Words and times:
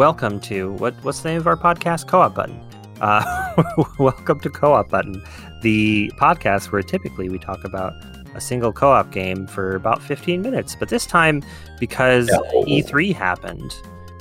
welcome 0.00 0.40
to 0.40 0.72
what 0.78 0.94
what's 1.04 1.20
the 1.20 1.28
name 1.28 1.38
of 1.38 1.46
our 1.46 1.56
podcast? 1.56 2.08
Co-op 2.08 2.34
button. 2.34 2.58
Uh, 3.00 3.52
welcome 3.98 4.40
to 4.40 4.48
Co-op 4.48 4.88
button, 4.88 5.22
the 5.62 6.10
podcast 6.16 6.72
where 6.72 6.82
typically 6.82 7.28
we 7.28 7.38
talk 7.38 7.62
about 7.64 7.92
a 8.34 8.40
single 8.40 8.72
co-op 8.72 9.10
game 9.10 9.46
for 9.46 9.74
about 9.74 10.02
15 10.02 10.42
minutes, 10.42 10.76
but 10.76 10.88
this 10.88 11.06
time 11.06 11.42
because 11.78 12.28
no. 12.28 12.42
E3 12.64 13.14
happened, 13.14 13.74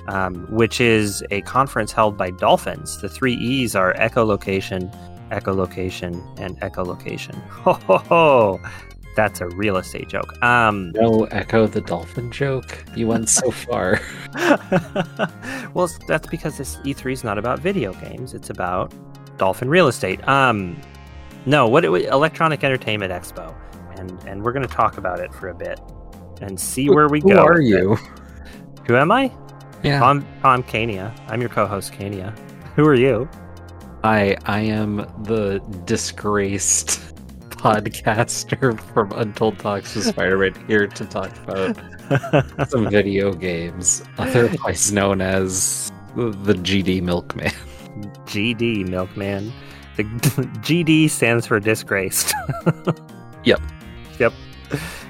um, 0.07 0.45
which 0.49 0.81
is 0.81 1.23
a 1.31 1.41
conference 1.41 1.91
held 1.91 2.17
by 2.17 2.31
Dolphins. 2.31 3.01
The 3.01 3.09
three 3.09 3.35
E's 3.35 3.75
are 3.75 3.93
echolocation, 3.95 4.93
echolocation, 5.31 6.21
and 6.39 6.59
echolocation. 6.61 7.35
Ho 7.49 7.73
ho 7.73 7.97
ho! 7.97 8.59
that's 9.19 9.41
a 9.41 9.47
real 9.49 9.75
estate 9.75 10.07
joke. 10.07 10.41
Um, 10.41 10.91
no 10.91 11.25
echo 11.25 11.67
the 11.67 11.81
dolphin 11.81 12.31
joke. 12.31 12.85
You 12.95 13.07
went 13.07 13.27
so 13.27 13.51
far. 13.67 13.99
well, 15.73 15.89
that's 16.07 16.27
because 16.27 16.57
this 16.57 16.77
E3 16.77 17.11
is 17.11 17.23
not 17.25 17.37
about 17.37 17.59
video 17.59 17.91
games. 17.93 18.33
It's 18.33 18.49
about 18.49 18.93
dolphin 19.37 19.69
real 19.69 19.89
estate. 19.89 20.25
Um, 20.25 20.79
no, 21.45 21.67
what 21.67 21.83
it, 21.83 21.89
Electronic 21.89 22.63
Entertainment 22.63 23.11
Expo, 23.11 23.53
and 23.99 24.23
and 24.27 24.43
we're 24.43 24.53
going 24.53 24.67
to 24.67 24.73
talk 24.73 24.97
about 24.97 25.19
it 25.19 25.33
for 25.33 25.49
a 25.49 25.55
bit 25.55 25.79
and 26.41 26.59
see 26.59 26.85
who, 26.85 26.95
where 26.95 27.07
we 27.07 27.19
who 27.19 27.29
go. 27.29 27.41
Who 27.41 27.47
are 27.47 27.61
you? 27.61 27.97
Who 28.87 28.95
am 28.95 29.11
I? 29.11 29.31
Yeah, 29.83 30.03
I'm 30.03 30.25
I'm 30.43 30.63
Kania. 30.63 31.17
I'm 31.27 31.41
your 31.41 31.49
co-host, 31.49 31.93
Kania. 31.93 32.37
Who 32.75 32.85
are 32.85 32.95
you? 32.95 33.29
I 34.03 34.37
I 34.45 34.61
am 34.61 34.97
the 35.23 35.59
disgraced 35.85 36.99
podcaster 37.49 38.79
from 38.93 39.11
Untold 39.11 39.59
Talks 39.59 39.95
with 39.95 40.05
Spider-Man 40.05 40.53
here 40.67 40.87
to 40.87 41.05
talk 41.05 41.31
about 41.43 41.77
some 42.69 42.89
video 42.89 43.33
games, 43.33 44.03
otherwise 44.17 44.91
known 44.91 45.21
as 45.21 45.91
the 46.15 46.53
GD 46.53 47.01
Milkman. 47.01 47.51
GD 48.25 48.87
Milkman. 48.87 49.51
The 49.97 50.03
GD 50.63 51.09
stands 51.09 51.45
for 51.45 51.59
disgraced. 51.59 52.33
yep. 53.43 53.61
Yep. 54.19 54.33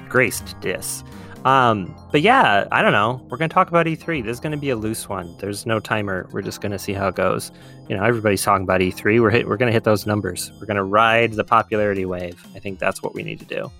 Graced 0.08 0.58
dis. 0.60 1.04
Um, 1.44 1.94
but 2.12 2.20
yeah, 2.20 2.66
I 2.70 2.82
don't 2.82 2.92
know. 2.92 3.26
We're 3.30 3.38
going 3.38 3.48
to 3.48 3.54
talk 3.54 3.68
about 3.68 3.86
E3. 3.86 4.22
This 4.22 4.34
is 4.34 4.40
going 4.40 4.52
to 4.52 4.58
be 4.58 4.70
a 4.70 4.76
loose 4.76 5.08
one. 5.08 5.34
There's 5.38 5.64
no 5.64 5.80
timer. 5.80 6.28
We're 6.32 6.42
just 6.42 6.60
going 6.60 6.72
to 6.72 6.78
see 6.78 6.92
how 6.92 7.08
it 7.08 7.14
goes. 7.14 7.50
You 7.88 7.96
know, 7.96 8.04
everybody's 8.04 8.42
talking 8.42 8.64
about 8.64 8.80
E3. 8.80 9.20
We're 9.20 9.30
hit, 9.30 9.48
we're 9.48 9.56
going 9.56 9.68
to 9.68 9.72
hit 9.72 9.84
those 9.84 10.06
numbers. 10.06 10.52
We're 10.60 10.66
going 10.66 10.76
to 10.76 10.84
ride 10.84 11.32
the 11.32 11.44
popularity 11.44 12.04
wave. 12.04 12.46
I 12.54 12.58
think 12.58 12.78
that's 12.78 13.02
what 13.02 13.14
we 13.14 13.22
need 13.22 13.38
to 13.40 13.46
do. 13.46 13.70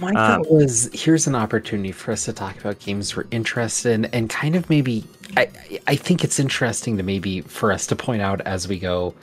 My 0.00 0.10
um, 0.10 0.14
thought 0.14 0.50
was 0.50 0.90
here's 0.92 1.26
an 1.26 1.34
opportunity 1.34 1.92
for 1.92 2.12
us 2.12 2.24
to 2.24 2.32
talk 2.32 2.58
about 2.58 2.78
games 2.78 3.16
we're 3.16 3.26
interested 3.30 3.92
in 3.92 4.04
and 4.06 4.30
kind 4.30 4.56
of 4.56 4.68
maybe 4.70 5.04
I, 5.36 5.48
I 5.86 5.96
think 5.96 6.24
it's 6.24 6.38
interesting 6.38 6.96
to 6.96 7.02
maybe 7.02 7.42
for 7.42 7.72
us 7.72 7.86
to 7.88 7.96
point 7.96 8.22
out 8.22 8.40
as 8.42 8.68
we 8.68 8.78
go 8.78 9.14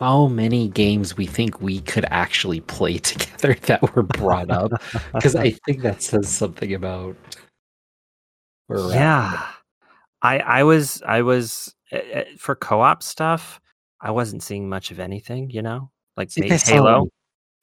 how 0.00 0.28
many 0.28 0.68
games 0.68 1.16
we 1.16 1.26
think 1.26 1.60
we 1.60 1.80
could 1.80 2.04
actually 2.10 2.60
play 2.60 2.98
together 2.98 3.54
that 3.66 3.94
were 3.94 4.02
brought 4.02 4.50
up. 4.50 4.70
Because 5.12 5.34
I 5.34 5.50
think 5.66 5.82
that 5.82 6.02
says 6.02 6.28
something 6.28 6.72
about 6.72 7.16
yeah. 8.70 9.46
I 10.22 10.38
I 10.38 10.62
was 10.62 11.02
I 11.06 11.22
was 11.22 11.74
uh, 11.92 12.22
for 12.38 12.54
co-op 12.54 13.02
stuff 13.02 13.60
I 14.00 14.10
wasn't 14.10 14.42
seeing 14.42 14.68
much 14.68 14.90
of 14.90 15.00
anything 15.00 15.50
you 15.50 15.62
know? 15.62 15.90
Like 16.16 16.30
Halo 16.34 17.08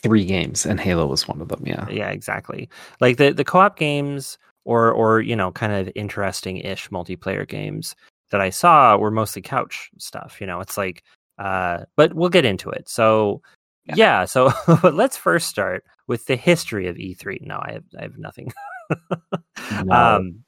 three 0.01 0.25
games, 0.25 0.66
and 0.66 0.79
Halo 0.79 1.07
was 1.07 1.28
one 1.28 1.41
of 1.41 1.47
them. 1.47 1.63
Yeah, 1.66 1.88
yeah, 1.89 2.09
exactly. 2.09 2.69
Like 3.00 3.17
the 3.17 3.31
the 3.31 3.44
co-op 3.44 3.78
games, 3.78 4.38
or 4.63 4.91
or 4.91 5.22
you 5.22 5.35
know, 5.35 5.51
kind 5.51 5.73
of 5.73 5.91
interesting-ish 5.95 6.89
multiplayer 6.89 7.47
games 7.47 7.95
that 8.31 8.41
I 8.41 8.50
saw 8.50 8.97
were 8.97 9.11
mostly 9.11 9.41
couch 9.41 9.89
stuff. 9.97 10.39
You 10.39 10.47
know, 10.47 10.59
it's 10.59 10.78
like, 10.78 11.03
uh, 11.39 11.85
but 11.95 12.13
we'll 12.13 12.29
get 12.29 12.45
into 12.45 12.69
it. 12.69 12.89
So 12.89 13.41
yeah, 13.85 13.95
yeah 13.95 14.25
so 14.25 14.51
let's 14.83 15.17
first 15.17 15.47
start 15.47 15.83
with 16.07 16.25
the 16.25 16.35
history 16.35 16.88
of 16.88 16.97
E3. 16.97 17.41
No, 17.41 17.59
I 17.62 17.73
have 17.73 17.83
I 17.97 18.01
have 18.03 18.17
nothing. 18.17 18.51
no. 19.83 19.94
Um, 19.94 20.44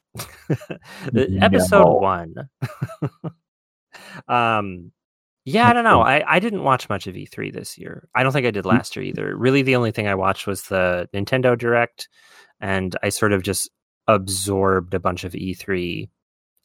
episode 1.41 1.99
one. 1.99 2.33
um 4.27 4.91
yeah, 5.47 5.69
I 5.69 5.73
don't 5.73 5.85
know. 5.85 6.01
I, 6.01 6.23
I 6.27 6.39
didn't 6.39 6.65
watch 6.65 6.89
much 6.89 7.07
of 7.07 7.15
E3 7.15 7.53
this 7.53 7.77
year. 7.77 8.09
I 8.13 8.21
don't 8.21 8.33
think 8.33 8.45
I 8.45 8.51
did 8.51 8.65
mm. 8.65 8.69
last 8.69 8.97
year 8.97 9.05
either. 9.05 9.33
Really, 9.33 9.61
the 9.61 9.77
only 9.77 9.91
thing 9.91 10.05
I 10.05 10.13
watched 10.13 10.45
was 10.45 10.63
the 10.63 11.07
Nintendo 11.13 11.57
Direct, 11.57 12.09
and 12.59 12.93
I 13.01 13.07
sort 13.07 13.31
of 13.31 13.43
just 13.43 13.69
absorbed 14.09 14.93
a 14.93 14.99
bunch 14.99 15.23
of 15.23 15.31
E3 15.31 16.09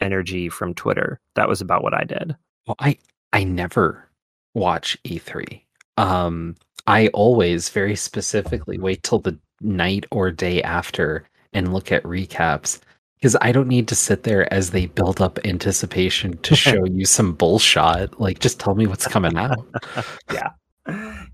energy 0.00 0.48
from 0.48 0.74
Twitter. 0.74 1.20
That 1.36 1.48
was 1.48 1.60
about 1.60 1.84
what 1.84 1.94
I 1.94 2.02
did. 2.02 2.34
Well, 2.66 2.74
I 2.80 2.98
I 3.32 3.44
never 3.44 4.08
watch 4.52 4.98
E3. 5.04 5.62
Um, 5.96 6.56
I 6.88 7.06
always 7.08 7.68
very 7.68 7.94
specifically 7.94 8.78
wait 8.78 9.04
till 9.04 9.20
the 9.20 9.38
night 9.60 10.06
or 10.10 10.32
day 10.32 10.60
after 10.60 11.28
and 11.52 11.72
look 11.72 11.92
at 11.92 12.02
recaps 12.02 12.80
because 13.22 13.36
I 13.40 13.52
don't 13.52 13.68
need 13.68 13.86
to 13.86 13.94
sit 13.94 14.24
there 14.24 14.52
as 14.52 14.70
they 14.70 14.86
build 14.86 15.20
up 15.20 15.38
anticipation 15.44 16.36
to 16.38 16.56
show 16.56 16.84
you 16.84 17.04
some 17.04 17.34
bullshit. 17.34 18.18
Like, 18.18 18.40
just 18.40 18.58
tell 18.58 18.74
me 18.74 18.88
what's 18.88 19.06
coming 19.06 19.36
out. 19.36 19.64
yeah, 20.32 21.24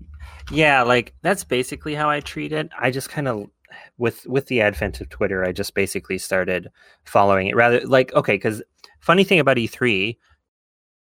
yeah. 0.51 0.83
Like 0.83 1.15
that's 1.23 1.43
basically 1.43 1.95
how 1.95 2.07
I 2.07 2.19
treat 2.19 2.53
it. 2.53 2.69
I 2.79 2.91
just 2.91 3.09
kind 3.09 3.27
of 3.27 3.49
with 3.97 4.27
with 4.27 4.45
the 4.45 4.61
advent 4.61 5.01
of 5.01 5.09
Twitter, 5.09 5.43
I 5.43 5.51
just 5.51 5.73
basically 5.73 6.19
started 6.19 6.69
following 7.05 7.47
it. 7.47 7.55
Rather, 7.55 7.81
like 7.81 8.13
okay, 8.13 8.35
because 8.35 8.61
funny 8.99 9.23
thing 9.23 9.39
about 9.39 9.57
E3 9.57 10.15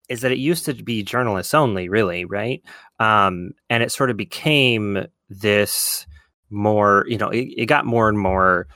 is 0.08 0.22
that 0.22 0.32
it 0.32 0.38
used 0.38 0.64
to 0.64 0.72
be 0.72 1.02
journalists 1.02 1.52
only, 1.52 1.90
really, 1.90 2.24
right? 2.24 2.62
Um, 2.98 3.50
and 3.68 3.82
it 3.82 3.92
sort 3.92 4.08
of 4.08 4.16
became 4.16 5.06
this 5.28 6.06
more, 6.48 7.04
you 7.08 7.18
know, 7.18 7.28
it, 7.28 7.46
it 7.58 7.66
got 7.66 7.84
more 7.84 8.08
and 8.08 8.18
more 8.18 8.68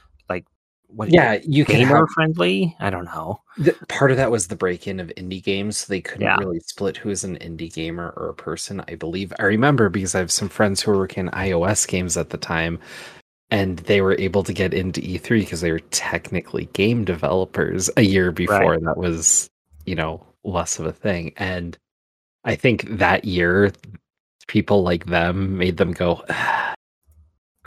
what 0.94 1.10
yeah 1.10 1.38
you 1.44 1.64
can 1.64 1.76
gamer 1.76 2.06
friendly 2.08 2.76
i 2.80 2.90
don't 2.90 3.04
know 3.04 3.40
the, 3.58 3.72
part 3.88 4.10
of 4.10 4.16
that 4.16 4.30
was 4.30 4.48
the 4.48 4.56
break-in 4.56 5.00
of 5.00 5.08
indie 5.16 5.42
games 5.42 5.78
so 5.78 5.86
they 5.88 6.00
couldn't 6.00 6.22
yeah. 6.22 6.36
really 6.36 6.60
split 6.60 6.96
who 6.96 7.10
is 7.10 7.24
an 7.24 7.36
indie 7.38 7.72
gamer 7.72 8.12
or 8.16 8.28
a 8.28 8.34
person 8.34 8.82
i 8.88 8.94
believe 8.94 9.32
i 9.38 9.44
remember 9.44 9.88
because 9.88 10.14
i 10.14 10.18
have 10.18 10.30
some 10.30 10.48
friends 10.48 10.80
who 10.80 10.90
were 10.90 10.98
working 10.98 11.28
ios 11.28 11.86
games 11.86 12.16
at 12.16 12.30
the 12.30 12.38
time 12.38 12.78
and 13.50 13.78
they 13.80 14.00
were 14.00 14.18
able 14.18 14.42
to 14.42 14.52
get 14.52 14.72
into 14.74 15.00
e3 15.00 15.40
because 15.40 15.60
they 15.60 15.72
were 15.72 15.80
technically 15.90 16.66
game 16.72 17.04
developers 17.04 17.90
a 17.96 18.02
year 18.02 18.32
before 18.32 18.72
right. 18.72 18.84
that 18.84 18.96
was 18.96 19.50
you 19.86 19.94
know 19.94 20.24
less 20.44 20.78
of 20.78 20.86
a 20.86 20.92
thing 20.92 21.32
and 21.36 21.78
i 22.44 22.54
think 22.54 22.84
that 22.88 23.24
year 23.24 23.72
people 24.46 24.82
like 24.82 25.06
them 25.06 25.56
made 25.56 25.76
them 25.76 25.92
go 25.92 26.22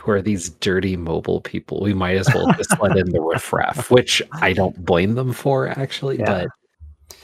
who 0.06 0.12
are 0.12 0.22
these 0.22 0.50
dirty 0.50 0.96
mobile 0.96 1.40
people? 1.40 1.80
We 1.80 1.92
might 1.92 2.16
as 2.16 2.32
well 2.32 2.52
just 2.52 2.80
let 2.80 2.96
in 2.96 3.10
the 3.10 3.20
riffraff, 3.20 3.90
which 3.90 4.22
I 4.32 4.52
don't 4.52 4.84
blame 4.84 5.16
them 5.16 5.32
for 5.32 5.68
actually. 5.68 6.18
Yeah. 6.18 6.44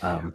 But 0.01 0.07
um, 0.07 0.35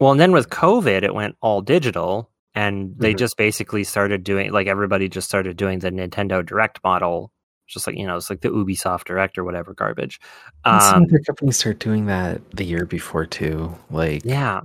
well, 0.00 0.10
and 0.10 0.20
then 0.20 0.32
with 0.32 0.50
COVID, 0.50 1.04
it 1.04 1.14
went 1.14 1.36
all 1.40 1.62
digital, 1.62 2.28
and 2.56 2.92
they 2.98 3.10
mm-hmm. 3.10 3.18
just 3.18 3.36
basically 3.36 3.84
started 3.84 4.24
doing 4.24 4.50
like 4.50 4.66
everybody 4.66 5.08
just 5.08 5.28
started 5.28 5.56
doing 5.56 5.78
the 5.78 5.90
Nintendo 5.90 6.44
Direct 6.44 6.80
model, 6.82 7.30
just 7.68 7.86
like 7.86 7.96
you 7.96 8.04
know, 8.04 8.16
it's 8.16 8.30
like 8.30 8.40
the 8.40 8.48
Ubisoft 8.50 9.04
Direct 9.04 9.38
or 9.38 9.44
whatever 9.44 9.72
garbage. 9.72 10.18
Um, 10.64 10.80
some 10.80 11.02
other 11.04 11.20
companies 11.20 11.56
start 11.56 11.78
doing 11.78 12.06
that 12.06 12.50
the 12.50 12.64
year 12.64 12.84
before 12.84 13.26
too. 13.26 13.72
Like 13.92 14.24
yeah, 14.24 14.62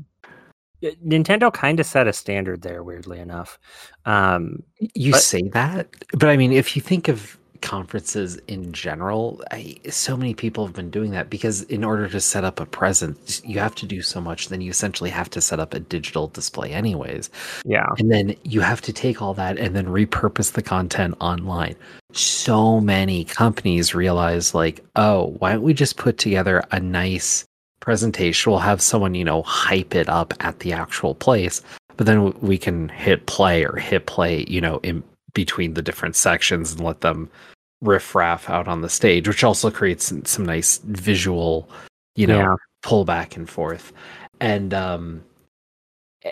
Nintendo 1.06 1.54
kind 1.54 1.80
of 1.80 1.86
set 1.86 2.07
a 2.07 2.13
standard 2.13 2.62
there, 2.62 2.83
weirdly 2.83 3.19
enough. 3.19 3.60
Um, 4.06 4.63
you 4.80 5.12
but, 5.12 5.22
say 5.22 5.42
that, 5.54 5.89
but 6.13 6.30
I 6.30 6.38
mean, 6.38 6.51
if 6.51 6.75
you 6.75 6.81
think 6.81 7.07
of 7.07 7.38
conferences 7.62 8.38
in 8.48 8.74
general, 8.74 9.44
I, 9.51 9.78
so 9.89 10.18
many 10.18 10.33
people 10.33 10.66
have 10.66 10.75
been 10.75 10.89
doing 10.89 11.12
that 11.12 11.30
because 11.30 11.62
in 11.63 11.83
order 11.83 12.07
to 12.10 12.19
set 12.19 12.44
up 12.44 12.60
a 12.60 12.66
presence, 12.66 13.42
you 13.45 13.60
have 13.60 13.75
to 13.75 13.86
do 13.86 14.01
so 14.01 14.19
much. 14.19 14.50
Then 14.50 14.62
you 14.62 14.72
essentially 14.72 15.10
have 15.12 15.30
to 15.31 15.42
set 15.42 15.60
up 15.60 15.74
a 15.74 15.80
digital 15.80 16.28
display, 16.28 16.72
anyways. 16.72 17.30
Yeah. 17.66 17.86
And 18.00 18.12
then 18.12 18.36
you 18.44 18.62
have 18.62 18.81
to 18.81 18.94
take 18.94 19.22
all 19.22 19.33
that 19.36 19.57
and 19.57 19.75
then 19.75 19.86
repurpose 19.86 20.54
the 20.54 20.63
content 20.63 21.16
online. 21.22 21.75
So 22.13 22.81
many 22.81 23.24
companies 23.24 23.95
realize, 23.95 24.54
like, 24.54 24.83
oh, 24.95 25.36
why 25.39 25.54
don't 25.54 25.62
we 25.62 25.74
just 25.74 25.98
put 25.98 26.18
together 26.18 26.63
a 26.72 26.80
nice 26.80 27.45
presentation? 27.81 28.51
We'll 28.51 28.62
have 28.62 28.81
someone, 28.81 29.13
you 29.16 29.25
know, 29.25 29.42
hype 29.44 29.94
it 29.94 30.07
up 30.07 30.33
at 30.39 30.60
the 30.60 30.72
actual 30.72 31.13
place, 31.13 31.62
but 31.98 32.07
then 32.07 32.33
we 32.39 32.57
can 32.57 32.89
hit 32.89 33.25
play 33.25 33.66
or 33.66 33.75
hit 33.75 34.06
play, 34.06 34.45
you 34.48 34.62
know, 34.62 34.80
in 34.83 35.04
between 35.33 35.74
the 35.74 35.81
different 35.81 36.16
sections 36.16 36.72
and 36.72 36.81
let 36.81 37.01
them 37.01 37.30
riffraff 37.81 38.50
out 38.50 38.68
on 38.68 38.81
the 38.81 38.89
stage, 38.89 39.28
which 39.28 39.44
also 39.44 39.69
creates 39.69 40.13
some 40.25 40.45
nice 40.45 40.78
visual, 40.86 41.69
you 42.16 42.28
know, 42.28 42.39
yeah. 42.39 42.56
pull 42.83 43.06
back 43.06 43.36
and 43.36 43.50
forth. 43.50 43.92
And 44.39 44.74
um 44.74 45.24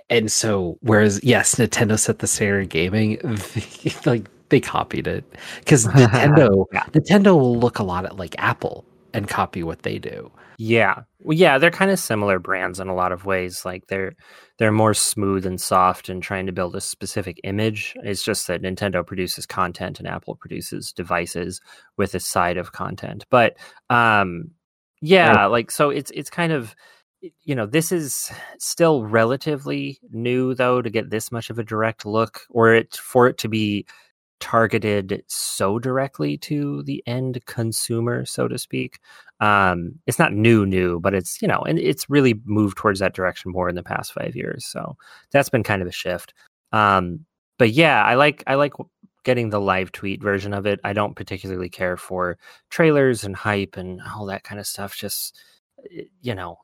and 0.10 0.32
so 0.32 0.78
whereas 0.82 1.24
yes, 1.24 1.56
Nintendo 1.56 1.98
set 1.98 2.20
the 2.20 2.28
standard 2.28 2.62
in 2.62 2.68
gaming, 2.68 3.20
like 4.06 4.28
they 4.50 4.60
copied 4.60 5.08
it 5.08 5.24
because 5.60 5.86
Nintendo 5.88 6.66
yeah. 6.72 6.84
Nintendo 6.92 7.40
will 7.40 7.58
look 7.58 7.80
a 7.80 7.84
lot 7.84 8.06
at 8.06 8.18
like 8.18 8.36
Apple 8.38 8.86
and 9.14 9.28
copy 9.28 9.64
what 9.64 9.84
they 9.84 9.98
do. 9.98 10.32
Yeah. 10.62 11.04
Well, 11.20 11.38
yeah, 11.38 11.58
they're 11.58 11.72
kind 11.72 11.90
of 11.90 12.00
similar 12.00 12.38
brands 12.38 12.82
in 12.82 12.90
a 12.90 12.94
lot 12.94 13.14
of 13.14 13.24
ways. 13.26 13.64
Like 13.64 13.88
they're 13.88 14.12
they're 14.58 14.74
more 14.74 14.94
smooth 14.94 15.46
and 15.46 15.60
soft 15.60 16.10
and 16.10 16.22
trying 16.22 16.48
to 16.48 16.52
build 16.52 16.76
a 16.76 16.82
specific 16.82 17.40
image. 17.46 17.96
It's 18.04 18.24
just 18.26 18.46
that 18.48 18.62
Nintendo 18.62 19.08
produces 19.08 19.46
content 19.46 20.00
and 20.00 20.08
Apple 20.08 20.36
produces 20.36 20.92
devices 20.92 21.62
with 21.96 22.14
a 22.14 22.20
side 22.20 22.58
of 22.58 22.74
content. 22.74 23.24
But 23.30 23.56
um 23.90 24.52
yeah, 25.02 25.46
like 25.46 25.72
so 25.72 25.92
it's 25.92 26.12
it's 26.12 26.30
kind 26.30 26.52
of 26.52 26.76
you 27.46 27.56
know, 27.56 27.66
this 27.66 27.92
is 27.94 28.30
still 28.60 29.06
relatively 29.06 29.98
new 30.12 30.54
though 30.56 30.82
to 30.82 30.90
get 30.90 31.10
this 31.10 31.32
much 31.32 31.50
of 31.50 31.58
a 31.58 31.64
direct 31.64 32.06
look 32.06 32.42
or 32.50 32.74
it 32.74 32.96
for 32.98 33.28
it 33.30 33.38
to 33.38 33.48
be 33.48 33.86
targeted 34.40 35.24
so 35.28 35.80
directly 35.80 36.38
to 36.38 36.84
the 36.84 37.04
end 37.06 37.44
consumer, 37.46 38.26
so 38.26 38.48
to 38.48 38.58
speak. 38.58 39.00
Um, 39.40 39.94
it's 40.08 40.20
not 40.20 40.34
new, 40.34 40.66
new, 40.66 41.00
but 41.00 41.14
it's 41.14 41.42
you 41.42 41.48
know, 41.48 41.60
and 41.62 41.80
it's 41.80 42.10
really 42.10 42.40
moved 42.46 42.78
towards 42.78 43.00
that 43.00 43.14
direction 43.14 43.52
more 43.52 43.70
in 43.70 43.76
the 43.76 43.84
past 43.84 44.14
five 44.14 44.36
years. 44.36 44.66
So 44.66 44.98
that's 45.32 45.50
been 45.50 45.64
kind 45.64 45.82
of 45.82 45.88
a 45.88 45.92
shift. 45.92 46.34
Um, 46.72 47.26
but 47.58 47.72
yeah, 47.72 48.04
I 48.04 48.16
like 48.16 48.44
I 48.48 48.56
like 48.56 48.74
getting 49.24 49.50
the 49.50 49.62
live 49.62 49.92
tweet 49.92 50.22
version 50.22 50.54
of 50.54 50.66
it. 50.66 50.80
I 50.84 50.94
don't 50.94 51.16
particularly 51.16 51.70
care 51.70 51.98
for 51.98 52.38
trailers 52.70 53.24
and 53.24 53.36
hype 53.36 53.78
and 53.78 54.02
all 54.02 54.26
that 54.28 54.44
kind 54.44 54.60
of 54.60 54.68
stuff. 54.68 54.96
Just 54.96 55.38
you 56.22 56.36
know, 56.36 56.58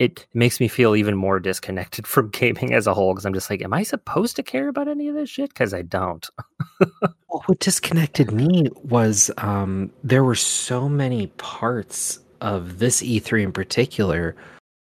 it 0.00 0.26
makes 0.32 0.60
me 0.60 0.66
feel 0.66 0.96
even 0.96 1.14
more 1.14 1.38
disconnected 1.38 2.06
from 2.06 2.30
gaming 2.30 2.74
as 2.74 2.88
a 2.88 2.94
whole 2.94 3.12
because 3.12 3.26
I'm 3.26 3.34
just 3.34 3.50
like, 3.50 3.62
am 3.62 3.74
I 3.74 3.84
supposed 3.84 4.34
to 4.36 4.42
care 4.42 4.68
about 4.68 4.88
any 4.88 5.06
of 5.08 5.14
this 5.14 5.30
shit? 5.30 5.50
Because 5.50 5.72
I 5.72 5.82
don't. 5.82 6.28
well, 6.80 7.42
what 7.46 7.60
disconnected 7.60 8.32
me 8.32 8.68
was 8.82 9.30
um, 9.38 9.92
there 10.02 10.24
were 10.24 10.34
so 10.34 10.88
many 10.88 11.28
parts 11.36 12.18
of 12.40 12.78
this 12.78 13.02
E3 13.02 13.44
in 13.44 13.52
particular, 13.52 14.34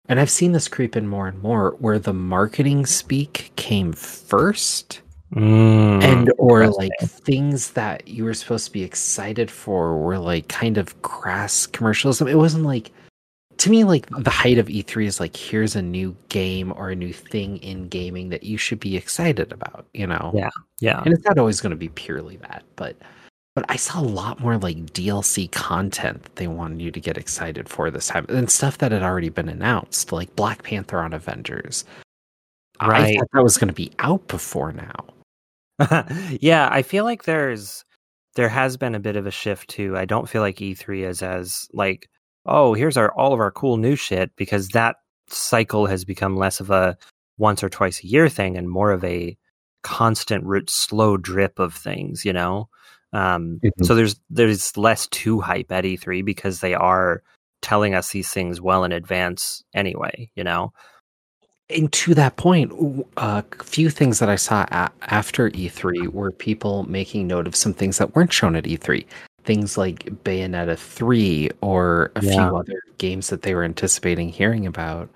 and 0.08 0.20
I've 0.20 0.30
seen 0.30 0.52
this 0.52 0.68
creep 0.68 0.96
in 0.96 1.08
more 1.08 1.26
and 1.26 1.42
more, 1.42 1.76
where 1.80 1.98
the 1.98 2.14
marketing 2.14 2.86
speak 2.86 3.50
came 3.56 3.92
first. 3.92 5.02
Mm, 5.34 6.02
and 6.02 6.32
or 6.38 6.68
like 6.68 6.92
things 7.02 7.72
that 7.72 8.08
you 8.08 8.24
were 8.24 8.32
supposed 8.32 8.64
to 8.64 8.72
be 8.72 8.82
excited 8.82 9.50
for 9.50 9.98
were 9.98 10.16
like 10.16 10.48
kind 10.48 10.78
of 10.78 11.02
crass 11.02 11.66
commercialism. 11.66 12.28
It 12.28 12.36
wasn't 12.36 12.64
like 12.64 12.92
to 13.58 13.70
me 13.70 13.84
like 13.84 14.08
the 14.10 14.30
height 14.30 14.58
of 14.58 14.66
E3 14.66 15.06
is 15.06 15.20
like 15.20 15.36
here's 15.36 15.76
a 15.76 15.82
new 15.82 16.16
game 16.28 16.72
or 16.76 16.90
a 16.90 16.96
new 16.96 17.12
thing 17.12 17.58
in 17.58 17.88
gaming 17.88 18.28
that 18.30 18.44
you 18.44 18.56
should 18.56 18.80
be 18.80 18.96
excited 18.96 19.52
about, 19.52 19.86
you 19.92 20.06
know. 20.06 20.32
Yeah. 20.34 20.50
Yeah. 20.80 21.02
And 21.02 21.12
it's 21.12 21.24
not 21.24 21.38
always 21.38 21.60
going 21.60 21.70
to 21.70 21.76
be 21.76 21.88
purely 21.90 22.36
that, 22.38 22.62
but 22.76 22.96
but 23.54 23.64
I 23.68 23.74
saw 23.74 24.00
a 24.00 24.02
lot 24.02 24.38
more 24.38 24.56
like 24.56 24.76
DLC 24.92 25.50
content 25.50 26.22
that 26.22 26.36
they 26.36 26.46
wanted 26.46 26.80
you 26.80 26.92
to 26.92 27.00
get 27.00 27.18
excited 27.18 27.68
for 27.68 27.90
this 27.90 28.06
time 28.06 28.26
and 28.28 28.48
stuff 28.48 28.78
that 28.78 28.92
had 28.92 29.02
already 29.02 29.30
been 29.30 29.48
announced, 29.48 30.12
like 30.12 30.34
Black 30.36 30.62
Panther 30.62 31.00
on 31.00 31.12
Avengers. 31.12 31.84
Right. 32.80 33.16
I 33.16 33.16
thought 33.16 33.28
that 33.32 33.42
was 33.42 33.58
going 33.58 33.68
to 33.68 33.74
be 33.74 33.90
out 33.98 34.28
before 34.28 34.72
now. 34.72 36.06
yeah, 36.40 36.68
I 36.70 36.82
feel 36.82 37.02
like 37.02 37.24
there's 37.24 37.84
there 38.36 38.48
has 38.48 38.76
been 38.76 38.94
a 38.94 39.00
bit 39.00 39.16
of 39.16 39.26
a 39.26 39.32
shift 39.32 39.70
too. 39.70 39.96
I 39.96 40.04
don't 40.04 40.28
feel 40.28 40.42
like 40.42 40.58
E3 40.58 41.08
is 41.08 41.22
as 41.22 41.68
like 41.72 42.08
oh, 42.48 42.74
here's 42.74 42.96
our 42.96 43.12
all 43.12 43.32
of 43.32 43.40
our 43.40 43.50
cool 43.50 43.76
new 43.76 43.96
shit 43.96 44.34
because 44.36 44.68
that 44.68 44.96
cycle 45.28 45.86
has 45.86 46.04
become 46.04 46.36
less 46.36 46.60
of 46.60 46.70
a 46.70 46.96
once 47.36 47.62
or 47.62 47.68
twice 47.68 48.02
a 48.02 48.06
year 48.06 48.28
thing 48.28 48.56
and 48.56 48.68
more 48.68 48.90
of 48.90 49.04
a 49.04 49.36
constant 49.82 50.44
root 50.44 50.68
slow 50.68 51.16
drip 51.16 51.58
of 51.58 51.74
things, 51.74 52.24
you 52.24 52.32
know. 52.32 52.68
Um, 53.12 53.60
mm-hmm. 53.64 53.84
So 53.84 53.94
there's 53.94 54.20
there's 54.30 54.76
less 54.76 55.06
to 55.08 55.40
hype 55.40 55.70
at 55.72 55.84
E3 55.84 56.24
because 56.24 56.60
they 56.60 56.74
are 56.74 57.22
telling 57.62 57.94
us 57.94 58.10
these 58.10 58.30
things 58.30 58.60
well 58.60 58.84
in 58.84 58.92
advance 58.92 59.62
anyway, 59.74 60.30
you 60.34 60.44
know. 60.44 60.72
And 61.70 61.92
to 61.92 62.14
that 62.14 62.36
point, 62.36 62.72
a 63.18 63.44
few 63.62 63.90
things 63.90 64.20
that 64.20 64.30
I 64.30 64.36
saw 64.36 64.62
a- 64.70 64.90
after 65.02 65.50
E3 65.50 66.08
were 66.08 66.32
people 66.32 66.84
making 66.84 67.26
note 67.26 67.46
of 67.46 67.54
some 67.54 67.74
things 67.74 67.98
that 67.98 68.14
weren't 68.14 68.32
shown 68.32 68.56
at 68.56 68.64
E3 68.64 69.04
things 69.48 69.78
like 69.78 70.04
Bayonetta 70.24 70.76
3 70.76 71.48
or 71.62 72.12
a 72.16 72.22
yeah. 72.22 72.32
few 72.32 72.56
other 72.56 72.82
games 72.98 73.30
that 73.30 73.40
they 73.40 73.54
were 73.54 73.64
anticipating 73.64 74.28
hearing 74.28 74.66
about. 74.66 75.08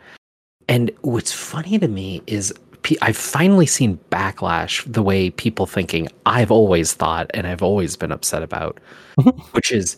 And 0.69 0.91
what's 1.03 1.33
funny 1.33 1.79
to 1.79 1.87
me 1.87 2.23
is 2.27 2.51
I've 3.03 3.17
finally 3.17 3.67
seen 3.67 4.01
backlash 4.11 4.91
the 4.91 5.03
way 5.03 5.29
people 5.29 5.67
thinking 5.67 6.09
I've 6.25 6.51
always 6.51 6.95
thought 6.95 7.31
and 7.35 7.47
I've 7.47 7.63
always 7.63 7.95
been 7.95 8.11
upset 8.11 8.43
about, 8.43 8.81
which 9.53 9.71
is 9.71 9.97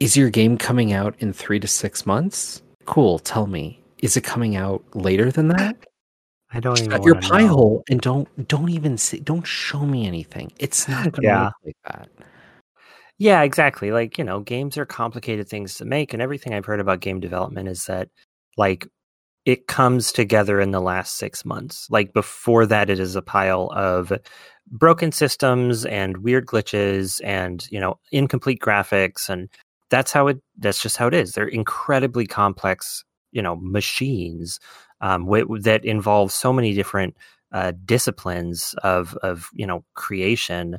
is 0.00 0.16
your 0.16 0.30
game 0.30 0.56
coming 0.56 0.94
out 0.94 1.14
in 1.18 1.34
3 1.34 1.60
to 1.60 1.68
6 1.68 2.06
months? 2.06 2.62
Cool, 2.86 3.18
tell 3.18 3.46
me. 3.46 3.78
Is 3.98 4.16
it 4.16 4.24
coming 4.24 4.56
out 4.56 4.82
later 4.94 5.30
than 5.30 5.48
that? 5.48 5.76
I 6.50 6.60
don't 6.60 6.80
even 6.80 7.02
your 7.02 7.20
pie 7.20 7.42
know. 7.42 7.48
hole 7.48 7.82
and 7.90 8.00
don't 8.00 8.26
don't 8.48 8.70
even 8.70 8.96
see 8.96 9.20
don't 9.20 9.46
show 9.46 9.84
me 9.84 10.06
anything. 10.06 10.50
It's 10.58 10.88
not 10.88 11.02
going 11.12 11.12
to 11.12 11.22
yeah. 11.22 11.50
like 11.62 11.76
that. 11.84 12.08
Yeah, 13.20 13.42
exactly. 13.42 13.92
Like, 13.92 14.18
you 14.18 14.24
know, 14.24 14.40
games 14.40 14.78
are 14.78 14.86
complicated 14.86 15.48
things 15.48 15.74
to 15.76 15.84
make. 15.84 16.14
And 16.14 16.22
everything 16.22 16.54
I've 16.54 16.64
heard 16.66 16.80
about 16.80 17.00
game 17.00 17.20
development 17.20 17.68
is 17.68 17.84
that, 17.86 18.08
like, 18.56 18.88
it 19.46 19.66
comes 19.68 20.12
together 20.12 20.60
in 20.60 20.72
the 20.72 20.80
last 20.80 21.16
six 21.18 21.44
months. 21.44 21.88
Like, 21.90 22.14
before 22.14 22.66
that, 22.66 22.90
it 22.90 23.00
is 23.00 23.16
a 23.16 23.22
pile 23.22 23.70
of 23.76 24.12
broken 24.70 25.12
systems 25.12 25.86
and 25.86 26.18
weird 26.18 26.46
glitches 26.46 27.20
and, 27.24 27.66
you 27.70 27.80
know, 27.80 27.98
incomplete 28.12 28.60
graphics. 28.60 29.28
And 29.28 29.50
that's 29.90 30.12
how 30.12 30.28
it, 30.28 30.40
that's 30.58 30.82
just 30.82 30.96
how 30.98 31.08
it 31.08 31.14
is. 31.14 31.32
They're 31.32 31.48
incredibly 31.48 32.26
complex, 32.26 33.04
you 33.32 33.42
know, 33.42 33.56
machines 33.62 34.60
um, 35.02 35.26
w- 35.26 35.60
that 35.62 35.84
involve 35.84 36.32
so 36.32 36.52
many 36.52 36.74
different 36.74 37.16
uh, 37.52 37.72
disciplines 37.84 38.74
of, 38.84 39.14
of, 39.22 39.50
you 39.54 39.66
know, 39.66 39.84
creation 39.94 40.78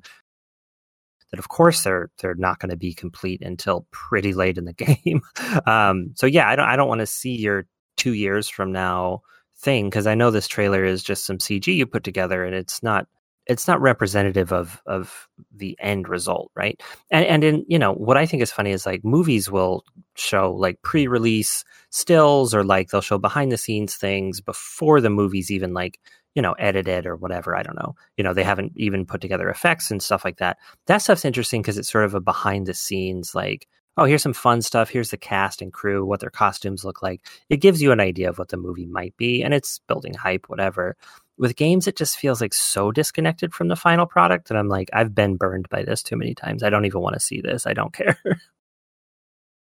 that 1.32 1.40
of 1.40 1.50
course 1.50 1.84
they're 1.84 2.10
they're 2.22 2.36
not 2.36 2.60
going 2.60 2.70
to 2.70 2.78
be 2.78 2.94
complete 2.94 3.42
until 3.42 3.88
pretty 3.92 4.34
late 4.34 4.58
in 4.58 4.66
the 4.66 4.74
game. 5.06 5.22
um, 5.66 6.12
so 6.16 6.26
yeah, 6.28 6.48
I 6.48 6.56
don't 6.56 6.68
I 6.68 6.76
don't 6.76 6.90
want 6.90 7.00
to 7.00 7.08
see 7.08 7.36
your 7.36 7.66
two 7.98 8.14
years 8.14 8.48
from 8.48 8.72
now 8.72 9.22
thing 9.58 9.90
because 9.90 10.08
I 10.08 10.16
know 10.16 10.32
this 10.32 10.48
trailer 10.48 10.84
is 10.84 11.04
just 11.04 11.26
some 11.26 11.38
CG 11.38 11.68
you 11.68 11.86
put 11.86 12.04
together 12.04 12.44
and 12.44 12.56
it's 12.56 12.82
not 12.82 13.08
it's 13.48 13.68
not 13.68 13.82
representative 13.82 14.54
of 14.54 14.82
of 14.86 15.28
the 15.56 15.76
end 15.80 16.08
result, 16.08 16.52
right? 16.56 16.82
And 17.10 17.26
and 17.26 17.44
in 17.44 17.66
you 17.68 17.80
know 17.80 17.94
what 17.94 18.18
I 18.18 18.26
think 18.26 18.44
is 18.44 18.52
funny 18.52 18.72
is 18.72 18.86
like 18.86 19.04
movies 19.04 19.50
will 19.50 19.84
show 20.16 20.54
like 20.54 20.82
pre-release 20.84 21.64
stills 21.90 22.54
or 22.54 22.64
like 22.64 22.90
they'll 22.90 23.02
show 23.02 23.18
behind 23.18 23.52
the 23.52 23.58
scenes 23.58 23.96
things 23.96 24.42
before 24.42 25.02
the 25.02 25.10
movie's 25.10 25.52
even 25.52 25.74
like 25.74 26.00
you 26.36 26.42
know, 26.42 26.54
edited 26.54 27.06
or 27.06 27.16
whatever. 27.16 27.56
I 27.56 27.64
don't 27.64 27.76
know. 27.76 27.96
You 28.18 28.24
know, 28.24 28.34
they 28.34 28.44
haven't 28.44 28.74
even 28.76 29.06
put 29.06 29.22
together 29.22 29.50
effects 29.50 29.92
and 29.92 30.02
stuff 30.02 30.24
like 30.24 30.38
that. 30.38 30.58
That 30.88 31.00
stuff's 31.00 31.26
interesting 31.26 31.62
because 31.62 31.78
it's 31.78 31.92
sort 31.92 32.06
of 32.06 32.14
a 32.14 32.22
behind 32.22 32.68
the 32.68 32.74
scenes, 32.74 33.36
like, 33.36 33.68
oh, 33.98 34.06
here's 34.06 34.24
some 34.24 34.34
fun 34.34 34.62
stuff. 34.62 34.90
Here's 34.90 35.12
the 35.12 35.18
cast 35.18 35.62
and 35.62 35.74
crew, 35.74 36.06
what 36.06 36.22
their 36.22 36.30
costumes 36.30 36.86
look 36.86 37.02
like. 37.02 37.22
It 37.50 37.58
gives 37.58 37.82
you 37.82 37.92
an 37.92 38.00
idea 38.00 38.30
of 38.30 38.40
what 38.40 38.50
the 38.50 38.58
movie 38.58 38.86
might 38.86 39.16
be, 39.18 39.44
and 39.44 39.54
it's 39.54 39.80
building 39.88 40.14
hype, 40.14 40.48
whatever. 40.48 40.96
With 41.38 41.56
games, 41.56 41.88
it 41.88 41.98
just 41.98 42.18
feels 42.18 42.40
like 42.40 42.54
so 42.54 42.92
disconnected 42.92 43.54
from 43.54 43.68
the 43.68 43.76
final 43.76 44.06
product 44.06 44.48
that 44.48 44.58
I'm 44.58 44.70
like, 44.70 44.90
I've 44.94 45.16
been 45.16 45.36
burned 45.36 45.70
by 45.70 45.84
this 45.84 46.04
too 46.04 46.16
many 46.16 46.36
times. 46.36 46.64
I 46.64 46.70
don't 46.70 46.86
even 46.86 47.02
want 47.02 47.16
to 47.16 47.20
see 47.20 47.42
this. 47.42 47.68
I 47.68 47.74
don't 47.74 47.94
care. 47.94 48.18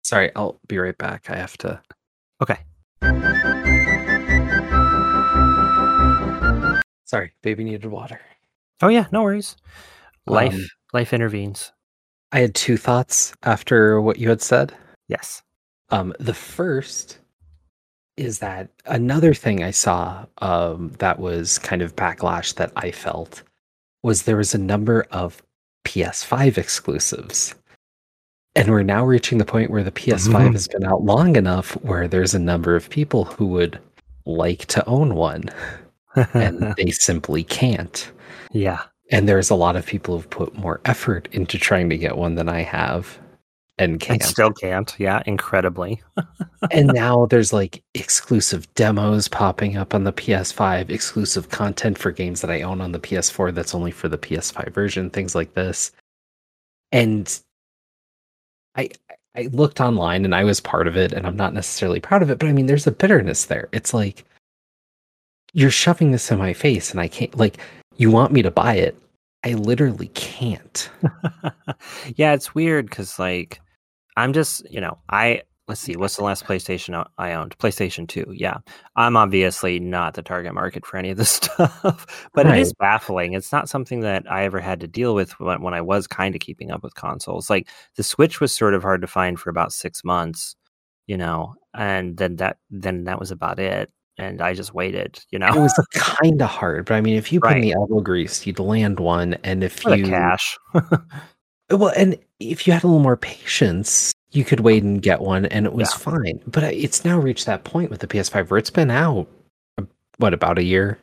Sorry, 0.02 0.30
I'll 0.34 0.58
be 0.68 0.78
right 0.78 0.96
back. 0.96 1.30
I 1.30 1.36
have 1.36 1.56
to. 1.58 1.80
Okay. 2.40 2.58
Sorry, 7.06 7.32
baby 7.42 7.64
needed 7.64 7.86
water. 7.86 8.20
Oh 8.82 8.88
yeah, 8.88 9.06
no 9.12 9.22
worries. 9.22 9.56
Life 10.26 10.54
um, 10.54 10.66
life 10.92 11.12
intervenes. 11.14 11.72
I 12.32 12.40
had 12.40 12.54
two 12.54 12.76
thoughts 12.76 13.32
after 13.44 14.00
what 14.00 14.18
you 14.18 14.28
had 14.28 14.42
said. 14.42 14.74
Yes. 15.08 15.42
Um, 15.90 16.12
the 16.18 16.34
first 16.34 17.18
is 18.16 18.40
that 18.40 18.68
another 18.86 19.32
thing 19.34 19.62
I 19.62 19.70
saw 19.70 20.26
um, 20.38 20.92
that 20.98 21.18
was 21.20 21.58
kind 21.60 21.80
of 21.80 21.94
backlash 21.96 22.54
that 22.56 22.72
I 22.76 22.90
felt 22.90 23.42
was 24.02 24.22
there 24.22 24.36
was 24.36 24.54
a 24.54 24.58
number 24.58 25.06
of 25.12 25.42
PS5 25.86 26.58
exclusives. 26.58 27.54
And 28.56 28.70
we're 28.70 28.82
now 28.82 29.04
reaching 29.04 29.38
the 29.38 29.44
point 29.44 29.70
where 29.70 29.84
the 29.84 29.92
PS5 29.92 30.32
Mhm. 30.48 30.52
has 30.54 30.66
been 30.66 30.84
out 30.84 31.02
long 31.04 31.36
enough 31.36 31.72
where 31.82 32.08
there's 32.08 32.34
a 32.34 32.38
number 32.38 32.74
of 32.74 32.90
people 32.90 33.26
who 33.26 33.46
would 33.48 33.78
like 34.24 34.64
to 34.66 34.84
own 34.86 35.14
one 35.14 35.44
and 36.34 36.74
they 36.76 36.90
simply 36.90 37.44
can't. 37.44 38.10
yeah. 38.52 38.82
And 39.10 39.28
there's 39.28 39.50
a 39.50 39.54
lot 39.54 39.76
of 39.76 39.86
people 39.86 40.16
who've 40.16 40.30
put 40.30 40.54
more 40.56 40.80
effort 40.84 41.28
into 41.32 41.58
trying 41.58 41.88
to 41.90 41.96
get 41.98 42.16
one 42.16 42.34
than 42.34 42.48
I 42.48 42.62
have 42.62 43.18
and 43.78 44.00
And 44.08 44.20
can't. 44.20 44.22
still 44.22 44.52
can't. 44.52 44.94
Yeah. 44.98 45.22
Incredibly. 45.26 46.02
and 46.70 46.88
now 46.88 47.26
there's 47.26 47.52
like 47.52 47.82
exclusive 47.94 48.72
demos 48.74 49.28
popping 49.28 49.76
up 49.76 49.94
on 49.94 50.04
the 50.04 50.12
PS5, 50.12 50.90
exclusive 50.90 51.50
content 51.50 51.98
for 51.98 52.10
games 52.10 52.40
that 52.40 52.50
I 52.50 52.62
own 52.62 52.80
on 52.80 52.92
the 52.92 52.98
PS4 52.98 53.54
that's 53.54 53.74
only 53.74 53.90
for 53.90 54.08
the 54.08 54.18
PS5 54.18 54.72
version, 54.72 55.10
things 55.10 55.34
like 55.34 55.54
this. 55.54 55.92
And 56.92 57.38
I 58.76 58.90
I 59.36 59.48
looked 59.52 59.80
online 59.80 60.24
and 60.24 60.34
I 60.34 60.44
was 60.44 60.60
part 60.60 60.86
of 60.86 60.96
it 60.96 61.12
and 61.12 61.26
I'm 61.26 61.36
not 61.36 61.52
necessarily 61.52 62.00
proud 62.00 62.22
of 62.22 62.30
it, 62.30 62.38
but 62.38 62.48
I 62.48 62.52
mean 62.52 62.66
there's 62.66 62.86
a 62.86 62.92
bitterness 62.92 63.44
there. 63.46 63.68
It's 63.72 63.92
like 63.92 64.24
you're 65.56 65.70
shoving 65.70 66.10
this 66.10 66.30
in 66.30 66.38
my 66.38 66.52
face 66.52 66.90
and 66.90 67.00
I 67.00 67.08
can't 67.08 67.34
like 67.34 67.56
you 67.96 68.10
want 68.10 68.30
me 68.30 68.42
to 68.42 68.50
buy 68.50 68.74
it. 68.74 68.94
I 69.42 69.54
literally 69.54 70.08
can't. 70.08 70.90
yeah, 72.16 72.34
it's 72.34 72.54
weird 72.54 72.90
because 72.90 73.18
like 73.18 73.60
I'm 74.18 74.34
just 74.34 74.70
you 74.70 74.82
know 74.82 74.98
I 75.08 75.42
let's 75.66 75.80
see 75.80 75.96
what's 75.96 76.16
the 76.16 76.24
last 76.24 76.44
PlayStation 76.44 77.06
I 77.16 77.32
owned 77.32 77.56
PlayStation 77.56 78.06
Two. 78.06 78.30
Yeah, 78.36 78.58
I'm 78.96 79.16
obviously 79.16 79.80
not 79.80 80.12
the 80.12 80.22
target 80.22 80.52
market 80.52 80.84
for 80.84 80.98
any 80.98 81.08
of 81.08 81.16
this 81.16 81.30
stuff, 81.42 82.28
but 82.34 82.46
it 82.46 82.58
is 82.58 82.74
baffling. 82.74 83.32
It's 83.32 83.50
not 83.50 83.70
something 83.70 84.00
that 84.00 84.30
I 84.30 84.44
ever 84.44 84.60
had 84.60 84.80
to 84.80 84.86
deal 84.86 85.14
with 85.14 85.40
when, 85.40 85.62
when 85.62 85.72
I 85.72 85.80
was 85.80 86.06
kind 86.06 86.34
of 86.34 86.42
keeping 86.42 86.70
up 86.70 86.82
with 86.82 86.94
consoles. 86.96 87.48
Like 87.48 87.66
the 87.96 88.02
Switch 88.02 88.42
was 88.42 88.52
sort 88.52 88.74
of 88.74 88.82
hard 88.82 89.00
to 89.00 89.06
find 89.06 89.40
for 89.40 89.48
about 89.48 89.72
six 89.72 90.04
months, 90.04 90.54
you 91.06 91.16
know, 91.16 91.54
and 91.72 92.18
then 92.18 92.36
that 92.36 92.58
then 92.68 93.04
that 93.04 93.18
was 93.18 93.30
about 93.30 93.58
it. 93.58 93.90
And 94.18 94.40
I 94.40 94.54
just 94.54 94.72
waited, 94.72 95.18
you 95.30 95.38
know, 95.38 95.48
It 95.48 95.56
was 95.56 95.74
kind 95.94 96.40
of 96.40 96.48
hard, 96.48 96.86
but 96.86 96.94
I 96.94 97.00
mean 97.00 97.16
if 97.16 97.32
you 97.32 97.40
put 97.40 97.52
in 97.56 97.60
the 97.62 97.74
elbow 97.74 98.00
grease, 98.00 98.46
you'd 98.46 98.58
land 98.58 98.98
one 99.00 99.34
and 99.44 99.62
if 99.62 99.84
you 99.84 100.06
cash. 100.06 100.56
Well, 101.70 101.92
and 101.96 102.16
if 102.38 102.66
you 102.66 102.72
had 102.72 102.84
a 102.84 102.86
little 102.86 103.02
more 103.02 103.16
patience, 103.16 104.12
you 104.30 104.44
could 104.44 104.60
wait 104.60 104.84
and 104.84 105.02
get 105.02 105.20
one, 105.20 105.46
and 105.46 105.66
it 105.66 105.72
was 105.72 105.90
Yeah. 105.90 105.98
fine. 105.98 106.40
But 106.46 106.62
uh, 106.62 106.70
it's 106.72 107.04
now 107.04 107.18
reached 107.18 107.46
that 107.46 107.64
point 107.64 107.90
with 107.90 107.98
the 107.98 108.06
PS5 108.06 108.50
where 108.50 108.58
it's 108.58 108.70
been 108.70 108.88
out, 108.90 109.26
uh, 109.76 109.82
what, 110.18 110.32
about 110.32 110.58
a 110.58 110.62
year? 110.62 110.96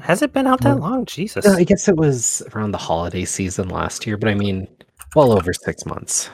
Has 0.00 0.22
it 0.22 0.32
been 0.32 0.46
out 0.46 0.60
that 0.60 0.78
long? 0.78 1.04
Jesus. 1.04 1.44
No, 1.44 1.54
I 1.54 1.64
guess 1.64 1.88
it 1.88 1.96
was 1.96 2.42
around 2.54 2.70
the 2.70 2.78
holiday 2.78 3.24
season 3.24 3.68
last 3.68 4.06
year, 4.06 4.16
but 4.16 4.28
I 4.28 4.34
mean, 4.34 4.68
well 5.16 5.32
over 5.32 5.52
six 5.52 5.84
months. 5.84 6.30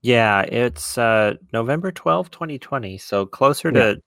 Yeah, 0.00 0.42
it's 0.42 0.96
uh 0.96 1.34
November 1.52 1.90
twelfth, 1.90 2.30
2020. 2.30 2.96
So 2.98 3.26
closer 3.26 3.72
to 3.72 4.00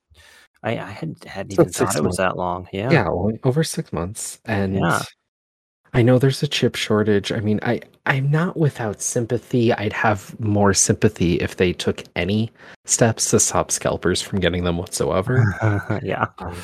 I, 0.63 0.71
I 0.71 0.91
hadn't 0.91 1.23
hadn't 1.25 1.53
even 1.53 1.69
thought 1.69 1.95
it 1.95 2.01
months. 2.01 2.07
was 2.07 2.17
that 2.17 2.37
long. 2.37 2.67
Yeah. 2.73 2.91
Yeah, 2.91 3.09
well, 3.09 3.31
over 3.43 3.63
six 3.63 3.93
months. 3.93 4.39
And 4.45 4.75
Yeah. 4.75 5.01
I 5.93 6.01
know 6.01 6.19
there's 6.19 6.43
a 6.43 6.47
chip 6.47 6.75
shortage. 6.75 7.31
I 7.31 7.39
mean, 7.39 7.59
I, 7.63 7.79
I'm 8.05 8.29
not 8.29 8.57
without 8.57 9.01
sympathy. 9.01 9.73
I'd 9.73 9.93
have 9.93 10.37
more 10.39 10.73
sympathy 10.73 11.35
if 11.35 11.55
they 11.55 11.71
took 11.73 12.03
any 12.15 12.51
steps 12.85 13.31
to 13.31 13.39
stop 13.39 13.71
scalpers 13.71 14.21
from 14.21 14.39
getting 14.39 14.63
them 14.65 14.77
whatsoever. 14.77 15.43
yeah. 16.03 16.25
Um, 16.39 16.57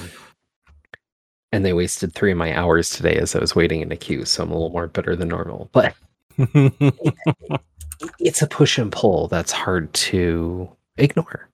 and 1.51 1.63
they 1.65 1.73
wasted 1.73 2.13
three 2.13 2.31
of 2.31 2.37
my 2.37 2.55
hours 2.55 2.89
today 2.89 3.15
as 3.15 3.35
I 3.35 3.39
was 3.39 3.55
waiting 3.55 3.81
in 3.81 3.91
a 3.91 3.95
queue, 3.95 4.25
so 4.25 4.43
I'm 4.43 4.51
a 4.51 4.53
little 4.53 4.71
more 4.71 4.87
bitter 4.87 5.15
than 5.15 5.29
normal. 5.29 5.69
But 5.71 5.95
it's 8.19 8.41
a 8.41 8.47
push 8.47 8.77
and 8.77 8.91
pull 8.91 9.27
that's 9.29 9.51
hard 9.51 9.93
to 9.93 10.69
ignore. 10.97 11.49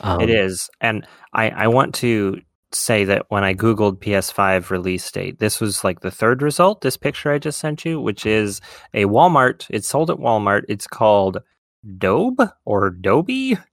Um, 0.00 0.20
it 0.20 0.30
is. 0.30 0.68
And 0.80 1.06
I, 1.34 1.50
I 1.50 1.66
want 1.68 1.94
to 1.96 2.40
say 2.72 3.04
that 3.04 3.26
when 3.28 3.44
I 3.44 3.54
Googled 3.54 3.98
PS5 3.98 4.70
release 4.70 5.10
date, 5.10 5.38
this 5.38 5.60
was 5.60 5.84
like 5.84 6.00
the 6.00 6.10
third 6.10 6.42
result, 6.42 6.80
this 6.80 6.96
picture 6.96 7.32
I 7.32 7.38
just 7.38 7.58
sent 7.58 7.84
you, 7.84 8.00
which 8.00 8.26
is 8.26 8.60
a 8.92 9.04
Walmart. 9.04 9.66
It's 9.70 9.88
sold 9.88 10.10
at 10.10 10.18
Walmart. 10.18 10.64
It's 10.68 10.86
called 10.86 11.38
Dobe 11.98 12.50
or 12.64 12.90
Doby. 12.90 13.58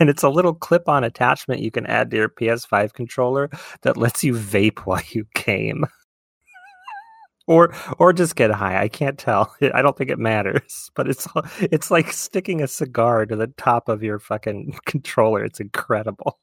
And 0.00 0.10
it's 0.10 0.24
a 0.24 0.28
little 0.28 0.52
clip 0.52 0.88
on 0.88 1.04
attachment 1.04 1.60
you 1.60 1.70
can 1.70 1.86
add 1.86 2.10
to 2.10 2.16
your 2.16 2.28
PS5 2.28 2.92
controller 2.92 3.48
that 3.82 3.96
lets 3.96 4.24
you 4.24 4.34
vape 4.34 4.80
while 4.80 5.00
you 5.10 5.28
game. 5.36 5.86
or 7.46 7.72
or 7.98 8.12
just 8.12 8.34
get 8.34 8.50
high. 8.50 8.82
I 8.82 8.88
can't 8.88 9.16
tell. 9.16 9.54
I 9.74 9.82
don't 9.82 9.96
think 9.96 10.10
it 10.10 10.18
matters. 10.18 10.90
But 10.96 11.08
it's 11.08 11.28
it's 11.60 11.90
like 11.90 12.12
sticking 12.12 12.62
a 12.62 12.66
cigar 12.66 13.26
to 13.26 13.36
the 13.36 13.46
top 13.46 13.88
of 13.88 14.02
your 14.02 14.18
fucking 14.18 14.76
controller. 14.86 15.44
It's 15.44 15.60
incredible. 15.60 16.38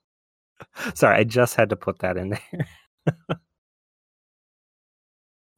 Sorry, 0.94 1.18
I 1.18 1.24
just 1.24 1.56
had 1.56 1.70
to 1.70 1.76
put 1.76 2.00
that 2.00 2.18
in 2.18 2.30
there. 2.30 2.68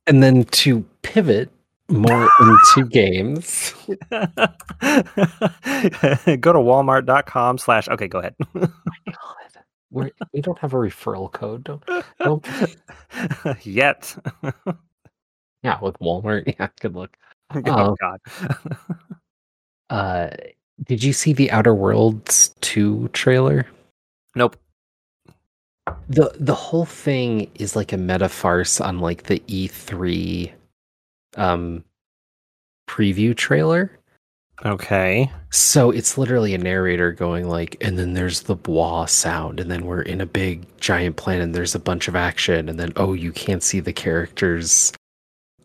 And 0.08 0.22
then 0.22 0.44
to 0.46 0.86
pivot 1.02 1.50
more 1.90 2.30
into 2.40 2.86
games, 2.90 3.74
go 4.12 4.22
to 4.22 4.54
walmart.com 6.60 7.58
slash 7.58 7.88
okay, 7.90 8.08
go 8.08 8.20
ahead. 8.20 8.36
We're, 9.92 10.12
we 10.34 10.42
don't 10.42 10.58
have 10.60 10.74
a 10.74 10.78
referral 10.78 11.32
code. 11.32 11.64
Don't, 11.64 11.84
don't 12.20 12.46
Yet. 13.66 14.16
yeah, 15.64 15.80
with 15.82 15.98
Walmart. 16.00 16.54
Yeah, 16.60 16.68
good 16.82 16.96
luck. 16.96 17.16
oh 17.54 17.62
Oh. 17.66 17.96
god. 18.02 18.20
Uh, 19.90 20.30
did 20.84 21.04
you 21.04 21.14
see 21.14 21.32
the 21.34 21.50
Outer 21.52 21.74
Worlds 21.74 22.54
2 22.62 23.10
trailer? 23.14 23.66
nope. 24.36 24.58
The 26.08 26.36
the 26.40 26.56
whole 26.56 26.86
thing 26.86 27.50
is 27.56 27.76
like 27.76 27.94
a 27.94 27.98
meta 27.98 28.30
farce 28.30 28.80
on 28.80 29.00
like 29.00 29.24
the 29.24 29.40
E3 29.48 30.52
um 31.38 31.84
preview 32.88 33.36
trailer. 33.36 33.92
Okay. 34.66 35.30
So 35.52 35.92
it's 35.92 36.18
literally 36.18 36.54
a 36.54 36.58
narrator 36.58 37.12
going 37.12 37.50
like 37.50 37.76
and 37.82 38.00
then 38.00 38.14
there's 38.14 38.42
the 38.42 38.56
bois 38.56 39.06
sound 39.06 39.60
and 39.60 39.70
then 39.70 39.86
we're 39.86 40.02
in 40.02 40.22
a 40.22 40.26
big 40.26 40.66
giant 40.80 41.18
planet 41.18 41.44
and 41.44 41.56
there's 41.56 41.76
a 41.76 41.80
bunch 41.80 42.08
of 42.08 42.16
action 42.16 42.70
and 42.70 42.80
then 42.80 42.94
oh 42.96 43.14
you 43.14 43.32
can't 43.32 43.64
see 43.64 43.80
the 43.82 43.94
character's 43.94 44.94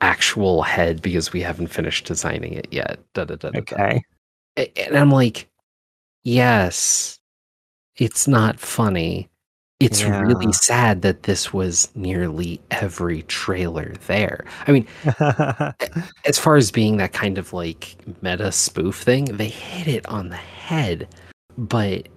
actual 0.01 0.63
head 0.63 1.03
because 1.03 1.33
we 1.33 1.41
haven't 1.41 1.69
finished 1.69 2.07
designing 2.07 2.55
it 2.55 2.69
yet. 2.71 2.99
Da, 3.15 3.25
da, 3.25 3.37
da. 3.37 3.51
Okay. 3.57 4.03
And 4.57 4.97
I'm 4.97 5.11
like, 5.11 5.49
yes, 6.25 7.19
it's 7.97 8.27
not 8.27 8.59
funny. 8.59 9.30
It's 9.81 10.03
Yeah. 10.03 10.21
really 10.21 10.53
sad 10.53 11.01
that 11.03 11.23
this 11.23 11.55
was 11.55 11.89
nearly 11.95 12.61
every 12.71 13.23
trailer 13.23 13.95
there. 14.07 14.45
I 14.67 14.73
mean, 14.73 14.87
as 16.27 16.39
far 16.39 16.57
as 16.57 16.71
being 16.71 16.99
that 16.99 17.15
kind 17.15 17.39
of 17.39 17.53
like 17.55 17.97
meta 18.21 18.53
spoof 18.53 18.97
thing, 19.03 19.25
they 19.25 19.49
hit 19.49 19.89
it 19.89 20.07
on 20.07 20.29
the 20.29 20.37
head. 20.37 21.09
But 21.57 22.09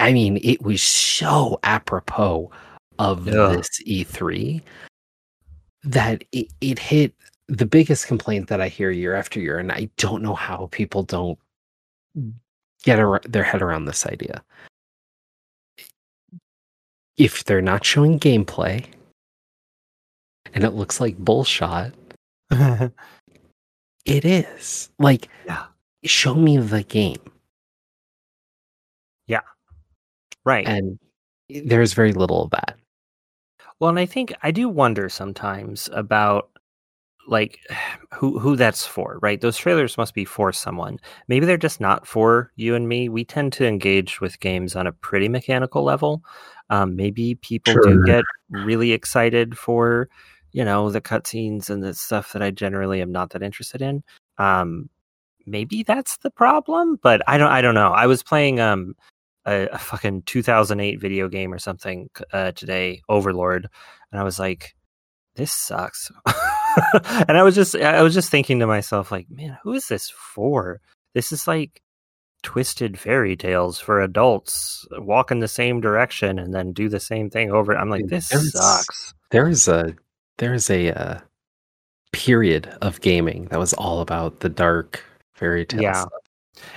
I 0.00 0.12
mean, 0.12 0.38
it 0.42 0.62
was 0.62 0.82
so 0.82 1.58
apropos 1.62 2.50
of 2.98 3.26
Yeah. 3.26 3.48
this 3.56 3.68
E3 3.86 4.60
that 5.84 6.24
it, 6.32 6.48
it 6.60 6.78
hit 6.78 7.14
the 7.48 7.66
biggest 7.66 8.06
complaint 8.06 8.48
that 8.48 8.60
I 8.60 8.68
hear 8.68 8.90
year 8.90 9.14
after 9.14 9.40
year, 9.40 9.58
and 9.58 9.72
I 9.72 9.88
don't 9.96 10.22
know 10.22 10.34
how 10.34 10.68
people 10.72 11.02
don't 11.02 11.38
get 12.84 12.98
ar- 12.98 13.20
their 13.24 13.42
head 13.42 13.62
around 13.62 13.86
this 13.86 14.06
idea. 14.06 14.42
If 17.16 17.44
they're 17.44 17.62
not 17.62 17.84
showing 17.84 18.18
gameplay 18.18 18.86
and 20.54 20.64
it 20.64 20.70
looks 20.70 21.00
like 21.00 21.16
bullshot, 21.18 21.92
it 22.50 22.92
is. 24.24 24.90
Like, 24.98 25.28
Yeah. 25.46 25.66
show 26.04 26.34
me 26.34 26.56
the 26.58 26.82
game. 26.82 27.20
Yeah. 29.26 29.40
Right. 30.44 30.66
And 30.66 30.98
there's 31.48 31.92
very 31.92 32.12
little 32.12 32.44
of 32.44 32.50
that. 32.50 32.76
Well, 33.80 33.90
and 33.90 33.98
I 33.98 34.06
think 34.06 34.32
I 34.42 34.50
do 34.50 34.68
wonder 34.68 35.08
sometimes 35.08 35.88
about 35.92 36.50
like 37.28 37.58
who 38.14 38.38
who 38.38 38.56
that's 38.56 38.86
for, 38.86 39.18
right? 39.22 39.40
Those 39.40 39.56
trailers 39.56 39.96
must 39.98 40.14
be 40.14 40.24
for 40.24 40.52
someone. 40.52 40.98
Maybe 41.28 41.46
they're 41.46 41.56
just 41.56 41.80
not 41.80 42.06
for 42.06 42.52
you 42.56 42.74
and 42.74 42.88
me. 42.88 43.08
We 43.08 43.24
tend 43.24 43.52
to 43.54 43.66
engage 43.66 44.20
with 44.20 44.40
games 44.40 44.76
on 44.76 44.86
a 44.86 44.92
pretty 44.92 45.28
mechanical 45.28 45.84
level. 45.84 46.22
Um, 46.72 46.96
maybe 46.96 47.36
people 47.36 47.74
do 47.74 48.02
get 48.04 48.24
really 48.50 48.92
excited 48.92 49.56
for 49.56 50.08
you 50.52 50.64
know, 50.64 50.90
the 50.90 51.00
cutscenes 51.00 51.70
and 51.70 51.82
the 51.82 51.94
stuff 51.94 52.32
that 52.32 52.42
I 52.42 52.50
generally 52.50 53.00
am 53.00 53.10
not 53.10 53.30
that 53.30 53.42
interested 53.42 53.82
in. 53.82 54.02
Um, 54.38 54.90
maybe 55.46 55.82
that's 55.82 56.18
the 56.18 56.30
problem, 56.30 56.98
but 57.02 57.22
I 57.26 57.38
don't. 57.38 57.50
I 57.50 57.62
don't 57.62 57.74
know. 57.74 57.92
I 57.92 58.06
was 58.06 58.22
playing 58.22 58.60
um 58.60 58.94
a, 59.46 59.68
a 59.68 59.78
fucking 59.78 60.22
2008 60.22 61.00
video 61.00 61.28
game 61.28 61.52
or 61.52 61.58
something 61.58 62.10
uh, 62.32 62.52
today, 62.52 63.02
Overlord, 63.08 63.68
and 64.10 64.20
I 64.20 64.24
was 64.24 64.38
like, 64.38 64.74
this 65.36 65.52
sucks. 65.52 66.10
and 67.28 67.36
I 67.36 67.42
was 67.42 67.54
just 67.54 67.74
I 67.74 68.02
was 68.02 68.14
just 68.14 68.30
thinking 68.30 68.58
to 68.60 68.66
myself, 68.66 69.10
like, 69.10 69.26
man, 69.30 69.58
who 69.62 69.72
is 69.72 69.88
this 69.88 70.10
for? 70.10 70.80
This 71.14 71.32
is 71.32 71.46
like 71.46 71.81
twisted 72.42 72.98
fairy 72.98 73.36
tales 73.36 73.78
for 73.78 74.00
adults 74.00 74.86
walk 74.98 75.30
in 75.30 75.38
the 75.38 75.48
same 75.48 75.80
direction 75.80 76.38
and 76.38 76.52
then 76.52 76.72
do 76.72 76.88
the 76.88 77.00
same 77.00 77.30
thing 77.30 77.52
over 77.52 77.76
i'm 77.76 77.90
like 77.90 78.06
this 78.06 78.28
there's, 78.28 78.52
sucks 78.52 79.14
there's 79.30 79.68
a 79.68 79.94
there's 80.38 80.68
a 80.68 80.90
uh, 80.90 81.20
period 82.12 82.66
of 82.82 83.00
gaming 83.00 83.46
that 83.46 83.58
was 83.58 83.72
all 83.74 84.00
about 84.00 84.40
the 84.40 84.48
dark 84.48 85.04
fairy 85.34 85.64
tale 85.64 85.82
yeah 85.82 86.00
stuff. 86.00 86.12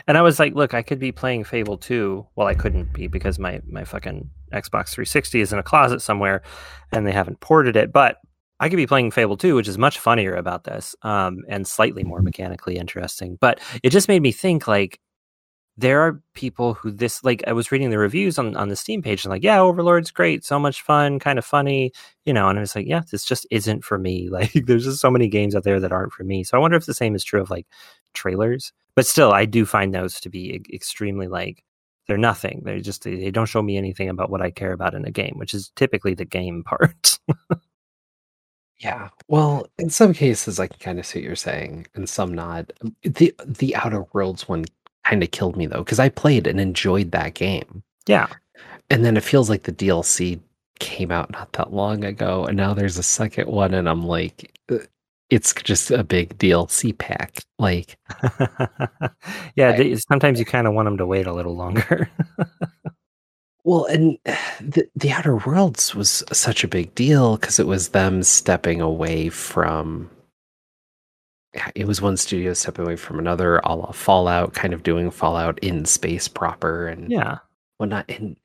and 0.07 0.17
i 0.17 0.22
was 0.22 0.39
like 0.39 0.53
look 0.53 0.74
i 0.74 0.81
could 0.81 1.00
be 1.00 1.12
playing 1.12 1.43
fable 1.43 1.77
2 1.77 2.25
well 2.36 2.48
i 2.48 2.53
couldn't 2.53 2.93
be 2.93 3.07
because 3.07 3.39
my 3.39 3.60
my 3.67 3.84
fucking 3.84 4.29
xbox 4.53 4.89
360 4.91 5.41
is 5.41 5.51
in 5.51 5.60
a 5.60 5.63
closet 5.63 6.01
somewhere 6.01 6.43
and 6.91 7.07
they 7.07 7.12
haven't 7.12 7.39
ported 7.39 7.75
it 7.75 7.91
but 7.91 8.17
I 8.60 8.69
could 8.69 8.77
be 8.77 8.88
playing 8.88 9.12
Fable 9.12 9.36
2, 9.36 9.55
which 9.55 9.67
is 9.67 9.77
much 9.77 10.00
funnier 10.00 10.34
about 10.34 10.63
this, 10.63 10.95
um, 11.01 11.43
and 11.50 11.67
slightly 11.67 12.03
more 12.03 12.22
mechanically 12.22 12.77
interesting. 12.77 13.38
But 13.41 13.60
it 13.84 13.89
just 13.89 14.07
made 14.07 14.22
me 14.22 14.31
think 14.31 14.65
like 14.67 15.00
there 15.77 16.01
are 16.01 16.22
people 16.34 16.74
who 16.74 16.89
this 16.89 17.24
like 17.24 17.44
I 17.48 17.53
was 17.53 17.72
reading 17.72 17.89
the 17.89 17.98
reviews 17.98 18.39
on 18.39 18.55
on 18.55 18.70
the 18.70 18.75
Steam 18.75 19.01
page 19.01 19.25
and 19.25 19.32
like, 19.32 19.44
yeah, 19.44 19.60
Overlord's 19.60 20.12
great, 20.12 20.46
so 20.46 20.58
much 20.58 20.82
fun, 20.82 21.20
kind 21.20 21.38
of 21.38 21.46
funny, 21.46 21.91
you 22.24 22.34
know, 22.34 22.48
and 22.48 22.58
I 22.58 22.62
was 22.62 22.75
like, 22.75 22.88
yeah, 22.88 23.01
this 23.12 23.25
just 23.25 23.46
isn't 23.51 23.84
for 23.84 23.98
me. 23.98 24.29
Like 24.36 24.51
there's 24.53 24.84
just 24.86 25.00
so 25.00 25.12
many 25.12 25.27
games 25.29 25.55
out 25.55 25.63
there 25.63 25.79
that 25.79 25.91
aren't 25.94 26.12
for 26.12 26.24
me. 26.24 26.44
So 26.44 26.58
I 26.58 26.60
wonder 26.60 26.75
if 26.77 26.86
the 26.86 26.94
same 26.94 27.15
is 27.15 27.24
true 27.24 27.41
of 27.41 27.50
like 27.50 27.67
trailers. 28.13 28.74
But 28.96 29.05
still, 29.05 29.32
I 29.32 29.46
do 29.46 29.65
find 29.65 29.94
those 29.94 30.20
to 30.22 30.29
be 30.29 30.62
extremely 30.74 31.27
like 31.27 31.63
they're 32.08 32.17
nothing. 32.17 32.62
They 32.65 32.79
just 32.82 33.03
they 33.03 33.32
don't 33.32 33.46
show 33.48 33.62
me 33.62 33.77
anything 33.77 34.10
about 34.10 34.29
what 34.29 34.41
I 34.41 34.51
care 34.51 34.74
about 34.74 34.94
in 34.94 35.05
a 35.05 35.12
game, 35.12 35.36
which 35.38 35.53
is 35.53 35.72
typically 35.75 36.13
the 36.13 36.25
game 36.25 36.63
part. 36.65 37.20
yeah. 38.79 39.10
Well, 39.27 39.67
in 39.77 39.89
some 39.89 40.13
cases 40.13 40.60
I 40.60 40.67
can 40.67 40.79
kind 40.79 41.00
of 41.00 41.05
see 41.05 41.20
what 41.20 41.25
you're 41.25 41.36
saying, 41.36 41.88
and 41.96 42.10
some 42.10 42.34
not. 42.34 42.72
The 43.03 43.34
the 43.46 43.75
Outer 43.75 44.05
Worlds 44.13 44.48
one 44.48 44.65
kind 45.05 45.24
of 45.24 45.31
killed 45.31 45.55
me 45.55 45.65
though 45.65 45.83
because 45.83 46.00
I 46.00 46.09
played 46.09 46.47
and 46.47 46.59
enjoyed 46.59 47.12
that 47.12 47.33
game. 47.33 47.83
Yeah. 48.07 48.27
And 48.89 49.05
then 49.05 49.17
it 49.17 49.24
feels 49.24 49.50
like 49.50 49.63
the 49.63 49.71
DLC 49.71 50.39
came 50.79 51.12
out 51.12 51.31
not 51.31 51.53
that 51.53 51.74
long 51.74 52.03
ago 52.03 52.45
and 52.45 52.57
now 52.57 52.74
there's 52.74 52.97
a 52.97 53.03
second 53.03 53.47
one 53.47 53.74
and 53.74 53.88
I'm 53.88 54.05
like 54.05 54.51
uh, 54.69 54.79
it's 55.29 55.53
just 55.53 55.89
a 55.91 56.03
big 56.03 56.38
DLC 56.38 56.97
pack. 56.97 57.39
Like 57.57 57.97
Yeah, 59.55 59.71
I, 59.77 59.95
sometimes 59.95 60.39
you 60.39 60.45
kind 60.45 60.67
of 60.67 60.74
want 60.74 60.88
them 60.88 60.97
to 60.97 61.05
wait 61.05 61.27
a 61.27 61.33
little 61.33 61.55
longer. 61.55 62.09
well, 63.63 63.85
and 63.85 64.17
the 64.59 64.88
the 64.95 65.12
Outer 65.12 65.38
Worlds 65.38 65.95
was 65.95 66.24
such 66.31 66.63
a 66.63 66.67
big 66.67 66.93
deal 66.95 67.38
because 67.38 67.59
it 67.59 67.67
was 67.67 67.89
them 67.89 68.24
stepping 68.24 68.81
away 68.81 69.29
from 69.29 70.09
it 71.74 71.88
was 71.88 72.01
one 72.01 72.17
studio 72.17 72.53
stepping 72.53 72.85
away 72.85 72.95
from 72.95 73.19
another, 73.19 73.57
a 73.63 73.75
la 73.75 73.91
Fallout, 73.91 74.53
kind 74.53 74.74
of 74.74 74.83
doing 74.83 75.12
Fallout 75.12 75.59
in 75.59 75.85
space 75.85 76.27
proper 76.27 76.88
and 76.88 77.12
yeah, 77.12 77.39
whatnot. 77.77 78.09
And 78.09 78.38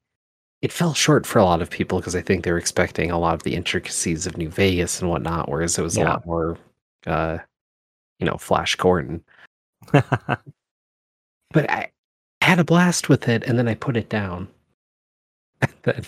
it 0.62 0.73
fell 0.73 0.95
short 0.95 1.26
for 1.26 1.38
a 1.38 1.45
lot 1.45 1.62
of 1.62 1.71
people 1.71 1.99
because 1.99 2.14
I 2.14 2.21
think 2.21 2.45
they 2.45 2.52
were 2.52 2.59
expecting 2.59 3.11
a 3.11 3.19
lot 3.19 3.35
of 3.35 3.43
the 3.43 3.55
intricacies 3.55 4.26
of 4.26 4.37
New 4.37 4.49
Vegas 4.49 5.00
and 5.00 5.11
whatnot, 5.11 5.49
whereas 5.49 5.79
it 5.79 5.83
was 5.83 5.97
yeah. 5.97 6.05
a 6.05 6.07
lot 6.07 6.26
more, 6.26 6.59
uh, 7.07 7.38
you 8.19 8.26
know, 8.26 8.37
Flash 8.37 8.76
Gordon. 8.76 9.23
but 9.93 10.45
I 11.57 11.90
had 12.43 12.59
a 12.59 12.64
blast 12.64 13.09
with 13.09 13.29
it, 13.29 13.43
and 13.45 13.59
then 13.59 13.69
I 13.69 13.75
put 13.75 13.97
it 13.97 14.09
down. 14.09 14.49
then 15.83 16.05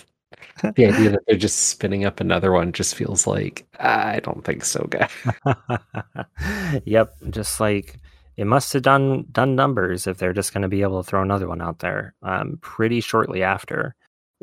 the 0.61 0.85
idea 0.85 1.09
that 1.11 1.21
they're 1.27 1.37
just 1.37 1.69
spinning 1.69 2.05
up 2.05 2.19
another 2.19 2.51
one 2.51 2.71
just 2.71 2.95
feels 2.95 3.27
like 3.27 3.65
I 3.79 4.19
don't 4.21 4.43
think 4.43 4.65
so, 4.65 4.87
guy. 4.89 5.09
yep, 6.85 7.13
just 7.29 7.59
like 7.59 7.99
it 8.37 8.45
must 8.45 8.73
have 8.73 8.81
done 8.81 9.25
done 9.31 9.55
numbers 9.55 10.07
if 10.07 10.17
they're 10.17 10.33
just 10.33 10.53
going 10.53 10.63
to 10.63 10.67
be 10.67 10.81
able 10.81 11.03
to 11.03 11.07
throw 11.07 11.21
another 11.21 11.47
one 11.47 11.61
out 11.61 11.79
there 11.79 12.15
um, 12.23 12.57
pretty 12.61 13.01
shortly 13.01 13.43
after. 13.43 13.95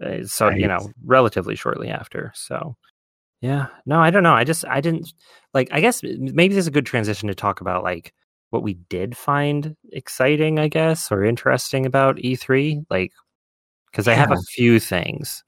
Uh, 0.03 0.25
so 0.25 0.49
right. 0.49 0.59
you 0.59 0.67
know, 0.67 0.91
relatively 1.05 1.57
shortly 1.57 1.89
after. 1.89 2.33
So 2.35 2.77
yeah, 3.41 3.67
no, 3.87 4.01
I 4.01 4.11
don't 4.11 4.23
know. 4.23 4.35
I 4.35 4.45
just 4.45 4.65
I 4.67 4.81
didn't 4.81 5.13
like. 5.55 5.69
I 5.73 5.81
guess 5.81 6.03
maybe 6.03 6.55
this 6.55 6.65
is 6.65 6.69
a 6.69 6.73
good 6.73 6.87
transition 6.87 7.29
to 7.29 7.35
talk 7.35 7.61
about 7.61 7.83
like 7.83 8.13
what 8.51 8.63
we 8.63 8.75
did 8.75 9.17
find 9.17 9.77
exciting, 9.93 10.59
I 10.59 10.69
guess, 10.69 11.11
or 11.11 11.25
interesting 11.25 11.87
about 11.87 12.17
E3. 12.17 12.85
Like 12.91 13.13
because 13.91 14.07
yeah. 14.07 14.13
I 14.13 14.17
have 14.17 14.33
a 14.33 14.43
few 14.51 14.79
things. 14.79 15.43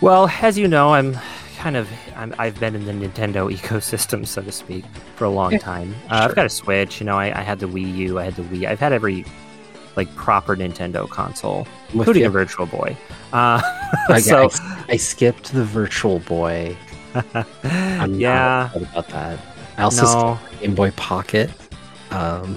Well, 0.00 0.28
as 0.40 0.56
you 0.56 0.68
know, 0.68 0.94
I'm 0.94 1.18
kind 1.58 1.76
of 1.76 1.90
i 2.14 2.44
have 2.44 2.60
been 2.60 2.76
in 2.76 2.84
the 2.84 2.92
Nintendo 2.92 3.52
ecosystem, 3.56 4.26
so 4.26 4.42
to 4.42 4.52
speak, 4.52 4.84
for 5.16 5.24
a 5.24 5.30
long 5.30 5.58
time. 5.58 5.94
Uh, 6.08 6.20
sure. 6.20 6.28
I've 6.28 6.34
got 6.34 6.46
a 6.46 6.50
Switch. 6.50 7.00
You 7.00 7.06
know, 7.06 7.16
I, 7.16 7.38
I, 7.38 7.42
had 7.42 7.58
the 7.58 7.66
Wii 7.66 7.94
U. 7.96 8.18
I 8.18 8.24
had 8.24 8.36
the 8.36 8.42
Wii. 8.42 8.66
I've 8.66 8.80
had 8.80 8.92
every 8.92 9.24
like 9.96 10.14
proper 10.14 10.54
Nintendo 10.56 11.08
console, 11.08 11.66
including 11.92 12.24
a 12.24 12.30
Virtual 12.30 12.66
Boy. 12.66 12.96
Uh, 13.32 13.60
so 14.20 14.48
I, 14.48 14.84
I, 14.90 14.96
skipped 14.96 15.52
the 15.52 15.64
Virtual 15.64 16.20
Boy. 16.20 16.76
I'm 17.64 18.14
yeah, 18.14 18.72
about 18.74 19.08
that. 19.08 19.40
I 19.76 19.82
also 19.82 20.04
no. 20.04 20.38
Game 20.60 20.74
Boy 20.76 20.92
Pocket, 20.92 21.50
um, 22.10 22.56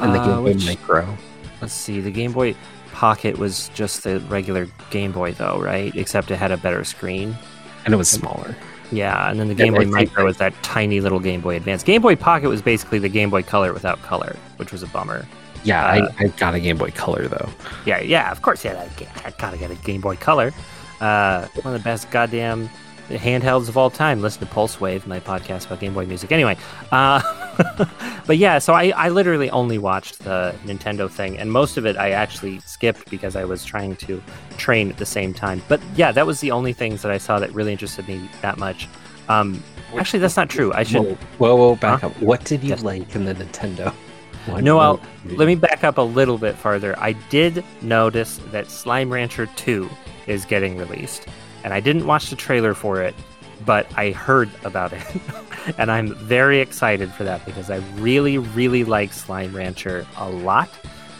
and 0.00 0.14
the 0.14 0.18
uh, 0.18 0.26
Game 0.26 0.36
Boy 0.36 0.42
which, 0.42 0.66
Micro. 0.66 1.16
Let's 1.60 1.74
see, 1.74 2.00
the 2.00 2.10
Game 2.10 2.32
Boy. 2.32 2.56
Pocket 3.02 3.36
was 3.36 3.68
just 3.70 4.04
the 4.04 4.20
regular 4.20 4.68
Game 4.90 5.10
Boy, 5.10 5.32
though, 5.32 5.58
right? 5.58 5.92
Except 5.96 6.30
it 6.30 6.36
had 6.36 6.52
a 6.52 6.56
better 6.56 6.84
screen. 6.84 7.36
And 7.84 7.92
it 7.92 7.96
was 7.96 8.08
smaller. 8.08 8.54
Yeah, 8.92 9.28
and 9.28 9.40
then 9.40 9.48
the 9.48 9.56
Game 9.56 9.74
Boy 9.74 9.86
Micro 9.86 10.24
was 10.24 10.36
that 10.36 10.54
tiny 10.62 11.00
little 11.00 11.18
Game 11.18 11.40
Boy 11.40 11.56
Advance. 11.56 11.82
Game 11.82 12.00
Boy 12.00 12.14
Pocket 12.14 12.48
was 12.48 12.62
basically 12.62 13.00
the 13.00 13.08
Game 13.08 13.28
Boy 13.28 13.42
Color 13.42 13.72
without 13.72 14.00
color, 14.02 14.36
which 14.56 14.70
was 14.70 14.84
a 14.84 14.86
bummer. 14.86 15.26
Yeah, 15.64 15.84
uh, 15.84 16.12
I, 16.16 16.24
I, 16.26 16.28
got 16.28 16.54
a 16.54 16.60
Game 16.60 16.76
Boy 16.76 16.92
Color 16.92 17.26
though. 17.26 17.48
Yeah, 17.84 17.98
yeah, 17.98 18.30
of 18.30 18.40
course, 18.40 18.64
yeah, 18.64 18.88
I 19.24 19.32
gotta 19.32 19.56
get 19.56 19.72
a 19.72 19.74
Game 19.74 20.00
Boy 20.00 20.14
Color. 20.14 20.52
Uh, 21.00 21.48
one 21.62 21.74
of 21.74 21.80
the 21.80 21.84
best 21.84 22.08
goddamn 22.12 22.70
handhelds 23.08 23.68
of 23.68 23.76
all 23.76 23.90
time. 23.90 24.20
Listen 24.20 24.40
to 24.40 24.46
Pulse 24.46 24.80
Wave, 24.80 25.06
my 25.06 25.20
podcast 25.20 25.66
about 25.66 25.80
Game 25.80 25.94
Boy 25.94 26.06
music. 26.06 26.32
Anyway, 26.32 26.56
uh, 26.90 27.20
but 28.26 28.38
yeah, 28.38 28.58
so 28.58 28.72
I, 28.74 28.92
I 28.96 29.08
literally 29.08 29.50
only 29.50 29.78
watched 29.78 30.20
the 30.20 30.54
Nintendo 30.64 31.10
thing, 31.10 31.38
and 31.38 31.50
most 31.52 31.76
of 31.76 31.86
it 31.86 31.96
I 31.96 32.10
actually 32.10 32.60
skipped 32.60 33.10
because 33.10 33.36
I 33.36 33.44
was 33.44 33.64
trying 33.64 33.96
to 33.96 34.22
train 34.56 34.90
at 34.90 34.96
the 34.96 35.06
same 35.06 35.34
time. 35.34 35.62
But 35.68 35.80
yeah, 35.96 36.12
that 36.12 36.26
was 36.26 36.40
the 36.40 36.50
only 36.50 36.72
things 36.72 37.02
that 37.02 37.12
I 37.12 37.18
saw 37.18 37.38
that 37.38 37.52
really 37.52 37.72
interested 37.72 38.06
me 38.08 38.28
that 38.40 38.58
much. 38.58 38.88
Um, 39.28 39.62
actually, 39.96 40.20
that's 40.20 40.36
not 40.36 40.48
true. 40.48 40.72
I 40.72 40.82
should. 40.82 41.02
Whoa, 41.02 41.16
whoa, 41.38 41.56
whoa 41.56 41.76
back 41.76 42.00
huh? 42.00 42.08
up. 42.08 42.22
What 42.22 42.44
did 42.44 42.64
you 42.64 42.76
like 42.76 43.14
in 43.14 43.24
the 43.24 43.34
Nintendo? 43.34 43.94
no, 44.60 44.78
I'll, 44.78 45.00
let 45.26 45.46
me 45.46 45.54
back 45.54 45.84
up 45.84 45.98
a 45.98 46.02
little 46.02 46.36
bit 46.36 46.56
farther. 46.56 46.98
I 46.98 47.12
did 47.12 47.64
notice 47.80 48.40
that 48.50 48.70
Slime 48.70 49.12
Rancher 49.12 49.46
2 49.46 49.88
is 50.26 50.44
getting 50.44 50.76
released 50.76 51.28
and 51.64 51.72
I 51.72 51.80
didn't 51.80 52.06
watch 52.06 52.30
the 52.30 52.36
trailer 52.36 52.74
for 52.74 53.02
it, 53.02 53.14
but 53.64 53.86
I 53.96 54.10
heard 54.10 54.50
about 54.64 54.92
it, 54.92 55.04
and 55.78 55.90
I'm 55.90 56.14
very 56.14 56.60
excited 56.60 57.12
for 57.12 57.24
that 57.24 57.44
because 57.44 57.70
I 57.70 57.76
really, 57.96 58.38
really 58.38 58.84
like 58.84 59.12
Slime 59.12 59.54
Rancher 59.54 60.06
a 60.16 60.28
lot. 60.28 60.68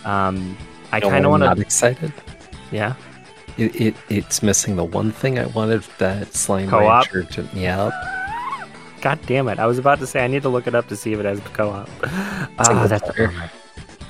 Um, 0.05 0.57
I 0.90 1.00
kind 1.00 1.24
of 1.24 1.31
want 1.31 1.42
to. 1.42 1.46
Not 1.46 1.59
excited. 1.59 2.12
Yeah. 2.70 2.94
It, 3.59 3.81
it 3.81 3.96
it's 4.09 4.42
missing 4.42 4.76
the 4.76 4.85
one 4.85 5.11
thing 5.12 5.38
I 5.38 5.46
wanted 5.46 5.83
that 5.98 6.35
Slime 6.35 6.68
co-op? 6.68 7.12
Rancher 7.12 7.24
to. 7.42 7.48
Yeah. 7.59 7.90
God 9.00 9.18
damn 9.26 9.48
it! 9.48 9.59
I 9.59 9.66
was 9.66 9.78
about 9.78 9.98
to 9.98 10.07
say 10.07 10.24
I 10.24 10.28
need 10.28 10.42
to 10.42 10.48
look 10.48 10.66
it 10.66 10.74
up 10.74 10.88
to 10.88 10.96
see 10.96 11.12
if 11.12 11.18
it 11.18 11.24
has 11.24 11.40
co-op. 11.52 11.88
Ah, 12.59 12.87
that's 12.87 13.11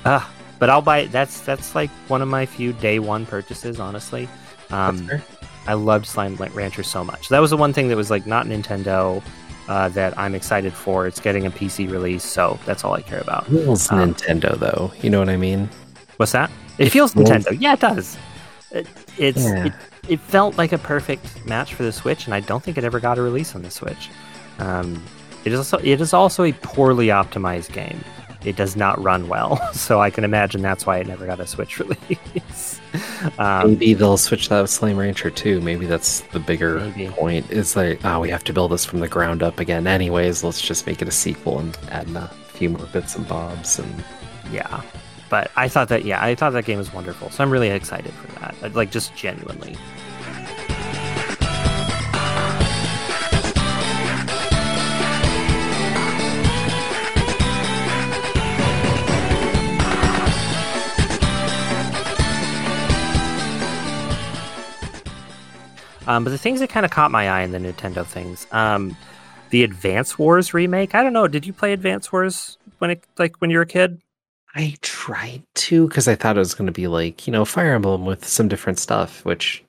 ah, 0.05 0.33
but 0.59 0.69
I'll 0.69 0.83
buy. 0.83 1.01
It. 1.01 1.13
That's 1.13 1.41
that's 1.41 1.75
like 1.75 1.91
one 2.09 2.23
of 2.23 2.29
my 2.29 2.45
few 2.45 2.73
day 2.73 2.99
one 2.99 3.25
purchases, 3.25 3.81
honestly. 3.81 4.29
Um, 4.71 5.09
I 5.67 5.75
loved 5.75 6.07
Slime 6.07 6.37
Rancher 6.37 6.83
so 6.83 7.05
much. 7.05 7.29
That 7.29 7.41
was 7.41 7.51
the 7.51 7.57
one 7.57 7.73
thing 7.73 7.89
that 7.89 7.97
was 7.97 8.11
like 8.11 8.27
not 8.27 8.47
Nintendo 8.47 9.23
uh, 9.69 9.89
that 9.91 10.19
I'm 10.19 10.35
excited 10.35 10.73
for. 10.73 11.07
It's 11.07 11.21
getting 11.21 11.47
a 11.47 11.51
PC 11.51 11.91
release, 11.91 12.25
so 12.25 12.59
that's 12.67 12.85
all 12.85 12.95
I 12.95 13.03
care 13.03 13.21
about. 13.21 13.47
It 13.47 13.65
feels 13.65 13.91
um, 13.91 14.15
Nintendo 14.15 14.59
though. 14.59 14.93
You 15.01 15.11
know 15.11 15.19
what 15.19 15.29
I 15.29 15.37
mean? 15.37 15.69
What's 16.17 16.33
that? 16.33 16.51
It, 16.79 16.89
it 16.89 16.91
feels, 16.91 17.15
feels, 17.15 17.29
Nintendo. 17.29 17.57
Yeah, 17.61 17.75
it 17.75 17.81
does. 17.81 18.19
It, 18.71 18.87
it's 19.19 19.45
yeah. 19.45 19.67
it, 19.67 19.73
it, 20.09 20.21
felt 20.21 20.57
like 20.59 20.73
a 20.73 20.79
perfect 20.79 21.45
match 21.47 21.75
for 21.75 21.83
the 21.85 21.93
Switch, 21.93 22.27
and 22.27 22.35
I 22.35 22.41
don't 22.41 22.63
think 22.63 22.79
it 22.79 22.85
ever 22.85 23.01
got 23.01 23.19
a 23.19 23.23
release 23.23 23.55
on 23.55 23.63
the 23.63 23.71
Switch. 23.71 24.11
Um, 24.59 25.03
it 25.45 25.53
is 25.53 25.59
also 25.59 25.79
it 25.79 26.01
is 26.01 26.13
also 26.13 26.45
a 26.45 26.53
poorly 26.53 27.09
optimized 27.09 27.73
game. 27.73 28.01
it 28.45 28.57
does 28.57 28.77
not 28.77 29.03
run 29.03 29.29
well. 29.29 29.61
So 29.73 30.01
I 30.01 30.11
can 30.11 30.25
imagine 30.25 30.63
that's 30.63 30.87
why 30.87 30.99
it 30.99 31.07
never 31.07 31.27
got 31.27 31.41
a 31.41 31.47
Switch 31.47 31.79
release. 31.81 32.81
Um, 33.39 33.73
maybe 33.73 33.95
they'll 33.95 34.17
switch 34.17 34.49
that 34.49 34.61
with 34.61 34.71
Slime 34.71 34.97
Rancher 34.97 35.31
too. 35.31 35.61
Maybe 35.61 35.87
that's 35.87 36.21
the 36.33 36.41
bigger 36.41 36.81
maybe. 36.81 37.09
point. 37.09 37.51
Is 37.51 37.77
like, 37.77 38.05
oh, 38.05 38.21
we 38.21 38.31
have 38.31 38.45
to 38.45 38.53
build 38.53 38.73
this 38.73 38.85
from 38.85 39.01
the 39.01 39.09
ground 39.09 39.43
up 39.43 39.61
again. 39.61 39.87
Anyways, 39.87 40.45
let's 40.45 40.61
just 40.61 40.87
make 40.87 41.03
it 41.03 41.09
a 41.09 41.13
sequel 41.13 41.59
and 41.59 41.79
add 41.91 42.09
a 42.17 42.29
few 42.29 42.71
more 42.71 42.87
bits 42.87 43.17
and 43.17 43.27
bobs 43.27 43.79
and 43.79 44.05
yeah. 44.51 44.83
But 45.31 45.51
I 45.57 45.69
thought 45.69 45.89
that 45.89 46.05
yeah, 46.05 46.23
I 46.23 46.35
thought 46.35 46.53
that 46.53 46.65
game 46.65 46.79
was 46.79 46.93
wonderful. 46.93 47.31
So 47.31 47.43
I'm 47.43 47.51
really 47.51 47.71
excited 47.71 48.13
for 48.13 48.41
that. 48.41 48.75
Like 48.75 48.91
just 48.91 49.15
genuinely. 49.17 49.77
Um, 66.13 66.25
but 66.25 66.31
the 66.31 66.39
things 66.39 66.61
that 66.61 66.69
kind 66.69 66.85
of 66.85 66.93
caught 66.93 67.11
my 67.11 67.29
eye 67.29 67.41
in 67.41 67.53
the 67.53 67.59
Nintendo 67.59 68.05
things, 68.05 68.47
um, 68.53 68.95
the 69.49 69.65
Advance 69.65 70.19
Wars 70.19 70.53
remake. 70.53 70.95
I 70.95 71.03
don't 71.03 71.15
know. 71.15 71.27
Did 71.27 71.47
you 71.47 71.55
play 71.55 71.73
Advance 71.73 72.13
Wars 72.13 72.59
when 72.79 72.91
it 72.91 73.05
like 73.19 73.37
when 73.41 73.51
you 73.51 73.57
were 73.57 73.63
a 73.63 73.67
kid? 73.67 73.99
I 74.55 74.77
tried 74.83 75.43
to 75.55 75.89
because 75.89 76.09
I 76.09 76.15
thought 76.15 76.37
it 76.37 76.41
was 76.41 76.55
going 76.55 76.67
to 76.67 76.73
be 76.73 76.87
like 76.87 77.27
you 77.27 77.33
know 77.33 77.47
Fire 77.47 77.75
Emblem 77.75 78.05
with 78.05 78.29
some 78.29 78.49
different 78.49 78.79
stuff. 78.79 79.25
Which 79.25 79.65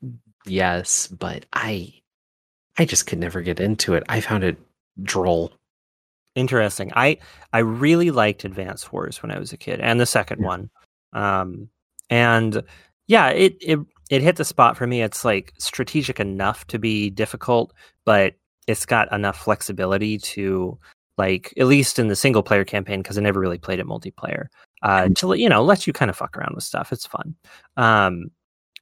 yes, 0.46 1.08
but 1.08 1.46
I 1.54 1.94
I 2.78 2.84
just 2.84 3.08
could 3.08 3.20
never 3.20 3.42
get 3.42 3.62
into 3.62 3.94
it. 3.94 4.04
I 4.10 4.20
found 4.20 4.44
it 4.44 4.58
droll. 5.02 5.54
Interesting. 6.36 6.92
I 6.94 7.20
I 7.54 7.60
really 7.60 8.12
liked 8.12 8.44
Advance 8.44 8.92
Wars 8.92 9.24
when 9.24 9.32
I 9.32 9.40
was 9.40 9.54
a 9.54 9.58
kid, 9.58 9.80
and 9.80 9.98
the 9.98 10.06
second 10.06 10.42
yeah. 10.42 10.48
one. 10.48 10.70
Um, 11.14 11.70
and 12.10 12.64
yeah, 13.08 13.30
it 13.30 13.56
it 13.62 13.80
it 14.14 14.22
hit 14.22 14.36
the 14.36 14.46
spot 14.46 14.78
for 14.78 14.86
me. 14.86 15.02
It's 15.02 15.26
like 15.26 15.54
strategic 15.58 16.20
enough 16.20 16.68
to 16.68 16.78
be 16.78 17.10
difficult, 17.10 17.74
but 18.06 18.36
it's 18.68 18.86
got 18.86 19.12
enough 19.12 19.38
flexibility 19.40 20.20
to 20.20 20.78
like 21.18 21.52
at 21.58 21.66
least 21.66 21.98
in 21.98 22.10
the 22.10 22.16
single 22.16 22.44
player 22.44 22.64
campaign 22.64 23.02
because 23.02 23.18
I 23.18 23.22
never 23.22 23.40
really 23.40 23.58
played 23.58 23.80
it 23.80 23.88
multiplayer. 23.88 24.46
Uh, 24.84 25.10
to 25.16 25.34
you 25.34 25.50
know, 25.50 25.64
let 25.64 25.88
you 25.88 25.94
kind 25.94 26.12
of 26.12 26.18
fuck 26.18 26.38
around 26.38 26.54
with 26.54 26.64
stuff. 26.64 26.92
It's 26.92 27.08
fun. 27.08 27.36
Um, 27.76 28.26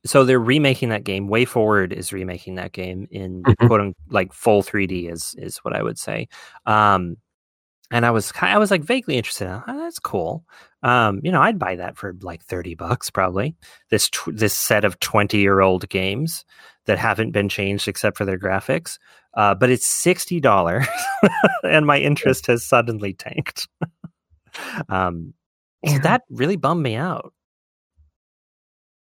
so 0.05 0.25
they're 0.25 0.39
remaking 0.39 0.89
that 0.89 1.05
game. 1.05 1.29
WayForward 1.29 1.93
is 1.93 2.11
remaking 2.11 2.55
that 2.55 2.73
game 2.73 3.07
in 3.09 3.43
mm-hmm. 3.43 3.67
quote 3.67 3.79
unquote 3.79 3.95
like 4.09 4.33
full 4.33 4.63
3D 4.63 5.09
is 5.09 5.33
is 5.37 5.59
what 5.59 5.73
I 5.73 5.81
would 5.81 5.97
say. 5.97 6.27
Um, 6.65 7.15
and 7.91 8.05
I 8.05 8.11
was 8.11 8.31
I 8.41 8.57
was 8.57 8.71
like 8.71 8.83
vaguely 8.83 9.17
interested. 9.17 9.47
Oh, 9.47 9.77
that's 9.79 9.99
cool. 9.99 10.45
Um, 10.81 11.19
you 11.23 11.31
know, 11.31 11.41
I'd 11.41 11.59
buy 11.59 11.75
that 11.75 11.97
for 11.97 12.15
like 12.21 12.43
thirty 12.43 12.73
bucks 12.73 13.09
probably. 13.09 13.55
This 13.89 14.09
tw- 14.09 14.29
this 14.33 14.57
set 14.57 14.85
of 14.85 14.99
twenty 14.99 15.39
year 15.39 15.59
old 15.59 15.87
games 15.89 16.45
that 16.85 16.97
haven't 16.97 17.31
been 17.31 17.49
changed 17.49 17.87
except 17.87 18.17
for 18.17 18.25
their 18.25 18.39
graphics. 18.39 18.97
Uh, 19.35 19.53
but 19.53 19.69
it's 19.69 19.85
sixty 19.85 20.39
dollars, 20.39 20.87
and 21.63 21.85
my 21.85 21.99
interest 21.99 22.47
has 22.47 22.65
suddenly 22.65 23.13
tanked. 23.13 23.67
um, 24.89 25.33
so 25.85 25.97
that 25.99 26.23
really 26.29 26.57
bummed 26.57 26.83
me 26.83 26.95
out. 26.95 27.33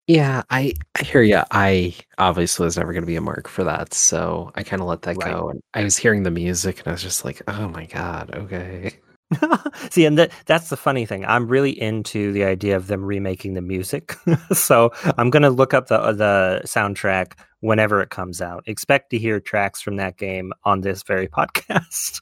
Yeah, 0.08 0.42
I, 0.50 0.74
I 0.98 1.04
hear 1.04 1.22
you. 1.22 1.42
I 1.52 1.94
obviously 2.18 2.64
was 2.64 2.76
never 2.76 2.92
going 2.92 3.02
to 3.02 3.06
be 3.06 3.16
a 3.16 3.20
mark 3.20 3.48
for 3.48 3.62
that, 3.64 3.94
so 3.94 4.50
I 4.56 4.64
kind 4.64 4.82
of 4.82 4.88
let 4.88 5.02
that 5.02 5.16
right. 5.16 5.32
go. 5.32 5.50
And 5.50 5.62
I 5.74 5.84
was 5.84 5.96
hearing 5.96 6.24
the 6.24 6.30
music, 6.30 6.80
and 6.80 6.88
I 6.88 6.92
was 6.92 7.02
just 7.02 7.24
like, 7.24 7.40
"Oh 7.46 7.68
my 7.68 7.86
god, 7.86 8.34
okay." 8.34 8.98
See, 9.90 10.04
and 10.04 10.18
that 10.18 10.32
that's 10.46 10.70
the 10.70 10.76
funny 10.76 11.06
thing. 11.06 11.24
I'm 11.24 11.46
really 11.46 11.70
into 11.80 12.32
the 12.32 12.44
idea 12.44 12.76
of 12.76 12.88
them 12.88 13.04
remaking 13.04 13.54
the 13.54 13.62
music. 13.62 14.14
so 14.52 14.90
I'm 15.18 15.30
going 15.30 15.44
to 15.44 15.50
look 15.50 15.72
up 15.72 15.86
the 15.86 15.98
the 16.12 16.62
soundtrack 16.64 17.34
whenever 17.60 18.02
it 18.02 18.10
comes 18.10 18.42
out. 18.42 18.64
Expect 18.66 19.10
to 19.10 19.18
hear 19.18 19.38
tracks 19.40 19.80
from 19.80 19.96
that 19.96 20.16
game 20.16 20.52
on 20.64 20.80
this 20.80 21.04
very 21.04 21.28
podcast. 21.28 22.20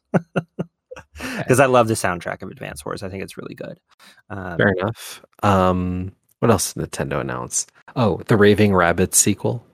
Because 1.38 1.60
I 1.60 1.66
love 1.66 1.88
the 1.88 1.94
soundtrack 1.94 2.42
of 2.42 2.50
Advance 2.50 2.84
Wars. 2.84 3.02
I 3.02 3.08
think 3.08 3.22
it's 3.22 3.36
really 3.36 3.54
good. 3.54 3.80
Um, 4.28 4.56
Fair 4.58 4.68
enough. 4.68 5.24
Um, 5.42 6.12
what 6.40 6.50
else 6.50 6.74
did 6.74 6.90
Nintendo 6.90 7.20
announce? 7.20 7.66
Oh, 7.96 8.20
the 8.26 8.36
Raving 8.36 8.72
Rabbids 8.72 9.14
sequel. 9.14 9.64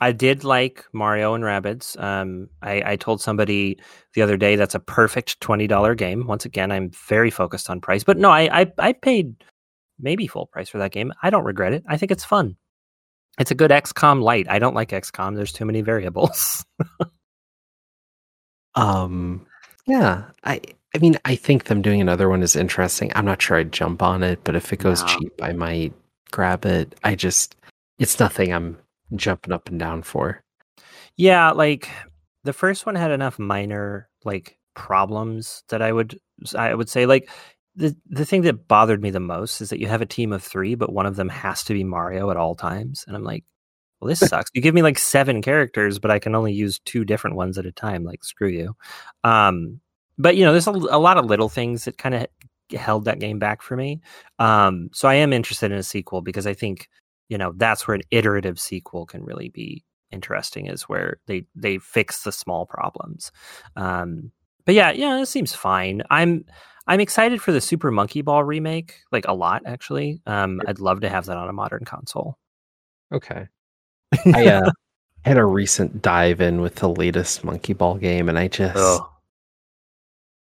I 0.00 0.12
did 0.12 0.44
like 0.44 0.84
Mario 0.92 1.34
and 1.34 1.44
Rabbids. 1.44 2.00
Um, 2.02 2.48
I, 2.62 2.92
I, 2.92 2.96
told 2.96 3.20
somebody 3.20 3.78
the 4.14 4.22
other 4.22 4.38
day 4.38 4.56
that's 4.56 4.74
a 4.74 4.80
perfect 4.80 5.40
twenty 5.40 5.66
dollar 5.66 5.94
game. 5.94 6.26
Once 6.26 6.46
again, 6.46 6.72
I'm 6.72 6.90
very 6.90 7.30
focused 7.30 7.68
on 7.68 7.82
price, 7.82 8.02
but 8.02 8.16
no, 8.16 8.30
I, 8.30 8.62
I, 8.62 8.72
I 8.78 8.92
paid 8.94 9.34
maybe 9.98 10.26
full 10.26 10.46
price 10.46 10.70
for 10.70 10.78
that 10.78 10.92
game. 10.92 11.12
I 11.22 11.28
don't 11.28 11.44
regret 11.44 11.74
it. 11.74 11.84
I 11.86 11.98
think 11.98 12.10
it's 12.10 12.24
fun. 12.24 12.56
It's 13.38 13.50
a 13.50 13.54
good 13.54 13.70
XCOM 13.70 14.22
light. 14.22 14.46
I 14.48 14.58
don't 14.58 14.74
like 14.74 14.90
XCOM. 14.90 15.36
There's 15.36 15.52
too 15.52 15.66
many 15.66 15.82
variables. 15.82 16.64
um, 18.74 19.46
yeah, 19.86 20.24
I 20.44 20.62
I 20.94 20.98
mean, 20.98 21.18
I 21.24 21.36
think 21.36 21.64
them 21.64 21.82
doing 21.82 22.00
another 22.00 22.28
one 22.28 22.42
is 22.42 22.56
interesting. 22.56 23.12
I'm 23.14 23.26
not 23.26 23.42
sure 23.42 23.58
I'd 23.58 23.72
jump 23.72 24.02
on 24.02 24.22
it, 24.22 24.40
but 24.44 24.56
if 24.56 24.72
it 24.72 24.78
goes 24.78 25.02
no. 25.02 25.08
cheap, 25.08 25.32
I 25.42 25.52
might 25.52 25.92
grab 26.30 26.64
it. 26.64 26.94
I 27.04 27.14
just, 27.14 27.56
it's 27.98 28.18
nothing 28.20 28.52
I'm 28.52 28.78
jumping 29.14 29.52
up 29.52 29.68
and 29.68 29.78
down 29.78 30.02
for. 30.02 30.42
Yeah, 31.16 31.50
like 31.50 31.88
the 32.44 32.52
first 32.52 32.86
one 32.86 32.94
had 32.94 33.10
enough 33.10 33.38
minor 33.38 34.08
like 34.24 34.58
problems 34.74 35.62
that 35.68 35.82
I 35.82 35.92
would 35.92 36.18
I 36.56 36.74
would 36.74 36.88
say 36.88 37.06
like 37.06 37.28
the 37.76 37.96
the 38.08 38.24
thing 38.24 38.42
that 38.42 38.68
bothered 38.68 39.02
me 39.02 39.10
the 39.10 39.20
most 39.20 39.60
is 39.60 39.70
that 39.70 39.80
you 39.80 39.88
have 39.88 40.02
a 40.02 40.06
team 40.06 40.32
of 40.32 40.42
3 40.42 40.74
but 40.74 40.92
one 40.92 41.06
of 41.06 41.16
them 41.16 41.28
has 41.28 41.64
to 41.64 41.74
be 41.74 41.84
Mario 41.84 42.30
at 42.30 42.36
all 42.36 42.54
times 42.54 43.04
and 43.06 43.16
I'm 43.16 43.24
like 43.24 43.44
well 44.00 44.08
this 44.08 44.20
sucks. 44.28 44.50
you 44.54 44.62
give 44.62 44.74
me 44.74 44.82
like 44.82 44.98
seven 44.98 45.42
characters 45.42 45.98
but 45.98 46.10
I 46.10 46.18
can 46.18 46.34
only 46.34 46.52
use 46.52 46.78
two 46.80 47.04
different 47.04 47.36
ones 47.36 47.58
at 47.58 47.66
a 47.66 47.72
time 47.72 48.04
like 48.04 48.24
screw 48.24 48.48
you. 48.48 48.74
Um 49.24 49.80
but 50.18 50.36
you 50.36 50.44
know 50.44 50.52
there's 50.52 50.66
a, 50.66 50.70
a 50.70 50.98
lot 50.98 51.18
of 51.18 51.26
little 51.26 51.48
things 51.48 51.84
that 51.84 51.98
kind 51.98 52.14
of 52.14 52.26
held 52.72 53.04
that 53.04 53.20
game 53.20 53.38
back 53.38 53.62
for 53.62 53.76
me. 53.76 54.00
Um, 54.38 54.90
so 54.92 55.08
I 55.08 55.14
am 55.14 55.32
interested 55.32 55.72
in 55.72 55.78
a 55.78 55.82
sequel 55.82 56.22
because 56.22 56.46
I 56.46 56.54
think 56.54 56.88
you 57.28 57.38
know 57.38 57.52
that's 57.56 57.86
where 57.86 57.94
an 57.94 58.02
iterative 58.10 58.58
sequel 58.58 59.06
can 59.06 59.22
really 59.22 59.48
be 59.48 59.84
interesting 60.12 60.66
is 60.66 60.82
where 60.82 61.18
they 61.26 61.44
they 61.54 61.78
fix 61.78 62.22
the 62.22 62.32
small 62.32 62.66
problems. 62.66 63.32
Um, 63.76 64.32
but 64.64 64.74
yeah, 64.74 64.90
yeah, 64.90 65.20
it 65.20 65.26
seems 65.26 65.54
fine. 65.54 66.02
I'm 66.10 66.44
I'm 66.86 67.00
excited 67.00 67.40
for 67.40 67.52
the 67.52 67.60
Super 67.60 67.90
Monkey 67.90 68.22
Ball 68.22 68.44
remake, 68.44 68.96
like 69.12 69.26
a 69.28 69.34
lot 69.34 69.62
actually. 69.66 70.20
Um, 70.26 70.60
I'd 70.66 70.80
love 70.80 71.00
to 71.00 71.08
have 71.08 71.26
that 71.26 71.36
on 71.36 71.48
a 71.48 71.52
modern 71.52 71.84
console. 71.84 72.38
Okay. 73.12 73.46
I 74.34 74.46
uh, 74.46 74.70
had 75.24 75.36
a 75.36 75.44
recent 75.44 76.02
dive 76.02 76.40
in 76.40 76.60
with 76.60 76.76
the 76.76 76.88
latest 76.88 77.44
Monkey 77.44 77.74
Ball 77.74 77.96
game, 77.96 78.28
and 78.28 78.38
I 78.38 78.48
just. 78.48 79.02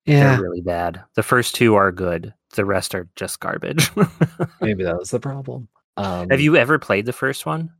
Yeah. 0.04 0.34
They're 0.34 0.42
really 0.42 0.60
bad. 0.60 1.02
The 1.14 1.22
first 1.22 1.54
two 1.54 1.74
are 1.74 1.92
good. 1.92 2.34
The 2.54 2.64
rest 2.64 2.94
are 2.94 3.08
just 3.16 3.40
garbage. 3.40 3.90
Maybe 4.60 4.84
that 4.84 4.98
was 4.98 5.10
the 5.10 5.20
problem. 5.20 5.68
Um, 5.96 6.30
Have 6.30 6.40
you 6.40 6.56
ever 6.56 6.78
played 6.78 7.06
the 7.06 7.12
first 7.12 7.46
one? 7.46 7.70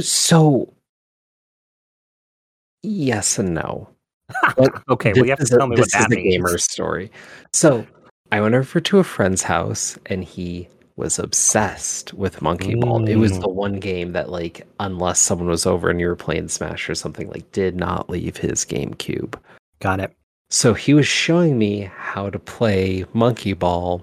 So, 0.00 0.74
yes 2.82 3.38
and 3.38 3.54
no. 3.54 3.88
okay, 4.88 5.12
well, 5.14 5.24
you 5.24 5.30
have 5.30 5.38
to 5.38 5.46
tell 5.46 5.66
me 5.66 5.76
what 5.78 5.90
that 5.92 6.00
is 6.00 6.06
the 6.08 6.22
gamer 6.22 6.58
story. 6.58 7.10
So, 7.52 7.86
I 8.32 8.40
went 8.40 8.54
over 8.54 8.80
to 8.80 8.98
a 8.98 9.04
friend's 9.04 9.42
house, 9.42 9.98
and 10.06 10.24
he 10.24 10.68
was 10.96 11.18
obsessed 11.18 12.14
with 12.14 12.42
Monkey 12.42 12.74
Ball. 12.74 13.00
Mm. 13.00 13.08
It 13.08 13.16
was 13.16 13.38
the 13.38 13.48
mm. 13.48 13.54
one 13.54 13.80
game 13.80 14.12
that, 14.12 14.30
like, 14.30 14.66
unless 14.80 15.18
someone 15.18 15.48
was 15.48 15.66
over 15.66 15.90
and 15.90 16.00
you 16.00 16.06
were 16.06 16.16
playing 16.16 16.48
Smash 16.48 16.88
or 16.88 16.94
something, 16.94 17.28
like, 17.30 17.50
did 17.52 17.76
not 17.76 18.08
leave 18.08 18.36
his 18.36 18.64
GameCube. 18.64 19.34
Got 19.80 20.00
it. 20.00 20.16
So 20.50 20.74
he 20.74 20.94
was 20.94 21.06
showing 21.06 21.58
me 21.58 21.90
how 21.96 22.30
to 22.30 22.38
play 22.38 23.04
Monkey 23.12 23.54
Ball 23.54 24.02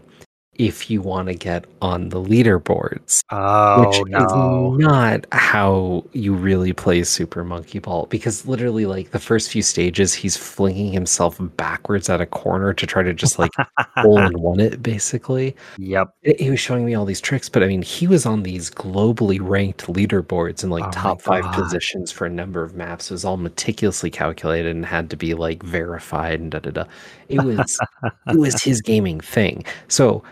if 0.61 0.91
you 0.91 1.01
want 1.01 1.27
to 1.27 1.33
get 1.33 1.65
on 1.81 2.09
the 2.09 2.21
leaderboards. 2.21 3.23
Oh, 3.31 3.87
which 3.87 4.11
no. 4.11 4.75
is 4.75 4.79
not 4.79 5.25
how 5.31 6.05
you 6.11 6.35
really 6.35 6.71
play 6.71 7.03
Super 7.03 7.43
Monkey 7.43 7.79
Ball 7.79 8.05
because 8.07 8.45
literally, 8.45 8.85
like 8.85 9.09
the 9.11 9.19
first 9.19 9.49
few 9.49 9.63
stages, 9.63 10.13
he's 10.13 10.37
flinging 10.37 10.91
himself 10.91 11.37
backwards 11.57 12.09
at 12.09 12.21
a 12.21 12.27
corner 12.27 12.73
to 12.73 12.85
try 12.85 13.01
to 13.01 13.13
just 13.13 13.39
like 13.39 13.51
pull 14.01 14.19
and 14.19 14.37
one 14.37 14.59
it, 14.59 14.83
basically. 14.83 15.55
Yep. 15.79 16.13
He 16.37 16.51
was 16.51 16.59
showing 16.59 16.85
me 16.85 16.93
all 16.93 17.05
these 17.05 17.21
tricks, 17.21 17.49
but 17.49 17.63
I 17.63 17.67
mean, 17.67 17.81
he 17.81 18.05
was 18.05 18.27
on 18.27 18.43
these 18.43 18.69
globally 18.69 19.39
ranked 19.41 19.87
leaderboards 19.87 20.63
in 20.63 20.69
like 20.69 20.85
oh 20.85 20.91
top 20.91 21.21
five 21.21 21.45
positions 21.53 22.11
for 22.11 22.27
a 22.27 22.29
number 22.29 22.61
of 22.61 22.75
maps. 22.75 23.09
It 23.09 23.15
was 23.15 23.25
all 23.25 23.37
meticulously 23.37 24.11
calculated 24.11 24.75
and 24.75 24.85
had 24.85 25.09
to 25.09 25.15
be 25.15 25.33
like 25.33 25.63
verified 25.63 26.39
and 26.39 26.51
da 26.51 26.59
da 26.59 26.71
da. 26.71 26.83
It 27.29 27.41
was 27.41 27.79
it 28.27 28.37
was 28.37 28.61
his 28.61 28.81
gaming 28.81 29.21
thing. 29.21 29.63
So 29.87 30.23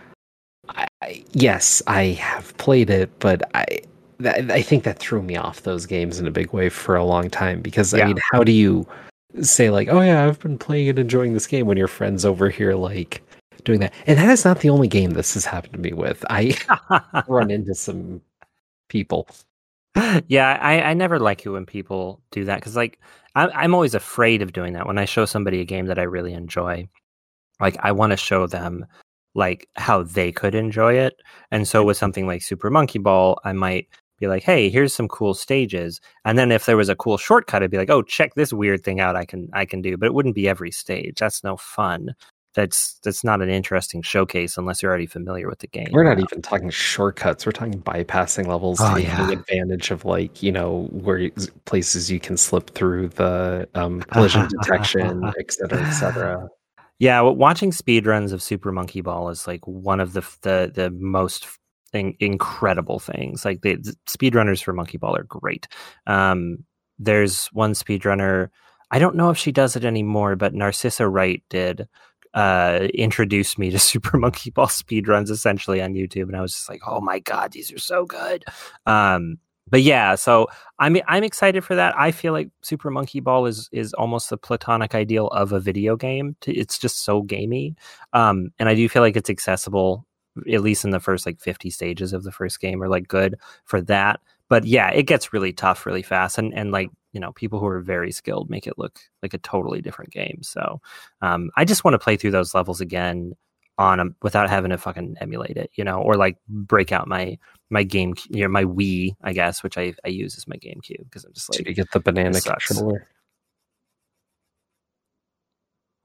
I, 0.68 1.24
yes, 1.32 1.82
I 1.86 2.04
have 2.04 2.56
played 2.58 2.90
it, 2.90 3.10
but 3.18 3.42
I 3.54 3.66
I 4.22 4.60
think 4.60 4.84
that 4.84 4.98
threw 4.98 5.22
me 5.22 5.36
off 5.36 5.62
those 5.62 5.86
games 5.86 6.18
in 6.18 6.26
a 6.26 6.30
big 6.30 6.52
way 6.52 6.68
for 6.68 6.94
a 6.94 7.04
long 7.04 7.30
time 7.30 7.62
because 7.62 7.94
yeah. 7.94 8.04
I 8.04 8.06
mean, 8.08 8.18
how 8.32 8.44
do 8.44 8.52
you 8.52 8.86
say 9.42 9.70
like, 9.70 9.88
oh 9.88 10.00
yeah, 10.00 10.26
I've 10.26 10.40
been 10.40 10.58
playing 10.58 10.90
and 10.90 10.98
enjoying 10.98 11.32
this 11.32 11.46
game 11.46 11.66
when 11.66 11.78
your 11.78 11.88
friends 11.88 12.24
over 12.24 12.50
here 12.50 12.74
like 12.74 13.22
doing 13.64 13.80
that. 13.80 13.94
And 14.06 14.18
that 14.18 14.30
is 14.30 14.44
not 14.44 14.60
the 14.60 14.70
only 14.70 14.88
game 14.88 15.10
this 15.10 15.34
has 15.34 15.44
happened 15.44 15.74
to 15.74 15.78
me 15.78 15.92
with. 15.92 16.24
I 16.28 16.54
run 17.28 17.50
into 17.50 17.74
some 17.74 18.20
people. 18.88 19.28
Yeah, 20.28 20.58
I, 20.60 20.82
I 20.82 20.94
never 20.94 21.18
like 21.18 21.44
it 21.44 21.50
when 21.50 21.66
people 21.66 22.20
do 22.30 22.44
that 22.44 22.60
because, 22.60 22.76
like, 22.76 23.00
I'm, 23.34 23.50
I'm 23.54 23.74
always 23.74 23.94
afraid 23.94 24.40
of 24.40 24.52
doing 24.52 24.72
that 24.74 24.86
when 24.86 24.98
I 24.98 25.04
show 25.04 25.24
somebody 25.24 25.60
a 25.60 25.64
game 25.64 25.86
that 25.86 25.98
I 25.98 26.02
really 26.02 26.32
enjoy. 26.32 26.88
Like, 27.58 27.76
I 27.80 27.92
want 27.92 28.12
to 28.12 28.16
show 28.16 28.46
them 28.46 28.86
like 29.34 29.68
how 29.76 30.02
they 30.02 30.32
could 30.32 30.54
enjoy 30.54 30.94
it. 30.94 31.14
And 31.50 31.66
so 31.68 31.84
with 31.84 31.96
something 31.96 32.26
like 32.26 32.42
Super 32.42 32.70
Monkey 32.70 32.98
Ball, 32.98 33.38
I 33.44 33.52
might 33.52 33.88
be 34.18 34.26
like, 34.26 34.42
"Hey, 34.42 34.68
here's 34.70 34.92
some 34.92 35.08
cool 35.08 35.34
stages." 35.34 36.00
And 36.24 36.36
then 36.38 36.52
if 36.52 36.66
there 36.66 36.76
was 36.76 36.88
a 36.88 36.96
cool 36.96 37.16
shortcut, 37.16 37.62
I'd 37.62 37.70
be 37.70 37.78
like, 37.78 37.90
"Oh, 37.90 38.02
check 38.02 38.34
this 38.34 38.52
weird 38.52 38.82
thing 38.84 39.00
out 39.00 39.16
I 39.16 39.24
can 39.24 39.48
I 39.52 39.64
can 39.64 39.80
do." 39.82 39.96
But 39.96 40.06
it 40.06 40.14
wouldn't 40.14 40.34
be 40.34 40.48
every 40.48 40.70
stage. 40.70 41.18
That's 41.20 41.42
no 41.44 41.56
fun. 41.56 42.14
That's 42.54 42.98
that's 43.04 43.22
not 43.22 43.40
an 43.42 43.48
interesting 43.48 44.02
showcase 44.02 44.58
unless 44.58 44.82
you're 44.82 44.90
already 44.90 45.06
familiar 45.06 45.48
with 45.48 45.60
the 45.60 45.68
game. 45.68 45.86
We're 45.92 46.02
not 46.02 46.18
even 46.18 46.42
talking 46.42 46.68
shortcuts. 46.68 47.46
We're 47.46 47.52
talking 47.52 47.80
bypassing 47.80 48.48
levels, 48.48 48.80
Oh, 48.82 48.88
taking 48.96 49.08
yeah. 49.10 49.30
advantage 49.30 49.92
of 49.92 50.04
like 50.04 50.42
you 50.42 50.50
know 50.50 50.88
where 50.90 51.18
you- 51.18 51.32
places 51.64 52.10
you 52.10 52.18
can 52.18 52.36
slip 52.36 52.70
through 52.70 53.08
the 53.10 53.68
um, 53.76 54.02
collision 54.02 54.48
detection, 54.60 55.22
et 55.38 55.52
cetera, 55.52 55.80
et 55.80 55.92
cetera. 55.92 56.48
Yeah, 57.00 57.22
watching 57.22 57.70
speedruns 57.70 58.30
of 58.30 58.42
Super 58.42 58.72
Monkey 58.72 59.00
Ball 59.00 59.30
is 59.30 59.46
like 59.46 59.66
one 59.66 60.00
of 60.00 60.12
the 60.12 60.20
the 60.42 60.70
the 60.72 60.90
most 60.90 61.46
in- 61.94 62.14
incredible 62.20 62.98
things. 62.98 63.42
Like 63.42 63.62
the, 63.62 63.76
the 63.76 63.96
speedrunners 64.06 64.62
for 64.62 64.74
Monkey 64.74 64.98
Ball 64.98 65.16
are 65.16 65.24
great. 65.24 65.66
Um, 66.06 66.58
there's 66.98 67.46
one 67.48 67.72
speedrunner. 67.72 68.50
I 68.90 68.98
don't 68.98 69.16
know 69.16 69.30
if 69.30 69.38
she 69.38 69.50
does 69.50 69.76
it 69.76 69.84
anymore, 69.84 70.36
but 70.36 70.52
Narcissa 70.54 71.08
Wright 71.08 71.42
did 71.48 71.88
uh 72.34 72.86
introduce 72.94 73.56
me 73.58 73.70
to 73.70 73.78
Super 73.90 74.18
Monkey 74.18 74.50
Ball 74.50 74.66
speedruns 74.66 75.30
essentially 75.30 75.80
on 75.82 75.94
YouTube 75.94 76.24
and 76.24 76.36
I 76.36 76.42
was 76.42 76.52
just 76.52 76.68
like, 76.68 76.82
"Oh 76.86 77.00
my 77.00 77.18
god, 77.20 77.52
these 77.52 77.72
are 77.72 77.78
so 77.78 78.04
good." 78.04 78.44
Um 78.84 79.38
but 79.70 79.82
yeah, 79.82 80.14
so 80.14 80.48
I'm 80.78 80.96
I'm 81.06 81.24
excited 81.24 81.64
for 81.64 81.74
that. 81.74 81.94
I 81.98 82.10
feel 82.10 82.32
like 82.32 82.50
Super 82.62 82.90
Monkey 82.90 83.20
Ball 83.20 83.46
is 83.46 83.68
is 83.72 83.94
almost 83.94 84.30
the 84.30 84.36
platonic 84.36 84.94
ideal 84.94 85.28
of 85.28 85.52
a 85.52 85.60
video 85.60 85.96
game. 85.96 86.36
It's 86.46 86.78
just 86.78 87.04
so 87.04 87.22
gamey, 87.22 87.76
um, 88.12 88.50
and 88.58 88.68
I 88.68 88.74
do 88.74 88.88
feel 88.88 89.02
like 89.02 89.16
it's 89.16 89.30
accessible, 89.30 90.06
at 90.52 90.62
least 90.62 90.84
in 90.84 90.90
the 90.90 91.00
first 91.00 91.26
like 91.26 91.40
50 91.40 91.70
stages 91.70 92.12
of 92.12 92.24
the 92.24 92.32
first 92.32 92.60
game, 92.60 92.82
are 92.82 92.88
like 92.88 93.08
good 93.08 93.36
for 93.64 93.80
that. 93.82 94.20
But 94.48 94.64
yeah, 94.64 94.90
it 94.90 95.04
gets 95.04 95.32
really 95.32 95.52
tough 95.52 95.86
really 95.86 96.02
fast, 96.02 96.38
and 96.38 96.52
and 96.54 96.72
like 96.72 96.90
you 97.12 97.20
know, 97.20 97.32
people 97.32 97.58
who 97.58 97.66
are 97.66 97.80
very 97.80 98.12
skilled 98.12 98.50
make 98.50 98.66
it 98.66 98.78
look 98.78 99.00
like 99.22 99.34
a 99.34 99.38
totally 99.38 99.80
different 99.80 100.12
game. 100.12 100.40
So 100.42 100.80
um, 101.22 101.50
I 101.56 101.64
just 101.64 101.84
want 101.84 101.94
to 101.94 101.98
play 101.98 102.16
through 102.16 102.30
those 102.30 102.54
levels 102.54 102.80
again 102.80 103.34
on 103.80 103.98
'em 104.00 104.14
without 104.22 104.50
having 104.50 104.70
to 104.70 104.78
fucking 104.78 105.16
emulate 105.20 105.56
it, 105.56 105.70
you 105.74 105.82
know, 105.84 106.00
or 106.02 106.14
like 106.14 106.36
break 106.48 106.92
out 106.92 107.08
my 107.08 107.38
my 107.70 107.82
game, 107.82 108.14
you 108.28 108.42
know, 108.42 108.48
my 108.48 108.64
Wii, 108.64 109.16
I 109.22 109.32
guess, 109.32 109.62
which 109.62 109.78
I 109.78 109.94
I 110.04 110.08
use 110.08 110.36
as 110.36 110.46
my 110.46 110.56
GameCube 110.56 111.04
because 111.04 111.24
I'm 111.24 111.32
just 111.32 111.50
Did 111.52 111.60
you 111.66 111.70
like, 111.70 111.76
get 111.76 111.90
the 111.92 112.00
banana 112.00 112.40
controller? 112.40 113.08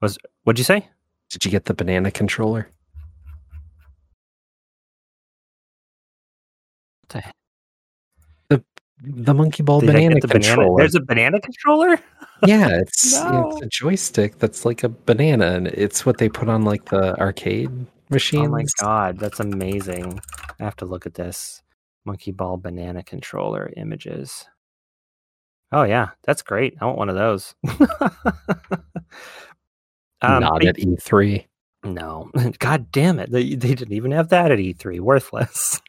Was 0.00 0.18
what'd 0.44 0.58
you 0.58 0.64
say? 0.64 0.88
Did 1.30 1.44
you 1.44 1.50
get 1.50 1.64
the 1.66 1.74
banana 1.74 2.10
controller? 2.10 2.70
What 7.02 7.08
the 7.10 7.20
heck? 7.20 7.34
The 8.98 9.34
monkey 9.34 9.62
ball 9.62 9.80
Did 9.80 9.88
banana 9.88 10.14
the 10.20 10.26
banana? 10.28 10.46
controller. 10.54 10.78
There's 10.80 10.94
a 10.94 11.00
banana 11.00 11.38
controller. 11.40 11.98
yeah, 12.46 12.68
it's 12.80 13.14
No. 13.14 13.50
it's 13.52 13.62
a 13.62 13.66
joystick 13.66 14.38
that's 14.38 14.64
like 14.64 14.82
a 14.84 14.88
banana, 14.88 15.52
and 15.52 15.68
it's 15.68 16.04
what 16.04 16.18
they 16.18 16.28
put 16.28 16.48
on 16.48 16.64
like 16.64 16.86
the 16.86 17.18
arcade 17.20 17.70
machines. 18.10 18.46
Oh 18.48 18.50
my 18.50 18.64
god, 18.80 19.18
that's 19.18 19.40
amazing! 19.40 20.20
I 20.60 20.64
have 20.64 20.76
to 20.76 20.84
look 20.86 21.06
at 21.06 21.14
this 21.14 21.62
monkey 22.04 22.32
ball 22.32 22.56
banana 22.56 23.02
controller 23.02 23.72
images. 23.76 24.46
Oh 25.72 25.82
yeah, 25.84 26.10
that's 26.24 26.42
great. 26.42 26.74
I 26.80 26.84
want 26.84 26.98
one 26.98 27.08
of 27.08 27.16
those. 27.16 27.54
um, 30.22 30.40
Not 30.40 30.64
at 30.64 30.78
E 30.78 30.84
E3. 30.86 31.46
No, 31.84 32.30
God 32.58 32.90
damn 32.92 33.18
it! 33.18 33.30
They 33.30 33.54
they 33.54 33.74
didn't 33.74 33.94
even 33.94 34.10
have 34.12 34.28
that 34.30 34.50
at 34.52 34.58
E3. 34.58 35.00
Worthless. 35.00 35.80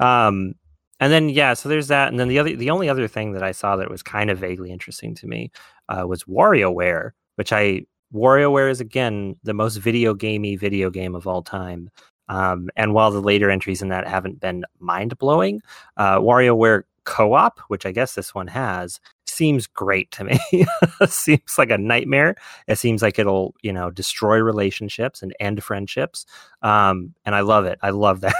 um, 0.00 0.54
and 1.00 1.12
then 1.12 1.28
yeah, 1.28 1.54
so 1.54 1.68
there's 1.68 1.88
that, 1.88 2.08
and 2.08 2.20
then 2.20 2.28
the 2.28 2.38
other 2.38 2.54
the 2.54 2.70
only 2.70 2.88
other 2.88 3.08
thing 3.08 3.32
that 3.32 3.42
I 3.42 3.52
saw 3.52 3.76
that 3.76 3.90
was 3.90 4.02
kind 4.02 4.30
of 4.30 4.38
vaguely 4.38 4.70
interesting 4.70 5.14
to 5.16 5.26
me 5.26 5.50
uh, 5.88 6.04
was 6.06 6.24
WarioWare, 6.24 7.12
which 7.36 7.52
I 7.52 7.82
WarioWare 8.14 8.70
is 8.70 8.80
again 8.80 9.36
the 9.42 9.54
most 9.54 9.76
video 9.76 10.14
gamey 10.14 10.56
video 10.56 10.90
game 10.90 11.14
of 11.14 11.26
all 11.26 11.42
time. 11.42 11.90
Um, 12.28 12.70
and 12.76 12.94
while 12.94 13.10
the 13.10 13.20
later 13.20 13.50
entries 13.50 13.82
in 13.82 13.88
that 13.88 14.06
haven't 14.06 14.38
been 14.38 14.64
mind 14.78 15.18
blowing, 15.18 15.62
uh, 15.96 16.18
WarioWare 16.18 16.82
co-op, 17.04 17.58
which 17.68 17.86
I 17.86 17.92
guess 17.92 18.14
this 18.14 18.34
one 18.34 18.46
has, 18.48 19.00
seems 19.26 19.66
great 19.66 20.10
to 20.12 20.24
me. 20.24 20.38
seems 21.08 21.58
like 21.58 21.70
a 21.70 21.78
nightmare. 21.78 22.36
It 22.68 22.78
seems 22.78 23.02
like 23.02 23.18
it'll, 23.18 23.54
you 23.62 23.72
know, 23.72 23.90
destroy 23.90 24.38
relationships 24.38 25.22
and 25.22 25.34
end 25.40 25.64
friendships. 25.64 26.26
Um, 26.62 27.14
and 27.24 27.34
I 27.34 27.40
love 27.40 27.64
it. 27.64 27.78
I 27.82 27.90
love 27.90 28.20
that. 28.20 28.34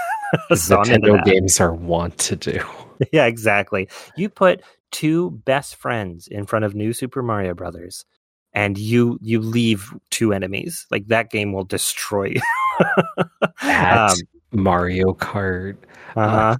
As 0.49 0.63
So 0.63 0.77
I'm 0.77 0.89
into 0.91 1.09
Nintendo 1.11 1.23
games 1.25 1.59
are 1.59 1.73
want 1.73 2.17
to 2.19 2.35
do. 2.35 2.59
yeah, 3.11 3.25
exactly. 3.25 3.87
You 4.15 4.29
put 4.29 4.61
two 4.91 5.31
best 5.45 5.75
friends 5.75 6.27
in 6.27 6.45
front 6.45 6.65
of 6.65 6.75
New 6.75 6.93
Super 6.93 7.21
Mario 7.23 7.53
Brothers, 7.53 8.05
and 8.53 8.77
you 8.77 9.17
you 9.21 9.39
leave 9.39 9.93
two 10.09 10.33
enemies. 10.33 10.85
Like 10.91 11.07
that 11.07 11.29
game 11.31 11.53
will 11.53 11.63
destroy 11.63 12.33
you. 12.35 12.41
At 13.61 14.09
Um, 14.11 14.17
Mario 14.51 15.13
Kart. 15.13 15.77
Uh-huh. 16.15 16.57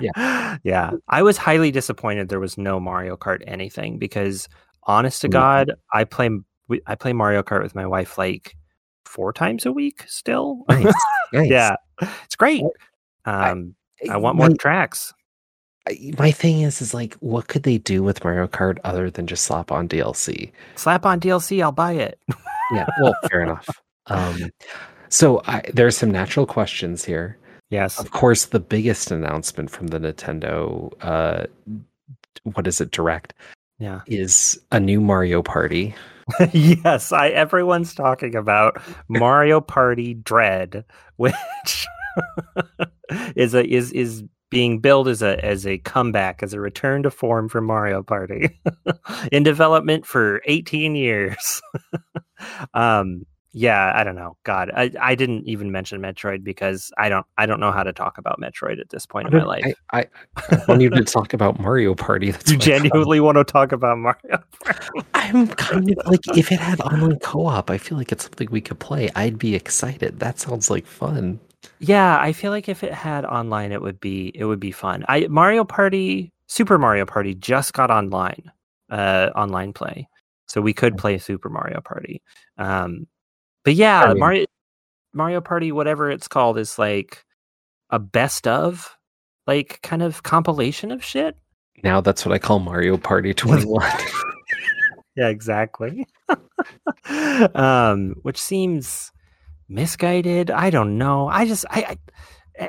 yeah. 0.00 0.56
yeah. 0.64 0.92
I 1.08 1.22
was 1.22 1.36
highly 1.36 1.70
disappointed 1.70 2.28
there 2.30 2.40
was 2.40 2.56
no 2.56 2.80
Mario 2.80 3.16
Kart 3.16 3.42
anything 3.46 3.98
because 3.98 4.48
honest 4.84 5.20
to 5.22 5.28
Mhm. 5.28 5.32
God, 5.32 5.72
I 5.92 6.04
play 6.04 6.30
I 6.86 6.94
play 6.94 7.12
Mario 7.12 7.42
Kart 7.42 7.62
with 7.62 7.74
my 7.74 7.86
wife 7.86 8.16
like 8.16 8.56
four 9.14 9.32
times 9.32 9.64
a 9.64 9.72
week 9.72 10.04
still. 10.08 10.64
Nice. 10.68 10.92
nice. 11.32 11.48
yeah. 11.50 11.76
It's 12.24 12.36
great. 12.36 12.62
I- 13.24 13.50
Um 13.50 13.74
I, 14.10 14.16
want 14.18 14.36
more 14.36 14.48
My, 14.50 14.54
tracks. 14.56 15.14
my 16.18 16.30
thing 16.30 16.60
is, 16.60 16.82
is 16.82 16.92
like, 16.92 17.14
what 17.20 17.46
could 17.48 17.62
they 17.62 17.78
do 17.78 18.02
with 18.02 18.22
Mario 18.22 18.46
Kart 18.46 18.78
other 18.84 19.08
than 19.10 19.26
just 19.26 19.44
slap 19.44 19.72
on 19.72 19.88
DLC? 19.88 20.50
Slap 20.76 21.06
on 21.06 21.20
DLC, 21.20 21.62
I'll 21.62 21.72
buy 21.72 21.92
it. 21.92 22.18
Yeah, 22.72 22.86
well, 23.00 23.14
fair 23.30 23.42
enough. 23.42 23.68
Um, 24.06 24.50
so 25.10 25.42
I, 25.46 25.62
there's 25.74 25.96
some 25.98 26.10
natural 26.10 26.46
questions 26.46 27.04
here. 27.04 27.36
Yes. 27.70 27.98
Of 28.00 28.10
course, 28.10 28.46
the 28.46 28.58
biggest 28.58 29.10
announcement 29.10 29.70
from 29.70 29.88
the 29.88 29.98
Nintendo, 30.00 30.90
uh, 31.02 31.44
what 32.44 32.66
is 32.66 32.80
it, 32.80 32.90
Direct, 32.90 33.34
Yeah. 33.78 34.02
is 34.06 34.58
a 34.70 34.80
new 34.80 35.00
Mario 35.00 35.42
Party. 35.42 35.94
yes, 36.52 37.12
I 37.12 37.28
everyone's 37.28 37.94
talking 37.94 38.34
about 38.34 38.80
Mario 39.08 39.60
Party 39.60 40.14
Dread, 40.14 40.84
which 41.16 41.86
is 43.36 43.54
a 43.54 43.64
is 43.64 43.92
is 43.92 44.24
being 44.50 44.78
billed 44.80 45.08
as 45.08 45.22
a 45.22 45.44
as 45.44 45.66
a 45.66 45.78
comeback, 45.78 46.42
as 46.42 46.54
a 46.54 46.60
return 46.60 47.02
to 47.02 47.10
form 47.10 47.48
for 47.48 47.60
Mario 47.60 48.02
Party 48.02 48.60
in 49.32 49.42
development 49.42 50.06
for 50.06 50.40
18 50.46 50.94
years. 50.96 51.60
um 52.74 53.24
yeah, 53.56 53.92
I 53.94 54.02
don't 54.02 54.16
know. 54.16 54.36
God, 54.42 54.72
I, 54.74 54.90
I 55.00 55.14
didn't 55.14 55.46
even 55.46 55.70
mention 55.70 56.00
Metroid 56.00 56.42
because 56.42 56.90
I 56.98 57.08
don't 57.08 57.24
I 57.38 57.46
don't 57.46 57.60
know 57.60 57.70
how 57.70 57.84
to 57.84 57.92
talk 57.92 58.18
about 58.18 58.40
Metroid 58.40 58.80
at 58.80 58.90
this 58.90 59.06
point 59.06 59.28
in 59.28 59.38
my 59.38 59.44
life. 59.44 59.64
I, 59.92 60.00
I, 60.00 60.06
I 60.50 60.64
want 60.66 60.80
you 60.80 60.90
to 60.90 61.04
talk 61.04 61.32
about 61.34 61.60
Mario 61.60 61.94
Party. 61.94 62.32
That's 62.32 62.50
you 62.50 62.58
what 62.58 62.66
I 62.66 62.70
thought. 62.70 62.82
genuinely 62.82 63.20
want 63.20 63.38
to 63.38 63.44
talk 63.44 63.70
about 63.70 63.96
Mario 63.98 64.42
Party? 64.64 65.06
I'm 65.14 65.46
kind 65.46 65.88
of 65.88 66.06
like, 66.10 66.26
if 66.36 66.50
it 66.50 66.58
had 66.58 66.80
online 66.80 67.20
co-op, 67.20 67.70
I 67.70 67.78
feel 67.78 67.96
like 67.96 68.10
it's 68.10 68.24
something 68.24 68.48
we 68.50 68.60
could 68.60 68.80
play. 68.80 69.08
I'd 69.14 69.38
be 69.38 69.54
excited. 69.54 70.18
That 70.18 70.40
sounds 70.40 70.68
like 70.68 70.84
fun. 70.84 71.38
Yeah, 71.78 72.18
I 72.18 72.32
feel 72.32 72.50
like 72.50 72.68
if 72.68 72.82
it 72.82 72.92
had 72.92 73.24
online, 73.24 73.70
it 73.70 73.80
would 73.80 74.00
be 74.00 74.32
it 74.34 74.46
would 74.46 74.60
be 74.60 74.72
fun. 74.72 75.04
I 75.08 75.28
Mario 75.28 75.62
Party, 75.62 76.32
Super 76.48 76.76
Mario 76.76 77.06
Party 77.06 77.36
just 77.36 77.72
got 77.72 77.92
online, 77.92 78.50
uh, 78.90 79.30
online 79.36 79.72
play, 79.72 80.08
so 80.46 80.60
we 80.60 80.72
could 80.72 80.98
play 80.98 81.18
Super 81.18 81.48
Mario 81.48 81.80
Party. 81.80 82.20
Um, 82.58 83.06
but 83.64 83.74
yeah, 83.74 84.02
I 84.02 84.08
mean- 84.08 84.18
Mario 84.18 84.46
Mario 85.12 85.40
Party, 85.40 85.72
whatever 85.72 86.10
it's 86.10 86.28
called, 86.28 86.58
is 86.58 86.78
like 86.78 87.24
a 87.90 87.98
best 87.98 88.46
of, 88.48 88.96
like 89.46 89.80
kind 89.82 90.02
of 90.02 90.22
compilation 90.22 90.90
of 90.90 91.04
shit. 91.04 91.36
Now 91.82 92.00
that's 92.00 92.24
what 92.24 92.34
I 92.34 92.38
call 92.38 92.58
Mario 92.60 92.96
Party 92.96 93.34
21. 93.34 93.90
Yeah, 95.16 95.28
exactly. 95.28 96.08
um, 97.54 98.14
which 98.22 98.40
seems 98.40 99.12
misguided. 99.68 100.50
I 100.50 100.70
don't 100.70 100.98
know. 100.98 101.28
I 101.28 101.46
just 101.46 101.64
I, 101.70 101.80
I 102.58 102.64
eh, 102.64 102.68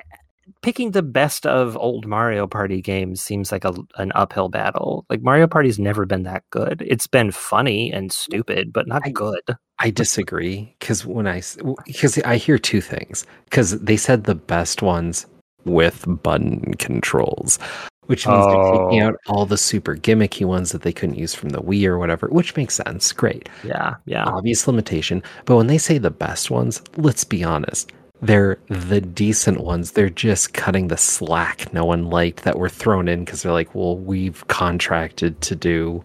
picking 0.61 0.91
the 0.91 1.01
best 1.01 1.47
of 1.47 1.75
old 1.75 2.05
Mario 2.05 2.45
Party 2.45 2.83
games 2.83 3.19
seems 3.19 3.51
like 3.51 3.65
a 3.65 3.73
an 3.97 4.11
uphill 4.13 4.49
battle. 4.49 5.07
Like 5.09 5.23
Mario 5.23 5.47
Party's 5.47 5.79
never 5.79 6.05
been 6.05 6.21
that 6.23 6.43
good. 6.51 6.83
It's 6.85 7.07
been 7.07 7.31
funny 7.31 7.91
and 7.91 8.11
stupid, 8.11 8.71
but 8.71 8.87
not 8.87 9.01
I- 9.05 9.09
good. 9.09 9.41
I 9.79 9.89
disagree 9.89 10.73
because 10.79 11.05
when 11.05 11.27
I 11.27 11.41
because 11.85 12.17
I 12.19 12.37
hear 12.37 12.57
two 12.57 12.81
things 12.81 13.25
because 13.45 13.79
they 13.79 13.97
said 13.97 14.23
the 14.23 14.35
best 14.35 14.81
ones 14.81 15.25
with 15.65 16.05
button 16.23 16.73
controls, 16.75 17.59
which 18.05 18.25
means 18.25 18.45
oh. 18.45 18.49
they're 18.49 18.81
taking 18.85 19.01
oh. 19.01 19.07
out 19.07 19.15
all 19.27 19.45
the 19.45 19.57
super 19.57 19.95
gimmicky 19.95 20.45
ones 20.45 20.71
that 20.71 20.83
they 20.83 20.93
couldn't 20.93 21.17
use 21.17 21.35
from 21.35 21.49
the 21.49 21.61
Wii 21.61 21.85
or 21.85 21.97
whatever, 21.97 22.27
which 22.27 22.55
makes 22.55 22.75
sense. 22.75 23.11
Great. 23.11 23.49
Yeah, 23.63 23.95
yeah. 24.05 24.23
Obvious 24.25 24.67
limitation, 24.67 25.21
but 25.45 25.57
when 25.57 25.67
they 25.67 25.77
say 25.77 25.97
the 25.97 26.11
best 26.11 26.49
ones, 26.49 26.81
let's 26.97 27.23
be 27.23 27.43
honest, 27.43 27.91
they're 28.21 28.57
the 28.69 29.01
decent 29.01 29.61
ones. 29.61 29.91
They're 29.91 30.09
just 30.09 30.53
cutting 30.53 30.87
the 30.87 30.97
slack 30.97 31.73
no 31.73 31.83
one 31.83 32.05
liked 32.05 32.43
that 32.43 32.57
were 32.57 32.69
thrown 32.69 33.07
in 33.07 33.25
because 33.25 33.43
they're 33.43 33.51
like, 33.51 33.75
well, 33.75 33.97
we've 33.97 34.47
contracted 34.47 35.41
to 35.41 35.55
do 35.55 36.03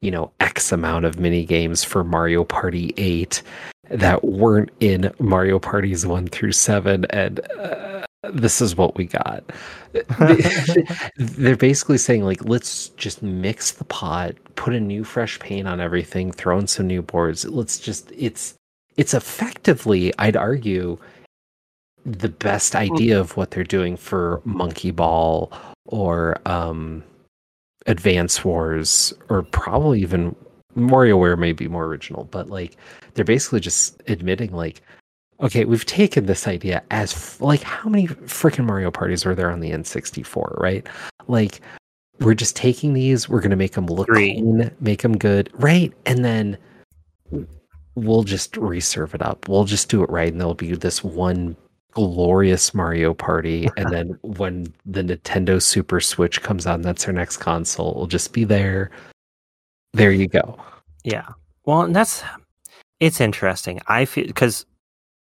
you 0.00 0.10
know, 0.10 0.30
X 0.40 0.72
amount 0.72 1.04
of 1.04 1.18
mini 1.18 1.44
games 1.44 1.84
for 1.84 2.04
Mario 2.04 2.44
Party 2.44 2.94
8 2.96 3.42
that 3.90 4.24
weren't 4.24 4.70
in 4.80 5.12
Mario 5.18 5.58
Parties 5.58 6.06
1 6.06 6.28
through 6.28 6.52
7 6.52 7.04
and 7.10 7.40
uh, 7.58 8.04
this 8.32 8.60
is 8.60 8.76
what 8.76 8.96
we 8.96 9.06
got. 9.06 9.44
They're 11.16 11.56
basically 11.56 11.98
saying 11.98 12.24
like 12.24 12.44
let's 12.44 12.88
just 12.90 13.22
mix 13.22 13.72
the 13.72 13.84
pot, 13.84 14.34
put 14.56 14.74
a 14.74 14.80
new 14.80 15.04
fresh 15.04 15.38
paint 15.38 15.68
on 15.68 15.80
everything, 15.80 16.32
throw 16.32 16.58
in 16.58 16.66
some 16.66 16.86
new 16.86 17.02
boards. 17.02 17.44
Let's 17.44 17.78
just 17.78 18.10
it's 18.16 18.54
it's 18.96 19.14
effectively, 19.14 20.12
I'd 20.18 20.36
argue, 20.36 20.98
the 22.06 22.28
best 22.28 22.76
idea 22.76 23.18
of 23.18 23.36
what 23.36 23.50
they're 23.50 23.64
doing 23.64 23.96
for 23.96 24.40
Monkey 24.44 24.90
Ball 24.90 25.50
or 25.86 26.38
um 26.46 27.02
Advance 27.86 28.44
Wars, 28.44 29.12
or 29.28 29.42
probably 29.42 30.00
even 30.00 30.34
WarioWare 30.76 31.38
may 31.38 31.52
be 31.52 31.68
more 31.68 31.84
original, 31.84 32.24
but 32.24 32.48
like 32.48 32.76
they're 33.14 33.24
basically 33.24 33.60
just 33.60 34.02
admitting 34.08 34.52
like, 34.52 34.80
okay, 35.40 35.64
we've 35.64 35.84
taken 35.84 36.26
this 36.26 36.46
idea 36.48 36.82
as 36.90 37.12
f- 37.12 37.40
like 37.40 37.62
how 37.62 37.88
many 37.88 38.06
freaking 38.06 38.64
Mario 38.64 38.90
parties 38.90 39.26
are 39.26 39.34
there 39.34 39.50
on 39.50 39.60
the 39.60 39.70
N64, 39.70 40.58
right? 40.60 40.86
Like 41.28 41.60
we're 42.20 42.34
just 42.34 42.56
taking 42.56 42.94
these, 42.94 43.28
we're 43.28 43.40
gonna 43.40 43.56
make 43.56 43.72
them 43.72 43.86
look 43.86 44.06
Three. 44.06 44.34
clean, 44.34 44.70
make 44.80 45.02
them 45.02 45.16
good, 45.18 45.50
right? 45.54 45.92
And 46.06 46.24
then 46.24 46.56
we'll 47.94 48.24
just 48.24 48.56
reserve 48.56 49.14
it 49.14 49.22
up. 49.22 49.48
We'll 49.48 49.64
just 49.64 49.88
do 49.88 50.02
it 50.02 50.10
right, 50.10 50.30
and 50.30 50.40
there'll 50.40 50.54
be 50.54 50.74
this 50.74 51.04
one 51.04 51.56
glorious 51.94 52.74
Mario 52.74 53.14
Party, 53.14 53.68
and 53.76 53.90
then 53.90 54.18
when 54.22 54.72
the 54.84 55.02
Nintendo 55.02 55.60
Super 55.62 56.00
Switch 56.00 56.42
comes 56.42 56.66
out, 56.66 56.76
and 56.76 56.84
that's 56.84 57.04
their 57.04 57.14
next 57.14 57.38
console, 57.38 57.90
It'll 57.92 58.06
just 58.06 58.32
be 58.32 58.44
there. 58.44 58.90
There 59.92 60.12
you 60.12 60.26
go. 60.26 60.58
Yeah. 61.04 61.28
Well, 61.64 61.82
and 61.82 61.94
that's 61.94 62.22
it's 63.00 63.20
interesting. 63.20 63.80
I 63.86 64.04
feel 64.04 64.26
because 64.26 64.66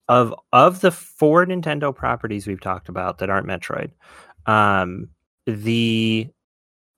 of 0.08 0.34
of 0.51 0.82
the 0.82 0.91
four 0.91 1.45
Nintendo 1.45 1.95
properties 1.95 2.47
we've 2.47 2.62
talked 2.62 2.89
about 2.89 3.19
that 3.19 3.30
aren't 3.30 3.47
Metroid, 3.47 3.91
um, 4.45 5.10
the 5.45 6.28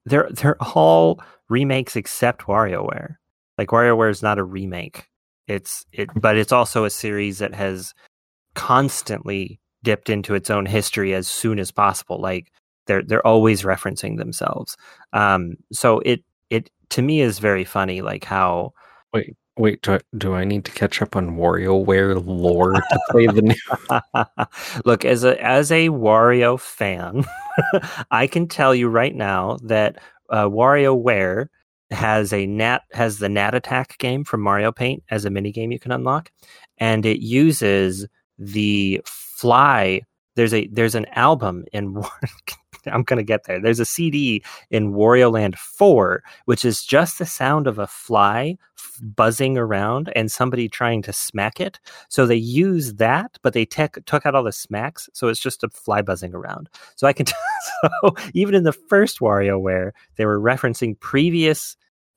they're 0.06 0.30
they're 0.32 0.62
all 0.62 1.22
remakes 1.50 1.96
except 1.96 2.44
WarioWare. 2.44 3.16
Like 3.58 3.70
WarioWare 3.70 4.12
is 4.12 4.24
not 4.24 4.40
a 4.40 4.44
remake. 4.44 5.08
It's 5.48 5.86
it, 5.92 6.10
but 6.16 6.38
it's 6.38 6.52
also 6.52 6.86
a 6.86 6.90
series 6.90 7.40
that 7.40 7.54
has 7.54 7.94
constantly 8.58 9.60
dipped 9.84 10.10
into 10.10 10.34
its 10.34 10.50
own 10.50 10.66
history 10.66 11.14
as 11.14 11.28
soon 11.28 11.60
as 11.60 11.72
possible. 11.72 12.20
Like 12.20 12.52
they're 12.88 13.04
they're 13.04 13.26
always 13.26 13.62
referencing 13.62 14.18
themselves. 14.18 14.76
Um, 15.14 15.58
so 15.72 16.00
it 16.00 16.24
it 16.50 16.72
to 16.90 17.02
me 17.02 17.22
is 17.22 17.40
very 17.40 17.64
funny, 17.64 18.02
like 18.02 18.26
how. 18.26 18.74
Wait, 19.14 19.38
wait. 19.58 19.82
Do 19.84 19.94
I, 19.94 20.00
do 20.18 20.34
I 20.34 20.44
need 20.44 20.66
to 20.66 20.72
catch 20.72 21.02
up 21.02 21.16
on 21.16 21.38
WarioWare 21.38 22.26
lore 22.26 22.74
to 22.74 23.00
play 23.12 23.28
the 23.28 23.42
new? 23.44 24.82
Look, 24.86 25.06
as 25.06 25.24
a 25.24 25.42
as 25.42 25.72
a 25.72 25.90
Wario 25.90 26.60
fan, 26.60 27.24
I 28.12 28.26
can 28.26 28.48
tell 28.48 28.74
you 28.74 28.90
right 28.90 29.16
now 29.16 29.58
that 29.64 30.00
uh, 30.32 30.46
WarioWare 30.46 31.48
has 31.92 32.34
a 32.34 32.48
nat 32.48 32.82
has 32.92 33.20
the 33.20 33.30
Gnat 33.30 33.54
Attack 33.54 34.00
game 34.00 34.24
from 34.24 34.42
Mario 34.42 34.72
Paint 34.72 35.04
as 35.12 35.26
a 35.26 35.30
mini 35.30 35.52
game 35.52 35.72
you 35.72 35.80
can 35.80 35.92
unlock, 35.92 36.32
and 36.80 37.06
it 37.06 37.20
uses 37.22 38.08
the 38.38 39.02
fly 39.06 40.02
there's 40.36 40.54
a 40.54 40.68
there's 40.68 40.96
an 40.96 41.08
album 41.14 41.66
in 41.74 42.02
I'm 42.86 43.04
gonna 43.04 43.24
get 43.24 43.44
there. 43.46 43.60
There's 43.60 43.80
a 43.80 43.86
CD 43.86 44.44
in 44.70 44.94
Wario 44.94 45.32
Land 45.32 45.58
4, 45.58 46.24
which 46.46 46.64
is 46.64 46.84
just 46.84 47.20
the 47.20 47.26
sound 47.26 47.68
of 47.68 47.80
a 47.80 47.88
fly 47.88 48.56
f- 48.78 49.02
buzzing 49.02 49.58
around 49.58 50.12
and 50.16 50.32
somebody 50.32 50.70
trying 50.70 51.02
to 51.02 51.12
smack 51.12 51.60
it. 51.60 51.80
So 52.10 52.26
they 52.26 52.36
use 52.36 52.94
that, 52.94 53.38
but 53.42 53.54
they 53.54 53.66
te- 53.66 53.88
took 54.06 54.26
out 54.26 54.36
all 54.36 54.44
the 54.44 54.52
smacks, 54.52 55.10
so 55.14 55.28
it's 55.28 55.40
just 55.40 55.64
a 55.64 55.70
fly 55.70 56.02
buzzing 56.02 56.34
around. 56.34 56.70
So 56.96 57.08
I 57.08 57.14
can 57.14 57.26
t- 57.26 57.34
so 58.04 58.16
even 58.34 58.56
in 58.56 58.64
the 58.64 58.74
first 58.74 59.20
WarioWare, 59.20 59.92
they 60.16 60.26
were 60.26 60.40
referencing 60.40 61.00
previous 61.00 61.76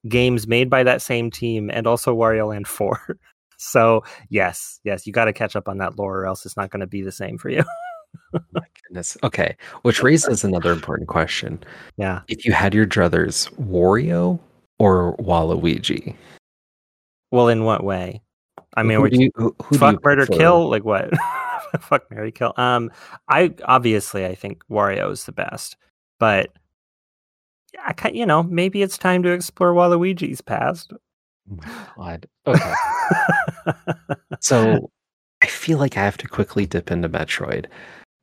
games 0.09 0.46
made 0.46 0.70
by 0.70 0.83
that 0.83 1.02
same 1.02 1.30
team 1.30 1.70
and 1.70 1.87
also 1.87 2.14
Wario 2.14 2.48
Land 2.48 2.68
4. 2.68 3.18
So 3.60 4.02
yes, 4.30 4.80
yes, 4.84 5.06
you 5.06 5.12
got 5.12 5.26
to 5.26 5.34
catch 5.34 5.54
up 5.54 5.68
on 5.68 5.76
that 5.78 5.98
lore, 5.98 6.20
or 6.20 6.26
else 6.26 6.46
it's 6.46 6.56
not 6.56 6.70
going 6.70 6.80
to 6.80 6.86
be 6.86 7.02
the 7.02 7.12
same 7.12 7.36
for 7.36 7.50
you. 7.50 7.62
My 8.32 8.62
goodness. 8.82 9.18
Okay, 9.22 9.54
which 9.82 10.02
raises 10.02 10.42
another 10.44 10.72
important 10.72 11.08
question. 11.08 11.62
Yeah, 11.98 12.22
if 12.28 12.46
you 12.46 12.52
had 12.52 12.74
your 12.74 12.86
druthers, 12.86 13.52
Wario 13.56 14.40
or 14.78 15.14
Waluigi? 15.18 16.16
Well, 17.32 17.48
in 17.48 17.64
what 17.64 17.84
way? 17.84 18.22
I 18.76 18.82
mean, 18.82 18.98
who 18.98 19.08
you, 19.10 19.30
who, 19.34 19.54
who 19.62 19.76
fuck, 19.76 20.02
murder, 20.02 20.24
prefer? 20.24 20.40
kill? 20.40 20.70
Like 20.70 20.86
what? 20.86 21.10
fuck, 21.80 22.10
Mary, 22.10 22.32
kill. 22.32 22.54
Um, 22.56 22.90
I 23.28 23.52
obviously 23.66 24.24
I 24.24 24.34
think 24.34 24.62
Wario 24.70 25.12
is 25.12 25.24
the 25.24 25.32
best, 25.32 25.76
but 26.18 26.50
I, 27.78 27.94
you 28.08 28.24
know, 28.24 28.42
maybe 28.42 28.80
it's 28.80 28.96
time 28.96 29.22
to 29.24 29.32
explore 29.32 29.74
Waluigi's 29.74 30.40
past. 30.40 30.94
Oh 31.50 31.58
God. 31.96 32.26
Okay. 32.46 32.72
so 34.40 34.90
I 35.42 35.46
feel 35.46 35.78
like 35.78 35.96
I 35.96 36.04
have 36.04 36.18
to 36.18 36.28
quickly 36.28 36.66
dip 36.66 36.90
into 36.90 37.08
Metroid 37.08 37.66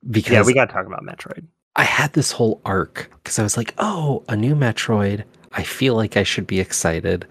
because 0.10 0.32
yeah, 0.32 0.44
we 0.44 0.54
got 0.54 0.66
to 0.66 0.74
talk 0.74 0.86
about 0.86 1.04
Metroid. 1.04 1.46
I 1.76 1.84
had 1.84 2.14
this 2.14 2.32
whole 2.32 2.62
arc 2.66 3.10
because 3.18 3.40
I 3.40 3.44
was 3.44 3.58
like, 3.58 3.74
oh, 3.78 4.24
a 4.30 4.36
new 4.36 4.56
Metroid. 4.56 5.24
I 5.54 5.64
feel 5.64 5.96
like 5.96 6.18
I 6.18 6.24
should 6.24 6.48
be 6.48 6.60
excited. 6.60 7.26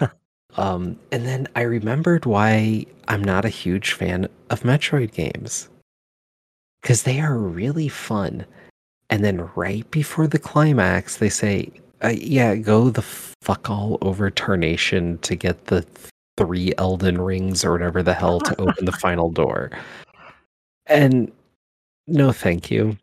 um, 0.56 0.98
and 1.12 1.26
then 1.26 1.48
I 1.54 1.62
remembered 1.62 2.24
why 2.26 2.86
I'm 3.08 3.22
not 3.22 3.44
a 3.44 3.50
huge 3.50 3.92
fan 3.92 4.28
of 4.48 4.62
Metroid 4.62 5.12
games 5.12 5.68
because 6.82 7.02
they 7.02 7.20
are 7.20 7.36
really 7.36 7.88
fun. 7.88 8.44
And 9.10 9.24
then 9.24 9.48
right 9.54 9.88
before 9.90 10.26
the 10.26 10.38
climax, 10.38 11.16
they 11.16 11.28
say, 11.28 11.70
uh, 12.02 12.08
yeah, 12.08 12.54
go 12.54 12.90
the 12.90 13.02
fuck 13.02 13.68
all 13.68 13.98
over 14.00 14.30
Tarnation 14.30 15.18
to 15.18 15.34
get 15.34 15.66
the 15.66 15.84
three 16.36 16.72
Elden 16.78 17.20
rings 17.20 17.64
or 17.64 17.72
whatever 17.72 18.02
the 18.02 18.14
hell 18.14 18.40
to 18.40 18.60
open 18.60 18.84
the 18.84 18.92
final 18.92 19.30
door. 19.30 19.70
And 20.86 21.30
no, 22.06 22.32
thank 22.32 22.70
you. 22.70 22.96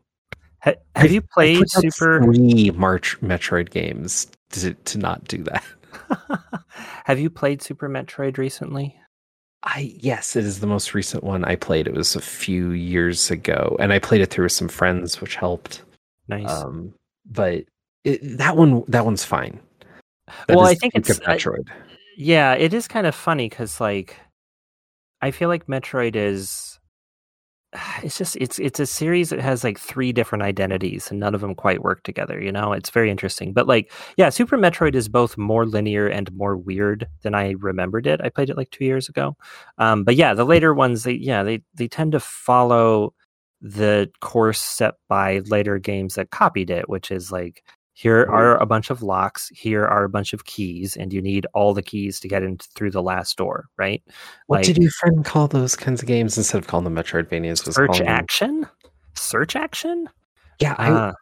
Ha- 0.63 0.73
have 0.95 1.11
I, 1.11 1.13
you 1.13 1.21
played 1.21 1.69
Super 1.69 2.21
three 2.23 2.71
March 2.71 3.19
Metroid 3.21 3.69
games 3.69 4.27
to 4.51 4.73
to 4.73 4.97
not 4.97 5.23
do 5.25 5.43
that? 5.43 5.63
have 7.05 7.19
you 7.19 7.29
played 7.29 7.61
Super 7.61 7.87
Metroid 7.89 8.37
recently? 8.37 8.95
I 9.63 9.93
yes, 9.97 10.35
it 10.35 10.45
is 10.45 10.59
the 10.59 10.67
most 10.67 10.93
recent 10.93 11.23
one 11.23 11.43
I 11.45 11.55
played. 11.55 11.87
It 11.87 11.93
was 11.93 12.15
a 12.15 12.21
few 12.21 12.71
years 12.71 13.31
ago, 13.31 13.75
and 13.79 13.91
I 13.91 13.99
played 13.99 14.21
it 14.21 14.29
through 14.29 14.45
with 14.45 14.51
some 14.51 14.67
friends, 14.69 15.19
which 15.21 15.35
helped. 15.35 15.83
Nice. 16.27 16.49
Um, 16.49 16.93
but 17.25 17.63
it, 18.03 18.37
that 18.37 18.55
one, 18.55 18.83
that 18.87 19.05
one's 19.05 19.23
fine. 19.23 19.59
That 20.47 20.57
well, 20.57 20.65
I 20.65 20.75
think 20.75 20.95
it's 20.95 21.19
Metroid. 21.19 21.69
I, 21.69 21.73
yeah, 22.17 22.53
it 22.55 22.73
is 22.73 22.87
kind 22.87 23.05
of 23.07 23.15
funny 23.15 23.47
because 23.47 23.79
like 23.79 24.17
I 25.21 25.31
feel 25.31 25.49
like 25.49 25.67
Metroid 25.67 26.15
is 26.15 26.79
it's 28.03 28.17
just 28.17 28.35
it's 28.37 28.59
it's 28.59 28.79
a 28.79 28.85
series 28.85 29.29
that 29.29 29.39
has 29.39 29.63
like 29.63 29.79
three 29.79 30.11
different 30.11 30.43
identities 30.43 31.11
and 31.11 31.19
none 31.19 31.35
of 31.35 31.41
them 31.41 31.53
quite 31.55 31.83
work 31.83 32.03
together 32.03 32.41
you 32.41 32.51
know? 32.51 32.73
It's 32.73 32.89
very 32.89 33.11
interesting 33.11 33.53
but 33.53 33.67
like 33.67 33.91
yeah 34.17 34.29
super 34.29 34.57
metroid 34.57 34.95
is 34.95 35.09
both 35.09 35.37
more 35.37 35.65
linear 35.65 36.07
and 36.07 36.31
more 36.33 36.57
weird 36.57 37.07
than 37.23 37.35
i 37.35 37.51
remembered 37.59 38.07
it. 38.07 38.21
I 38.23 38.29
played 38.29 38.49
it 38.49 38.57
like 38.57 38.71
two 38.71 38.85
years 38.85 39.09
ago 39.09 39.35
um, 39.77 40.03
but 40.03 40.15
yeah 40.15 40.33
the 40.33 40.45
later 40.45 40.73
ones 40.73 41.03
they 41.03 41.13
yeah 41.13 41.43
they 41.43 41.61
they 41.75 41.87
tend 41.87 42.13
to 42.13 42.19
follow 42.19 43.13
the 43.61 44.09
course 44.21 44.61
set 44.61 44.95
by 45.09 45.39
later 45.47 45.77
games 45.79 46.15
that 46.15 46.29
copied 46.31 46.69
it 46.69 46.89
which 46.89 47.11
is 47.11 47.31
like 47.31 47.63
here 47.97 48.27
are 48.29 48.61
a 48.61 48.65
bunch 48.65 48.91
of 48.91 49.01
locks 49.01 49.49
here 49.49 49.83
are 49.83 50.03
a 50.03 50.09
bunch 50.09 50.31
of 50.31 50.45
keys 50.45 50.95
and 50.95 51.11
you 51.11 51.21
need 51.21 51.47
all 51.55 51.73
the 51.73 51.81
keys 51.81 52.19
to 52.19 52.27
get 52.27 52.43
in 52.43 52.57
through 52.75 52.91
the 52.91 53.01
last 53.01 53.37
door 53.37 53.65
right 53.77 54.03
what 54.45 54.57
like, 54.57 54.65
did 54.65 54.77
your 54.77 54.91
friend 54.91 55.25
call 55.25 55.47
those 55.47 55.75
kinds 55.75 56.01
of 56.01 56.07
games 56.07 56.37
instead 56.37 56.59
of 56.59 56.67
calling 56.67 56.83
them 56.83 56.95
metroidvanias 56.95 57.65
was 57.65 57.75
search 57.75 57.99
action 58.01 58.61
them... 58.61 58.69
search 59.15 59.55
action 59.55 60.07
yeah 60.59 60.75
i 60.77 60.91
uh, 60.91 61.13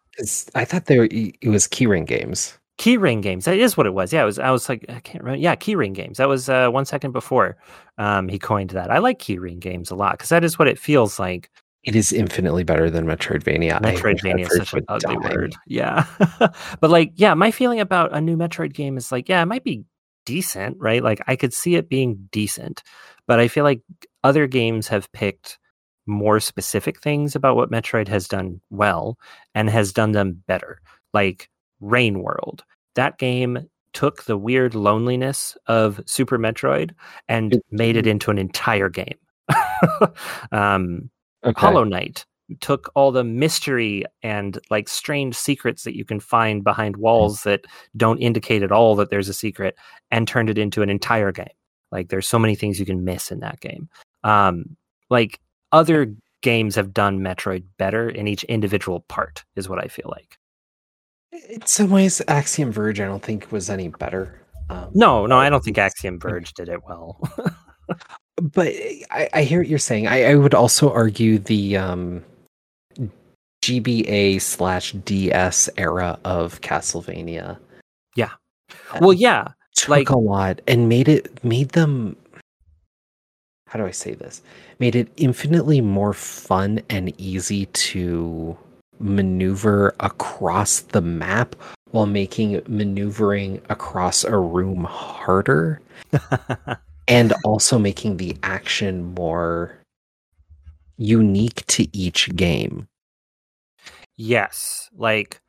i 0.53 0.65
thought 0.65 0.85
they 0.85 0.99
were 0.99 1.07
it 1.11 1.47
was 1.47 1.67
keyring 1.67 2.05
games 2.05 2.57
Keyring 2.77 3.21
games. 3.21 3.45
That 3.45 3.57
is 3.57 3.77
what 3.77 3.85
it 3.85 3.93
was. 3.93 4.11
Yeah, 4.11 4.23
it 4.23 4.25
was. 4.25 4.37
I 4.37 4.51
was 4.51 4.67
like, 4.67 4.85
I 4.89 4.99
can't 4.99 5.23
remember. 5.23 5.41
Yeah, 5.41 5.55
Keyring 5.55 5.93
games. 5.93 6.17
That 6.17 6.27
was 6.27 6.49
uh, 6.49 6.67
one 6.67 6.83
second 6.83 7.13
before 7.13 7.55
um, 7.97 8.27
he 8.27 8.37
coined 8.37 8.71
that. 8.71 8.91
I 8.91 8.97
like 8.97 9.17
Keyring 9.17 9.61
games 9.61 9.91
a 9.91 9.95
lot 9.95 10.11
because 10.11 10.27
that 10.27 10.43
is 10.43 10.59
what 10.59 10.67
it 10.67 10.77
feels 10.77 11.17
like. 11.17 11.49
It 11.85 11.95
is 11.95 12.11
infinitely 12.11 12.63
better 12.63 12.89
than 12.89 13.05
Metroidvania. 13.05 13.79
Metroidvania 13.79 14.51
is 14.51 14.57
such 14.57 14.73
an 14.73 14.85
ugly 14.87 15.17
word. 15.17 15.55
Yeah, 15.67 16.05
but 16.79 16.89
like, 16.89 17.13
yeah, 17.15 17.33
my 17.35 17.51
feeling 17.51 17.79
about 17.79 18.15
a 18.15 18.19
new 18.19 18.35
Metroid 18.35 18.73
game 18.73 18.97
is 18.97 19.11
like, 19.11 19.29
yeah, 19.29 19.41
it 19.41 19.45
might 19.45 19.63
be 19.63 19.85
decent, 20.25 20.77
right? 20.79 21.03
Like, 21.03 21.21
I 21.27 21.35
could 21.35 21.53
see 21.53 21.75
it 21.75 21.87
being 21.87 22.27
decent, 22.31 22.81
but 23.27 23.39
I 23.39 23.47
feel 23.47 23.63
like 23.63 23.81
other 24.23 24.47
games 24.47 24.87
have 24.87 25.11
picked 25.11 25.59
more 26.07 26.39
specific 26.39 27.01
things 27.01 27.35
about 27.35 27.55
what 27.55 27.71
Metroid 27.71 28.07
has 28.07 28.27
done 28.27 28.61
well 28.69 29.17
and 29.53 29.69
has 29.69 29.93
done 29.93 30.11
them 30.11 30.43
better. 30.47 30.79
Like 31.13 31.49
Rain 31.79 32.21
World. 32.21 32.63
That 32.95 33.17
game 33.17 33.67
took 33.93 34.23
the 34.23 34.37
weird 34.37 34.75
loneliness 34.75 35.57
of 35.67 36.01
Super 36.05 36.37
Metroid 36.37 36.91
and 37.27 37.61
made 37.71 37.95
it 37.95 38.07
into 38.07 38.31
an 38.31 38.37
entire 38.37 38.89
game. 38.89 39.17
um, 40.51 41.09
okay. 41.45 41.59
Hollow 41.59 41.83
Knight 41.83 42.25
took 42.59 42.91
all 42.95 43.11
the 43.11 43.23
mystery 43.23 44.03
and 44.21 44.59
like 44.69 44.87
strange 44.87 45.35
secrets 45.35 45.83
that 45.83 45.95
you 45.95 46.05
can 46.05 46.19
find 46.19 46.63
behind 46.63 46.97
walls 46.97 47.43
that 47.43 47.65
don't 47.97 48.19
indicate 48.19 48.61
at 48.63 48.71
all 48.71 48.95
that 48.95 49.09
there's 49.09 49.29
a 49.29 49.33
secret 49.33 49.75
and 50.11 50.27
turned 50.27 50.49
it 50.49 50.57
into 50.57 50.81
an 50.81 50.89
entire 50.89 51.31
game. 51.31 51.47
Like 51.91 52.09
there's 52.09 52.27
so 52.27 52.39
many 52.39 52.55
things 52.55 52.79
you 52.79 52.85
can 52.85 53.03
miss 53.03 53.31
in 53.31 53.39
that 53.39 53.59
game. 53.61 53.89
Um, 54.23 54.75
like 55.09 55.39
other 55.71 56.13
games 56.41 56.75
have 56.75 56.93
done 56.93 57.19
Metroid 57.19 57.63
better 57.77 58.09
in 58.09 58.27
each 58.27 58.43
individual 58.43 59.01
part, 59.01 59.43
is 59.55 59.67
what 59.67 59.83
I 59.83 59.87
feel 59.87 60.11
like. 60.15 60.37
In 61.49 61.65
some 61.65 61.89
ways, 61.89 62.21
Axiom 62.27 62.71
Verge, 62.71 62.99
I 62.99 63.05
don't 63.05 63.23
think 63.23 63.51
was 63.51 63.69
any 63.69 63.89
better. 63.89 64.41
Um, 64.69 64.89
no, 64.93 65.25
no, 65.25 65.37
I 65.37 65.49
don't 65.49 65.63
think 65.63 65.77
Axiom 65.77 66.19
Verge 66.19 66.53
did 66.53 66.69
it 66.69 66.81
well. 66.87 67.19
but 68.41 68.67
I, 69.11 69.29
I, 69.33 69.43
hear 69.43 69.59
what 69.59 69.67
you're 69.67 69.79
saying. 69.79 70.07
I, 70.07 70.31
I 70.31 70.35
would 70.35 70.53
also 70.53 70.91
argue 70.91 71.39
the 71.39 71.77
um, 71.77 72.23
GBA 73.63 74.41
slash 74.41 74.91
DS 74.91 75.69
era 75.77 76.19
of 76.25 76.61
Castlevania. 76.61 77.57
Yeah. 78.15 78.31
Well, 78.99 79.13
yeah. 79.13 79.49
Took 79.75 79.89
like 79.89 80.09
a 80.09 80.17
lot 80.17 80.61
and 80.67 80.87
made 80.87 81.09
it 81.09 81.43
made 81.43 81.69
them 81.69 82.15
how 83.67 83.79
do 83.79 83.85
I 83.85 83.91
say 83.91 84.13
this? 84.13 84.41
Made 84.79 84.95
it 84.95 85.09
infinitely 85.17 85.81
more 85.81 86.13
fun 86.13 86.81
and 86.89 87.13
easy 87.19 87.65
to 87.65 88.57
maneuver 88.99 89.93
across 89.99 90.79
the 90.79 91.01
map 91.01 91.57
while 91.91 92.05
making 92.05 92.61
maneuvering 92.67 93.61
across 93.67 94.23
a 94.23 94.37
room 94.37 94.85
harder 94.85 95.81
and 97.07 97.33
also 97.43 97.77
making 97.77 98.17
the 98.17 98.35
action 98.43 99.13
more 99.15 99.77
unique 100.97 101.65
to 101.67 101.87
each 101.95 102.35
game. 102.35 102.87
Yes, 104.17 104.89
like 104.95 105.41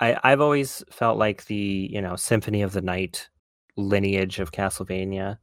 I 0.00 0.16
I've 0.22 0.40
always 0.40 0.84
felt 0.90 1.18
like 1.18 1.46
the, 1.46 1.88
you 1.90 2.00
know, 2.00 2.16
Symphony 2.16 2.62
of 2.62 2.72
the 2.72 2.82
Night 2.82 3.28
lineage 3.76 4.38
of 4.38 4.52
Castlevania 4.52 5.38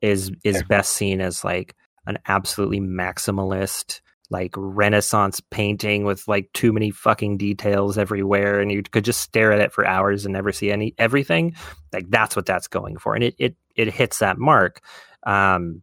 is 0.00 0.30
is 0.44 0.62
best 0.62 0.92
seen 0.92 1.20
as 1.20 1.44
like 1.44 1.74
an 2.06 2.18
absolutely 2.26 2.80
maximalist 2.80 4.00
like 4.32 4.52
renaissance 4.56 5.40
painting 5.50 6.04
with 6.04 6.26
like 6.26 6.50
too 6.54 6.72
many 6.72 6.90
fucking 6.90 7.36
details 7.36 7.98
everywhere 7.98 8.60
and 8.60 8.72
you 8.72 8.82
could 8.82 9.04
just 9.04 9.20
stare 9.20 9.52
at 9.52 9.60
it 9.60 9.72
for 9.72 9.86
hours 9.86 10.24
and 10.24 10.32
never 10.32 10.50
see 10.50 10.72
any 10.72 10.94
everything 10.98 11.54
like 11.92 12.08
that's 12.10 12.34
what 12.34 12.46
that's 12.46 12.66
going 12.66 12.96
for 12.96 13.14
and 13.14 13.22
it 13.22 13.34
it 13.38 13.56
it 13.76 13.92
hits 13.92 14.18
that 14.18 14.38
mark 14.38 14.80
um 15.24 15.82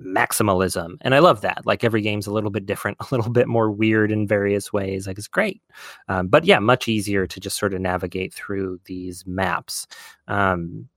maximalism 0.00 0.96
and 1.02 1.14
i 1.14 1.20
love 1.20 1.42
that 1.42 1.64
like 1.64 1.84
every 1.84 2.00
game's 2.00 2.26
a 2.26 2.32
little 2.32 2.50
bit 2.50 2.66
different 2.66 2.96
a 3.00 3.06
little 3.14 3.30
bit 3.30 3.46
more 3.46 3.70
weird 3.70 4.10
in 4.10 4.26
various 4.26 4.72
ways 4.72 5.06
like 5.06 5.18
it's 5.18 5.28
great 5.28 5.62
um, 6.08 6.26
but 6.26 6.44
yeah 6.44 6.58
much 6.58 6.88
easier 6.88 7.26
to 7.26 7.38
just 7.38 7.58
sort 7.58 7.74
of 7.74 7.80
navigate 7.80 8.32
through 8.32 8.80
these 8.86 9.24
maps 9.26 9.86
um 10.26 10.88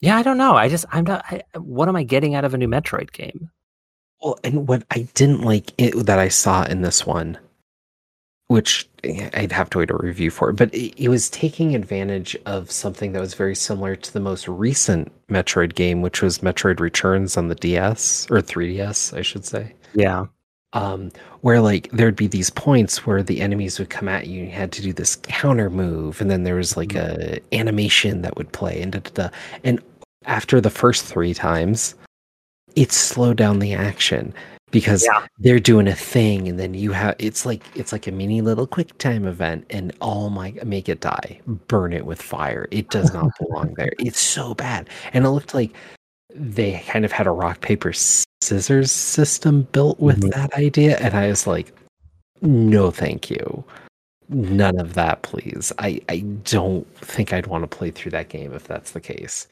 yeah 0.00 0.16
i 0.16 0.22
don't 0.22 0.36
know 0.36 0.56
i 0.56 0.68
just 0.68 0.84
i'm 0.92 1.04
not 1.04 1.24
I, 1.30 1.42
what 1.56 1.88
am 1.88 1.96
i 1.96 2.02
getting 2.02 2.34
out 2.34 2.44
of 2.44 2.52
a 2.52 2.58
new 2.58 2.68
metroid 2.68 3.12
game 3.12 3.50
well, 4.22 4.38
and 4.44 4.68
what 4.68 4.84
I 4.90 5.08
didn't 5.14 5.42
like 5.42 5.72
it, 5.78 6.06
that 6.06 6.18
I 6.18 6.28
saw 6.28 6.64
in 6.64 6.82
this 6.82 7.06
one, 7.06 7.38
which 8.48 8.88
I'd 9.04 9.52
have 9.52 9.70
to 9.70 9.78
wait 9.78 9.90
a 9.90 9.96
review 9.96 10.30
for, 10.30 10.52
but 10.52 10.74
it, 10.74 10.94
it, 11.00 11.08
was 11.08 11.30
taking 11.30 11.74
advantage 11.74 12.36
of 12.46 12.70
something 12.70 13.12
that 13.12 13.20
was 13.20 13.34
very 13.34 13.54
similar 13.54 13.94
to 13.94 14.12
the 14.12 14.20
most 14.20 14.48
recent 14.48 15.12
Metroid 15.28 15.74
game, 15.74 16.02
which 16.02 16.22
was 16.22 16.38
Metroid 16.38 16.80
Returns 16.80 17.36
on 17.36 17.48
the 17.48 17.54
DS 17.54 18.26
or 18.30 18.38
3DS, 18.38 19.16
I 19.16 19.22
should 19.22 19.44
say. 19.44 19.74
Yeah. 19.94 20.26
Um, 20.74 21.12
where 21.40 21.60
like 21.60 21.90
there'd 21.92 22.16
be 22.16 22.26
these 22.26 22.50
points 22.50 23.06
where 23.06 23.22
the 23.22 23.40
enemies 23.40 23.78
would 23.78 23.88
come 23.88 24.08
at 24.08 24.26
you 24.26 24.40
and 24.40 24.48
you 24.48 24.54
had 24.54 24.72
to 24.72 24.82
do 24.82 24.92
this 24.92 25.16
counter 25.16 25.70
move, 25.70 26.20
and 26.20 26.30
then 26.30 26.44
there 26.44 26.56
was 26.56 26.76
like 26.76 26.90
mm-hmm. 26.90 27.36
a 27.36 27.56
animation 27.58 28.22
that 28.22 28.36
would 28.36 28.52
play 28.52 28.82
and 28.82 28.92
da, 28.92 28.98
da, 29.00 29.10
da. 29.10 29.28
and 29.64 29.80
after 30.26 30.60
the 30.60 30.70
first 30.70 31.04
three 31.04 31.32
times, 31.32 31.94
it 32.76 32.92
slowed 32.92 33.36
down 33.36 33.58
the 33.58 33.74
action 33.74 34.34
because 34.70 35.04
yeah. 35.04 35.26
they're 35.38 35.60
doing 35.60 35.88
a 35.88 35.94
thing 35.94 36.48
and 36.48 36.58
then 36.58 36.74
you 36.74 36.92
have 36.92 37.16
it's 37.18 37.46
like 37.46 37.62
it's 37.74 37.92
like 37.92 38.06
a 38.06 38.12
mini 38.12 38.40
little 38.40 38.66
quick 38.66 38.96
time 38.98 39.26
event 39.26 39.64
and 39.70 39.92
oh 40.00 40.28
my 40.28 40.54
make 40.64 40.88
it 40.88 41.00
die. 41.00 41.40
Burn 41.46 41.92
it 41.92 42.06
with 42.06 42.20
fire. 42.20 42.68
It 42.70 42.90
does 42.90 43.12
not 43.12 43.30
belong 43.40 43.74
there. 43.74 43.92
It's 43.98 44.20
so 44.20 44.54
bad. 44.54 44.88
And 45.12 45.24
it 45.24 45.30
looked 45.30 45.54
like 45.54 45.72
they 46.34 46.82
kind 46.86 47.04
of 47.04 47.12
had 47.12 47.26
a 47.26 47.30
rock 47.30 47.60
paper 47.60 47.92
scissors 47.92 48.92
system 48.92 49.62
built 49.72 49.98
with 49.98 50.20
mm-hmm. 50.20 50.30
that 50.30 50.52
idea. 50.54 50.98
And 50.98 51.14
i 51.14 51.28
was 51.28 51.46
like 51.46 51.72
no 52.40 52.90
thank 52.90 53.30
you. 53.30 53.64
None 54.28 54.78
of 54.78 54.94
that 54.94 55.22
please. 55.22 55.72
I 55.78 56.00
i 56.08 56.20
don't 56.44 56.86
think 56.98 57.32
i'd 57.32 57.46
want 57.46 57.68
to 57.68 57.76
play 57.76 57.90
through 57.90 58.12
that 58.12 58.28
game 58.28 58.52
if 58.52 58.64
that's 58.64 58.92
the 58.92 59.00
case 59.00 59.48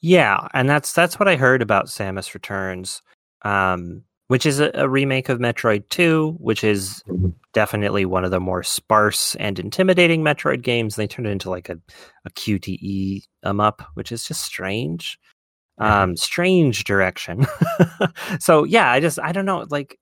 yeah, 0.00 0.48
and 0.54 0.68
that's 0.68 0.92
that's 0.92 1.18
what 1.18 1.28
I 1.28 1.36
heard 1.36 1.62
about 1.62 1.86
Samus 1.86 2.32
Returns, 2.32 3.02
um, 3.42 4.02
which 4.28 4.46
is 4.46 4.58
a, 4.58 4.70
a, 4.74 4.88
remake 4.88 5.28
of 5.28 5.38
Metroid 5.38 5.88
Two, 5.90 6.36
which 6.38 6.64
is 6.64 7.02
mm-hmm. 7.08 7.28
definitely 7.52 8.06
one 8.06 8.24
of 8.24 8.30
the 8.30 8.40
more 8.40 8.62
sparse 8.62 9.34
and 9.36 9.58
intimidating 9.58 10.22
Metroid 10.22 10.62
games. 10.62 10.96
They 10.96 11.06
turned 11.06 11.26
it 11.26 11.32
into 11.32 11.50
like 11.50 11.68
a, 11.68 11.78
a 12.24 12.30
QTE 12.30 13.24
um 13.42 13.60
up, 13.60 13.82
which 13.94 14.10
is 14.10 14.24
just 14.24 14.42
strange, 14.42 15.18
um, 15.78 16.16
strange 16.16 16.84
direction. 16.84 17.46
so 18.40 18.64
yeah, 18.64 18.90
I 18.90 19.00
just 19.00 19.18
I 19.20 19.32
don't 19.32 19.46
know, 19.46 19.66
like 19.68 19.98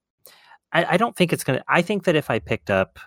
I, 0.71 0.93
I 0.93 0.97
don't 0.97 1.15
think 1.15 1.33
it's 1.33 1.43
gonna. 1.43 1.63
I 1.67 1.81
think 1.81 2.05
that 2.05 2.15
if 2.15 2.29
I 2.29 2.39
picked 2.39 2.69
up 2.69 2.99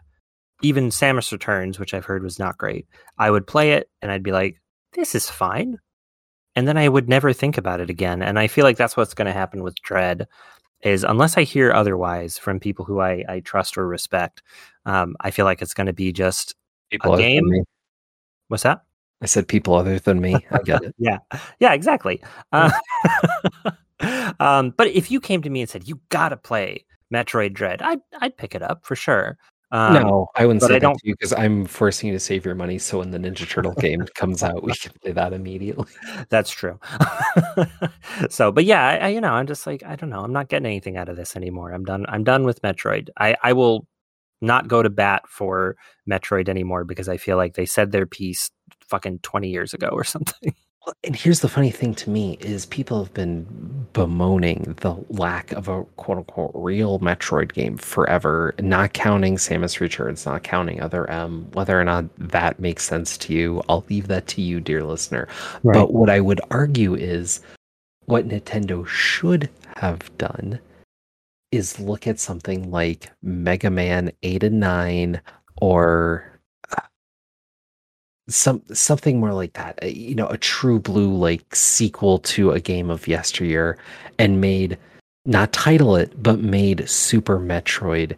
even 0.60 0.90
Samus 0.90 1.32
Returns, 1.32 1.78
which 1.78 1.94
I've 1.94 2.04
heard 2.04 2.22
was 2.22 2.38
not 2.38 2.58
great, 2.58 2.86
I 3.18 3.30
would 3.30 3.46
play 3.46 3.72
it 3.72 3.88
and 4.00 4.12
I'd 4.12 4.22
be 4.22 4.32
like, 4.32 4.56
this 4.92 5.14
is 5.14 5.30
fine 5.30 5.78
and 6.54 6.68
then 6.68 6.76
I 6.76 6.88
would 6.88 7.08
never 7.08 7.32
think 7.32 7.56
about 7.56 7.80
it 7.80 7.90
again. 7.90 8.22
And 8.22 8.38
I 8.38 8.46
feel 8.46 8.64
like 8.64 8.76
that's 8.76 8.96
what's 8.96 9.14
going 9.14 9.26
to 9.26 9.32
happen 9.32 9.62
with 9.62 9.80
Dread. 9.82 10.28
Is 10.82 11.04
unless 11.04 11.38
I 11.38 11.44
hear 11.44 11.72
otherwise 11.72 12.38
from 12.38 12.58
people 12.58 12.84
who 12.84 13.00
I, 13.00 13.24
I 13.28 13.40
trust 13.40 13.78
or 13.78 13.86
respect, 13.86 14.42
um, 14.84 15.14
I 15.20 15.30
feel 15.30 15.44
like 15.44 15.62
it's 15.62 15.74
going 15.74 15.86
to 15.86 15.92
be 15.92 16.12
just 16.12 16.56
people 16.90 17.14
a 17.14 17.18
game. 17.18 17.48
What's 18.48 18.64
that? 18.64 18.82
I 19.22 19.26
said 19.26 19.46
people 19.46 19.74
other 19.74 20.00
than 20.00 20.20
me. 20.20 20.34
I 20.50 20.58
get 20.58 20.82
it. 20.82 20.94
yeah, 20.98 21.18
yeah, 21.60 21.72
exactly. 21.72 22.20
Uh, 22.50 22.72
um, 24.40 24.74
but 24.76 24.88
if 24.88 25.08
you 25.08 25.20
came 25.20 25.40
to 25.42 25.50
me 25.50 25.60
and 25.60 25.70
said 25.70 25.86
you 25.86 26.00
got 26.08 26.30
to 26.30 26.36
play 26.36 26.84
Metroid 27.14 27.52
Dread, 27.52 27.80
I'd 27.80 28.00
I'd 28.20 28.36
pick 28.36 28.56
it 28.56 28.62
up 28.62 28.84
for 28.84 28.96
sure. 28.96 29.38
Um, 29.72 29.94
no, 29.94 30.28
I 30.36 30.44
wouldn't 30.44 30.62
say 30.62 30.76
I 30.76 30.78
don't, 30.78 31.00
you 31.02 31.14
because 31.14 31.32
I'm 31.32 31.64
forcing 31.64 32.08
you 32.08 32.12
to 32.12 32.20
save 32.20 32.44
your 32.44 32.54
money. 32.54 32.78
So 32.78 32.98
when 32.98 33.10
the 33.10 33.16
Ninja 33.16 33.48
Turtle 33.48 33.72
game 33.72 34.04
comes 34.14 34.42
out, 34.42 34.62
we 34.62 34.74
can 34.74 34.92
play 35.02 35.12
that 35.12 35.32
immediately. 35.32 35.90
That's 36.28 36.50
true. 36.50 36.78
so, 38.28 38.52
but 38.52 38.66
yeah, 38.66 38.86
I, 38.86 38.96
I, 38.96 39.08
you 39.08 39.20
know, 39.22 39.32
I'm 39.32 39.46
just 39.46 39.66
like, 39.66 39.82
I 39.82 39.96
don't 39.96 40.10
know, 40.10 40.20
I'm 40.20 40.32
not 40.32 40.50
getting 40.50 40.66
anything 40.66 40.98
out 40.98 41.08
of 41.08 41.16
this 41.16 41.36
anymore. 41.36 41.72
I'm 41.72 41.84
done. 41.84 42.04
I'm 42.06 42.22
done 42.22 42.44
with 42.44 42.60
Metroid. 42.60 43.08
I, 43.16 43.34
I 43.42 43.54
will 43.54 43.86
not 44.42 44.68
go 44.68 44.82
to 44.82 44.90
bat 44.90 45.22
for 45.26 45.76
Metroid 46.08 46.50
anymore 46.50 46.84
because 46.84 47.08
I 47.08 47.16
feel 47.16 47.38
like 47.38 47.54
they 47.54 47.64
said 47.64 47.92
their 47.92 48.06
piece 48.06 48.50
fucking 48.86 49.20
20 49.20 49.48
years 49.48 49.72
ago 49.72 49.88
or 49.88 50.04
something. 50.04 50.54
And 51.04 51.14
here's 51.14 51.40
the 51.40 51.48
funny 51.48 51.70
thing 51.70 51.94
to 51.96 52.10
me 52.10 52.38
is 52.40 52.66
people 52.66 53.02
have 53.02 53.14
been 53.14 53.86
bemoaning 53.92 54.74
the 54.80 54.96
lack 55.10 55.52
of 55.52 55.68
a 55.68 55.84
quote 55.96 56.18
unquote 56.18 56.50
real 56.54 56.98
Metroid 56.98 57.52
game 57.52 57.76
forever, 57.76 58.54
not 58.60 58.92
counting 58.92 59.36
Samus 59.36 59.78
Returns, 59.78 60.26
not 60.26 60.42
counting 60.42 60.80
other 60.80 61.08
M. 61.08 61.48
Whether 61.52 61.80
or 61.80 61.84
not 61.84 62.06
that 62.18 62.58
makes 62.58 62.84
sense 62.84 63.16
to 63.18 63.32
you, 63.32 63.62
I'll 63.68 63.84
leave 63.88 64.08
that 64.08 64.26
to 64.28 64.42
you, 64.42 64.60
dear 64.60 64.82
listener. 64.82 65.28
Right. 65.62 65.74
But 65.74 65.92
what 65.92 66.10
I 66.10 66.20
would 66.20 66.40
argue 66.50 66.94
is 66.94 67.40
what 68.06 68.26
Nintendo 68.26 68.86
should 68.86 69.48
have 69.76 70.16
done 70.18 70.58
is 71.52 71.78
look 71.78 72.06
at 72.06 72.18
something 72.18 72.70
like 72.70 73.10
Mega 73.22 73.70
Man 73.70 74.10
8 74.22 74.42
and 74.42 74.58
9 74.58 75.20
or 75.60 76.31
some 78.28 78.62
something 78.72 79.20
more 79.20 79.32
like 79.32 79.54
that. 79.54 79.78
uh, 79.82 79.86
You 79.86 80.14
know, 80.14 80.28
a 80.28 80.38
true 80.38 80.78
blue 80.78 81.14
like 81.14 81.54
sequel 81.54 82.18
to 82.20 82.52
a 82.52 82.60
game 82.60 82.90
of 82.90 83.08
yesteryear, 83.08 83.78
and 84.18 84.40
made 84.40 84.78
not 85.24 85.52
title 85.52 85.96
it, 85.96 86.22
but 86.22 86.40
made 86.40 86.88
Super 86.88 87.38
Metroid. 87.38 88.16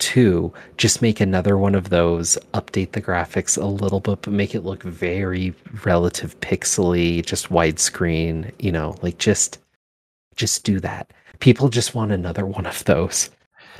2 0.00 0.52
just 0.78 1.02
make 1.02 1.20
another 1.20 1.56
one 1.56 1.74
of 1.74 1.90
those 1.90 2.38
update 2.54 2.92
the 2.92 3.02
graphics 3.02 3.60
a 3.60 3.66
little 3.66 4.00
bit 4.00 4.22
but 4.22 4.32
make 4.32 4.54
it 4.54 4.64
look 4.64 4.82
very 4.82 5.54
relative 5.84 6.40
pixely 6.40 7.24
just 7.24 7.50
widescreen 7.50 8.50
you 8.58 8.72
know 8.72 8.96
like 9.02 9.18
just 9.18 9.58
just 10.36 10.64
do 10.64 10.80
that 10.80 11.12
people 11.38 11.68
just 11.68 11.94
want 11.94 12.10
another 12.10 12.46
one 12.46 12.64
of 12.66 12.82
those 12.84 13.28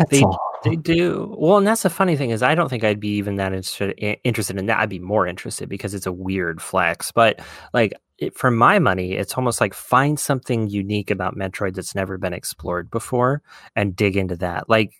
that's 0.01 0.11
They- 0.19 0.23
all 0.25 0.41
They 0.63 0.77
do 0.77 1.35
well, 1.39 1.57
and 1.57 1.67
that's 1.67 1.85
the 1.85 1.89
funny 1.89 2.17
thing 2.17 2.29
is 2.31 2.43
I 2.43 2.55
don't 2.55 2.69
think 2.69 2.85
I'd 2.85 3.01
be 3.01 3.17
even 3.17 3.37
that 3.37 3.55
interested 3.55 3.95
interested 4.25 4.59
in 4.59 4.67
that. 4.67 4.79
I'd 4.79 4.91
be 4.91 4.99
more 4.99 5.27
interested 5.27 5.71
because 5.71 5.95
it's 5.95 6.05
a 6.07 6.13
weird 6.13 6.61
flex. 6.61 7.11
But 7.13 7.41
like 7.73 7.95
it, 8.19 8.37
for 8.37 8.51
my 8.51 8.79
money, 8.79 9.13
it's 9.15 9.39
almost 9.39 9.59
like 9.63 9.73
find 9.73 10.21
something 10.21 10.69
unique 10.69 11.11
about 11.11 11.35
Metroid 11.35 11.75
that's 11.77 11.95
never 11.95 12.19
been 12.19 12.35
explored 12.35 12.91
before 12.91 13.41
and 13.75 13.97
dig 13.97 14.19
into 14.19 14.37
that. 14.37 14.69
Like 14.69 14.93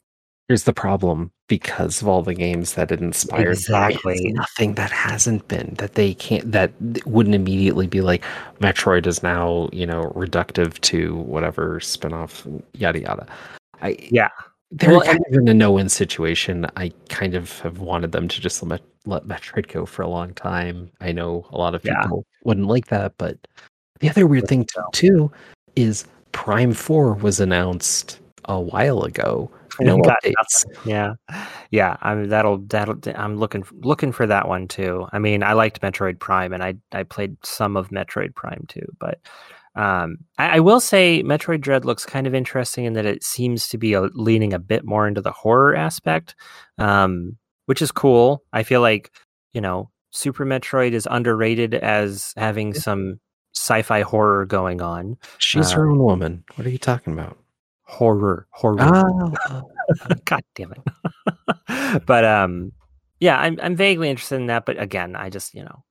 here's 0.49 0.65
the 0.65 0.73
problem 0.73 1.31
because 1.47 2.01
of 2.01 2.09
all 2.09 2.23
the 2.23 2.33
games 2.33 2.73
that 2.75 2.91
it 2.91 3.01
inspired 3.03 3.51
Exactly. 3.53 4.33
nothing 4.33 4.75
that 4.77 4.91
hasn't 4.91 5.47
been 5.49 5.75
that 5.77 5.95
they 5.95 6.15
can't 6.15 6.51
that 6.53 6.73
wouldn't 7.07 7.35
immediately 7.35 7.87
be 7.87 8.01
like 8.01 8.25
metroid 8.61 9.07
is 9.07 9.23
now 9.23 9.69
you 9.73 9.85
know 9.87 10.11
reductive 10.17 10.81
to 10.81 11.17
whatever 11.17 11.79
spin-off 11.81 12.47
yada 12.73 13.01
yada 13.01 13.27
i 13.83 13.97
Yeah. 14.11 14.31
They're 14.73 14.91
Well, 14.91 15.01
kind 15.03 15.19
of 15.29 15.35
in 15.35 15.49
a 15.49 15.55
no-win 15.55 15.89
situation 15.89 16.67
i 16.77 16.93
kind 17.09 17.35
of 17.35 17.59
have 17.61 17.79
wanted 17.79 18.13
them 18.13 18.29
to 18.29 18.41
just 18.41 18.63
let, 18.63 18.81
let 19.05 19.25
metroid 19.27 19.73
go 19.73 19.85
for 19.87 20.03
a 20.03 20.09
long 20.09 20.33
time 20.35 20.91
i 21.01 21.11
know 21.13 21.47
a 21.51 21.59
lot 21.59 21.75
of 21.75 21.85
Yeah. 21.85 22.03
people 22.03 22.25
wouldn't 22.45 22.69
like 22.69 22.87
that 22.87 23.15
but 23.19 23.37
the 24.01 24.09
other 24.09 24.27
weird 24.27 24.47
thing 24.49 24.67
too 24.93 25.31
is 25.77 26.07
prime 26.33 26.73
4 26.73 27.15
was 27.15 27.41
announced 27.41 28.21
a 28.45 28.61
while 28.61 29.03
ago 29.03 29.51
no 29.81 29.99
updates 29.99 30.65
Yeah, 30.85 31.15
yeah. 31.71 31.97
I 32.03 32.15
mean, 32.15 32.29
that'll 32.29 32.59
that'll. 32.59 32.99
I'm 33.15 33.37
looking 33.39 33.65
looking 33.81 34.13
for 34.13 34.27
that 34.27 34.47
one 34.47 34.69
too. 34.69 35.07
I 35.13 35.19
mean, 35.19 35.43
I 35.43 35.55
liked 35.55 35.81
Metroid 35.81 36.19
Prime, 36.19 36.53
and 36.53 36.63
I 36.63 36.75
I 36.93 37.05
played 37.05 37.37
some 37.45 37.77
of 37.79 37.89
Metroid 37.89 38.35
Prime 38.35 38.65
too. 38.69 38.85
But 38.99 39.21
um, 39.75 40.19
I, 40.39 40.57
I 40.57 40.61
will 40.61 40.81
say 40.81 41.23
Metroid 41.23 41.61
Dread 41.61 41.85
looks 41.85 42.05
kind 42.05 42.27
of 42.27 42.35
interesting 42.35 42.85
in 42.85 42.95
that 42.95 43.07
it 43.07 43.23
seems 43.23 43.69
to 43.69 43.79
be 43.79 43.93
a, 43.93 44.03
leaning 44.15 44.53
a 44.53 44.59
bit 44.59 44.85
more 44.85 45.07
into 45.07 45.21
the 45.21 45.33
horror 45.33 45.77
aspect, 45.77 46.35
um, 46.79 47.37
which 47.67 47.81
is 47.83 47.93
cool. 47.93 48.43
I 48.53 48.63
feel 48.63 48.81
like 48.81 49.11
you 49.53 49.61
know 49.61 49.91
Super 50.11 50.45
Metroid 50.45 50.93
is 50.93 51.07
underrated 51.11 51.75
as 51.75 52.35
having 52.37 52.75
some 52.75 53.21
sci-fi 53.55 54.03
horror 54.03 54.45
going 54.47 54.81
on. 54.81 55.17
She's 55.39 55.73
Uh, 55.73 55.77
her 55.77 55.91
own 55.91 55.99
woman. 55.99 56.45
What 56.57 56.67
are 56.67 56.71
you 56.71 56.79
talking 56.79 57.13
about? 57.13 57.39
Horror, 57.83 58.47
horror. 58.51 58.77
Oh, 58.81 59.63
God 60.25 60.43
damn 60.55 60.73
it. 60.73 62.05
but 62.07 62.25
um 62.25 62.73
yeah, 63.19 63.39
I'm 63.39 63.59
I'm 63.63 63.77
vaguely 63.77 64.09
interested 64.09 64.37
in 64.37 64.47
that, 64.47 64.65
but 64.65 64.81
again, 64.81 65.15
I 65.15 65.29
just, 65.29 65.55
you 65.55 65.63
know, 65.63 65.85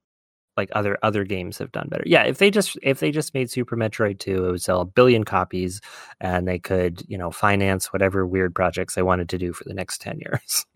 like 0.60 0.70
other 0.74 0.98
other 1.02 1.24
games 1.24 1.58
have 1.58 1.72
done 1.72 1.88
better. 1.90 2.04
Yeah, 2.06 2.24
if 2.24 2.38
they 2.38 2.52
just 2.52 2.78
if 2.84 3.00
they 3.00 3.12
just 3.12 3.34
made 3.34 3.50
Super 3.50 3.76
Metroid 3.76 4.20
2, 4.20 4.46
it 4.46 4.52
would 4.52 4.62
sell 4.62 4.82
a 4.82 4.86
billion 4.86 5.24
copies 5.24 5.82
and 6.20 6.48
they 6.48 6.60
could, 6.60 7.04
you 7.08 7.18
know, 7.18 7.32
finance 7.32 7.92
whatever 7.94 8.28
weird 8.28 8.54
projects 8.54 8.96
they 8.96 9.02
wanted 9.02 9.30
to 9.30 9.38
do 9.38 9.54
for 9.54 9.64
the 9.64 9.74
next 9.74 10.02
10 10.02 10.20
years. 10.20 10.66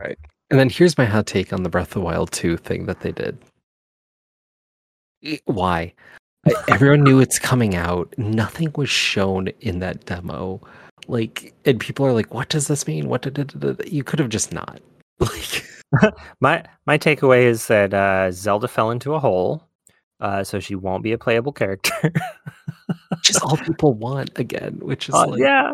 Right. 0.00 0.18
And 0.50 0.58
then 0.58 0.70
here's 0.70 0.98
my 0.98 1.04
hot 1.04 1.26
take 1.26 1.52
on 1.52 1.62
the 1.62 1.68
Breath 1.68 1.88
of 1.88 1.94
the 1.94 2.00
Wild 2.00 2.32
2 2.32 2.56
thing 2.56 2.86
that 2.86 3.00
they 3.00 3.12
did. 3.12 3.38
Why? 5.46 5.94
Everyone 6.68 7.02
knew 7.02 7.20
it's 7.20 7.38
coming 7.38 7.74
out. 7.74 8.12
Nothing 8.18 8.70
was 8.76 8.90
shown 8.90 9.48
in 9.60 9.78
that 9.78 10.04
demo. 10.04 10.60
Like, 11.08 11.54
and 11.64 11.80
people 11.80 12.04
are 12.04 12.12
like, 12.12 12.34
"What 12.34 12.50
does 12.50 12.66
this 12.66 12.86
mean? 12.86 13.08
What 13.08 13.22
did 13.22 13.38
it?" 13.38 13.90
You 13.90 14.04
could 14.04 14.18
have 14.18 14.28
just 14.28 14.52
not. 14.52 14.80
Like, 15.20 15.64
my 16.40 16.64
my 16.86 16.98
takeaway 16.98 17.44
is 17.44 17.66
that 17.68 17.94
uh 17.94 18.30
Zelda 18.30 18.68
fell 18.68 18.90
into 18.90 19.14
a 19.14 19.20
hole. 19.20 19.62
Uh, 20.20 20.42
so 20.44 20.58
she 20.60 20.74
won't 20.74 21.02
be 21.02 21.12
a 21.12 21.18
playable 21.18 21.52
character. 21.52 22.12
just 23.22 23.42
all 23.42 23.56
people 23.58 23.92
want 23.92 24.30
again, 24.38 24.78
which 24.80 25.08
is 25.10 25.14
Uh, 25.14 25.26
like, 25.26 25.40
yeah. 25.40 25.72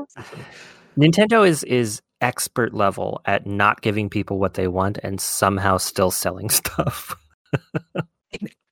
Nintendo 0.99 1.47
is 1.47 1.63
is 1.65 2.03
expert 2.21 2.75
level 2.75 3.21
at 3.27 3.47
not 3.47 3.81
giving 3.81 4.09
people 4.11 4.39
what 4.39 4.55
they 4.55 4.67
want 4.67 4.99
and 5.03 5.21
somehow 5.21 5.77
still 5.77 6.11
selling 6.11 6.51
stuff. 6.61 7.15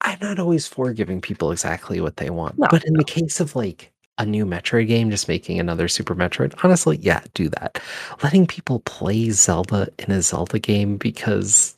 I'm 0.01 0.19
not 0.21 0.39
always 0.39 0.67
for 0.67 0.93
giving 0.93 1.21
people 1.21 1.53
exactly 1.53 2.01
what 2.01 2.17
they 2.17 2.31
want. 2.31 2.59
No, 2.59 2.67
but 2.71 2.85
in 2.85 2.95
the 2.95 3.05
case 3.05 3.41
of 3.41 3.55
like 3.57 3.93
a 4.19 4.27
new 4.27 4.45
Metroid 4.45 4.89
game, 4.89 5.11
just 5.11 5.29
making 5.29 5.59
another 5.59 5.89
Super 5.89 6.15
Metroid, 6.15 6.55
honestly, 6.63 6.99
yeah, 6.99 7.23
do 7.35 7.49
that. 7.51 7.81
Letting 8.23 8.47
people 8.47 8.81
play 8.81 9.31
Zelda 9.31 9.89
in 9.99 10.11
a 10.11 10.23
Zelda 10.23 10.59
game 10.59 10.97
because 10.97 11.77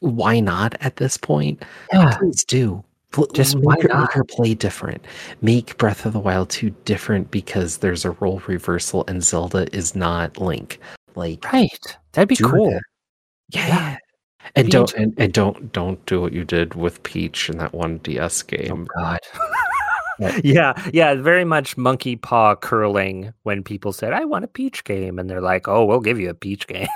why 0.00 0.40
not 0.40 0.76
at 0.80 0.96
this 0.96 1.16
point? 1.16 1.62
Yeah. 1.92 2.16
Please 2.18 2.44
do. 2.44 2.84
Just 3.32 3.56
make 3.56 3.64
why 3.64 3.76
her, 3.80 3.88
not? 3.88 4.00
make 4.00 4.12
her 4.12 4.24
play 4.24 4.54
different. 4.54 5.04
Make 5.40 5.78
Breath 5.78 6.04
of 6.04 6.12
the 6.12 6.20
Wild 6.20 6.50
2 6.50 6.70
different 6.84 7.30
because 7.30 7.78
there's 7.78 8.04
a 8.04 8.10
role 8.10 8.42
reversal 8.46 9.04
and 9.08 9.24
Zelda 9.24 9.74
is 9.74 9.96
not 9.96 10.38
Link. 10.38 10.78
Like 11.14 11.50
Right. 11.50 11.96
That'd 12.12 12.28
be 12.28 12.36
cool. 12.36 12.70
that. 12.70 12.82
Yeah. 13.48 13.66
Yeah. 13.68 13.96
And 14.54 14.70
don't 14.70 14.92
and, 14.94 15.14
and 15.16 15.32
don't 15.32 15.72
don't 15.72 16.04
do 16.06 16.20
what 16.20 16.32
you 16.32 16.44
did 16.44 16.74
with 16.74 17.02
Peach 17.02 17.48
in 17.50 17.58
that 17.58 17.72
one 17.74 17.98
DS 17.98 18.42
oh 18.42 18.56
game. 18.56 18.86
Oh 18.96 19.00
God. 19.00 19.18
Yeah. 20.18 20.40
yeah, 20.44 20.90
yeah, 20.92 21.14
very 21.14 21.44
much 21.44 21.76
monkey 21.76 22.16
paw 22.16 22.54
curling 22.56 23.32
when 23.42 23.62
people 23.62 23.92
said, 23.92 24.12
I 24.12 24.24
want 24.24 24.44
a 24.44 24.48
peach 24.48 24.84
game. 24.84 25.18
And 25.18 25.28
they're 25.28 25.40
like, 25.40 25.68
oh, 25.68 25.84
we'll 25.84 26.00
give 26.00 26.18
you 26.18 26.30
a 26.30 26.34
peach 26.34 26.66
game. 26.66 26.88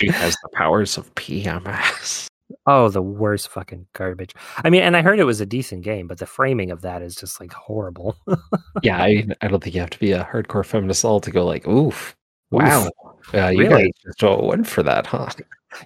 She 0.00 0.08
has 0.10 0.34
the 0.42 0.48
powers 0.52 0.96
of 0.96 1.14
PMS. 1.14 2.26
oh, 2.66 2.88
the 2.88 3.02
worst 3.02 3.48
fucking 3.48 3.86
garbage. 3.94 4.34
I 4.64 4.70
mean, 4.70 4.82
and 4.82 4.96
I 4.96 5.02
heard 5.02 5.18
it 5.18 5.24
was 5.24 5.40
a 5.40 5.46
decent 5.46 5.82
game, 5.82 6.06
but 6.06 6.18
the 6.18 6.26
framing 6.26 6.70
of 6.70 6.82
that 6.82 7.02
is 7.02 7.14
just 7.16 7.40
like 7.40 7.52
horrible. 7.52 8.16
yeah, 8.82 9.02
I 9.02 9.26
I 9.40 9.48
don't 9.48 9.62
think 9.62 9.74
you 9.74 9.80
have 9.80 9.90
to 9.90 9.98
be 9.98 10.12
a 10.12 10.24
hardcore 10.24 10.64
feminist 10.64 11.04
all 11.04 11.20
to 11.20 11.30
go 11.30 11.44
like, 11.44 11.66
oof, 11.66 12.14
wow. 12.50 12.88
Uh, 13.34 13.48
you 13.48 13.60
Really? 13.60 13.84
guys 13.84 13.92
just 14.04 14.22
all 14.22 14.48
went 14.48 14.66
for 14.66 14.82
that, 14.82 15.06
huh? 15.06 15.28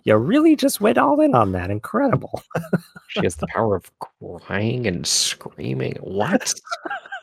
You 0.05 0.17
really 0.17 0.57
just 0.57 0.81
went 0.81 0.99
all 0.99 1.21
in 1.21 1.35
on 1.35 1.53
that. 1.53 1.71
Incredible. 1.71 2.43
She 3.09 3.21
has 3.23 3.37
the 3.37 3.47
power 3.49 3.77
of 3.77 3.91
crying 3.99 4.87
and 4.87 5.07
screaming. 5.07 5.97
What? 6.01 6.53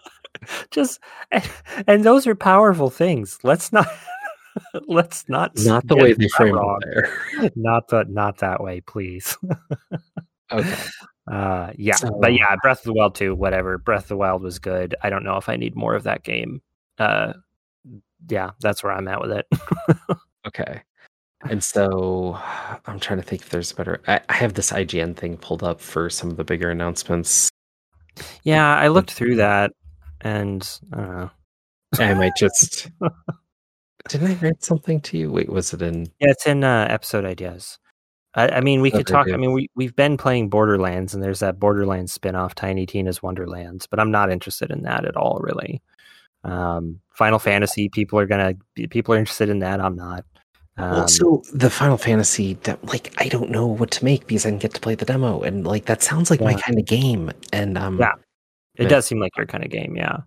just 0.71 0.99
and 1.87 2.03
those 2.03 2.27
are 2.27 2.35
powerful 2.35 2.89
things 2.89 3.39
let's 3.43 3.71
not 3.71 3.87
let's 4.87 5.23
not 5.29 5.51
Not 5.59 5.87
the 5.87 5.95
way 5.95 6.11
they 6.13 6.27
frame 6.27 6.57
it 6.57 6.83
there. 6.83 7.51
not 7.55 7.87
the 7.87 8.03
not 8.09 8.39
that 8.39 8.61
way 8.61 8.81
please 8.81 9.37
Okay. 10.51 10.75
uh 11.31 11.71
yeah 11.77 11.95
So- 11.95 12.17
but 12.19 12.33
yeah 12.33 12.55
breath 12.61 12.79
of 12.79 12.83
the 12.85 12.93
wild 12.93 13.15
2 13.15 13.33
whatever 13.35 13.77
breath 13.77 14.03
of 14.03 14.09
the 14.09 14.17
wild 14.17 14.41
was 14.41 14.59
good 14.59 14.95
i 15.01 15.09
don't 15.09 15.23
know 15.23 15.37
if 15.37 15.47
i 15.47 15.55
need 15.55 15.75
more 15.77 15.95
of 15.95 16.03
that 16.03 16.23
game 16.23 16.61
uh 16.97 17.33
yeah 18.29 18.51
that's 18.59 18.83
where 18.83 18.91
i'm 18.91 19.07
at 19.07 19.21
with 19.21 19.31
it 19.31 19.45
Okay. 20.45 20.81
And 21.49 21.63
so 21.63 22.39
I'm 22.85 22.99
trying 22.99 23.19
to 23.19 23.25
think 23.25 23.41
if 23.41 23.49
there's 23.49 23.71
a 23.71 23.75
better. 23.75 24.01
I, 24.07 24.21
I 24.29 24.33
have 24.33 24.53
this 24.53 24.71
IGN 24.71 25.15
thing 25.15 25.37
pulled 25.37 25.63
up 25.63 25.81
for 25.81 26.09
some 26.09 26.29
of 26.29 26.37
the 26.37 26.43
bigger 26.43 26.69
announcements. 26.69 27.49
yeah 28.43 28.77
i 28.77 28.89
looked 28.89 29.11
through 29.11 29.35
that 29.37 29.71
and 30.21 30.79
i 30.93 30.97
don't 30.97 31.09
know 31.09 31.31
I 31.99 32.13
might 32.15 32.35
just. 32.37 32.89
Didn't 34.09 34.31
I 34.31 34.33
write 34.35 34.63
something 34.63 34.99
to 35.01 35.17
you? 35.17 35.31
Wait, 35.31 35.49
was 35.49 35.73
it 35.73 35.81
in? 35.81 36.07
yeah 36.19 36.31
it's 36.31 36.45
in 36.45 36.63
uh 36.63 36.87
episode 36.89 37.25
ideas 37.25 37.79
I, 38.35 38.47
I 38.49 38.61
mean, 38.61 38.81
we 38.81 38.91
could 38.91 39.05
talk. 39.05 39.27
I 39.31 39.37
mean, 39.37 39.51
we 39.51 39.69
we've 39.75 39.95
been 39.95 40.17
playing 40.17 40.49
Borderlands, 40.49 41.13
and 41.13 41.23
there's 41.23 41.39
that 41.39 41.59
Borderlands 41.59 42.11
spin-off, 42.11 42.55
Tiny 42.55 42.85
Tina's 42.85 43.21
Wonderlands, 43.21 43.85
but 43.85 43.99
I'm 43.99 44.11
not 44.11 44.31
interested 44.31 44.71
in 44.71 44.83
that 44.83 45.05
at 45.05 45.15
all, 45.15 45.39
really. 45.41 45.81
Um, 46.43 46.99
Final 47.11 47.39
Fantasy, 47.39 47.89
people 47.89 48.19
are 48.19 48.25
gonna 48.25 48.55
people 48.89 49.13
are 49.13 49.19
interested 49.19 49.49
in 49.49 49.59
that. 49.59 49.79
I'm 49.79 49.95
not. 49.95 50.25
Um, 50.77 50.91
well, 50.91 51.07
so 51.07 51.43
the 51.53 51.69
Final 51.69 51.97
Fantasy, 51.97 52.55
de- 52.55 52.77
like 52.83 53.13
I 53.19 53.27
don't 53.27 53.51
know 53.51 53.67
what 53.67 53.91
to 53.91 54.03
make 54.03 54.25
because 54.27 54.45
I 54.45 54.49
didn't 54.49 54.61
get 54.63 54.73
to 54.73 54.81
play 54.81 54.95
the 54.95 55.05
demo, 55.05 55.41
and 55.41 55.65
like 55.67 55.85
that 55.85 56.01
sounds 56.01 56.31
like 56.31 56.41
my 56.41 56.55
kind 56.55 56.79
of 56.79 56.85
game. 56.85 57.31
And 57.51 57.77
um, 57.77 57.99
Yeah. 57.99 58.13
it 58.75 58.83
yeah. 58.83 58.89
does 58.89 59.05
seem 59.05 59.19
like 59.19 59.37
your 59.37 59.45
kind 59.45 59.63
of 59.63 59.69
game, 59.69 59.95
yeah. 59.95 60.17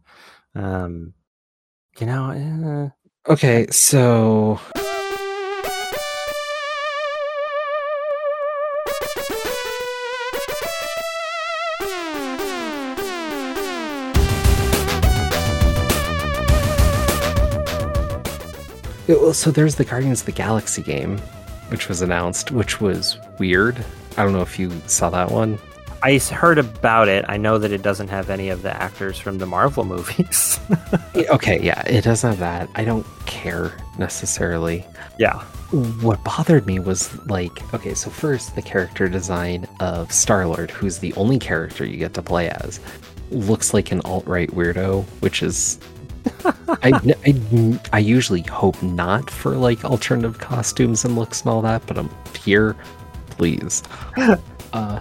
Um, 0.55 1.15
you 1.99 2.07
know, 2.07 2.31
eh, 2.31 2.89
Okay, 3.29 3.67
so 3.71 4.61
Well, 19.09 19.35
so 19.35 19.51
there's 19.51 19.77
the 19.77 19.85
Guardians 19.85 20.21
of 20.21 20.27
the 20.27 20.33
Galaxy 20.33 20.83
game, 20.83 21.19
which 21.69 21.89
was 21.89 22.03
announced, 22.03 22.51
which 22.51 22.81
was 22.81 23.19
weird. 23.39 23.85
I 24.17 24.25
don't 24.25 24.33
know 24.33 24.43
if 24.43 24.59
you 24.59 24.73
saw 24.87 25.11
that 25.11 25.31
one. 25.31 25.59
I 26.03 26.19
heard 26.19 26.59
about 26.59 27.09
it. 27.09 27.25
I 27.29 27.37
know 27.37 27.59
that 27.59 27.73
it 27.73 27.83
doesn't 27.83 28.09
have 28.09 28.31
any 28.31 28.49
of 28.49 28.63
the 28.63 28.71
actors 28.71 29.19
from 29.19 29.39
the 29.39 29.47
Marvel 29.47 29.85
movies. 29.95 30.61
okay, 31.17 31.61
yeah, 31.63 31.81
it 31.83 32.03
doesn't 32.03 32.31
have 32.31 32.39
that. 32.41 32.69
I 32.75 32.85
don't 32.85 33.07
care 33.27 33.77
necessarily. 33.99 34.85
Yeah. 35.19 35.43
What 36.01 36.23
bothered 36.23 36.67
me 36.67 36.79
was 36.79 37.17
like, 37.27 37.75
okay, 37.75 37.95
so 37.95 38.09
first 38.11 38.55
the 38.55 38.63
character 38.63 39.09
design 39.09 39.67
of 39.81 40.13
Star 40.13 40.47
Lord, 40.47 40.71
who's 40.71 40.99
the 40.99 41.13
only 41.15 41.39
character 41.39 41.85
you 41.85 41.97
get 41.97 42.15
to 42.15 42.23
play 42.23 42.51
as, 42.51 42.79
looks 43.31 43.75
like 43.75 43.91
an 43.91 44.01
alt 44.05 44.27
right 44.27 44.51
weirdo, 44.51 45.05
which 45.21 45.43
is. 45.43 45.79
I, 46.83 47.15
I, 47.27 47.81
I 47.93 47.99
usually 47.99 48.43
hope 48.43 48.83
not 48.83 49.31
for 49.31 49.57
like 49.57 49.85
alternative 49.85 50.39
costumes 50.39 51.05
and 51.05 51.17
looks 51.17 51.43
and 51.43 51.51
all 51.51 51.63
that, 51.63 51.87
but 51.87 51.99
I'm 51.99 52.11
here, 52.43 52.77
please. 53.31 53.83
Uh, 54.73 55.01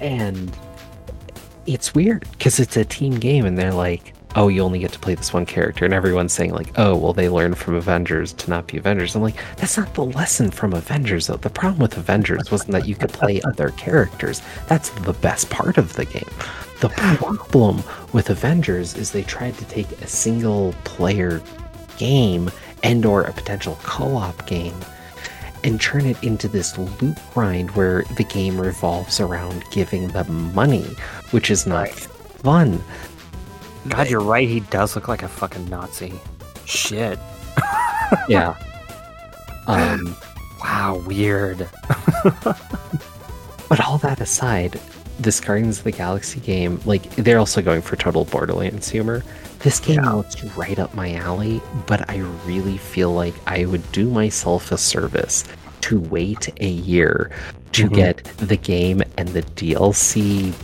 and 0.00 0.56
it's 1.66 1.94
weird 1.94 2.24
because 2.32 2.58
it's 2.58 2.76
a 2.76 2.84
team 2.84 3.18
game 3.18 3.44
and 3.44 3.58
they're 3.58 3.74
like 3.74 4.14
oh 4.36 4.48
you 4.48 4.62
only 4.62 4.78
get 4.78 4.92
to 4.92 4.98
play 4.98 5.14
this 5.14 5.32
one 5.32 5.44
character 5.44 5.84
and 5.84 5.92
everyone's 5.92 6.32
saying 6.32 6.52
like 6.52 6.70
oh 6.78 6.96
well 6.96 7.12
they 7.12 7.28
learned 7.28 7.58
from 7.58 7.74
avengers 7.74 8.32
to 8.32 8.48
not 8.48 8.66
be 8.66 8.78
avengers. 8.78 9.14
I'm 9.14 9.22
like 9.22 9.36
that's 9.56 9.76
not 9.76 9.92
the 9.94 10.04
lesson 10.04 10.50
from 10.50 10.72
avengers 10.72 11.26
though. 11.26 11.36
The 11.36 11.50
problem 11.50 11.80
with 11.80 11.96
avengers 11.96 12.50
wasn't 12.50 12.72
that 12.72 12.86
you 12.86 12.94
could 12.94 13.12
play 13.12 13.40
other 13.42 13.70
characters. 13.70 14.40
That's 14.66 14.90
the 14.90 15.12
best 15.12 15.50
part 15.50 15.78
of 15.78 15.94
the 15.94 16.04
game 16.04 16.30
the 16.80 16.88
problem 16.88 17.82
with 18.12 18.30
avengers 18.30 18.94
is 18.96 19.10
they 19.10 19.22
tried 19.22 19.56
to 19.58 19.64
take 19.66 19.90
a 20.00 20.06
single 20.06 20.74
player 20.84 21.42
game 21.98 22.50
and 22.82 23.04
or 23.04 23.22
a 23.22 23.32
potential 23.32 23.78
co-op 23.82 24.46
game 24.46 24.74
and 25.62 25.80
turn 25.80 26.06
it 26.06 26.22
into 26.22 26.48
this 26.48 26.78
loot 26.78 27.18
grind 27.34 27.70
where 27.72 28.04
the 28.16 28.24
game 28.24 28.58
revolves 28.58 29.20
around 29.20 29.62
giving 29.70 30.08
them 30.08 30.54
money, 30.54 30.86
which 31.32 31.50
is 31.50 31.66
not 31.66 31.90
fun. 31.90 32.82
God, 33.88 34.08
you're 34.08 34.20
right. 34.20 34.48
He 34.48 34.60
does 34.60 34.94
look 34.94 35.08
like 35.08 35.22
a 35.22 35.28
fucking 35.28 35.68
Nazi. 35.68 36.14
Shit. 36.64 37.18
yeah. 38.28 38.54
Um, 39.66 40.16
wow, 40.64 41.00
weird. 41.06 41.68
but 43.68 43.80
all 43.86 43.98
that 43.98 44.20
aside, 44.20 44.80
this 45.22 45.40
Guardians 45.40 45.78
of 45.78 45.84
the 45.84 45.92
Galaxy 45.92 46.40
game, 46.40 46.80
like 46.84 47.02
they're 47.16 47.38
also 47.38 47.62
going 47.62 47.82
for 47.82 47.96
total 47.96 48.24
Borderlands 48.24 48.88
humor. 48.88 49.22
This 49.60 49.78
game 49.78 50.02
yeah. 50.02 50.12
looks 50.12 50.42
right 50.56 50.78
up 50.78 50.94
my 50.94 51.14
alley, 51.14 51.60
but 51.86 52.08
I 52.08 52.18
really 52.46 52.78
feel 52.78 53.12
like 53.12 53.34
I 53.46 53.66
would 53.66 53.90
do 53.92 54.08
myself 54.08 54.72
a 54.72 54.78
service 54.78 55.44
to 55.82 56.00
wait 56.00 56.48
a 56.60 56.68
year 56.68 57.30
to 57.72 57.84
mm-hmm. 57.84 57.94
get 57.94 58.24
the 58.38 58.56
game 58.56 59.02
and 59.16 59.28
the 59.28 59.42
DLC 59.42 60.54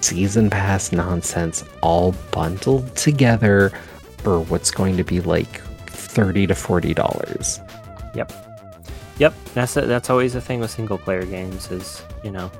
season 0.00 0.50
pass 0.50 0.92
nonsense 0.92 1.64
all 1.82 2.12
bundled 2.32 2.94
together 2.96 3.70
for 4.18 4.40
what's 4.40 4.70
going 4.70 4.96
to 4.96 5.04
be 5.04 5.20
like 5.20 5.60
30 5.86 6.48
to 6.48 6.54
40 6.54 6.94
dollars. 6.94 7.60
Yep. 8.14 8.32
Yep, 9.18 9.34
that's 9.52 9.76
a, 9.76 9.82
that's 9.82 10.08
always 10.08 10.32
the 10.32 10.40
thing 10.40 10.60
with 10.60 10.70
single 10.70 10.96
player 10.96 11.26
games 11.26 11.70
is, 11.70 12.02
you 12.24 12.30
know, 12.30 12.50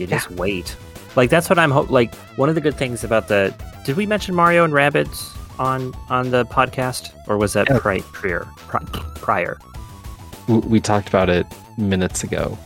you 0.00 0.06
just 0.06 0.30
yeah. 0.30 0.36
wait. 0.36 0.76
Like 1.16 1.30
that's 1.30 1.48
what 1.50 1.58
I'm 1.58 1.70
ho- 1.70 1.86
like 1.90 2.14
one 2.36 2.48
of 2.48 2.54
the 2.54 2.60
good 2.60 2.76
things 2.76 3.04
about 3.04 3.28
the 3.28 3.54
did 3.84 3.96
we 3.96 4.06
mention 4.06 4.34
Mario 4.34 4.64
and 4.64 4.72
Rabbids 4.72 5.36
on 5.58 5.94
on 6.08 6.30
the 6.30 6.44
podcast, 6.46 7.12
or 7.28 7.36
was 7.36 7.52
that 7.52 7.66
pri- 7.66 8.00
prior? 8.12 8.46
Prior. 9.16 9.58
We 10.48 10.80
talked 10.80 11.08
about 11.08 11.28
it 11.28 11.46
minutes 11.76 12.24
ago. 12.24 12.58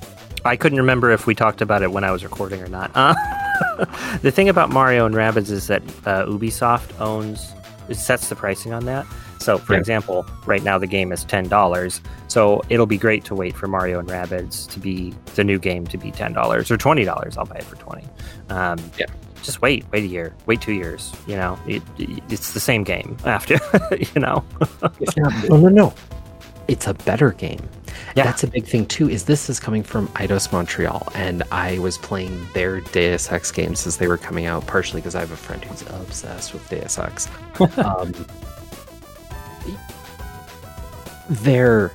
I 0.45 0.57
couldn't 0.57 0.79
remember 0.79 1.11
if 1.11 1.27
we 1.27 1.35
talked 1.35 1.61
about 1.61 1.83
it 1.83 1.91
when 1.91 2.05
I 2.05 2.11
was 2.11 2.23
recording 2.23 2.63
or 2.63 2.69
not. 2.69 2.91
Uh, 2.95 3.15
the 4.23 4.31
thing 4.31 4.49
about 4.49 4.71
Mario 4.71 5.07
and 5.07 5.15
Rabbids 5.15 5.51
is 5.51 5.67
that 5.69 5.83
uh, 6.07 6.27
Ubisoft 6.27 7.01
owns 7.01 7.53
it 7.89 7.97
sets 7.97 8.29
the 8.29 8.37
pricing 8.37 8.73
on 8.73 8.85
that. 8.87 9.07
So, 9.45 9.59
for 9.59 9.75
yeah. 9.75 9.81
example, 9.81 10.27
right 10.47 10.63
now 10.63 10.79
the 10.79 10.87
game 10.87 11.13
is 11.13 11.25
ten 11.25 11.49
dollars. 11.49 12.01
So 12.29 12.63
it'll 12.69 12.87
be 12.87 12.99
great 12.99 13.25
to 13.27 13.35
wait 13.35 13.55
for 13.55 13.69
Mario 13.69 13.99
and 13.99 14.09
Rabbids 14.09 14.69
to 14.71 14.81
be 14.81 15.15
the 15.35 15.45
new 15.45 15.59
game 15.59 15.87
to 15.89 15.99
be 15.99 16.11
ten 16.11 16.33
dollars 16.33 16.71
or 16.71 16.77
twenty 16.77 17.05
dollars. 17.05 17.37
I'll 17.37 17.45
buy 17.45 17.57
it 17.57 17.65
for 17.65 17.77
twenty. 17.77 18.07
Um, 18.49 18.79
yeah 18.99 19.07
just 19.45 19.63
wait, 19.63 19.85
wait 19.93 20.05
a 20.05 20.07
year, 20.07 20.35
wait 20.47 20.61
two 20.61 20.73
years. 20.73 21.13
You 21.27 21.37
know, 21.37 21.59
it, 21.67 21.83
it, 21.99 22.23
it's 22.31 22.55
the 22.55 22.61
same 22.61 22.83
game 22.83 23.17
after. 23.25 23.59
you 23.91 24.21
know, 24.21 24.45
no, 25.49 25.57
no, 25.57 25.69
no. 25.69 25.95
It's 26.67 26.87
a 26.87 26.95
better 26.95 27.33
game. 27.33 27.61
Yeah. 28.17 28.25
That's 28.25 28.43
a 28.43 28.47
big 28.47 28.65
thing 28.65 28.87
too. 28.87 29.09
Is 29.09 29.25
this 29.25 29.51
is 29.51 29.61
coming 29.61 29.83
from 29.83 30.09
Eidos 30.09 30.51
Montreal, 30.51 31.07
and 31.15 31.43
I 31.53 31.79
was 31.79 31.99
playing 31.99 32.47
their 32.55 32.81
Deus 32.81 33.31
Ex 33.31 33.53
games 33.53 33.87
as 33.87 33.99
they 33.99 34.09
were 34.09 34.17
coming 34.17 34.47
out, 34.47 34.67
partially 34.67 35.01
because 35.01 35.15
I 35.15 35.21
have 35.21 35.31
a 35.31 35.37
friend 35.37 35.63
who's 35.63 35.83
obsessed 35.83 36.55
with 36.55 36.67
Deus 36.71 36.99
Ex. 36.99 37.29
um, 37.79 38.15
their 41.29 41.93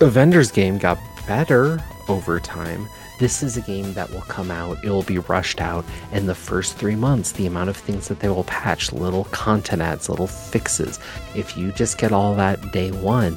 Avengers 0.00 0.50
game 0.50 0.78
got 0.78 0.98
better 1.26 1.82
over 2.08 2.40
time. 2.40 2.88
This 3.20 3.42
is 3.42 3.56
a 3.56 3.60
game 3.60 3.94
that 3.94 4.10
will 4.10 4.22
come 4.22 4.50
out, 4.50 4.82
it 4.84 4.90
will 4.90 5.04
be 5.04 5.18
rushed 5.18 5.60
out, 5.60 5.84
and 6.10 6.28
the 6.28 6.34
first 6.34 6.76
three 6.76 6.96
months, 6.96 7.32
the 7.32 7.46
amount 7.46 7.70
of 7.70 7.76
things 7.76 8.08
that 8.08 8.18
they 8.18 8.28
will 8.28 8.44
patch, 8.44 8.92
little 8.92 9.24
content 9.26 9.82
ads, 9.82 10.08
little 10.08 10.26
fixes, 10.26 10.98
if 11.36 11.56
you 11.56 11.70
just 11.72 11.96
get 11.96 12.10
all 12.10 12.34
that 12.34 12.72
day 12.72 12.90
one, 12.90 13.36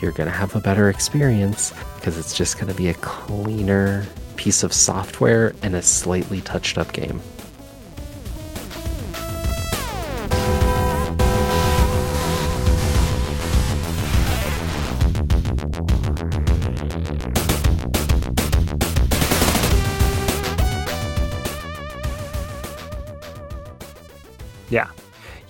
you're 0.00 0.12
going 0.12 0.28
to 0.28 0.34
have 0.34 0.54
a 0.54 0.60
better 0.60 0.88
experience 0.88 1.72
because 1.96 2.16
it's 2.16 2.36
just 2.36 2.56
going 2.56 2.68
to 2.68 2.74
be 2.74 2.88
a 2.88 2.94
cleaner 2.94 4.06
piece 4.36 4.62
of 4.62 4.72
software 4.72 5.54
and 5.62 5.74
a 5.74 5.82
slightly 5.82 6.40
touched 6.40 6.78
up 6.78 6.92
game. 6.92 7.20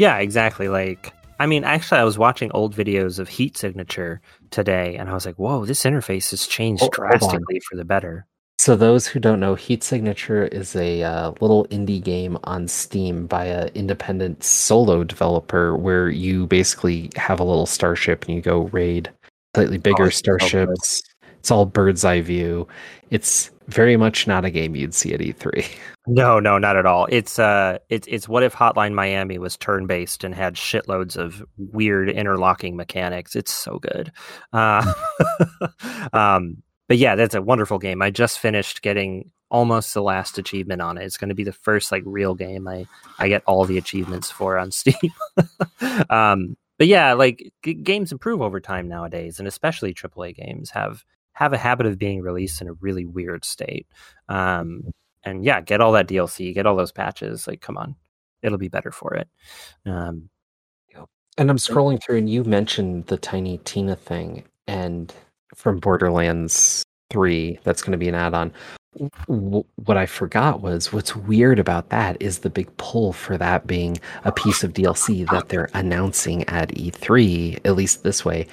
Yeah, 0.00 0.16
exactly. 0.16 0.70
Like, 0.70 1.12
I 1.38 1.44
mean, 1.44 1.62
actually, 1.62 2.00
I 2.00 2.04
was 2.04 2.16
watching 2.16 2.50
old 2.52 2.74
videos 2.74 3.18
of 3.18 3.28
Heat 3.28 3.58
Signature 3.58 4.22
today, 4.50 4.96
and 4.96 5.10
I 5.10 5.12
was 5.12 5.26
like, 5.26 5.36
whoa, 5.36 5.66
this 5.66 5.82
interface 5.82 6.30
has 6.30 6.46
changed 6.46 6.84
oh, 6.84 6.88
drastically 6.90 7.60
for 7.68 7.76
the 7.76 7.84
better. 7.84 8.26
So, 8.58 8.76
those 8.76 9.06
who 9.06 9.20
don't 9.20 9.40
know, 9.40 9.56
Heat 9.56 9.84
Signature 9.84 10.46
is 10.46 10.74
a 10.74 11.02
uh, 11.02 11.32
little 11.42 11.66
indie 11.66 12.02
game 12.02 12.38
on 12.44 12.66
Steam 12.66 13.26
by 13.26 13.44
an 13.44 13.68
independent 13.74 14.42
solo 14.42 15.04
developer 15.04 15.76
where 15.76 16.08
you 16.08 16.46
basically 16.46 17.10
have 17.16 17.38
a 17.38 17.44
little 17.44 17.66
starship 17.66 18.24
and 18.24 18.34
you 18.34 18.40
go 18.40 18.70
raid 18.72 19.10
slightly 19.54 19.76
bigger 19.76 20.04
oh, 20.04 20.08
starships. 20.08 21.02
It's 21.40 21.50
all 21.50 21.66
bird's 21.66 22.06
eye 22.06 22.22
view. 22.22 22.66
It's 23.10 23.50
very 23.70 23.96
much 23.96 24.26
not 24.26 24.44
a 24.44 24.50
game 24.50 24.74
you'd 24.74 24.94
see 24.94 25.14
at 25.14 25.20
E3. 25.20 25.66
No, 26.06 26.40
no, 26.40 26.58
not 26.58 26.76
at 26.76 26.86
all. 26.86 27.06
It's 27.10 27.38
uh, 27.38 27.78
it's 27.88 28.06
it's 28.08 28.28
what 28.28 28.42
if 28.42 28.54
Hotline 28.54 28.94
Miami 28.94 29.38
was 29.38 29.56
turn 29.56 29.86
based 29.86 30.24
and 30.24 30.34
had 30.34 30.54
shitloads 30.54 31.16
of 31.16 31.44
weird 31.56 32.10
interlocking 32.10 32.76
mechanics. 32.76 33.36
It's 33.36 33.52
so 33.52 33.78
good. 33.78 34.12
Uh, 34.52 34.92
um, 36.12 36.62
but 36.88 36.98
yeah, 36.98 37.14
that's 37.14 37.34
a 37.34 37.42
wonderful 37.42 37.78
game. 37.78 38.02
I 38.02 38.10
just 38.10 38.38
finished 38.38 38.82
getting 38.82 39.30
almost 39.50 39.94
the 39.94 40.02
last 40.02 40.38
achievement 40.38 40.80
on 40.80 40.98
it. 40.98 41.04
It's 41.04 41.16
going 41.16 41.28
to 41.28 41.34
be 41.34 41.44
the 41.44 41.52
first 41.52 41.92
like 41.92 42.02
real 42.06 42.34
game 42.34 42.66
I 42.66 42.86
I 43.18 43.28
get 43.28 43.42
all 43.46 43.64
the 43.64 43.78
achievements 43.78 44.30
for 44.30 44.58
on 44.58 44.70
Steam. 44.72 45.12
um, 46.08 46.56
but 46.78 46.86
yeah, 46.86 47.12
like 47.12 47.52
g- 47.62 47.74
games 47.74 48.10
improve 48.10 48.40
over 48.40 48.58
time 48.58 48.88
nowadays, 48.88 49.38
and 49.38 49.46
especially 49.46 49.92
AAA 49.92 50.34
games 50.34 50.70
have 50.70 51.04
have 51.32 51.52
a 51.52 51.58
habit 51.58 51.86
of 51.86 51.98
being 51.98 52.20
released 52.20 52.60
in 52.60 52.68
a 52.68 52.74
really 52.74 53.04
weird 53.04 53.44
state. 53.44 53.86
Um, 54.28 54.92
and 55.22 55.44
yeah, 55.44 55.60
get 55.60 55.80
all 55.80 55.92
that 55.92 56.08
DLC, 56.08 56.54
get 56.54 56.66
all 56.66 56.76
those 56.76 56.92
patches. 56.92 57.46
Like, 57.46 57.60
come 57.60 57.76
on, 57.76 57.96
it'll 58.42 58.58
be 58.58 58.68
better 58.68 58.90
for 58.90 59.14
it. 59.14 59.28
Um, 59.86 60.30
and 61.38 61.50
I'm 61.50 61.56
scrolling 61.56 62.02
through, 62.02 62.18
and 62.18 62.28
you 62.28 62.44
mentioned 62.44 63.06
the 63.06 63.16
Tiny 63.16 63.58
Tina 63.64 63.96
thing, 63.96 64.44
and 64.66 65.12
from 65.54 65.78
Borderlands 65.78 66.84
Three, 67.10 67.58
that's 67.64 67.82
going 67.82 67.92
to 67.92 67.98
be 67.98 68.08
an 68.08 68.14
add-on. 68.14 68.52
what 69.26 69.96
I 69.96 70.06
forgot 70.06 70.60
was 70.60 70.92
what's 70.92 71.16
weird 71.16 71.58
about 71.58 71.88
that 71.90 72.16
is 72.20 72.40
the 72.40 72.50
big 72.50 72.76
pull 72.76 73.12
for 73.12 73.38
that 73.38 73.66
being 73.66 73.98
a 74.24 74.32
piece 74.32 74.62
of 74.62 74.74
DLC 74.74 75.28
that 75.30 75.48
they're 75.48 75.70
announcing 75.74 76.44
at 76.48 76.68
E3, 76.70 77.58
at 77.64 77.74
least 77.74 78.02
this 78.04 78.24
way, 78.24 78.46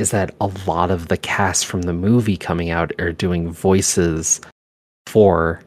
is 0.00 0.10
that 0.10 0.34
a 0.40 0.50
lot 0.66 0.90
of 0.90 1.08
the 1.08 1.16
cast 1.16 1.66
from 1.66 1.82
the 1.82 1.92
movie 1.92 2.36
coming 2.36 2.70
out 2.70 2.92
are 3.00 3.12
doing 3.12 3.50
voices 3.50 4.40
for 5.06 5.60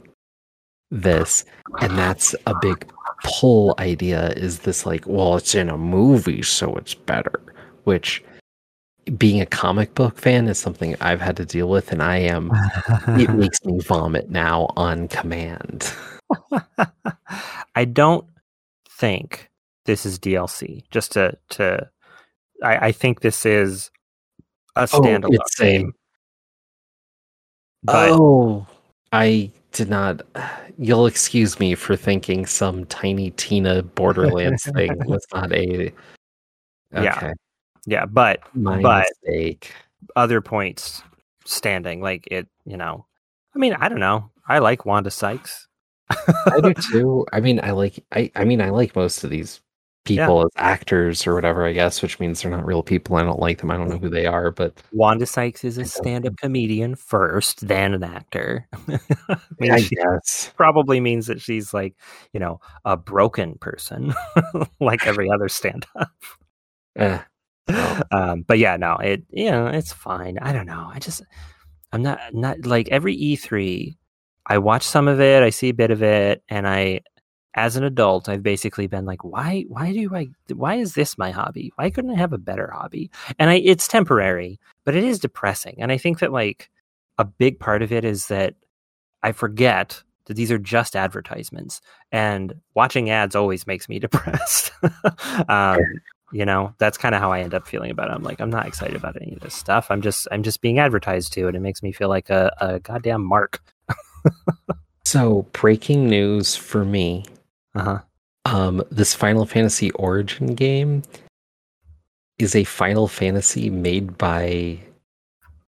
this 0.92 1.44
and 1.82 1.98
that's 1.98 2.36
a 2.46 2.54
big 2.62 2.92
pull 3.24 3.74
idea 3.80 4.30
is 4.32 4.60
this 4.60 4.86
like 4.86 5.06
well 5.08 5.38
it's 5.38 5.56
in 5.56 5.70
a 5.70 5.78
movie 5.78 6.42
so 6.42 6.76
it's 6.76 6.94
better 6.94 7.42
which 7.84 8.24
being 9.18 9.42
a 9.42 9.46
comic 9.46 9.94
book 9.96 10.18
fan 10.18 10.48
is 10.48 10.58
something 10.58 10.96
I've 11.02 11.22
had 11.22 11.38
to 11.38 11.46
deal 11.46 11.68
with, 11.68 11.92
and 11.92 12.02
I 12.02 12.18
am. 12.18 12.52
it 13.20 13.30
makes 13.34 13.64
me 13.66 13.80
vomit 13.80 14.30
now 14.30 14.68
on 14.76 15.08
command. 15.08 15.92
I 17.76 17.86
don't 17.86 18.26
think 18.90 19.50
this 19.86 20.06
is 20.06 20.20
DLC. 20.20 20.84
Just 20.90 21.12
to 21.14 21.38
to, 21.50 21.90
I, 22.64 22.88
I 22.88 22.92
think 22.92 23.22
this 23.22 23.46
is 23.46 23.92
a 24.76 24.82
oh, 24.82 24.86
standalone 24.86 25.38
oh, 25.40 25.64
game. 25.64 25.94
But, 27.84 28.12
oh, 28.12 28.66
I 29.12 29.52
did 29.74 29.90
not. 29.90 30.22
You'll 30.78 31.06
excuse 31.06 31.60
me 31.60 31.76
for 31.76 31.96
thinking 31.96 32.46
some 32.46 32.86
tiny 32.86 33.32
Tina 33.32 33.84
Borderlands 33.84 34.64
thing 34.76 34.96
was 35.06 35.26
not 35.34 35.52
a. 35.52 35.94
Okay. 36.96 37.04
Yeah, 37.04 37.34
yeah, 37.86 38.06
but 38.06 38.42
My 38.54 38.82
but 38.82 39.08
mistake. 39.26 39.74
other 40.16 40.42
points 40.42 41.04
standing 41.46 42.02
like 42.02 42.28
it. 42.32 42.48
You 42.66 42.78
know, 42.78 43.06
I 43.56 43.60
mean, 43.60 43.74
I 43.74 43.90
don't 43.90 44.00
know. 44.00 44.30
I 44.48 44.60
like 44.60 44.86
Wanda 44.86 45.12
Sykes. 45.12 45.68
I 46.10 46.60
do 46.62 46.74
too. 46.92 47.26
I 47.34 47.40
mean, 47.40 47.60
I 47.62 47.72
like. 47.72 48.04
I. 48.12 48.32
I 48.36 48.46
mean, 48.46 48.62
I 48.62 48.70
like 48.70 48.96
most 48.96 49.24
of 49.24 49.30
these 49.30 49.60
people 50.06 50.40
yeah. 50.40 50.46
as 50.46 50.52
actors 50.56 51.26
or 51.26 51.34
whatever, 51.34 51.66
I 51.66 51.74
guess, 51.74 52.02
which 52.02 52.20
means 52.20 52.42
they're 52.42 52.52
not 52.52 52.66
real 52.66 52.84
people. 52.84 53.16
I 53.16 53.24
don't 53.24 53.40
like 53.40 53.60
them. 53.60 53.72
I 53.72 53.78
don't 53.78 53.90
know 53.90 53.98
who 53.98 54.10
they 54.10 54.26
are, 54.26 54.52
but 54.52 54.82
Wanda 54.92 55.26
Sykes 55.26 55.64
is 55.64 55.78
a 55.78 55.86
stand-up 55.86 56.38
comedian 56.38 56.96
first, 56.96 57.68
then 57.68 57.94
an 57.94 58.04
actor. 58.04 58.68
I, 58.74 59.00
mean, 59.60 59.72
I 59.72 59.82
guess 59.82 60.52
probably 60.56 61.00
means 61.00 61.28
that 61.28 61.42
she's 61.42 61.74
like, 61.74 61.96
you 62.34 62.40
know, 62.40 62.60
a 62.86 62.98
broken 62.98 63.58
person, 63.60 64.14
like 64.80 65.08
every 65.08 65.30
other 65.30 65.50
stand-up. 65.50 66.12
Eh. 66.98 67.20
Um, 68.12 68.44
but 68.46 68.60
yeah, 68.60 68.76
no, 68.76 68.98
it 68.98 69.24
you 69.30 69.50
know, 69.50 69.68
it's 69.68 69.94
fine. 69.94 70.38
I 70.40 70.52
don't 70.52 70.66
know. 70.66 70.92
I 70.94 71.00
just 71.00 71.24
I'm 71.94 72.02
not 72.02 72.20
not 72.34 72.66
like 72.66 72.90
every 72.90 73.16
E3 73.18 73.96
I 74.46 74.58
watch 74.58 74.84
some 74.84 75.08
of 75.08 75.22
it, 75.22 75.42
I 75.42 75.50
see 75.50 75.70
a 75.70 75.74
bit 75.74 75.92
of 75.92 76.04
it, 76.04 76.44
and 76.50 76.68
I 76.68 77.02
as 77.56 77.76
an 77.76 77.84
adult, 77.84 78.30
I've 78.30 78.44
basically 78.44 78.88
been 78.88 79.06
like, 79.06 79.24
why, 79.24 79.66
why 79.68 79.94
do 79.94 80.16
I, 80.16 80.30
why 80.54 80.76
is 80.76 80.94
this 80.94 81.18
my 81.18 81.32
hobby? 81.32 81.72
Why 81.76 81.90
couldn't 81.90 82.12
I 82.12 82.18
have 82.18 82.34
a 82.34 82.38
better 82.38 82.72
hobby? 82.72 83.12
And 83.38 83.50
I, 83.50 83.56
it's 83.56 83.88
temporary, 83.88 84.60
but 84.86 84.96
it 84.96 85.04
is 85.04 85.20
depressing. 85.20 85.76
And 85.80 85.92
I 85.92 85.98
think 85.98 86.20
that 86.20 86.32
like 86.32 86.70
a 87.18 87.26
big 87.26 87.60
part 87.60 87.82
of 87.84 87.92
it 87.92 88.06
is 88.06 88.28
that 88.28 88.56
I 89.22 89.32
forget 89.32 90.02
that 90.26 90.36
these 90.36 90.52
are 90.52 90.58
just 90.58 90.96
advertisements 90.96 91.82
and 92.12 92.56
watching 92.74 93.10
ads 93.10 93.36
always 93.36 93.68
makes 93.68 93.88
me 93.88 94.00
depressed. 94.00 94.72
um, 95.48 95.80
you 96.32 96.46
know, 96.46 96.74
that's 96.80 96.98
kind 96.98 97.14
of 97.14 97.22
how 97.22 97.32
I 97.32 97.42
end 97.42 97.54
up 97.54 97.68
feeling 97.68 97.92
about 97.92 98.10
it. 98.10 98.14
I'm 98.14 98.24
like, 98.24 98.42
I'm 98.42 98.50
not 98.50 98.66
excited 98.66 98.96
about 98.96 99.22
any 99.22 99.34
of 99.34 99.42
this 99.42 99.54
stuff. 99.54 99.92
I'm 99.92 100.02
just, 100.02 100.28
I'm 100.32 100.42
just 100.42 100.62
being 100.62 100.80
advertised 100.80 101.34
to, 101.34 101.48
and 101.48 101.56
it 101.56 101.60
makes 101.60 101.84
me 101.84 101.92
feel 101.92 102.10
like 102.10 102.32
a, 102.32 102.52
a 102.60 102.80
goddamn 102.80 103.24
mark. 103.24 103.62
so 105.06 105.46
breaking 105.52 106.10
news 106.10 106.56
for 106.56 106.84
me 106.84 107.26
uh-huh. 107.76 108.00
Um, 108.46 108.84
this 108.92 109.14
Final 109.14 109.46
Fantasy 109.46 109.92
Origin 109.92 110.54
game 110.56 111.04
is 112.40 112.56
a 112.56 112.66
Final 112.66 113.08
Fantasy 113.08 113.70
made 113.70 114.18
by 114.18 114.80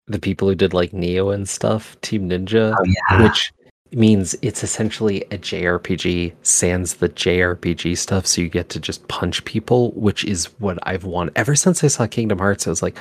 the 0.07 0.19
people 0.19 0.49
who 0.49 0.55
did 0.55 0.75
like 0.75 0.93
Nioh 0.93 1.35
and 1.35 1.49
stuff, 1.49 2.01
Team 2.01 2.31
Ninja, 2.31 2.75
oh, 2.79 2.85
yeah. 2.85 3.23
which 3.23 3.53
means 3.93 4.35
it's 4.43 4.65
essentially 4.65 5.23
a 5.25 5.39
JRPG 5.39 6.33
sans 6.43 6.95
the 6.95 7.11
JRPG 7.11 7.97
stuff. 7.99 8.27
So 8.27 8.41
you 8.41 8.49
get 8.49 8.69
to 8.71 8.81
just 8.81 9.07
punch 9.09 9.45
people, 9.45 9.93
which 9.93 10.25
is 10.25 10.47
what 10.61 10.79
I've 10.85 11.05
wanted 11.05 11.37
ever 11.37 11.55
since 11.55 11.85
I 11.85 11.89
saw 11.89 12.07
Kingdom 12.07 12.39
Hearts. 12.39 12.67
I 12.67 12.71
was 12.71 12.83
like, 12.83 12.97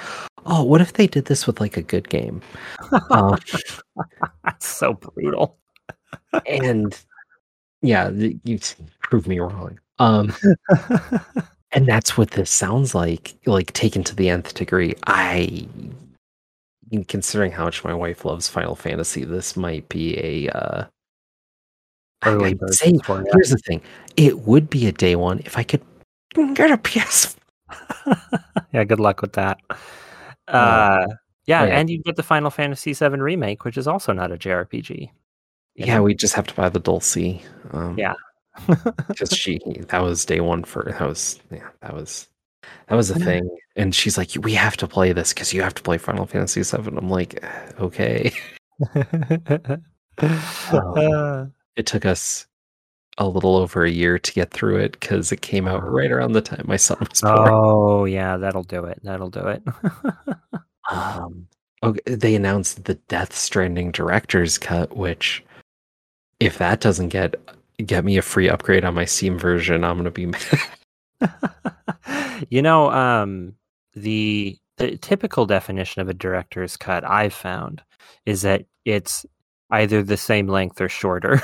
oh, 0.46 0.64
what 0.64 0.82
if 0.82 0.94
they 0.94 1.08
did 1.08 1.26
this 1.26 1.48
with 1.48 1.62
like 1.62 1.78
a 1.78 1.82
good 1.82 2.10
game? 2.10 2.42
um, 3.10 3.38
That's 4.44 4.68
so 4.68 4.94
brutal. 4.94 5.58
and 6.46 6.98
yeah, 7.82 8.10
you 8.10 8.60
prove 9.02 9.28
me 9.28 9.40
wrong. 9.40 9.80
Um, 10.00 10.34
and 11.72 11.88
that's 11.88 12.18
what 12.18 12.32
this 12.32 12.50
sounds 12.50 12.94
like, 12.94 13.34
like 13.46 13.74
taken 13.74 14.04
to 14.04 14.16
the 14.16 14.30
nth 14.30 14.54
degree. 14.54 14.96
I, 15.08 15.68
considering 17.08 17.52
how 17.52 17.66
much 17.66 17.84
my 17.84 17.94
wife 17.94 18.26
loves 18.26 18.48
Final 18.48 18.76
Fantasy, 18.76 19.24
this 19.24 19.56
might 19.56 19.88
be 19.90 20.18
a. 20.18 20.50
Uh, 20.52 20.86
I, 22.24 22.54
say, 22.68 23.00
here's 23.34 23.50
the 23.50 23.60
thing: 23.66 23.82
it 24.16 24.42
would 24.42 24.70
be 24.70 24.86
a 24.88 24.92
day 24.92 25.16
one 25.16 25.40
if 25.40 25.58
I 25.58 25.64
could 25.64 25.82
get 26.54 26.72
a 26.72 26.78
PS. 26.78 27.36
yeah, 28.74 28.84
good 28.84 29.00
luck 29.00 29.22
with 29.22 29.34
that. 29.34 29.60
Uh, 30.48 30.52
uh 30.52 31.08
yeah, 31.48 31.66
yeah, 31.66 31.80
and 31.80 31.90
you 31.90 31.98
get 32.04 32.16
the 32.16 32.24
Final 32.24 32.52
Fantasy 32.52 32.94
VII 32.94 33.20
remake, 33.20 33.66
which 33.66 33.78
is 33.78 33.88
also 33.88 34.14
not 34.14 34.32
a 34.32 34.38
JRPG. 34.38 35.10
Yeah, 35.76 35.96
know? 35.96 36.04
we 36.04 36.14
just 36.14 36.34
have 36.36 36.48
to 36.48 36.54
buy 36.54 36.70
the 36.70 36.80
Dulcie. 36.80 37.42
Um, 37.72 37.98
yeah, 37.98 38.14
because 39.08 39.32
she 39.32 39.60
that 39.88 40.02
was 40.02 40.26
day 40.26 40.42
one 40.42 40.64
for 40.64 40.96
that 41.00 41.08
was 41.08 41.40
yeah 41.50 41.70
that 41.82 41.94
was 41.94 42.28
that 42.88 42.96
was 42.96 43.10
a 43.10 43.20
thing. 43.20 43.50
And 43.76 43.96
she's 43.96 44.18
like, 44.18 44.32
we 44.42 44.54
have 44.54 44.78
to 44.78 44.88
play 44.88 45.14
this 45.14 45.34
because 45.34 45.54
you 45.54 45.62
have 45.62 45.74
to 45.76 45.82
play 45.82 45.98
Final 45.98 46.26
Fantasy 46.26 46.62
VII. 46.62 46.98
I'm 46.98 47.10
like, 47.10 47.44
okay. 47.80 48.32
um, 50.22 51.54
it 51.76 51.86
took 51.86 52.06
us 52.06 52.48
a 53.18 53.28
little 53.28 53.56
over 53.56 53.84
a 53.84 53.90
year 53.90 54.20
to 54.20 54.34
get 54.34 54.52
through 54.52 54.78
it 54.78 54.94
because 54.94 55.32
it 55.32 55.42
came 55.42 55.68
out 55.68 55.90
right 55.90 56.12
around 56.12 56.34
the 56.34 56.42
time 56.42 56.64
my 56.66 56.78
son 56.78 56.98
was 57.00 57.22
born. 57.22 57.50
Oh 57.52 58.06
yeah, 58.06 58.38
that'll 58.38 58.64
do 58.64 58.86
it. 58.86 59.00
That'll 59.04 59.30
do 59.30 59.48
it. 59.48 59.64
um, 60.92 61.48
okay, 61.84 62.02
they 62.06 62.36
announced 62.36 62.86
the 62.86 62.96
Death 62.96 63.36
Stranding 63.36 63.92
director's 63.92 64.58
cut, 64.58 64.96
which 64.96 65.44
if 66.42 66.58
that 66.58 66.82
doesn't 66.82 67.10
get 67.10 67.36
get 67.86 68.06
me 68.06 68.18
a 68.18 68.22
free 68.22 68.50
upgrade 68.50 68.86
on 68.86 68.94
my 68.94 69.06
Steam 69.06 69.40
version, 69.40 69.84
I'm 69.84 69.98
gonna 69.98 70.12
be 70.12 70.32
you 72.50 72.62
know, 72.62 72.92
um, 72.92 73.54
the 73.94 74.58
the 74.78 74.98
typical 74.98 75.46
definition 75.46 76.02
of 76.02 76.10
a 76.10 76.14
director's 76.14 76.78
cut 76.78 77.08
I've 77.08 77.34
found 77.34 77.84
is 78.26 78.42
that 78.42 78.66
it's 78.86 79.26
either 79.70 80.04
the 80.04 80.18
same 80.18 80.48
length 80.48 80.82
or 80.82 80.90
shorter. 80.90 81.42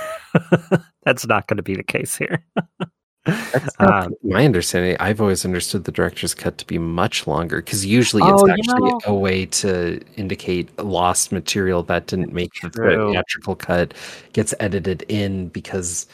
That's 1.04 1.26
not 1.28 1.48
going 1.48 1.58
to 1.58 1.64
be 1.64 1.76
the 1.76 1.84
case 1.84 2.18
here. 2.18 2.44
That's 3.28 3.76
um, 3.80 4.14
my 4.24 4.46
understanding. 4.46 4.96
I've 5.00 5.20
always 5.20 5.44
understood 5.44 5.84
the 5.84 5.92
director's 5.92 6.34
cut 6.34 6.58
to 6.60 6.66
be 6.66 6.78
much 6.78 7.28
longer 7.28 7.58
because 7.58 7.86
usually 7.86 8.24
it's 8.24 8.42
oh, 8.42 8.50
actually 8.50 8.92
a 9.06 9.14
way 9.14 9.46
to 9.48 10.02
indicate 10.16 10.78
lost 10.80 11.32
material 11.32 11.84
that 11.84 12.08
didn't 12.08 12.34
make 12.34 12.52
the 12.62 12.70
theatrical 12.70 13.56
cut 13.56 13.94
gets 14.34 14.54
edited 14.60 15.04
in 15.04 15.50
because 15.50 16.08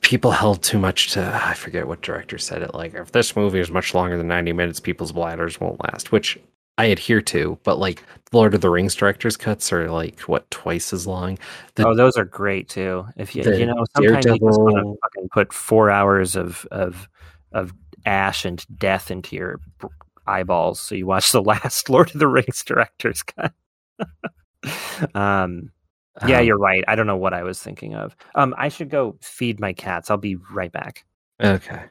people 0.00 0.30
held 0.30 0.62
too 0.62 0.78
much 0.78 1.12
to. 1.12 1.40
I 1.44 1.54
forget 1.54 1.86
what 1.86 2.00
director 2.00 2.38
said 2.38 2.62
it. 2.62 2.74
Like, 2.74 2.94
if 2.94 3.12
this 3.12 3.36
movie 3.36 3.60
is 3.60 3.70
much 3.70 3.94
longer 3.94 4.16
than 4.16 4.28
90 4.28 4.52
minutes, 4.54 4.80
people's 4.80 5.12
bladders 5.12 5.60
won't 5.60 5.82
last, 5.82 6.10
which 6.10 6.38
I 6.76 6.86
adhere 6.86 7.22
to, 7.22 7.58
but 7.62 7.78
like 7.78 8.02
Lord 8.32 8.54
of 8.54 8.60
the 8.60 8.70
Rings 8.70 8.94
director's 8.94 9.36
cuts 9.36 9.72
are 9.72 9.90
like 9.90 10.20
what 10.22 10.50
twice 10.50 10.92
as 10.92 11.06
long. 11.06 11.38
The, 11.76 11.86
oh, 11.86 11.94
those 11.94 12.16
are 12.16 12.24
great 12.24 12.68
too. 12.68 13.06
If 13.16 13.36
you 13.36 13.42
you 13.44 13.66
know 13.66 13.84
sometimes 13.94 14.24
Daredevil, 14.24 14.34
you 14.34 14.50
just 14.50 14.60
want 14.60 14.76
to 14.76 14.96
fucking 15.02 15.28
put 15.30 15.52
four 15.52 15.90
hours 15.90 16.34
of 16.34 16.66
of 16.72 17.08
of 17.52 17.72
ash 18.06 18.44
and 18.44 18.64
death 18.76 19.10
into 19.10 19.36
your 19.36 19.60
eyeballs, 20.26 20.80
so 20.80 20.94
you 20.94 21.06
watch 21.06 21.30
the 21.30 21.42
last 21.42 21.88
Lord 21.88 22.12
of 22.12 22.18
the 22.18 22.28
Rings 22.28 22.64
director's 22.64 23.22
cut. 23.22 23.52
um, 25.14 25.70
yeah, 26.26 26.38
um, 26.38 26.44
you're 26.44 26.58
right. 26.58 26.84
I 26.88 26.96
don't 26.96 27.06
know 27.06 27.16
what 27.16 27.34
I 27.34 27.44
was 27.44 27.60
thinking 27.60 27.94
of. 27.94 28.16
Um, 28.34 28.54
I 28.58 28.68
should 28.68 28.90
go 28.90 29.16
feed 29.20 29.60
my 29.60 29.72
cats. 29.72 30.10
I'll 30.10 30.16
be 30.16 30.36
right 30.52 30.72
back. 30.72 31.04
Okay. 31.40 31.82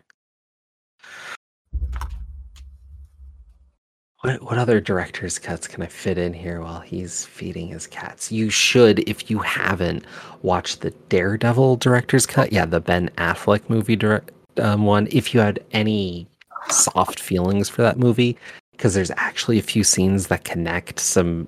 What 4.24 4.41
what 4.41 4.57
other 4.57 4.80
director's 4.80 5.38
cuts 5.38 5.67
can 5.67 5.84
I 5.84 5.88
fit 5.88 6.17
in 6.17 6.32
here 6.32 6.61
while 6.61 6.80
he's 6.80 7.26
feeding 7.26 7.67
his 7.67 7.88
cats? 7.88 8.32
You 8.32 8.49
should, 8.49 8.99
if 8.99 9.30
you 9.30 9.39
haven't, 9.39 10.05
watch 10.43 10.80
the 10.80 10.91
Daredevil 11.09 11.76
director's 11.76 12.26
cut. 12.26 12.53
Yeah, 12.53 12.65
the 12.65 12.80
Ben 12.80 13.09
Affleck 13.17 13.69
movie 13.69 13.97
direct 13.97 14.32
um, 14.61 14.86
one. 14.86 15.09
If 15.11 15.34
you 15.34 15.41
had 15.41 15.59
any 15.74 16.26
soft 16.69 17.19
feelings 17.19 17.67
for 17.67 17.82
that 17.82 17.99
movie, 17.99 18.38
because 18.71 18.93
there's 18.93 19.11
actually 19.17 19.59
a 19.59 19.61
few 19.63 19.84
scenes 19.84 20.28
that 20.28 20.45
connect 20.45 21.01
some 21.01 21.45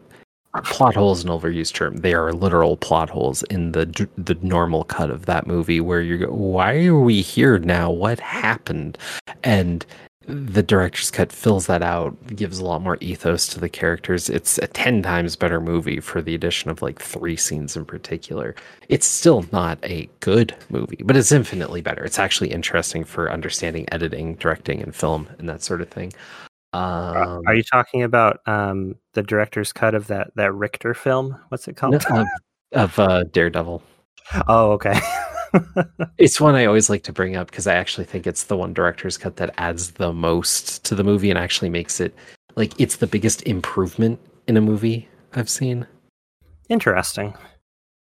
plot 0.64 0.96
holes 0.96 1.22
an 1.22 1.30
overused 1.30 1.74
term 1.74 1.98
they 1.98 2.14
are 2.14 2.32
literal 2.32 2.78
plot 2.78 3.10
holes 3.10 3.44
in 3.44 3.74
the 3.74 4.08
the 4.18 4.36
normal 4.36 4.86
cut 4.86 5.10
of 5.10 5.26
that 5.26 5.46
movie 5.46 5.82
where 5.82 6.02
you 6.02 6.18
go 6.18 6.28
why 6.28 6.86
are 6.86 6.98
we 6.98 7.22
here 7.22 7.60
now 7.60 7.92
what 7.92 8.22
happened 8.22 8.98
and 9.44 9.86
the 10.28 10.64
director's 10.64 11.12
cut 11.12 11.32
fills 11.32 11.68
that 11.68 11.82
out, 11.82 12.16
gives 12.36 12.60
a 12.60 12.66
lot 12.66 12.82
more 12.82 12.98
ethos 13.00 13.48
to 13.50 13.60
the 13.60 13.70
characters. 13.70 14.30
It's 14.30 14.58
a 14.58 14.68
10 14.68 15.04
times 15.04 15.36
better 15.36 15.62
movie 15.62 16.00
for 16.00 16.22
the 16.22 16.36
addition 16.36 16.72
of 16.72 16.82
like 16.82 17.00
three 17.00 17.36
scenes 17.36 17.76
in 17.76 17.86
particular. 17.86 18.56
It's 18.90 19.06
still 19.06 19.46
not 19.52 19.78
a 19.84 20.10
good 20.20 20.56
movie, 20.70 21.02
but 21.04 21.16
it's 21.16 21.32
infinitely 21.32 21.82
better. 21.82 22.04
It's 22.04 22.20
actually 22.20 22.52
interesting 22.52 23.04
for 23.04 23.32
understanding 23.32 23.86
editing, 23.92 24.36
directing, 24.36 24.82
and 24.82 24.96
film 24.96 25.28
and 25.38 25.48
that 25.48 25.62
sort 25.62 25.82
of 25.82 25.90
thing. 25.90 26.14
Um, 26.74 27.44
Are 27.48 27.56
you 27.56 27.64
talking 27.64 28.04
about 28.04 28.40
um, 28.48 28.96
the 29.14 29.24
director's 29.24 29.72
cut 29.72 29.96
of 29.96 30.08
that 30.08 30.32
that 30.36 30.54
Richter 30.54 30.94
film? 30.94 31.40
What's 31.50 31.68
it 31.68 31.78
called? 31.78 31.96
of, 32.10 32.28
of 32.74 33.00
uh, 33.00 33.24
Daredevil? 33.26 33.82
Oh, 34.48 34.72
okay. 34.72 35.00
It's 36.18 36.40
one 36.42 36.56
I 36.56 36.66
always 36.66 36.90
like 36.90 37.04
to 37.04 37.14
bring 37.14 37.36
up 37.36 37.50
because 37.50 37.68
I 37.68 37.76
actually 37.76 38.06
think 38.06 38.26
it's 38.26 38.46
the 38.46 38.58
one 38.58 38.74
director's 38.74 39.18
cut 39.18 39.36
that 39.38 39.54
adds 39.58 39.92
the 39.92 40.14
most 40.14 40.84
to 40.86 40.96
the 40.96 41.04
movie 41.04 41.30
and 41.30 41.38
actually 41.38 41.70
makes 41.70 42.00
it 42.00 42.16
like 42.56 42.80
it's 42.80 42.98
the 42.98 43.08
biggest 43.08 43.42
improvement 43.44 44.20
in 44.48 44.58
a 44.58 44.62
movie 44.62 45.08
I've 45.34 45.50
seen. 45.50 45.86
Interesting. 46.70 47.36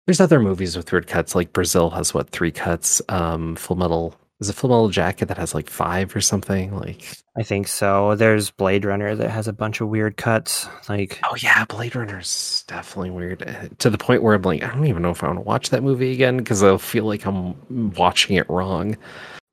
There's 0.06 0.20
other 0.20 0.40
movies 0.40 0.76
with 0.76 0.92
weird 0.92 1.08
cuts, 1.08 1.36
like 1.36 1.54
Brazil 1.54 1.92
has 1.92 2.14
what 2.14 2.32
three 2.32 2.52
cuts. 2.52 3.02
Um, 3.10 3.56
Full 3.56 3.76
Metal 3.76 4.19
is 4.40 4.50
a 4.50 4.54
Full 4.54 4.70
Metal 4.70 4.90
Jacket 4.90 5.28
that 5.28 5.38
has 5.38 5.54
like 5.54 5.70
five 5.70 6.16
or 6.16 6.22
something. 6.22 6.76
Like, 6.76 7.18
I 7.38 7.44
think 7.44 7.68
so. 7.68 8.16
There's 8.16 8.52
Blade 8.52 8.86
Runner 8.86 9.16
that 9.16 9.30
has 9.30 9.48
a 9.48 9.54
bunch 9.54 9.82
of 9.82 9.90
weird 9.90 10.18
cuts. 10.18 10.68
Like, 10.88 11.20
oh 11.30 11.36
yeah, 11.36 11.66
Blade 11.66 11.96
Runner's 11.96 12.64
definitely 12.68 13.12
weird 13.12 13.44
uh, 13.48 13.68
to 13.80 13.90
the 13.90 13.98
point 13.98 14.24
where 14.24 14.36
I'm 14.36 14.42
like, 14.42 14.64
I 14.64 14.68
don't 14.68 14.88
even 14.88 15.02
know 15.02 15.12
if 15.12 15.24
I 15.24 15.28
want 15.28 15.40
to 15.40 15.44
watch 15.44 15.70
that 15.72 15.84
movie 15.84 16.14
again 16.14 16.38
because 16.38 16.64
I'll 16.64 16.78
feel 16.78 17.06
like 17.06 17.26
I'm 17.26 17.92
watching 17.94 18.38
it 18.38 18.50
wrong. 18.50 18.98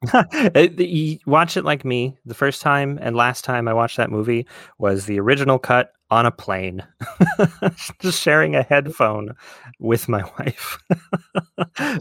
watch 1.27 1.57
it 1.57 1.65
like 1.65 1.85
me. 1.85 2.17
The 2.25 2.35
first 2.35 2.63
time 2.63 2.99
and 3.03 3.17
last 3.17 3.45
time 3.45 3.67
I 3.67 3.75
watched 3.75 3.97
that 3.97 4.11
movie 4.11 4.47
was 4.79 5.07
the 5.07 5.19
original 5.19 5.59
cut 5.59 5.93
on 6.11 6.27
a 6.27 6.31
plane, 6.31 6.85
just 8.01 8.23
sharing 8.23 8.55
a 8.55 8.63
headphone 8.63 9.35
with 9.81 10.09
my 10.09 10.23
wife. 10.39 10.79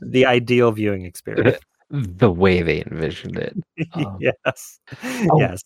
the 0.04 0.26
ideal 0.28 0.72
viewing 0.72 1.06
experience. 1.06 1.58
The 1.90 2.32
way 2.32 2.62
they 2.62 2.82
envisioned 2.82 3.38
it. 3.38 3.56
Um, 3.94 4.18
yes. 4.20 4.80
Oh. 5.32 5.40
Yes. 5.40 5.62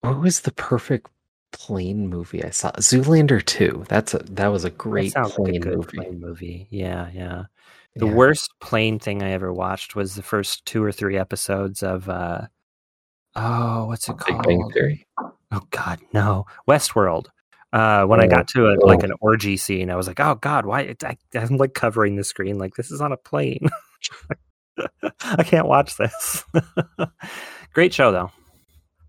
What 0.00 0.20
was 0.20 0.40
the 0.40 0.52
perfect 0.52 1.10
plane 1.52 2.08
movie 2.08 2.44
I 2.44 2.50
saw? 2.50 2.70
Zoolander 2.72 3.44
2. 3.44 3.84
That's 3.88 4.14
a 4.14 4.18
that 4.18 4.48
was 4.48 4.64
a 4.64 4.70
great 4.70 5.12
sounds 5.12 5.30
like 5.38 5.38
a 5.38 5.42
plane 5.44 5.64
movie. 5.64 5.96
plane 5.98 6.20
movie. 6.20 6.66
Yeah, 6.70 7.10
yeah. 7.12 7.44
The 7.96 8.06
Yeah. 8.06 8.14
worst 8.14 8.50
plane 8.60 8.98
thing 8.98 9.22
I 9.22 9.30
ever 9.30 9.52
watched 9.52 9.94
was 9.94 10.14
the 10.14 10.22
first 10.22 10.64
two 10.66 10.82
or 10.82 10.90
three 10.92 11.16
episodes 11.16 11.82
of 11.82 12.08
uh 12.08 12.42
oh, 13.36 13.86
what's 13.86 14.08
it 14.08 14.16
Big 14.16 14.18
called? 14.18 14.46
Bang 14.46 14.70
Theory. 14.72 15.06
Oh 15.52 15.62
God, 15.70 16.00
no, 16.12 16.46
Westworld. 16.68 17.26
Uh, 17.72 18.04
when 18.06 18.20
I 18.20 18.26
Oh, 18.26 18.28
got 18.28 18.48
to 18.48 18.66
a, 18.68 18.76
like 18.86 19.02
oh. 19.02 19.06
an 19.06 19.12
orgy 19.20 19.56
scene, 19.56 19.90
I 19.90 19.96
was 19.96 20.06
like, 20.06 20.20
"Oh 20.20 20.36
God, 20.36 20.64
why?" 20.66 20.94
I, 21.04 21.16
I'm 21.34 21.56
like 21.56 21.74
covering 21.74 22.16
the 22.16 22.24
screen, 22.24 22.58
like 22.58 22.74
this 22.74 22.90
is 22.90 23.00
on 23.00 23.12
a 23.12 23.16
plane. 23.16 23.68
I 25.22 25.42
can't 25.42 25.66
watch 25.66 25.96
this. 25.96 26.44
Great 27.72 27.92
show 27.94 28.12
though. 28.12 28.30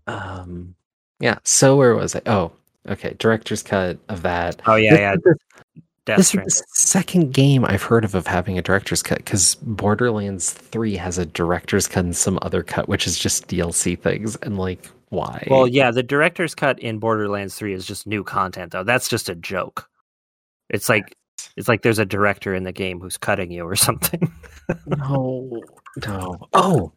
Um 0.06 0.74
yeah, 1.18 1.38
so 1.44 1.76
where 1.76 1.94
was 1.94 2.14
I? 2.14 2.22
Oh, 2.26 2.52
okay. 2.88 3.14
Director's 3.18 3.62
cut 3.62 3.98
of 4.08 4.22
that. 4.22 4.60
Oh 4.66 4.74
yeah, 4.74 4.90
This 4.90 5.00
yeah. 5.26 5.82
Death 6.06 6.18
This 6.18 6.34
is 6.36 6.60
the 6.60 6.64
second 6.74 7.34
game 7.34 7.64
I've 7.64 7.82
heard 7.82 8.04
of 8.04 8.14
of 8.14 8.28
having 8.28 8.56
a 8.58 8.62
director's 8.62 9.02
cut 9.02 9.18
because 9.18 9.56
Borderlands 9.56 10.52
3 10.52 10.94
has 10.94 11.18
a 11.18 11.26
director's 11.26 11.88
cut 11.88 12.04
and 12.04 12.14
some 12.14 12.38
other 12.42 12.62
cut, 12.62 12.88
which 12.88 13.08
is 13.08 13.18
just 13.18 13.48
DLC 13.48 13.98
things. 13.98 14.36
And 14.36 14.56
like, 14.56 14.88
why? 15.08 15.44
Well, 15.50 15.66
yeah, 15.66 15.90
the 15.90 16.04
director's 16.04 16.54
cut 16.54 16.78
in 16.78 17.00
Borderlands 17.00 17.56
3 17.56 17.74
is 17.74 17.84
just 17.84 18.06
new 18.06 18.22
content 18.22 18.70
though. 18.70 18.84
That's 18.84 19.08
just 19.08 19.28
a 19.28 19.34
joke. 19.34 19.88
It's 20.70 20.88
like 20.88 21.16
it's 21.56 21.68
like 21.68 21.82
there's 21.82 21.98
a 21.98 22.04
director 22.06 22.54
in 22.54 22.64
the 22.64 22.72
game 22.72 23.00
who's 23.00 23.16
cutting 23.18 23.50
you 23.50 23.64
or 23.66 23.76
something. 23.76 24.32
no, 24.86 25.62
no. 26.06 26.48
Oh, 26.52 26.92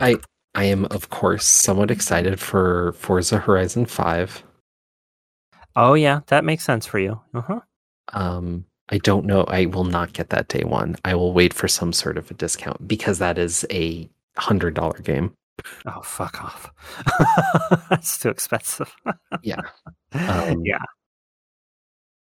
I 0.00 0.16
I 0.54 0.64
am 0.64 0.86
of 0.86 1.10
course 1.10 1.44
somewhat 1.46 1.90
excited 1.90 2.40
for 2.40 2.92
Forza 2.92 3.38
Horizon 3.38 3.86
5. 3.86 4.42
oh 5.76 5.94
yeah, 5.94 6.20
that 6.28 6.44
makes 6.44 6.64
sense 6.64 6.86
for 6.86 6.98
you. 6.98 7.20
Uh-huh. 7.34 7.60
Um, 8.12 8.64
I 8.88 8.98
don't 8.98 9.26
know. 9.26 9.44
I 9.48 9.66
will 9.66 9.84
not 9.84 10.12
get 10.12 10.30
that 10.30 10.48
day 10.48 10.62
one. 10.64 10.96
I 11.04 11.14
will 11.14 11.32
wait 11.32 11.52
for 11.52 11.66
some 11.68 11.92
sort 11.92 12.16
of 12.18 12.30
a 12.30 12.34
discount 12.34 12.86
because 12.86 13.18
that 13.18 13.36
is 13.38 13.66
a 13.70 14.08
hundred 14.38 14.74
dollar 14.74 14.98
game. 15.00 15.32
Oh 15.86 16.02
fuck 16.02 16.42
off. 16.44 16.70
That's 17.90 18.18
too 18.18 18.28
expensive. 18.28 18.94
Yeah. 19.42 19.60
Um, 20.12 20.62
yeah. 20.64 20.78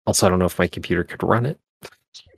Also, 0.06 0.26
I 0.26 0.30
don't 0.30 0.38
know 0.38 0.44
if 0.46 0.58
my 0.58 0.66
computer 0.68 1.04
could 1.04 1.22
run 1.22 1.46
it. 1.46 1.58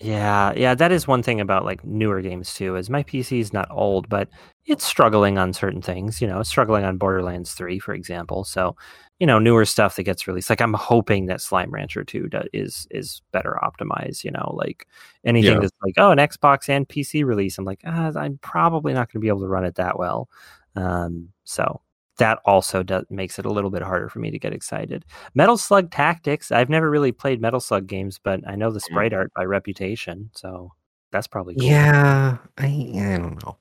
Yeah, 0.00 0.52
yeah, 0.56 0.74
that 0.74 0.92
is 0.92 1.06
one 1.06 1.22
thing 1.22 1.40
about 1.40 1.64
like 1.64 1.84
newer 1.84 2.20
games 2.22 2.54
too. 2.54 2.76
Is 2.76 2.90
my 2.90 3.02
PC 3.02 3.40
is 3.40 3.52
not 3.52 3.68
old, 3.70 4.08
but 4.08 4.28
it's 4.66 4.84
struggling 4.84 5.38
on 5.38 5.52
certain 5.52 5.80
things. 5.82 6.20
You 6.20 6.26
know, 6.28 6.40
it's 6.40 6.48
struggling 6.50 6.84
on 6.84 6.98
Borderlands 6.98 7.52
Three, 7.54 7.78
for 7.78 7.94
example. 7.94 8.44
So, 8.44 8.76
you 9.20 9.26
know, 9.26 9.38
newer 9.38 9.64
stuff 9.64 9.96
that 9.96 10.02
gets 10.04 10.26
released. 10.26 10.50
Like 10.50 10.60
I'm 10.60 10.74
hoping 10.74 11.26
that 11.26 11.40
Slime 11.40 11.70
Rancher 11.70 12.04
Two 12.04 12.28
do, 12.28 12.42
is 12.52 12.86
is 12.90 13.22
better 13.32 13.58
optimized. 13.62 14.22
You 14.24 14.32
know, 14.32 14.52
like 14.56 14.86
anything 15.24 15.54
Yeah. 15.54 15.60
that's 15.60 15.72
like 15.82 15.94
oh 15.98 16.10
an 16.10 16.18
Xbox 16.18 16.68
and 16.68 16.88
PC 16.88 17.24
release. 17.24 17.58
I'm 17.58 17.64
like 17.64 17.80
ah, 17.86 18.12
I'm 18.16 18.38
probably 18.38 18.92
not 18.94 19.08
going 19.12 19.20
to 19.20 19.24
be 19.24 19.28
able 19.28 19.40
to 19.40 19.48
run 19.48 19.64
it 19.64 19.76
that 19.76 19.98
well. 19.98 20.28
Um, 20.74 21.30
so 21.44 21.80
that 22.18 22.38
also 22.44 22.82
does 22.82 23.04
makes 23.10 23.38
it 23.38 23.46
a 23.46 23.50
little 23.52 23.70
bit 23.70 23.82
harder 23.82 24.08
for 24.08 24.18
me 24.20 24.30
to 24.30 24.38
get 24.38 24.52
excited. 24.52 25.04
Metal 25.34 25.56
Slug 25.58 25.90
Tactics. 25.90 26.50
I've 26.52 26.68
never 26.70 26.90
really 26.90 27.12
played 27.12 27.40
Metal 27.40 27.60
Slug 27.60 27.86
games, 27.86 28.18
but 28.22 28.40
I 28.48 28.56
know 28.56 28.70
the 28.70 28.80
sprite 28.80 29.12
art 29.12 29.32
by 29.34 29.44
reputation, 29.44 30.30
so 30.34 30.72
that's 31.12 31.26
probably 31.26 31.54
cool. 31.56 31.64
Yeah, 31.68 32.38
I 32.58 32.66
I 32.66 33.18
don't 33.18 33.42
know. 33.44 33.56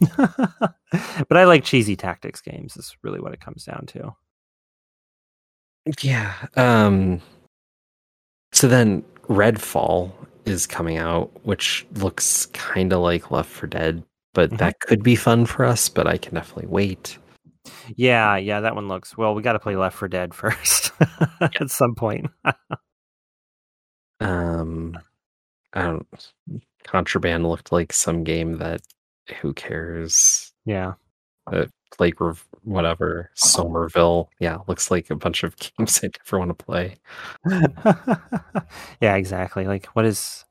but 1.28 1.36
I 1.36 1.44
like 1.44 1.64
cheesy 1.64 1.96
tactics 1.96 2.40
games. 2.40 2.76
Is 2.76 2.96
really 3.02 3.20
what 3.20 3.32
it 3.34 3.40
comes 3.40 3.64
down 3.64 3.86
to. 3.88 4.14
Yeah. 6.02 6.34
Um. 6.56 7.20
So 8.52 8.68
then 8.68 9.02
Redfall 9.28 10.12
is 10.44 10.66
coming 10.66 10.98
out, 10.98 11.30
which 11.44 11.86
looks 11.94 12.46
kind 12.46 12.92
of 12.92 13.00
like 13.00 13.30
Left 13.30 13.48
4 13.48 13.68
Dead, 13.68 14.04
but 14.34 14.50
Mhm. 14.50 14.58
that 14.58 14.80
could 14.80 15.02
be 15.02 15.16
fun 15.16 15.46
for 15.46 15.64
us. 15.64 15.88
But 15.88 16.06
I 16.06 16.16
can 16.18 16.34
definitely 16.34 16.66
wait. 16.66 17.18
Yeah, 17.96 18.36
yeah, 18.36 18.60
that 18.60 18.74
one 18.74 18.88
looks 18.88 19.16
well. 19.16 19.34
We 19.34 19.42
got 19.42 19.52
to 19.52 19.58
play 19.58 19.76
Left 19.76 19.96
4 19.96 20.08
Dead 20.08 20.34
first 20.34 20.92
at 21.40 21.70
some 21.70 21.94
point. 21.94 22.26
Um, 24.20 24.98
I 25.72 25.82
don't. 25.82 26.32
Contraband 26.84 27.46
looked 27.48 27.72
like 27.72 27.92
some 27.92 28.24
game 28.24 28.58
that 28.58 28.82
who 29.40 29.54
cares? 29.54 30.52
yeah, 30.64 30.94
Like 31.98 32.16
whatever 32.62 33.30
Somerville. 33.34 34.28
Yeah, 34.40 34.58
looks 34.68 34.90
like 34.90 35.10
a 35.10 35.16
bunch 35.16 35.42
of 35.42 35.56
games 35.78 36.00
I 36.04 36.08
never 36.26 36.38
want 36.38 36.50
to 36.58 36.64
play. 36.64 36.96
yeah, 39.00 39.14
exactly. 39.16 39.66
Like, 39.66 39.86
what 39.86 40.04
is, 40.04 40.44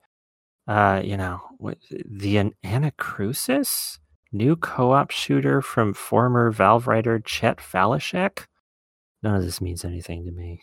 uh, 0.67 1.01
you 1.03 1.17
know, 1.17 1.41
what, 1.57 1.77
the 1.91 2.37
An- 2.37 2.55
Anacrusis 2.63 3.99
new 4.31 4.55
co-op 4.55 5.11
shooter 5.11 5.61
from 5.61 5.93
former 5.93 6.51
Valve 6.51 6.87
writer 6.87 7.19
Chet 7.19 7.57
Faliszek? 7.57 8.45
None 9.23 9.35
of 9.35 9.43
this 9.43 9.59
means 9.61 9.83
anything 9.83 10.25
to 10.25 10.31
me. 10.31 10.61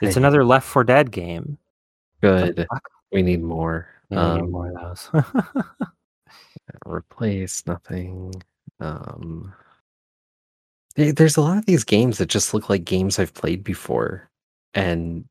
It's 0.00 0.14
Hey. 0.14 0.20
another 0.20 0.44
Left 0.44 0.66
4 0.66 0.84
Dead 0.84 1.10
game. 1.10 1.58
Good. 2.20 2.66
We 3.12 3.22
need 3.22 3.42
more. 3.42 3.86
Yeah, 4.10 4.34
we 4.34 4.34
need 4.40 4.44
Um, 4.44 4.50
more 4.50 4.68
of 4.68 4.74
those. 5.12 5.24
replace 6.86 7.66
nothing. 7.66 8.32
Um, 8.80 9.52
there's 10.96 11.36
a 11.36 11.40
lot 11.40 11.58
of 11.58 11.66
these 11.66 11.84
games 11.84 12.18
that 12.18 12.26
just 12.26 12.54
look 12.54 12.68
like 12.68 12.84
games 12.84 13.18
I've 13.18 13.34
played 13.34 13.64
before, 13.64 14.30
and 14.74 15.24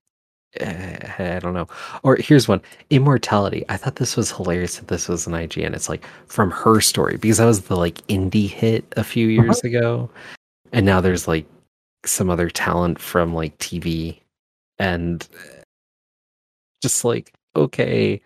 I 0.61 1.39
don't 1.41 1.53
know. 1.53 1.67
Or 2.03 2.15
here's 2.17 2.47
one: 2.47 2.61
Immortality. 2.89 3.65
I 3.69 3.77
thought 3.77 3.95
this 3.95 4.15
was 4.15 4.31
hilarious 4.31 4.77
that 4.77 4.87
this 4.87 5.07
was 5.07 5.25
an 5.25 5.33
IGN. 5.33 5.73
It's 5.73 5.89
like 5.89 6.05
from 6.27 6.51
her 6.51 6.79
story 6.79 7.17
because 7.17 7.37
that 7.37 7.45
was 7.45 7.61
the 7.63 7.75
like 7.75 8.05
indie 8.07 8.49
hit 8.49 8.85
a 8.95 9.03
few 9.03 9.27
years 9.27 9.61
ago, 9.63 10.09
and 10.71 10.85
now 10.85 11.01
there's 11.01 11.27
like 11.27 11.45
some 12.05 12.29
other 12.29 12.49
talent 12.49 12.99
from 12.99 13.33
like 13.33 13.57
TV, 13.57 14.19
and 14.77 15.27
uh, 15.35 15.61
just 16.81 17.03
like 17.03 17.33
okay. 17.55 18.21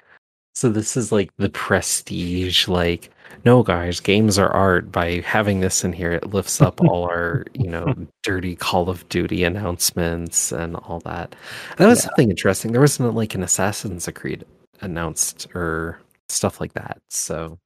So 0.57 0.69
this 0.69 0.97
is 0.97 1.11
like 1.11 1.29
the 1.37 1.49
prestige, 1.49 2.67
like 2.67 3.11
no 3.45 3.61
guys, 3.61 3.99
games 3.99 4.39
are 4.39 4.49
art. 4.49 4.91
By 4.91 5.19
having 5.19 5.59
this 5.59 5.83
in 5.83 5.93
here, 5.93 6.11
it 6.13 6.33
lifts 6.33 6.59
up 6.61 6.81
all 6.81 7.03
our, 7.03 7.45
you 7.53 7.69
know, 7.69 7.93
dirty 8.23 8.55
Call 8.55 8.89
of 8.89 9.07
Duty 9.07 9.43
announcements 9.43 10.51
and 10.51 10.75
all 10.75 10.99
that. 11.01 11.35
That 11.77 11.85
was 11.85 11.99
Yeah. 11.99 12.05
something 12.05 12.31
interesting. 12.31 12.71
There 12.71 12.81
wasn't 12.81 13.13
like 13.13 13.35
an 13.35 13.43
Assassin's 13.43 14.09
Creed 14.15 14.45
announced 14.81 15.45
or 15.53 15.99
stuff 16.27 16.59
like 16.59 16.73
that. 16.73 17.03
So 17.11 17.59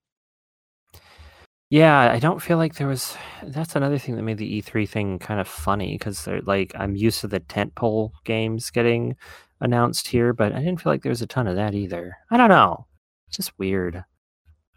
Yeah, 1.69 2.11
I 2.11 2.19
don't 2.19 2.41
feel 2.41 2.57
like 2.57 2.75
there 2.75 2.87
was. 2.89 3.15
That's 3.41 3.77
another 3.77 3.99
thing 3.99 4.17
that 4.17 4.23
made 4.23 4.37
the 4.37 4.61
E3 4.61 4.85
thing 4.85 5.17
kind 5.17 5.39
of 5.39 5.47
funny 5.47 5.97
because 5.97 6.25
they're 6.25 6.41
like 6.41 6.73
I'm 6.75 6.97
used 6.97 7.21
to 7.21 7.29
the 7.29 7.39
tentpole 7.39 8.11
games 8.25 8.69
getting 8.69 9.15
announced 9.61 10.07
here, 10.07 10.33
but 10.33 10.51
I 10.51 10.59
didn't 10.59 10.81
feel 10.81 10.91
like 10.91 11.03
there 11.03 11.11
was 11.11 11.21
a 11.21 11.27
ton 11.27 11.47
of 11.47 11.55
that 11.55 11.73
either. 11.73 12.17
I 12.29 12.37
don't 12.37 12.49
know, 12.49 12.85
It's 13.27 13.37
just 13.37 13.57
weird. 13.57 14.03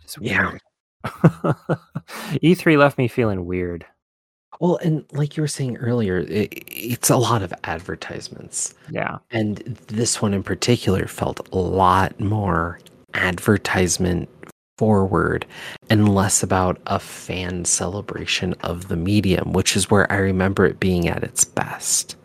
Just 0.03 0.19
Yeah. 0.21 0.57
E3 1.05 2.79
left 2.79 2.99
me 2.99 3.09
feeling 3.09 3.45
weird. 3.47 3.85
Well, 4.61 4.79
and 4.83 5.05
like 5.13 5.37
you 5.37 5.43
were 5.43 5.49
saying 5.49 5.79
earlier, 5.79 6.19
it, 6.19 6.53
it's 6.69 7.11
a 7.11 7.17
lot 7.17 7.43
of 7.43 7.53
advertisements. 7.65 8.75
Yeah. 8.91 9.19
And 9.31 9.57
this 9.89 10.23
one 10.23 10.33
in 10.33 10.43
particular 10.43 11.07
felt 11.07 11.47
a 11.53 11.59
lot 11.59 12.19
more 12.21 12.79
advertisement 13.15 14.29
forward 14.79 15.47
and 15.91 16.15
less 16.15 16.43
about 16.43 16.81
a 16.87 16.99
fan 16.99 17.65
celebration 17.65 18.55
of 18.63 18.89
the 18.89 18.97
medium, 18.97 19.53
which 19.53 19.77
is 19.77 19.91
where 19.91 20.11
I 20.11 20.17
remember 20.17 20.65
it 20.67 20.81
being 20.81 21.09
at 21.09 21.23
its 21.23 21.45
best. 21.45 22.17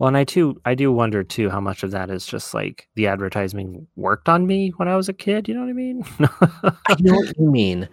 Well, 0.00 0.08
and 0.08 0.16
I 0.16 0.24
too, 0.24 0.58
I 0.64 0.74
do 0.74 0.90
wonder 0.90 1.22
too 1.22 1.50
how 1.50 1.60
much 1.60 1.82
of 1.82 1.90
that 1.90 2.08
is 2.08 2.24
just 2.24 2.54
like 2.54 2.88
the 2.94 3.06
advertising 3.06 3.86
worked 3.96 4.30
on 4.30 4.46
me 4.46 4.70
when 4.78 4.88
I 4.88 4.96
was 4.96 5.10
a 5.10 5.12
kid. 5.12 5.46
You 5.46 5.54
know 5.54 5.60
what 5.60 5.68
I 5.68 5.74
mean? 5.74 6.04
I 6.88 6.96
know 7.00 7.16
what 7.16 7.34
you 7.38 7.50
mean, 7.50 7.86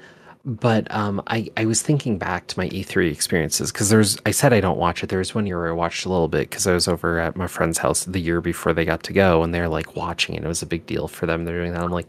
but 0.45 0.89
um, 0.89 1.21
I 1.27 1.49
I 1.57 1.65
was 1.65 1.81
thinking 1.81 2.17
back 2.17 2.47
to 2.47 2.57
my 2.57 2.69
E3 2.69 3.11
experiences 3.11 3.73
because 3.73 3.89
there's 3.89 4.17
I 4.25 4.31
said 4.31 4.53
I 4.53 4.61
don't 4.61 4.77
watch 4.77 5.03
it. 5.03 5.09
There 5.09 5.19
was 5.19 5.35
one 5.35 5.45
year 5.45 5.59
where 5.59 5.67
I 5.67 5.73
watched 5.73 6.05
a 6.05 6.09
little 6.09 6.29
bit 6.29 6.49
because 6.49 6.65
I 6.65 6.73
was 6.73 6.87
over 6.87 7.19
at 7.19 7.35
my 7.35 7.47
friend's 7.47 7.77
house 7.77 8.05
the 8.05 8.21
year 8.21 8.39
before 8.39 8.71
they 8.71 8.85
got 8.85 9.03
to 9.03 9.11
go, 9.11 9.43
and 9.43 9.53
they're 9.53 9.67
like 9.67 9.97
watching 9.97 10.35
it. 10.35 10.45
It 10.45 10.47
was 10.47 10.61
a 10.61 10.65
big 10.65 10.85
deal 10.85 11.09
for 11.09 11.25
them. 11.25 11.43
They're 11.43 11.59
doing 11.59 11.73
that. 11.73 11.83
I'm 11.83 11.91
like, 11.91 12.07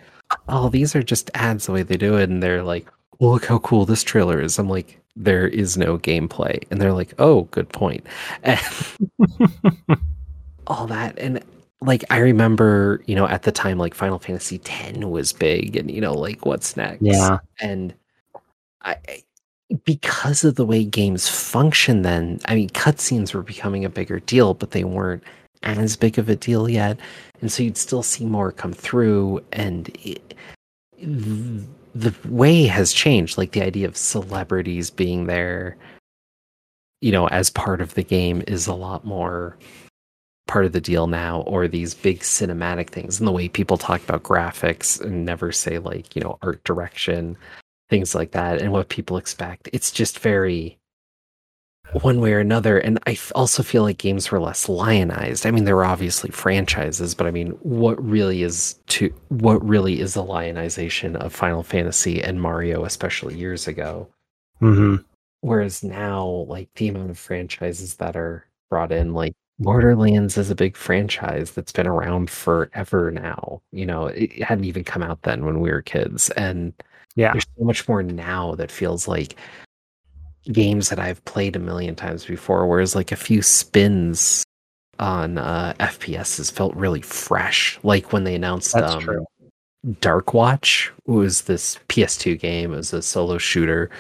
oh, 0.49 0.69
these 0.69 0.95
are 0.95 1.03
just 1.03 1.29
ads 1.35 1.67
the 1.67 1.73
way 1.73 1.83
they 1.83 1.97
do 1.97 2.17
it, 2.17 2.31
and 2.31 2.41
they're 2.41 2.63
like, 2.63 2.87
well, 3.19 3.33
look 3.33 3.47
how 3.47 3.59
cool 3.59 3.85
this 3.85 4.05
trailer 4.05 4.41
is. 4.41 4.61
I'm 4.61 4.69
like, 4.69 5.01
there 5.19 5.49
is 5.49 5.77
no 5.77 5.99
gameplay, 5.99 6.63
and 6.71 6.81
they're 6.81 6.93
like, 6.93 7.13
oh, 7.19 7.43
good 7.51 7.69
point. 7.71 8.07
And 8.43 8.61
all 10.67 10.87
that 10.87 11.19
and 11.19 11.43
like 11.81 12.05
I 12.11 12.19
remember, 12.19 13.03
you 13.07 13.15
know, 13.15 13.27
at 13.27 13.43
the 13.43 13.53
time 13.53 13.79
like 13.79 13.95
Final 13.95 14.19
Fantasy 14.19 14.61
X 14.65 14.99
was 14.99 15.33
big 15.33 15.77
and 15.77 15.91
you 15.91 16.01
know, 16.01 16.13
like 16.13 16.45
what's 16.45 16.77
next? 16.77 17.03
Yeah. 17.03 17.39
And 17.61 17.95
I 18.83 18.97
because 19.85 20.45
of 20.45 20.55
the 20.55 20.67
way 20.67 20.85
games 20.85 21.29
function 21.29 22.03
then, 22.03 22.41
I 22.47 22.55
mean 22.55 22.69
cutscenes 22.71 23.35
were 23.35 23.43
becoming 23.43 23.85
a 23.85 23.91
bigger 23.91 24.21
deal, 24.21 24.55
but 24.55 24.73
they 24.73 24.85
weren't 24.85 25.23
as 25.63 25.97
big 25.97 26.19
of 26.19 26.29
a 26.29 26.37
deal 26.37 26.69
yet. 26.69 26.99
And 27.41 27.51
so 27.53 27.63
you'd 27.63 27.77
still 27.77 28.03
see 28.03 28.25
more 28.25 28.51
come 28.51 28.73
through 28.73 29.45
and 29.53 29.89
it, 30.03 30.35
the 31.99 32.15
way 32.29 32.65
has 32.65 32.93
changed 32.93 33.39
like 33.39 33.53
the 33.53 33.63
idea 33.63 33.87
of 33.87 33.97
celebrities 33.97 34.91
being 34.91 35.27
there 35.27 35.77
you 37.01 37.11
know 37.11 37.27
as 37.29 37.51
part 37.51 37.81
of 37.81 37.95
the 37.95 38.03
game 38.03 38.43
is 38.47 38.67
a 38.67 38.75
lot 38.75 39.05
more 39.05 39.57
part 40.47 40.65
of 40.65 40.73
the 40.73 40.81
deal 40.81 41.07
now 41.07 41.41
or 41.43 41.69
these 41.69 41.95
big 41.95 42.21
cinematic 42.21 42.91
things 42.91 43.19
and 43.19 43.27
the 43.27 43.33
way 43.33 43.49
people 43.49 43.77
talk 43.77 44.03
about 44.03 44.23
graphics 44.23 45.01
and 45.01 45.25
never 45.25 45.53
say 45.53 45.79
like 45.79 46.15
you 46.15 46.23
know 46.23 46.39
art 46.43 46.63
direction 46.65 47.37
things 47.89 48.15
like 48.15 48.33
that 48.33 48.61
and 48.61 48.73
what 48.73 48.89
people 48.89 49.17
expect. 49.17 49.69
It's 49.73 49.91
just 49.91 50.19
very 50.19 50.79
one 51.93 52.21
way 52.21 52.33
or 52.33 52.41
another 52.41 52.79
and 52.79 52.99
I 53.07 53.19
also 53.35 53.63
feel 53.63 53.83
like 53.83 53.99
games 53.99 54.31
were 54.31 54.41
less 54.41 54.69
lionized 54.69 55.47
i 55.47 55.51
mean 55.51 55.65
there 55.65 55.77
were 55.77 55.85
obviously 55.85 56.31
franchises 56.31 57.15
but 57.15 57.27
i 57.27 57.31
mean 57.31 57.51
what 57.63 58.03
really 58.03 58.43
is 58.43 58.79
to 58.89 59.13
what 59.29 59.67
really 59.67 60.01
is 60.01 60.15
the 60.15 60.23
lionization 60.23 61.17
of 61.17 61.35
final 61.35 61.63
fantasy 61.63 62.23
and 62.23 62.41
mario 62.41 62.85
especially 62.85 63.37
years 63.37 63.67
ago 63.67 64.09
mm-hmm. 64.61 64.97
whereas 65.41 65.83
now 65.83 66.27
like 66.49 66.69
the 66.75 66.89
amount 66.89 67.11
of 67.11 67.19
franchises 67.19 67.97
that 67.97 68.17
are 68.17 68.45
brought 68.71 68.93
in 68.93 69.15
like 69.15 69.35
Borderlands 69.61 70.39
is 70.39 70.51
a 70.51 70.55
big 70.55 70.77
franchise 70.77 71.51
that's 71.51 71.73
been 71.73 71.89
around 71.89 72.31
forever 72.31 73.11
now. 73.11 73.61
You 73.73 73.87
know, 73.87 74.07
it 74.07 74.41
hadn't 74.41 74.67
even 74.67 74.85
come 74.85 75.03
out 75.03 75.23
then 75.23 75.45
when 75.45 75.61
we 75.61 75.71
were 75.71 75.83
kids. 75.83 76.31
And 76.31 76.73
yeah, 77.17 77.33
there's 77.33 77.47
so 77.59 77.65
much 77.65 77.89
more 77.89 78.03
now 78.03 78.55
that 78.55 78.71
feels 78.71 79.09
like 79.09 79.35
games 80.53 80.89
that 80.89 80.99
I've 80.99 81.25
played 81.25 81.57
a 81.57 81.61
million 81.61 81.95
times 81.95 82.25
before, 82.25 82.67
whereas 82.67 82.95
like 82.95 83.13
a 83.13 83.17
few 83.17 83.43
spins 83.43 84.45
on 84.99 85.39
uh, 85.39 85.75
FPS 85.79 86.39
has 86.39 86.51
felt 86.51 86.75
really 86.75 87.03
fresh. 87.03 87.79
Like 87.83 88.13
when 88.13 88.25
they 88.25 88.35
announced 88.35 88.73
That's 88.75 88.95
um, 88.95 89.01
true. 89.03 89.27
Darkwatch 89.87 90.91
was 91.07 91.43
this 91.43 91.79
PS2 91.89 92.39
game. 92.39 92.73
It 92.73 92.77
was 92.77 92.93
a 92.93 93.01
solo 93.01 93.39
shooter, 93.39 93.91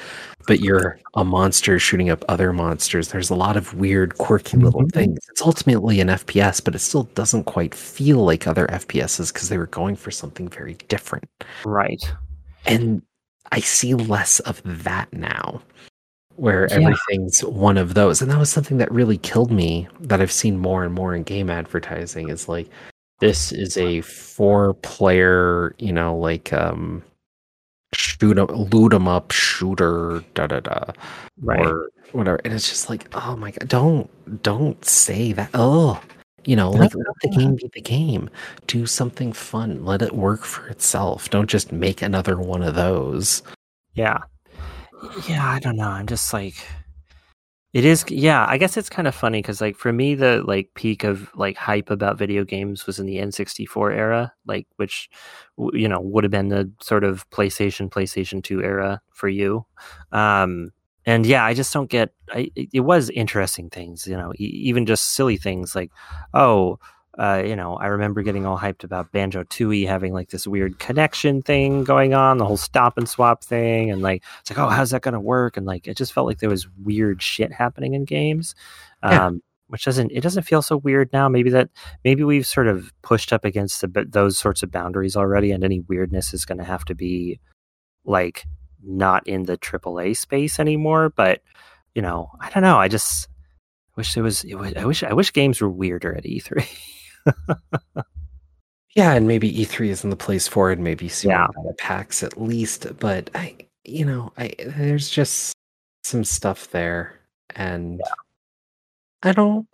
but 0.49 0.59
you're 0.59 0.99
a 1.15 1.25
monster 1.25 1.79
shooting 1.79 2.11
up 2.11 2.25
other 2.29 2.53
monsters. 2.53 3.09
There's 3.09 3.31
a 3.31 3.37
lot 3.37 3.57
of 3.57 3.75
weird, 3.75 4.19
quirky 4.19 4.57
little 4.57 4.83
Mhm. 4.83 4.93
things. 4.93 5.19
It's 5.31 5.41
ultimately 5.41 6.01
an 6.01 6.09
FPS, 6.09 6.61
but 6.61 6.75
it 6.75 6.81
still 6.81 7.05
doesn't 7.15 7.45
quite 7.45 7.75
feel 7.77 8.25
like 8.25 8.47
other 8.49 8.67
FPSs 8.73 9.33
because 9.33 9.51
they 9.51 9.59
were 9.59 9.67
going 9.67 9.95
for 9.95 10.11
something 10.11 10.49
very 10.49 10.75
different. 10.89 11.29
Right. 11.65 12.03
And 12.67 13.03
I 13.53 13.61
see 13.61 13.95
less 13.95 14.41
of 14.41 14.61
that 14.65 15.13
now, 15.13 15.63
where 16.39 16.66
Yeah. 16.70 16.76
everything's 16.76 17.41
one 17.45 17.76
of 17.76 17.95
those. 17.95 18.22
And 18.22 18.30
that 18.30 18.39
was 18.39 18.51
something 18.51 18.78
that 18.78 18.91
really 18.93 19.18
killed 19.18 19.51
me 19.51 19.89
that 20.01 20.20
I've 20.20 20.32
seen 20.32 20.59
more 20.59 20.84
and 20.84 20.95
more 20.95 21.14
in 21.14 21.22
game 21.24 21.51
advertising 21.51 22.28
is 22.28 22.49
like, 22.49 22.68
this 23.20 23.51
is 23.53 23.76
a 23.76 24.01
four 24.03 24.74
player, 24.74 25.74
you 25.78 25.93
know, 25.93 26.16
like 26.16 26.53
um 26.53 27.03
shoot 27.95 28.39
'em, 28.39 28.47
loot 28.47 28.93
'em 28.95 29.09
up 29.09 29.30
shooter, 29.32 30.22
da 30.34 30.47
da 30.47 30.61
da, 30.61 30.93
Right. 31.41 31.66
or 31.66 31.91
whatever. 32.12 32.41
And 32.45 32.55
it's 32.55 32.68
just 32.68 32.89
like, 32.91 33.09
oh 33.14 33.34
my 33.36 33.51
god, 33.51 33.68
don't 33.68 34.43
don't 34.43 34.84
say 34.84 35.32
that. 35.32 35.51
Oh, 35.55 36.01
you 36.45 36.55
know, 36.55 36.70
like 36.70 36.95
let 36.95 37.07
the 37.22 37.28
game 37.30 37.57
be 37.57 37.68
the 37.74 37.80
game. 37.80 38.30
Do 38.68 38.86
something 38.86 39.32
fun. 39.32 39.84
Let 39.84 40.03
it 40.03 40.14
work 40.14 40.45
for 40.45 40.68
itself. 40.68 41.28
Don't 41.30 41.49
just 41.51 41.72
make 41.72 42.01
another 42.03 42.39
one 42.39 42.62
of 42.62 42.74
those. 42.76 43.43
Yeah. 43.95 44.18
Yeah, 45.29 45.49
I 45.49 45.59
don't 45.61 45.77
know. 45.77 45.89
I'm 45.89 46.07
just 46.07 46.33
like 46.33 46.55
it 47.75 47.85
is 47.85 48.05
yeah, 48.09 48.47
I 48.49 48.57
guess 48.57 48.77
it's 48.77 48.89
kind 48.89 49.07
of 49.07 49.15
funny 49.15 49.43
cuz 49.43 49.61
like 49.61 49.77
for 49.77 49.93
me 49.93 50.15
the 50.15 50.43
like 50.47 50.71
peak 50.75 51.05
of 51.05 51.31
like 51.35 51.57
hype 51.57 51.91
about 51.91 52.19
video 52.19 52.45
games 52.45 52.87
was 52.87 52.99
in 52.99 53.07
the 53.07 53.19
N64 53.19 53.95
era, 53.95 54.33
like 54.47 54.67
which 54.77 55.09
you 55.73 55.89
know 55.89 56.01
would 56.01 56.25
have 56.25 56.31
been 56.31 56.49
the 56.49 56.71
sort 56.81 57.05
of 57.05 57.29
PlayStation 57.31 57.91
PlayStation 57.91 58.43
2 58.43 58.63
era 58.63 59.01
for 59.13 59.29
you. 59.29 59.67
Um 60.13 60.71
and 61.07 61.25
yeah, 61.27 61.45
I 61.45 61.55
just 61.55 61.73
don't 61.73 61.91
get 61.91 62.11
I 62.31 62.51
it 62.57 62.81
was 62.81 63.11
interesting 63.11 63.71
things, 63.71 64.07
you 64.07 64.17
know, 64.17 64.33
even 64.39 64.87
just 64.87 65.05
silly 65.15 65.37
things 65.37 65.75
like 65.75 65.91
oh, 66.35 66.79
uh, 67.19 67.43
you 67.45 67.57
know, 67.57 67.75
I 67.75 67.87
remember 67.87 68.23
getting 68.23 68.47
all 68.47 68.57
hyped 68.57 68.85
about 68.85 69.11
Banjo 69.11 69.43
Tooie 69.45 69.87
having 69.89 70.12
like 70.12 70.31
this 70.31 70.47
weird 70.47 70.79
connection 70.79 71.43
thing 71.43 71.83
going 71.85 72.14
on, 72.14 72.39
the 72.39 72.45
whole 72.45 72.57
stop 72.57 72.97
and 72.97 73.09
swap 73.09 73.43
thing, 73.43 73.91
and 73.91 74.03
like 74.03 74.23
it's 74.41 74.51
like, 74.51 74.59
oh, 74.59 74.69
how's 74.69 74.91
that 74.91 75.03
gonna 75.03 75.21
work? 75.21 75.57
And 75.57 75.66
like 75.66 75.89
it 75.89 75.97
just 75.97 76.12
felt 76.12 76.27
like 76.29 76.39
there 76.39 76.49
was 76.51 76.69
weird 76.83 77.21
shit 77.21 77.53
happening 77.53 77.95
in 77.95 78.05
games, 78.05 78.55
Yeah. 79.03 79.27
um, 79.27 79.43
which 79.66 79.85
doesn't 79.85 80.12
it 80.12 80.21
doesn't 80.21 80.45
feel 80.45 80.62
so 80.62 80.77
weird 80.77 81.12
now. 81.12 81.29
Maybe 81.29 81.51
that 81.51 81.71
maybe 82.05 82.23
we've 82.23 82.47
sort 82.47 82.69
of 82.69 82.93
pushed 83.03 83.33
up 83.33 83.45
against 83.45 83.81
the, 83.81 84.07
those 84.09 84.39
sorts 84.39 84.62
of 84.62 84.71
boundaries 84.71 85.16
already, 85.16 85.51
and 85.51 85.64
any 85.64 85.81
weirdness 85.81 86.33
is 86.33 86.45
going 86.45 86.59
to 86.59 86.64
have 86.64 86.85
to 86.85 86.95
be 86.95 87.41
like 88.05 88.47
not 88.83 89.27
in 89.27 89.43
the 89.43 89.59
AAA 89.59 90.16
space 90.16 90.61
anymore. 90.61 91.11
But 91.11 91.43
you 91.97 92.03
know, 92.03 92.31
I 92.41 92.49
don't 92.51 92.62
know. 92.62 92.79
I 92.79 92.87
just 92.87 93.27
wish 93.97 94.14
there 94.14 94.23
was. 94.23 94.45
It 94.45 94.55
was 94.55 94.73
I 94.75 94.85
wish 94.85 95.03
I 95.03 95.12
wish 95.14 95.33
games 95.33 95.61
were 95.61 95.69
weirder 95.69 96.14
at 96.14 96.25
E 96.25 96.41
E3. 96.41 96.64
Yeah, 98.95 99.12
and 99.12 99.29
maybe 99.29 99.49
E3 99.62 99.91
isn't 99.91 100.11
the 100.11 100.16
place 100.16 100.49
for 100.49 100.72
it. 100.72 100.79
Maybe 100.81 101.09
see 101.09 101.29
Yeah. 101.29 101.47
more 101.55 101.66
out 101.66 101.70
of 101.70 101.76
PAX 101.79 102.22
at 102.24 102.41
least. 102.41 102.87
But 102.99 103.31
I, 103.35 103.55
you 103.85 104.05
know, 104.05 104.33
I 104.37 104.55
there's 104.59 105.09
just 105.09 105.53
some 106.03 106.24
stuff 106.24 106.70
there, 106.70 107.20
and 107.55 108.01
I 109.22 109.33
don't, 109.33 109.68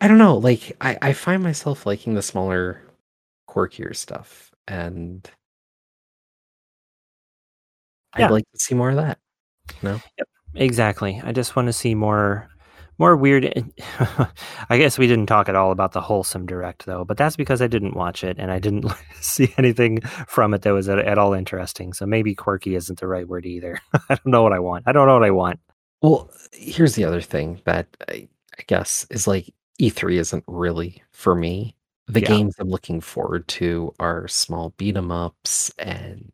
I 0.00 0.06
don't 0.08 0.18
know. 0.18 0.36
Like 0.36 0.76
I, 0.80 0.98
I 1.02 1.12
find 1.14 1.42
myself 1.42 1.84
liking 1.86 2.14
the 2.14 2.22
smaller, 2.22 2.82
quirkier 3.48 3.96
stuff, 3.96 4.52
and 4.68 5.28
Yeah. 8.18 8.26
I'd 8.26 8.30
like 8.30 8.44
to 8.52 8.58
see 8.58 8.74
more 8.74 8.90
of 8.90 8.96
that. 8.96 9.18
No? 9.82 10.00
Yep, 10.18 10.28
exactly. 10.54 11.20
I 11.24 11.32
just 11.32 11.56
want 11.56 11.66
to 11.66 11.72
see 11.72 11.94
more 11.94 12.49
more 13.00 13.16
weird 13.16 13.44
I 14.70 14.78
guess 14.78 14.98
we 14.98 15.08
didn't 15.08 15.26
talk 15.26 15.48
at 15.48 15.56
all 15.56 15.72
about 15.72 15.92
the 15.92 16.00
wholesome 16.02 16.46
direct 16.46 16.86
though, 16.86 17.04
but 17.04 17.16
that's 17.16 17.36
because 17.36 17.60
I 17.62 17.66
didn't 17.66 17.96
watch 17.96 18.22
it 18.22 18.36
and 18.38 18.52
I 18.52 18.60
didn't 18.60 18.86
see 19.20 19.52
anything 19.58 20.00
from 20.02 20.54
it 20.54 20.62
that 20.62 20.72
was 20.72 20.88
at, 20.88 20.98
at 21.00 21.18
all 21.18 21.32
interesting. 21.34 21.92
So 21.94 22.06
maybe 22.06 22.34
quirky 22.34 22.76
isn't 22.76 23.00
the 23.00 23.08
right 23.08 23.26
word 23.28 23.46
either. 23.46 23.80
I 24.08 24.14
don't 24.16 24.26
know 24.26 24.42
what 24.44 24.52
I 24.52 24.60
want. 24.60 24.84
I 24.86 24.92
don't 24.92 25.06
know 25.08 25.14
what 25.14 25.24
I 25.24 25.30
want. 25.32 25.60
Well, 26.02 26.30
here's 26.52 26.94
the 26.94 27.04
other 27.04 27.20
thing 27.20 27.60
that 27.64 27.88
I, 28.08 28.28
I 28.58 28.62
guess 28.68 29.06
is 29.10 29.26
like 29.26 29.52
E3 29.80 30.18
isn't 30.18 30.44
really 30.46 31.02
for 31.12 31.34
me. 31.34 31.74
The 32.08 32.20
Yeah. 32.20 32.28
games 32.28 32.56
I'm 32.58 32.68
looking 32.70 33.00
forward 33.00 33.46
to 33.48 33.94
are 34.00 34.28
small 34.28 34.74
beat 34.76 34.96
'em 34.96 35.10
ups 35.12 35.72
and 35.78 36.32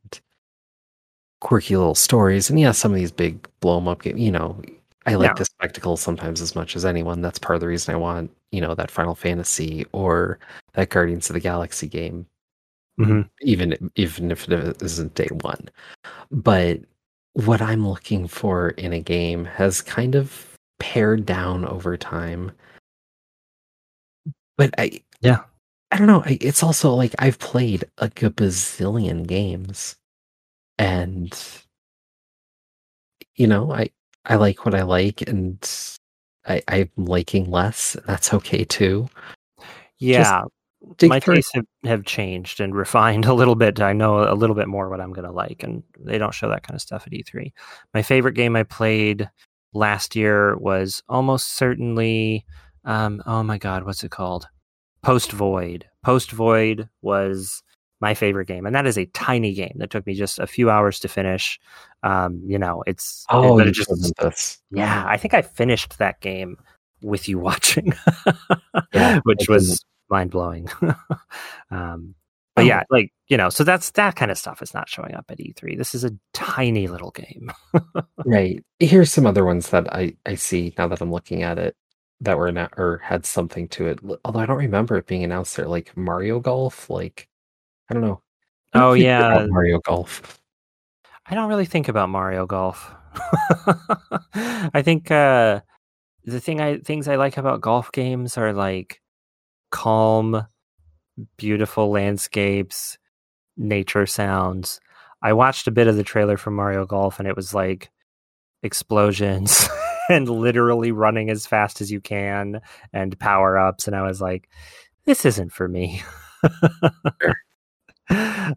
quirky 1.41 1.77
little 1.77 1.95
stories. 1.95 2.51
And 2.51 2.59
yeah, 2.59 2.73
some 2.73 2.93
of 2.93 2.97
these 2.97 3.12
big 3.12 3.47
blow 3.61 3.77
'em 3.79 3.89
up 3.89 4.03
games, 4.03 4.19
you 4.21 4.33
know, 4.33 4.61
I 5.07 5.15
like 5.15 5.37
the 5.37 5.45
spectacle 5.45 5.97
sometimes 5.97 6.41
as 6.41 6.55
much 6.57 6.77
as 6.77 6.85
anyone. 6.85 7.21
That's 7.23 7.39
part 7.39 7.55
of 7.57 7.61
the 7.61 7.69
reason 7.69 7.95
I 7.95 7.99
want, 7.99 8.31
you 8.53 8.61
know, 8.61 8.75
that 8.75 8.91
Final 8.91 9.15
Fantasy 9.15 9.87
or 9.93 10.39
that 10.75 10.91
Guardians 10.91 11.31
of 11.31 11.35
the 11.35 11.41
Galaxy 11.41 11.87
game 11.89 12.27
Mhm. 13.01 13.29
even 13.43 13.91
even 13.97 14.31
if 14.33 14.49
it 14.49 14.83
isn't 14.83 15.15
day 15.15 15.29
one. 15.33 15.69
But 16.31 16.81
what 17.35 17.63
I'm 17.63 17.87
looking 17.89 18.29
for 18.29 18.71
in 18.71 18.93
a 18.95 19.01
game 19.01 19.45
has 19.47 19.83
kind 19.83 20.15
of 20.17 20.57
pared 20.81 21.27
down 21.27 21.65
over 21.67 21.97
time. 21.97 22.53
But 24.57 24.71
I 24.79 25.03
Yeah. 25.21 25.45
I 25.93 25.99
don't 25.99 26.09
know. 26.09 26.23
It's 26.27 26.63
also 26.63 26.93
like 26.95 27.15
I've 27.19 27.39
played 27.39 27.85
a 27.99 28.09
bazillion 28.11 29.27
games, 29.27 29.97
and 30.79 31.33
you 33.37 33.47
know, 33.47 33.73
I 33.73 33.91
I 34.27 34.37
like 34.37 34.64
what 34.64 34.74
I 34.74 34.83
like, 34.83 35.22
and 35.22 35.59
I 36.47 36.62
I'm 36.68 36.91
liking 36.97 37.51
less. 37.51 37.97
That's 38.07 38.35
okay 38.35 38.64
too. 38.64 39.09
Yeah. 39.99 40.43
My 41.03 41.18
through- 41.20 41.37
tastes 41.37 41.53
have, 41.55 41.66
have 41.85 42.05
changed 42.05 42.61
and 42.61 42.74
refined 42.74 43.24
a 43.27 43.35
little 43.35 43.55
bit. 43.55 43.81
I 43.81 43.93
know 43.93 44.31
a 44.31 44.35
little 44.35 44.55
bit 44.55 44.68
more 44.68 44.89
what 44.89 45.01
I'm 45.01 45.12
going 45.12 45.27
to 45.27 45.33
like, 45.33 45.62
and 45.62 45.83
they 45.99 46.18
don't 46.18 46.35
show 46.35 46.49
that 46.49 46.62
kind 46.62 46.77
of 46.77 46.83
stuff 46.83 47.07
at 47.07 47.12
E3. 47.12 47.53
My 47.95 48.03
favorite 48.03 48.35
game 48.35 48.57
I 48.57 48.62
played 48.62 49.29
last 49.72 50.14
year 50.14 50.57
was 50.57 51.03
almost 51.09 51.57
certainly, 51.57 52.45
um, 52.85 53.22
oh 53.27 53.43
my 53.43 53.59
God, 53.59 53.85
what's 53.85 54.05
it 54.05 54.11
called? 54.11 54.49
Post 55.03 55.33
Void. 55.33 55.87
Post 56.05 56.31
Void 56.31 56.89
was 57.03 57.62
my 58.01 58.14
favorite 58.14 58.47
game, 58.47 58.66
and 58.66 58.74
that 58.74 58.86
is 58.86 58.99
a 58.99 59.07
tiny 59.07 59.55
game 59.55 59.74
that 59.76 59.90
took 59.90 60.07
me 60.07 60.14
just 60.14 60.38
a 60.38 60.47
few 60.47 60.70
hours 60.70 60.99
to 61.01 61.09
finish. 61.09 61.59
Um, 62.03 62.40
you 62.44 62.59
know, 62.59 62.82
it's 62.86 63.24
Oh, 63.30 63.59
you 63.59 63.66
it 63.68 63.72
just 63.72 64.12
this. 64.20 64.59
yeah, 64.70 65.05
I 65.09 65.16
think 65.16 65.34
I 65.34 65.42
finished 65.42 65.99
that 65.99 66.20
game 66.20 66.57
with 67.03 67.28
you 67.28 67.38
watching, 67.49 67.92
Yeah, 68.92 69.20
which 69.24 69.49
was 69.49 69.84
mind 70.11 70.30
blowing. 70.30 70.68
um, 71.70 72.14
but 72.55 72.62
Oh. 72.62 72.66
yeah, 72.68 72.84
like 72.90 73.12
you 73.28 73.36
know, 73.36 73.51
so 73.51 73.64
that's 73.64 73.90
that 73.92 74.16
kind 74.16 74.30
of 74.30 74.38
stuff 74.38 74.62
is 74.62 74.72
not 74.72 74.88
showing 74.88 75.14
up 75.14 75.26
at 75.28 75.38
E3. 75.38 75.76
This 75.76 75.94
is 75.94 76.05
a 76.05 76.12
tiny 76.32 76.86
little 76.88 77.11
game. 77.11 77.51
Right. 78.24 78.64
Here's 78.78 79.12
some 79.12 79.26
other 79.26 79.44
ones 79.44 79.70
that 79.70 79.92
I 79.94 80.14
I 80.24 80.36
see 80.36 80.74
now 80.78 80.88
that 80.88 81.01
I'm 81.03 81.12
looking 81.12 81.42
at 81.42 81.59
it 81.59 81.76
that 82.22 82.38
were 82.38 82.51
not 82.53 82.72
or 82.78 82.99
had 82.99 83.26
something 83.26 83.68
to 83.68 83.86
it. 83.88 83.99
Although 84.24 84.38
I 84.40 84.47
don't 84.47 84.57
remember 84.57 84.97
it 84.97 85.07
being 85.07 85.22
announced 85.24 85.57
there, 85.57 85.66
like 85.68 85.94
Mario 85.97 86.40
Golf. 86.40 86.88
Like 86.88 87.28
I 87.91 87.95
don't 87.95 88.03
know. 88.03 88.22
I 88.72 88.80
don't 88.80 88.89
Oh, 88.89 88.93
yeah. 88.95 89.47
Mario 89.49 89.80
Golf. 89.80 90.41
I 91.26 91.34
don't 91.34 91.49
really 91.49 91.66
think 91.66 91.89
about 91.89 92.09
Mario 92.09 92.47
Golf. 92.47 92.95
I 94.34 94.82
think 94.82 95.11
uh, 95.11 95.61
the 96.24 96.41
thing 96.41 96.61
I 96.61 96.78
things 96.78 97.09
I 97.09 97.16
like 97.16 97.37
about 97.37 97.61
golf 97.61 97.91
games 97.93 98.37
are 98.37 98.53
like 98.53 99.01
calm, 99.70 100.47
beautiful 101.37 101.91
landscapes, 101.91 102.99
nature 103.57 104.07
sounds. 104.07 104.80
I 105.22 105.32
watched 105.32 105.66
a 105.66 105.72
bit 105.72 105.89
of 105.89 105.97
the 105.97 106.05
trailer 106.05 106.37
for 106.37 106.51
Mario 106.51 106.84
Golf 106.84 107.18
and 107.18 107.26
it 107.26 107.37
was 107.37 107.55
like 107.55 107.91
explosions 108.62 109.68
and 110.11 110.28
literally 110.28 110.93
running 110.93 111.30
as 111.30 111.47
fast 111.47 111.80
as 111.80 111.91
you 111.91 112.01
can 112.01 112.61
and 112.93 113.18
power 113.18 113.59
ups 113.59 113.87
and 113.87 113.97
I 113.97 114.03
was 114.03 114.20
like 114.20 114.49
this 115.07 115.24
isn't 115.24 115.53
for 115.53 115.68
me. 115.68 116.03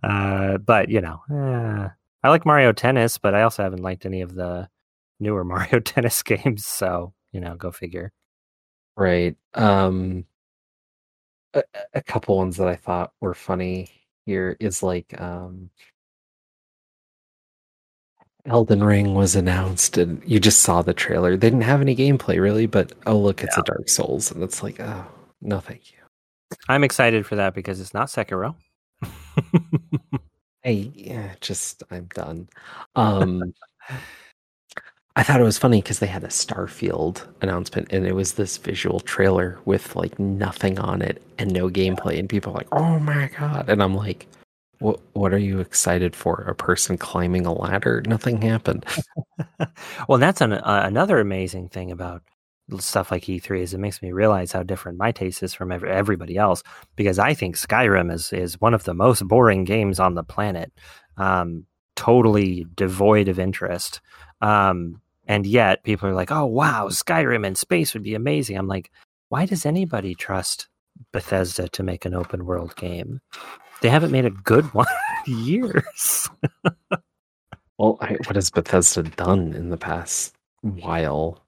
uh, 0.03 0.57
but 0.57 0.89
you 0.89 1.01
know, 1.01 1.21
eh, 1.31 1.89
I 2.23 2.29
like 2.29 2.45
Mario 2.45 2.71
Tennis, 2.71 3.17
but 3.17 3.33
I 3.33 3.43
also 3.43 3.63
haven't 3.63 3.83
liked 3.83 4.05
any 4.05 4.21
of 4.21 4.35
the 4.35 4.69
newer 5.19 5.43
Mario 5.45 5.79
Tennis 5.79 6.21
games, 6.23 6.65
so 6.65 7.13
you 7.31 7.39
know, 7.39 7.55
go 7.55 7.71
figure. 7.71 8.11
Right. 8.97 9.37
Um 9.53 10.25
a, 11.53 11.63
a 11.93 12.01
couple 12.01 12.37
ones 12.37 12.57
that 12.57 12.67
I 12.67 12.75
thought 12.75 13.13
were 13.21 13.33
funny 13.33 13.87
here 14.25 14.55
is 14.59 14.83
like 14.83 15.19
um 15.19 15.69
Elden 18.45 18.83
Ring 18.83 19.13
was 19.13 19.35
announced 19.35 19.97
and 19.97 20.21
you 20.25 20.39
just 20.39 20.61
saw 20.61 20.81
the 20.81 20.93
trailer. 20.93 21.37
They 21.37 21.49
didn't 21.49 21.63
have 21.63 21.81
any 21.81 21.95
gameplay 21.95 22.41
really, 22.41 22.65
but 22.65 22.93
oh 23.05 23.17
look, 23.17 23.43
it's 23.43 23.57
a 23.57 23.63
Dark 23.63 23.89
Souls 23.89 24.31
and 24.31 24.43
it's 24.43 24.63
like, 24.63 24.79
oh, 24.79 25.05
no 25.41 25.59
thank 25.59 25.91
you. 25.91 25.97
I'm 26.67 26.83
excited 26.83 27.25
for 27.25 27.35
that 27.35 27.53
because 27.53 27.79
it's 27.79 27.93
not 27.93 28.07
Sekiro. 28.07 28.55
Hey, 30.61 30.91
yeah, 30.93 31.35
just 31.39 31.83
I'm 31.89 32.09
done. 32.13 32.49
Um 32.95 33.53
I 35.15 35.23
thought 35.23 35.39
it 35.39 35.43
was 35.43 35.57
funny 35.57 35.81
because 35.81 35.99
they 35.99 36.07
had 36.07 36.23
a 36.23 36.27
Starfield 36.27 37.25
announcement 37.41 37.91
and 37.91 38.05
it 38.05 38.13
was 38.13 38.33
this 38.33 38.57
visual 38.57 38.99
trailer 38.99 39.57
with 39.65 39.95
like 39.95 40.19
nothing 40.19 40.79
on 40.79 41.01
it 41.01 41.21
and 41.37 41.51
no 41.51 41.69
gameplay 41.69 42.19
and 42.19 42.29
people 42.29 42.51
are 42.53 42.57
like, 42.57 42.67
"Oh 42.73 42.99
my 42.99 43.29
god." 43.37 43.69
And 43.69 43.81
I'm 43.81 43.95
like, 43.95 44.27
"What 44.79 44.99
what 45.13 45.33
are 45.33 45.37
you 45.37 45.59
excited 45.59 46.15
for? 46.15 46.41
A 46.43 46.55
person 46.55 46.97
climbing 46.97 47.45
a 47.45 47.53
ladder? 47.53 48.03
Nothing 48.05 48.41
happened." 48.41 48.85
well, 50.07 50.19
that's 50.19 50.41
an, 50.41 50.53
uh, 50.53 50.83
another 50.85 51.19
amazing 51.19 51.69
thing 51.69 51.91
about 51.91 52.23
stuff 52.79 53.11
like 53.11 53.23
E3 53.23 53.61
is 53.61 53.73
it 53.73 53.79
makes 53.79 54.01
me 54.01 54.11
realize 54.11 54.51
how 54.51 54.63
different 54.63 54.97
my 54.97 55.11
taste 55.11 55.43
is 55.43 55.53
from 55.53 55.71
ev- 55.71 55.83
everybody 55.83 56.37
else 56.37 56.63
because 56.95 57.19
I 57.19 57.33
think 57.33 57.55
Skyrim 57.57 58.11
is 58.11 58.31
is 58.33 58.61
one 58.61 58.73
of 58.73 58.83
the 58.83 58.93
most 58.93 59.27
boring 59.27 59.63
games 59.63 59.99
on 59.99 60.15
the 60.15 60.23
planet, 60.23 60.71
um, 61.17 61.65
totally 61.95 62.65
devoid 62.75 63.27
of 63.27 63.39
interest. 63.39 64.01
Um, 64.41 65.01
and 65.27 65.45
yet 65.45 65.83
people 65.83 66.09
are 66.09 66.13
like, 66.15 66.31
"Oh 66.31 66.45
wow, 66.45 66.87
Skyrim 66.89 67.45
in 67.45 67.55
space 67.55 67.93
would 67.93 68.03
be 68.03 68.15
amazing." 68.15 68.57
I'm 68.57 68.67
like, 68.67 68.91
why 69.29 69.45
does 69.45 69.65
anybody 69.65 70.15
trust 70.15 70.67
Bethesda 71.13 71.69
to 71.69 71.83
make 71.83 72.05
an 72.05 72.15
open 72.15 72.45
world 72.45 72.75
game? 72.75 73.21
They 73.81 73.89
haven't 73.89 74.11
made 74.11 74.25
a 74.25 74.31
good 74.31 74.65
one 74.73 74.87
in 75.27 75.39
years. 75.39 76.29
Well, 77.77 77.97
I, 78.01 78.17
what 78.25 78.35
has 78.35 78.49
Bethesda 78.49 79.03
done 79.03 79.53
in 79.53 79.69
the 79.69 79.77
past 79.77 80.35
while? 80.61 81.41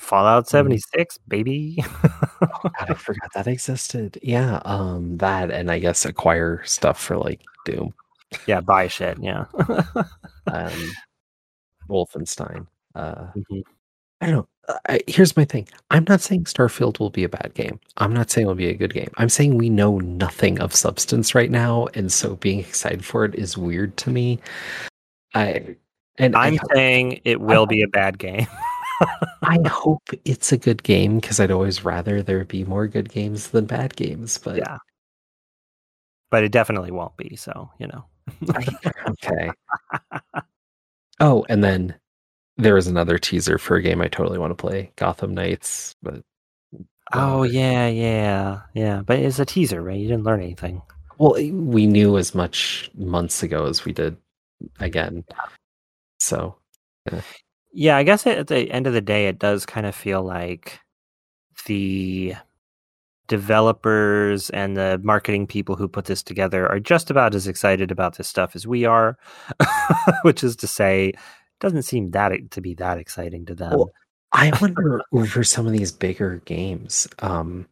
Fallout 0.00 0.48
76, 0.48 1.18
baby. 1.28 1.84
God, 2.40 2.72
I 2.88 2.94
forgot 2.98 3.32
that 3.34 3.46
existed. 3.46 4.18
Yeah, 4.22 4.60
um 4.64 5.18
that 5.18 5.50
and 5.50 5.70
I 5.70 5.78
guess 5.78 6.04
acquire 6.04 6.62
stuff 6.64 7.00
for 7.00 7.16
like 7.18 7.40
Doom. 7.64 7.92
yeah, 8.46 8.60
buy 8.60 8.88
shit. 8.88 9.18
Yeah. 9.20 9.44
um, 10.52 10.72
Wolfenstein. 11.88 12.66
Uh, 12.94 13.26
Mhm. 13.36 13.62
I 14.22 14.26
don't 14.26 14.34
know. 14.36 14.48
I, 14.88 15.00
here's 15.06 15.36
my 15.36 15.44
thing. 15.44 15.66
I'm 15.90 16.04
not 16.08 16.20
saying 16.20 16.44
Starfield 16.44 17.00
will 17.00 17.10
be 17.10 17.24
a 17.24 17.28
bad 17.28 17.52
game. 17.54 17.80
I'm 17.96 18.12
not 18.12 18.30
saying 18.30 18.46
it'll 18.46 18.54
be 18.54 18.68
a 18.68 18.74
good 18.74 18.92
game. 18.94 19.10
I'm 19.16 19.28
saying 19.30 19.56
we 19.56 19.68
know 19.70 19.98
nothing 19.98 20.60
of 20.60 20.74
substance 20.74 21.34
right 21.34 21.50
now, 21.50 21.88
and 21.94 22.12
so 22.12 22.36
being 22.36 22.60
excited 22.60 23.04
for 23.04 23.24
it 23.24 23.34
is 23.34 23.56
weird 23.58 23.96
to 23.98 24.10
me. 24.10 24.38
I 25.34 25.76
and 26.18 26.36
I, 26.36 26.48
I'm 26.48 26.58
saying 26.74 27.20
it 27.24 27.40
will 27.40 27.66
be 27.66 27.82
a 27.82 27.88
bad 27.88 28.18
game. 28.18 28.46
I 29.42 29.58
hope 29.66 30.02
it's 30.24 30.52
a 30.52 30.56
good 30.58 30.82
game 30.82 31.18
because 31.20 31.40
I'd 31.40 31.50
always 31.50 31.84
rather 31.84 32.22
there 32.22 32.44
be 32.44 32.64
more 32.64 32.86
good 32.86 33.10
games 33.10 33.48
than 33.48 33.66
bad 33.66 33.96
games. 33.96 34.38
But 34.38 34.58
yeah. 34.58 34.78
But 36.30 36.44
it 36.44 36.52
definitely 36.52 36.90
won't 36.92 37.16
be. 37.16 37.36
So, 37.36 37.70
you 37.78 37.86
know. 37.88 38.04
Okay. 39.08 39.50
Oh, 41.18 41.44
and 41.48 41.62
then 41.64 41.94
there 42.56 42.74
was 42.74 42.86
another 42.86 43.18
teaser 43.18 43.58
for 43.58 43.76
a 43.76 43.82
game 43.82 44.00
I 44.00 44.08
totally 44.08 44.38
want 44.38 44.50
to 44.52 44.54
play, 44.54 44.92
Gotham 44.96 45.34
Knights. 45.34 45.94
But 46.02 46.22
Oh, 47.12 47.42
yeah, 47.42 47.88
yeah, 47.88 48.60
yeah. 48.72 49.02
But 49.04 49.18
it's 49.18 49.38
a 49.40 49.44
teaser, 49.44 49.82
right? 49.82 49.98
You 49.98 50.08
didn't 50.08 50.24
learn 50.24 50.40
anything. 50.40 50.80
well, 51.18 51.36
eh, 51.36 51.50
we 51.50 51.86
knew 51.86 52.16
as 52.16 52.34
much 52.34 52.90
months 52.94 53.42
ago 53.42 53.66
as 53.66 53.84
we 53.84 53.92
did 53.92 54.16
again. 54.78 55.24
So 56.20 56.56
Yeah, 57.10 57.22
I 57.96 58.02
guess 58.02 58.26
at 58.26 58.48
the 58.48 58.70
end 58.70 58.86
of 58.86 58.92
the 58.92 59.00
day, 59.00 59.28
it 59.28 59.38
does 59.38 59.66
kind 59.66 59.86
of 59.86 59.94
feel 59.94 60.22
like 60.22 60.80
the 61.66 62.34
developers 63.28 64.50
and 64.50 64.76
the 64.76 65.00
marketing 65.04 65.46
people 65.46 65.76
who 65.76 65.86
put 65.86 66.06
this 66.06 66.22
together 66.22 66.68
are 66.68 66.80
just 66.80 67.10
about 67.10 67.34
as 67.34 67.46
excited 67.46 67.90
about 67.90 68.16
this 68.16 68.26
stuff 68.28 68.56
as 68.56 68.66
we 68.66 68.84
are, 68.84 69.16
which 70.22 70.42
is 70.42 70.56
to 70.56 70.66
say, 70.66 71.08
it 71.08 71.16
doesn't 71.60 71.82
seem 71.82 72.10
that 72.10 72.32
to 72.50 72.60
be 72.60 72.74
that 72.74 72.98
exciting 72.98 73.46
to 73.46 73.54
them. 73.54 73.70
Well, 73.70 73.92
I 74.32 74.52
wonder 74.60 75.00
for 75.28 75.44
some 75.44 75.66
of 75.66 75.72
these 75.72 75.92
bigger 75.92 76.42
games, 76.44 77.06
um, 77.20 77.66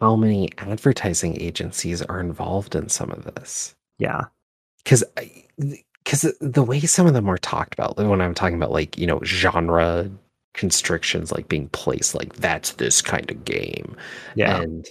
how 0.00 0.16
many 0.16 0.50
advertising 0.58 1.40
agencies 1.40 2.02
are 2.02 2.20
involved 2.20 2.74
in 2.74 2.88
some 2.88 3.10
of 3.10 3.24
this? 3.34 3.74
yeah, 4.02 4.22
because 4.82 5.04
because 6.04 6.32
the 6.40 6.62
way 6.62 6.80
some 6.80 7.06
of 7.06 7.14
them 7.14 7.26
were 7.26 7.38
talked 7.38 7.74
about 7.74 7.96
when 7.96 8.20
i'm 8.20 8.34
talking 8.34 8.56
about 8.56 8.72
like 8.72 8.96
you 8.98 9.06
know 9.06 9.20
genre 9.24 10.10
constrictions 10.54 11.32
like 11.32 11.48
being 11.48 11.68
placed 11.68 12.14
like 12.14 12.34
that's 12.34 12.72
this 12.72 13.00
kind 13.00 13.30
of 13.30 13.44
game 13.44 13.96
yeah, 14.34 14.60
and 14.60 14.88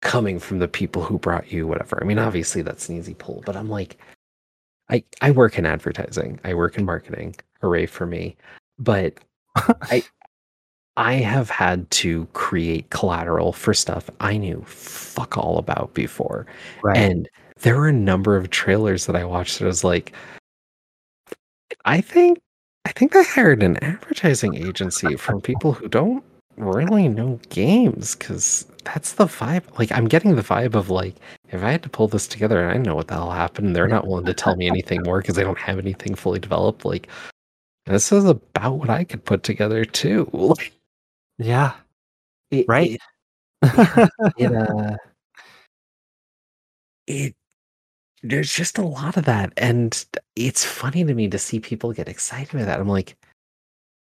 coming 0.00 0.38
from 0.38 0.58
the 0.58 0.68
people 0.68 1.02
who 1.02 1.18
brought 1.18 1.50
you 1.50 1.66
whatever. 1.66 1.98
I 2.02 2.04
mean 2.04 2.18
obviously 2.18 2.62
that's 2.62 2.88
an 2.88 2.96
easy 2.96 3.14
pull 3.14 3.42
but 3.46 3.56
i'm 3.56 3.70
like 3.70 3.98
i 4.90 5.02
i 5.22 5.30
work 5.30 5.58
in 5.58 5.66
advertising. 5.66 6.40
I 6.44 6.54
work 6.54 6.76
in 6.76 6.84
marketing. 6.84 7.36
Hooray 7.60 7.86
for 7.86 8.06
me. 8.06 8.36
But 8.78 9.14
i 9.56 10.02
i 10.96 11.14
have 11.14 11.48
had 11.48 11.90
to 11.90 12.26
create 12.32 12.90
collateral 12.90 13.52
for 13.52 13.72
stuff 13.72 14.08
i 14.20 14.36
knew 14.36 14.62
fuck 14.66 15.38
all 15.38 15.58
about 15.58 15.94
before. 15.94 16.46
Right. 16.82 16.96
and 16.96 17.28
there 17.62 17.76
were 17.76 17.88
a 17.88 17.92
number 17.92 18.36
of 18.36 18.50
trailers 18.50 19.06
that 19.06 19.16
I 19.16 19.24
watched 19.24 19.58
that 19.58 19.64
I 19.64 19.68
was 19.68 19.84
like, 19.84 20.12
I 21.84 22.00
think 22.00 22.38
I 22.84 22.92
think 22.92 23.12
they 23.12 23.24
hired 23.24 23.62
an 23.62 23.82
advertising 23.82 24.54
agency 24.54 25.16
from 25.16 25.40
people 25.40 25.72
who 25.72 25.88
don't 25.88 26.22
really 26.56 27.08
know 27.08 27.40
games 27.48 28.14
because 28.14 28.66
that's 28.84 29.14
the 29.14 29.24
vibe. 29.26 29.78
Like, 29.78 29.90
I'm 29.90 30.06
getting 30.06 30.36
the 30.36 30.42
vibe 30.42 30.74
of 30.74 30.90
like, 30.90 31.16
if 31.48 31.62
I 31.62 31.70
had 31.70 31.82
to 31.84 31.88
pull 31.88 32.08
this 32.08 32.28
together 32.28 32.60
and 32.62 32.70
I 32.70 32.82
know 32.82 32.94
what 32.94 33.08
the 33.08 33.14
hell 33.14 33.30
happened, 33.30 33.74
they're 33.74 33.88
not 33.88 34.06
willing 34.06 34.26
to 34.26 34.34
tell 34.34 34.56
me 34.56 34.66
anything 34.66 35.02
more 35.02 35.20
because 35.20 35.34
they 35.36 35.44
don't 35.44 35.58
have 35.58 35.78
anything 35.78 36.14
fully 36.14 36.38
developed. 36.38 36.84
Like, 36.84 37.08
this 37.86 38.12
is 38.12 38.24
about 38.24 38.74
what 38.74 38.90
I 38.90 39.04
could 39.04 39.24
put 39.24 39.42
together 39.42 39.84
too. 39.84 40.54
yeah. 41.38 41.72
It, 42.50 42.66
right. 42.68 42.98
It, 43.62 44.10
it, 44.36 44.52
uh, 44.52 44.96
it 47.06 47.34
there's 48.24 48.52
just 48.52 48.78
a 48.78 48.86
lot 48.86 49.18
of 49.18 49.26
that 49.26 49.52
and 49.58 50.06
it's 50.34 50.64
funny 50.64 51.04
to 51.04 51.14
me 51.14 51.28
to 51.28 51.38
see 51.38 51.60
people 51.60 51.92
get 51.92 52.08
excited 52.08 52.52
with 52.54 52.64
that. 52.64 52.80
I'm 52.80 52.88
like 52.88 53.16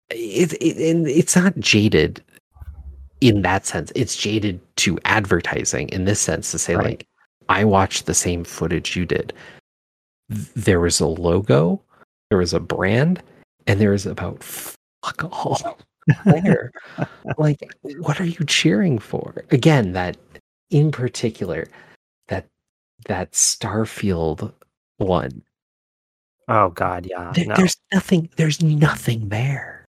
it, 0.09 0.53
it 0.61 0.77
and 0.77 1.07
it's 1.07 1.35
not 1.35 1.59
jaded 1.59 2.23
in 3.19 3.41
that 3.41 3.65
sense. 3.65 3.91
It's 3.95 4.15
jaded 4.15 4.61
to 4.77 4.97
advertising 5.03 5.89
in 5.89 6.05
this 6.05 6.21
sense 6.21 6.51
to 6.51 6.59
say 6.59 6.75
right. 6.75 6.85
like 6.85 7.07
i 7.49 7.65
watched 7.65 8.05
the 8.05 8.13
same 8.13 8.45
footage 8.45 8.95
you 8.95 9.05
did. 9.05 9.33
There 10.29 10.79
was 10.79 11.01
a 11.01 11.07
logo 11.07 11.81
there 12.29 12.39
was 12.39 12.53
a 12.53 12.59
brand 12.61 13.21
and 13.67 13.79
there 13.79 13.91
was 13.91 14.05
about 14.05 14.41
fuck 14.41 15.23
all 15.31 15.77
there. 16.25 16.71
Like 17.37 17.59
what 17.97 18.21
are 18.21 18.25
you 18.25 18.45
cheering 18.45 18.99
for? 18.99 19.43
Again 19.51 19.91
that 19.91 20.15
in 20.69 20.93
particular 20.93 21.67
that 23.07 23.31
Starfield 23.33 24.53
one. 24.97 25.43
Oh 26.47 26.69
God, 26.69 27.05
yeah. 27.05 27.31
There, 27.33 27.45
no. 27.45 27.55
There's 27.55 27.77
nothing. 27.93 28.29
There's 28.35 28.61
nothing 28.61 29.29
there. 29.29 29.85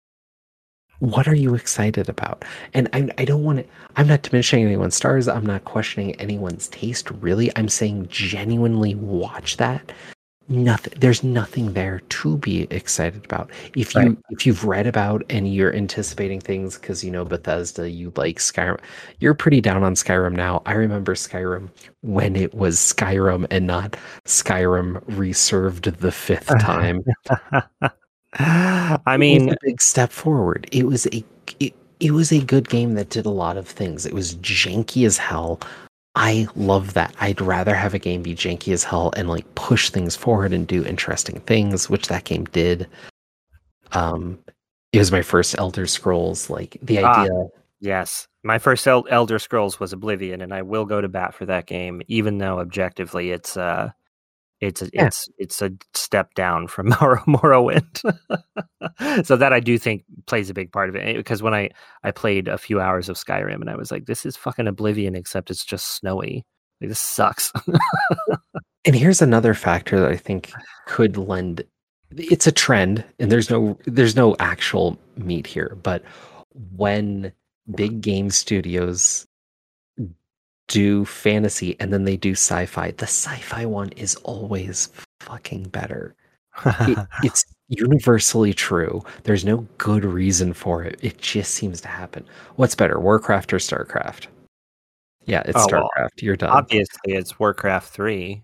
What 0.99 1.27
are 1.27 1.35
you 1.35 1.55
excited 1.55 2.07
about? 2.07 2.45
And 2.73 2.87
I, 2.93 3.09
I 3.17 3.25
don't 3.25 3.43
want 3.43 3.59
to. 3.59 3.65
I'm 3.97 4.07
not 4.07 4.21
diminishing 4.21 4.63
anyone's 4.63 4.95
stars. 4.95 5.27
I'm 5.27 5.45
not 5.45 5.65
questioning 5.65 6.15
anyone's 6.15 6.67
taste. 6.69 7.09
Really, 7.11 7.51
I'm 7.57 7.69
saying 7.69 8.07
genuinely 8.09 8.95
watch 8.95 9.57
that 9.57 9.91
nothing 10.49 10.93
there's 10.99 11.23
nothing 11.23 11.73
there 11.73 12.01
to 12.09 12.37
be 12.37 12.63
excited 12.63 13.23
about. 13.25 13.49
If 13.75 13.95
you 13.95 14.01
right. 14.01 14.17
if 14.29 14.45
you've 14.45 14.65
read 14.65 14.87
about 14.87 15.23
and 15.29 15.53
you're 15.53 15.73
anticipating 15.73 16.41
things 16.41 16.77
because 16.77 17.03
you 17.03 17.11
know 17.11 17.25
bethesda 17.25 17.89
you 17.89 18.11
like 18.15 18.37
skyrim 18.39 18.79
you're 19.19 19.33
pretty 19.33 19.61
down 19.61 19.83
on 19.83 19.95
skyrim 19.95 20.33
now. 20.33 20.61
I 20.65 20.73
remember 20.73 21.15
skyrim 21.15 21.69
when 22.01 22.35
it 22.35 22.53
was 22.53 22.77
skyrim 22.77 23.47
and 23.51 23.67
not 23.67 23.95
skyrim 24.25 25.01
reserved 25.17 25.85
the 25.99 26.11
fifth 26.11 26.47
time. 26.59 27.03
I 28.33 29.17
mean 29.17 29.49
a 29.49 29.57
big 29.61 29.81
step 29.81 30.11
forward. 30.11 30.67
It 30.71 30.85
was 30.85 31.05
a 31.07 31.23
it, 31.59 31.73
it 31.99 32.11
was 32.11 32.31
a 32.31 32.41
good 32.41 32.67
game 32.67 32.95
that 32.95 33.09
did 33.09 33.25
a 33.25 33.29
lot 33.29 33.55
of 33.55 33.67
things. 33.67 34.05
It 34.05 34.13
was 34.13 34.35
janky 34.35 35.05
as 35.05 35.17
hell 35.17 35.61
I 36.15 36.47
love 36.55 36.93
that. 36.93 37.15
I'd 37.19 37.41
rather 37.41 37.73
have 37.73 37.93
a 37.93 37.99
game 37.99 38.21
be 38.21 38.35
janky 38.35 38.71
as 38.71 38.83
hell 38.83 39.11
and 39.15 39.29
like 39.29 39.55
push 39.55 39.89
things 39.89 40.15
forward 40.15 40.53
and 40.53 40.67
do 40.67 40.85
interesting 40.85 41.39
things, 41.41 41.89
which 41.89 42.07
that 42.07 42.25
game 42.25 42.45
did. 42.45 42.87
Um, 43.93 44.37
it 44.91 44.99
was 44.99 45.11
my 45.11 45.23
first 45.23 45.55
Elder 45.57 45.87
Scrolls. 45.87 46.49
Like 46.49 46.77
the 46.81 46.99
ah, 46.99 47.23
idea. 47.23 47.47
Yes, 47.79 48.27
my 48.43 48.59
first 48.59 48.87
El- 48.87 49.07
Elder 49.09 49.39
Scrolls 49.39 49.79
was 49.79 49.91
Oblivion, 49.91 50.41
and 50.41 50.53
I 50.53 50.61
will 50.61 50.85
go 50.85 51.01
to 51.01 51.09
bat 51.09 51.33
for 51.33 51.45
that 51.47 51.65
game, 51.65 52.03
even 52.07 52.37
though 52.37 52.59
objectively 52.59 53.31
it's 53.31 53.57
uh 53.57 53.91
it's 54.67 54.81
a, 54.81 54.89
yeah. 54.93 55.07
it's 55.07 55.29
it's 55.37 55.61
a 55.61 55.71
step 55.93 56.33
down 56.35 56.67
from 56.67 56.91
Morrowind. 56.91 58.01
so 59.25 59.35
that 59.35 59.53
I 59.53 59.59
do 59.59 59.77
think 59.77 60.03
plays 60.25 60.49
a 60.49 60.53
big 60.53 60.71
part 60.71 60.89
of 60.89 60.95
it 60.95 61.17
because 61.17 61.41
when 61.41 61.53
I 61.53 61.69
I 62.03 62.11
played 62.11 62.47
a 62.47 62.57
few 62.57 62.79
hours 62.79 63.09
of 63.09 63.17
Skyrim 63.17 63.61
and 63.61 63.69
I 63.69 63.75
was 63.75 63.91
like, 63.91 64.05
this 64.05 64.25
is 64.25 64.37
fucking 64.37 64.67
Oblivion 64.67 65.15
except 65.15 65.51
it's 65.51 65.65
just 65.65 65.95
snowy. 65.95 66.45
Like, 66.81 66.89
this 66.89 66.99
sucks. 66.99 67.51
and 68.85 68.95
here's 68.95 69.21
another 69.21 69.53
factor 69.53 69.99
that 69.99 70.11
I 70.11 70.17
think 70.17 70.51
could 70.87 71.17
lend. 71.17 71.63
It's 72.15 72.47
a 72.47 72.51
trend, 72.51 73.03
and 73.19 73.31
there's 73.31 73.49
no 73.49 73.77
there's 73.85 74.15
no 74.15 74.35
actual 74.39 74.97
meat 75.17 75.47
here, 75.47 75.77
but 75.81 76.03
when 76.75 77.33
big 77.75 78.01
game 78.01 78.29
studios 78.29 79.25
do 80.73 81.05
fantasy 81.05 81.75
and 81.79 81.93
then 81.93 82.03
they 82.03 82.17
do 82.17 82.31
sci-fi. 82.31 82.89
The 82.91 83.03
sci-fi 83.03 83.63
one 83.63 83.89
is 83.89 84.15
always 84.23 84.89
fucking 85.19 85.65
better. 85.65 86.15
it, 86.65 86.97
it's 87.23 87.45
universally 87.67 88.55
true. 88.55 89.03
There's 89.21 89.45
no 89.45 89.67
good 89.77 90.03
reason 90.03 90.51
for 90.51 90.83
it. 90.83 90.99
It 91.03 91.19
just 91.19 91.53
seems 91.53 91.79
to 91.81 91.87
happen. 91.87 92.25
What's 92.55 92.73
better, 92.73 92.99
Warcraft 92.99 93.53
or 93.53 93.57
StarCraft? 93.57 94.25
Yeah, 95.25 95.43
it's 95.45 95.59
oh, 95.59 95.67
StarCraft. 95.67 95.89
Well, 95.95 96.09
You're 96.17 96.37
done. 96.37 96.49
Obviously, 96.49 97.13
it's 97.13 97.37
Warcraft 97.37 97.93
3. 97.93 98.43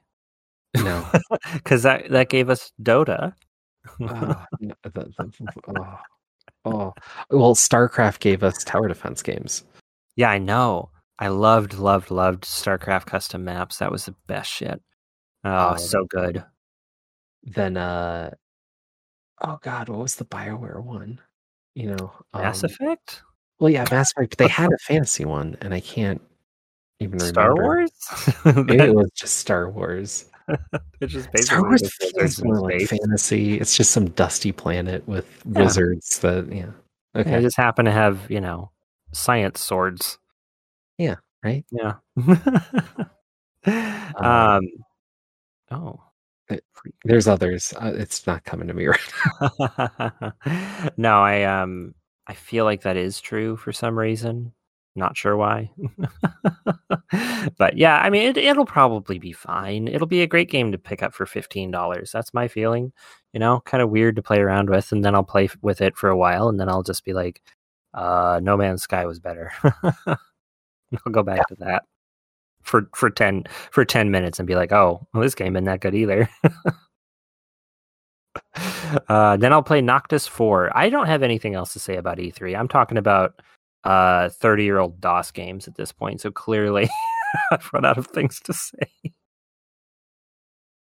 No. 0.75 1.03
Cuz 1.63 1.81
that 1.81 2.11
that 2.11 2.29
gave 2.29 2.51
us 2.51 2.71
Dota. 2.79 3.33
oh, 4.01 4.45
the, 4.51 5.33
oh, 5.67 5.99
oh. 6.65 6.93
Well, 7.31 7.55
StarCraft 7.55 8.19
gave 8.19 8.43
us 8.43 8.63
tower 8.63 8.87
defense 8.87 9.23
games. 9.23 9.63
Yeah, 10.15 10.29
I 10.29 10.37
know. 10.37 10.91
I 11.19 11.27
loved, 11.27 11.73
loved, 11.73 12.11
loved 12.11 12.43
StarCraft 12.45 13.05
custom 13.05 13.43
maps. 13.43 13.77
That 13.77 13.91
was 13.91 14.05
the 14.05 14.15
best 14.27 14.49
shit. 14.49 14.81
Oh, 15.43 15.71
um, 15.71 15.77
so 15.77 16.05
good. 16.05 16.43
Then, 17.43 17.75
uh, 17.75 18.31
oh 19.41 19.59
god, 19.61 19.89
what 19.89 19.99
was 19.99 20.15
the 20.15 20.25
Bioware 20.25 20.81
one? 20.81 21.19
You 21.75 21.95
know, 21.95 22.13
Mass 22.33 22.63
um, 22.63 22.69
Effect. 22.69 23.21
Well, 23.59 23.69
yeah, 23.69 23.85
Mass 23.91 24.13
Effect. 24.15 24.37
They 24.37 24.47
had 24.47 24.71
a 24.73 24.77
fantasy 24.77 25.25
one, 25.25 25.57
and 25.59 25.73
I 25.73 25.81
can't 25.81 26.21
even 27.01 27.19
Star 27.19 27.53
remember. 27.53 27.63
Wars. 27.63 27.91
Maybe 28.45 28.83
it 28.83 28.95
was 28.95 29.11
just 29.13 29.37
Star 29.37 29.69
Wars. 29.69 30.25
it's 31.01 31.13
just 31.13 31.31
basically 31.31 31.41
Star 31.41 31.61
Wars 31.63 31.93
feels 31.95 32.43
more 32.43 32.61
like 32.61 32.87
fantasy. 32.87 33.59
It's 33.59 33.75
just 33.75 33.91
some 33.91 34.09
dusty 34.11 34.53
planet 34.53 35.07
with 35.07 35.27
yeah. 35.45 35.63
wizards 35.63 36.19
that 36.19 36.51
yeah. 36.51 36.71
Okay. 37.15 37.35
I 37.35 37.41
just 37.41 37.57
happen 37.57 37.85
to 37.85 37.91
have 37.91 38.29
you 38.29 38.39
know 38.39 38.71
science 39.11 39.59
swords. 39.59 40.17
Yeah, 40.99 41.15
right? 41.43 41.65
Yeah. 41.71 41.93
um, 43.65 44.15
um, 44.15 44.61
oh. 45.71 45.99
There's 47.03 47.27
others. 47.27 47.73
Uh, 47.79 47.93
it's 47.95 48.25
not 48.25 48.43
coming 48.45 48.67
to 48.67 48.73
me 48.73 48.87
right 48.89 49.13
now. 49.41 50.33
no, 50.97 51.21
I 51.21 51.43
um 51.43 51.93
I 52.27 52.33
feel 52.33 52.65
like 52.65 52.81
that 52.83 52.97
is 52.97 53.21
true 53.21 53.55
for 53.57 53.71
some 53.71 53.97
reason. 53.99 54.53
Not 54.95 55.17
sure 55.17 55.37
why. 55.37 55.71
but 57.57 57.77
yeah, 57.77 57.99
I 57.99 58.09
mean 58.09 58.23
it 58.29 58.37
it'll 58.37 58.65
probably 58.65 59.19
be 59.19 59.33
fine. 59.33 59.87
It'll 59.87 60.07
be 60.07 60.21
a 60.23 60.27
great 60.27 60.49
game 60.49 60.71
to 60.71 60.77
pick 60.79 61.03
up 61.03 61.13
for 61.13 61.25
$15. 61.27 62.11
That's 62.11 62.33
my 62.33 62.47
feeling. 62.47 62.93
You 63.33 63.39
know, 63.39 63.61
kind 63.65 63.83
of 63.83 63.89
weird 63.91 64.15
to 64.17 64.23
play 64.23 64.39
around 64.39 64.69
with 64.69 64.91
and 64.91 65.05
then 65.05 65.15
I'll 65.15 65.23
play 65.23 65.49
with 65.61 65.81
it 65.81 65.97
for 65.97 66.09
a 66.09 66.17
while 66.17 66.49
and 66.49 66.59
then 66.59 66.69
I'll 66.69 66.83
just 66.83 67.05
be 67.05 67.13
like 67.13 67.41
uh 67.93 68.39
No 68.43 68.57
Man's 68.57 68.83
Sky 68.83 69.05
was 69.05 69.19
better. 69.19 69.51
I'll 71.05 71.11
go 71.11 71.23
back 71.23 71.37
yeah. 71.37 71.43
to 71.49 71.55
that 71.65 71.83
for 72.61 72.89
for 72.95 73.09
ten 73.09 73.43
for 73.71 73.85
ten 73.85 74.11
minutes 74.11 74.39
and 74.39 74.47
be 74.47 74.55
like, 74.55 74.71
oh, 74.71 75.07
well, 75.13 75.23
this 75.23 75.35
game 75.35 75.55
isn't 75.55 75.65
that 75.65 75.81
good 75.81 75.95
either. 75.95 76.29
uh, 79.09 79.37
then 79.37 79.53
I'll 79.53 79.63
play 79.63 79.81
Noctis 79.81 80.27
Four. 80.27 80.75
I 80.77 80.89
don't 80.89 81.07
have 81.07 81.23
anything 81.23 81.55
else 81.55 81.73
to 81.73 81.79
say 81.79 81.95
about 81.95 82.17
E3. 82.17 82.57
I'm 82.57 82.67
talking 82.67 82.97
about 82.97 83.41
uh 83.85 84.29
30 84.29 84.63
year 84.63 84.77
old 84.77 84.99
DOS 84.99 85.31
games 85.31 85.67
at 85.67 85.75
this 85.75 85.91
point. 85.91 86.21
So 86.21 86.31
clearly, 86.31 86.89
I've 87.51 87.69
run 87.73 87.85
out 87.85 87.97
of 87.97 88.07
things 88.07 88.39
to 88.41 88.53
say. 88.53 89.13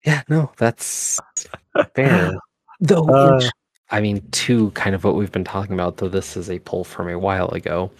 Yeah, 0.05 0.23
no, 0.29 0.53
that's 0.59 1.19
fair. 1.95 2.35
Though, 2.81 3.09
uh, 3.09 3.41
I 3.91 4.03
mean, 4.03 4.21
to 4.33 4.71
kind 4.73 4.95
of 4.95 5.03
what 5.03 5.15
we've 5.15 5.33
been 5.33 5.45
talking 5.45 5.73
about, 5.73 5.97
though 5.97 6.11
this 6.11 6.37
is 6.37 6.51
a 6.51 6.59
poll 6.59 6.85
from 6.85 7.09
a 7.09 7.19
while 7.19 7.49
ago 7.51 7.91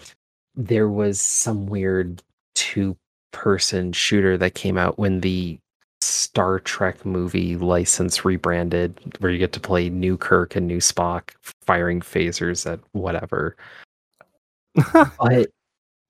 there 0.55 0.89
was 0.89 1.19
some 1.19 1.67
weird 1.67 2.23
two 2.53 2.97
person 3.31 3.91
shooter 3.91 4.37
that 4.37 4.55
came 4.55 4.77
out 4.77 4.97
when 4.97 5.21
the 5.21 5.59
Star 6.01 6.59
Trek 6.59 7.05
movie 7.05 7.55
license 7.55 8.23
rebranded, 8.23 8.99
where 9.19 9.31
you 9.31 9.37
get 9.37 9.53
to 9.53 9.59
play 9.59 9.89
new 9.89 10.17
Kirk 10.17 10.55
and 10.55 10.67
new 10.67 10.77
Spock 10.77 11.31
firing 11.65 12.01
phasers 12.01 12.69
at 12.71 12.79
whatever. 12.91 13.55
but 14.93 15.49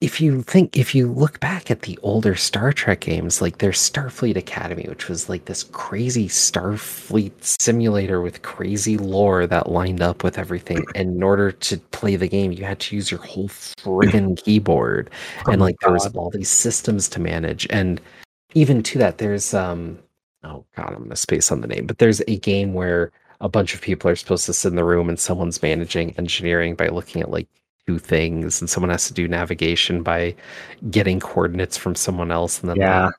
if 0.05 0.21
you 0.21 0.43
think 0.43 0.77
if 0.77 0.93
you 0.93 1.11
look 1.11 1.39
back 1.39 1.71
at 1.71 1.81
the 1.81 1.97
older 2.03 2.35
Star 2.35 2.71
Trek 2.71 2.99
games, 2.99 3.41
like 3.41 3.57
there's 3.57 3.79
Starfleet 3.79 4.37
Academy, 4.37 4.85
which 4.87 5.09
was 5.09 5.29
like 5.29 5.45
this 5.45 5.63
crazy 5.63 6.29
Starfleet 6.29 7.31
simulator 7.59 8.21
with 8.21 8.43
crazy 8.43 8.97
lore 8.99 9.47
that 9.47 9.71
lined 9.71 10.03
up 10.03 10.23
with 10.23 10.37
everything. 10.37 10.85
And 10.95 11.15
in 11.15 11.23
order 11.23 11.51
to 11.51 11.77
play 11.77 12.17
the 12.17 12.27
game, 12.27 12.51
you 12.51 12.63
had 12.65 12.79
to 12.81 12.95
use 12.95 13.09
your 13.09 13.19
whole 13.21 13.49
friggin' 13.49 14.37
keyboard. 14.43 15.09
Oh 15.47 15.51
and 15.51 15.59
like 15.59 15.75
there 15.81 15.91
was 15.91 16.05
all 16.15 16.29
these 16.29 16.51
systems 16.51 17.09
to 17.09 17.19
manage. 17.19 17.65
And 17.71 17.99
even 18.53 18.83
to 18.83 18.99
that, 18.99 19.17
there's 19.17 19.55
um 19.55 19.97
oh 20.43 20.65
god, 20.75 20.93
I'm 20.93 21.03
gonna 21.03 21.15
space 21.15 21.51
on 21.51 21.61
the 21.61 21.67
name, 21.67 21.87
but 21.87 21.97
there's 21.97 22.21
a 22.27 22.37
game 22.37 22.75
where 22.75 23.11
a 23.41 23.49
bunch 23.49 23.73
of 23.73 23.81
people 23.81 24.11
are 24.11 24.15
supposed 24.15 24.45
to 24.45 24.53
sit 24.53 24.69
in 24.69 24.75
the 24.75 24.83
room 24.83 25.09
and 25.09 25.19
someone's 25.19 25.63
managing 25.63 26.13
engineering 26.19 26.75
by 26.75 26.89
looking 26.89 27.23
at 27.23 27.31
like 27.31 27.47
two 27.87 27.99
things 27.99 28.61
and 28.61 28.69
someone 28.69 28.89
has 28.89 29.07
to 29.07 29.13
do 29.13 29.27
navigation 29.27 30.01
by 30.03 30.35
getting 30.89 31.19
coordinates 31.19 31.77
from 31.77 31.95
someone 31.95 32.31
else 32.31 32.59
and 32.61 32.69
then 32.69 32.77
Yeah. 32.77 33.11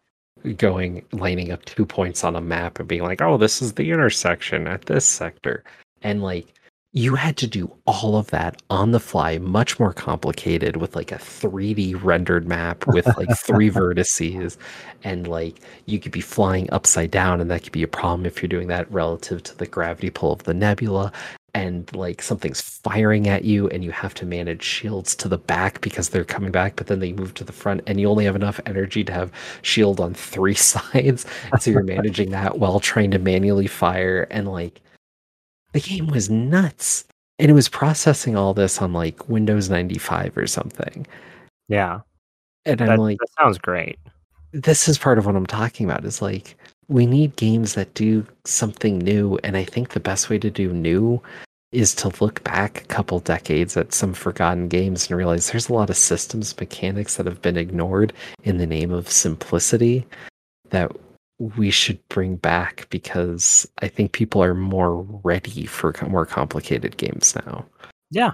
going 0.57 1.05
lining 1.13 1.51
up 1.53 1.65
two 1.65 1.87
points 1.87 2.25
on 2.25 2.37
a 2.37 2.41
map 2.41 2.79
and 2.79 2.89
being 2.89 3.03
like 3.03 3.21
oh 3.23 3.37
this 3.37 3.61
is 3.63 3.75
the 3.75 3.91
intersection 3.91 4.67
at 4.67 4.87
this 4.87 5.05
sector. 5.05 5.65
And 6.03 6.23
like 6.23 6.53
you 6.93 7.15
had 7.15 7.37
to 7.37 7.47
do 7.47 7.71
all 7.87 8.17
of 8.17 8.29
that 8.29 8.63
on 8.71 8.91
the 8.93 9.01
fly 9.01 9.37
much 9.39 9.79
more 9.79 9.93
complicated 9.93 10.79
with 10.79 10.97
like 10.97 11.13
a 11.13 11.17
3d 11.17 12.03
rendered 12.03 12.49
map 12.49 12.87
with 12.87 13.07
like 13.19 13.29
three 13.39 13.71
vertices. 13.71 14.57
And 15.05 15.29
like 15.29 15.61
you 15.87 15.99
could 15.99 16.13
be 16.13 16.23
flying 16.23 16.71
upside 16.73 17.11
down 17.11 17.41
and 17.41 17.51
that 17.51 17.63
could 17.65 17.73
be 17.73 17.83
a 17.83 17.89
problem 17.89 18.25
if 18.25 18.41
you're 18.41 18.49
doing 18.49 18.69
that 18.69 18.91
relative 18.91 19.43
to 19.45 19.57
the 19.57 19.67
gravity 19.67 20.11
pull 20.11 20.33
of 20.33 20.45
the 20.45 20.55
nebula 20.55 21.13
and 21.57 21.91
like 21.97 22.21
something's 22.21 22.61
firing 22.61 23.29
at 23.29 23.45
you 23.45 23.67
and 23.69 23.83
you 23.83 23.91
have 23.91 24.13
to 24.13 24.27
manage 24.27 24.63
shields 24.63 25.17
to 25.17 25.27
the 25.27 25.39
back 25.39 25.81
because 25.81 26.11
they're 26.11 26.23
coming 26.23 26.51
back 26.51 26.77
but 26.77 26.87
then 26.87 27.01
they 27.01 27.13
move 27.15 27.33
to 27.33 27.45
the 27.45 27.53
front 27.53 27.81
and 27.87 27.99
you 27.99 28.07
only 28.11 28.27
have 28.27 28.37
enough 28.37 28.61
energy 28.67 29.03
to 29.03 29.11
have 29.13 29.33
shield 29.63 29.99
on 29.99 30.13
three 30.13 30.55
sides 30.73 31.25
so 31.59 31.71
you're 31.71 31.83
managing 31.97 32.31
that 32.31 32.59
while 32.59 32.79
trying 32.79 33.11
to 33.11 33.19
manually 33.19 33.67
fire 33.67 34.27
and 34.31 34.47
like 34.47 34.83
the 35.73 35.81
game 35.81 36.09
was 36.09 36.29
nuts 36.29 37.05
and 37.39 37.51
it 37.51 37.55
was 37.55 37.71
processing 37.71 38.37
all 38.37 38.53
this 38.53 38.83
on 38.83 38.93
like 38.93 39.27
windows 39.31 39.71
95 39.71 40.37
or 40.37 40.47
something 40.47 41.07
Yeah. 41.69 42.01
and 42.67 42.83
i'm 42.83 42.99
like 42.99 43.17
that 43.19 43.31
sounds 43.41 43.57
great. 43.57 43.99
this 44.53 44.89
is 44.89 44.99
part 44.99 45.17
of 45.19 45.25
what 45.25 45.37
I'm 45.37 45.47
talking 45.47 45.87
about 45.89 46.05
is 46.05 46.21
like 46.21 46.55
we 46.89 47.07
need 47.07 47.35
games 47.37 47.75
that 47.75 47.95
do 47.95 48.25
something 48.45 48.99
new 48.99 49.39
and 49.43 49.57
I 49.57 49.65
think 49.65 49.89
the 49.89 50.01
best 50.01 50.31
way 50.31 50.39
to 50.39 50.51
do 50.51 50.73
new 50.73 51.21
is 51.77 51.95
to 51.95 52.11
look 52.21 52.43
back 52.43 52.83
a 52.83 52.87
couple 52.87 53.21
decades 53.21 53.77
at 53.77 53.93
some 53.93 54.15
forgotten 54.15 54.67
games 54.67 55.09
and 55.09 55.17
realize 55.19 55.51
there's 55.51 55.69
a 55.69 55.75
lot 55.75 55.91
of 55.91 55.97
systems 55.97 56.59
mechanics 56.59 57.17
that 57.17 57.27
have 57.27 57.43
been 57.43 57.59
ignored 57.59 58.15
in 58.45 58.57
the 58.57 58.67
name 58.67 58.91
of 58.91 59.11
simplicity 59.11 60.07
that 60.71 60.91
we 61.39 61.71
should 61.71 62.01
bring 62.09 62.37
back 62.37 62.87
because 62.89 63.69
I 63.83 63.89
think 63.89 64.13
people 64.13 64.43
are 64.43 64.55
more 64.55 65.03
ready 65.23 65.67
for 65.67 65.95
more 66.09 66.25
complicated 66.25 66.97
games 66.97 67.37
now. 67.47 67.67
Yeah. 68.11 68.33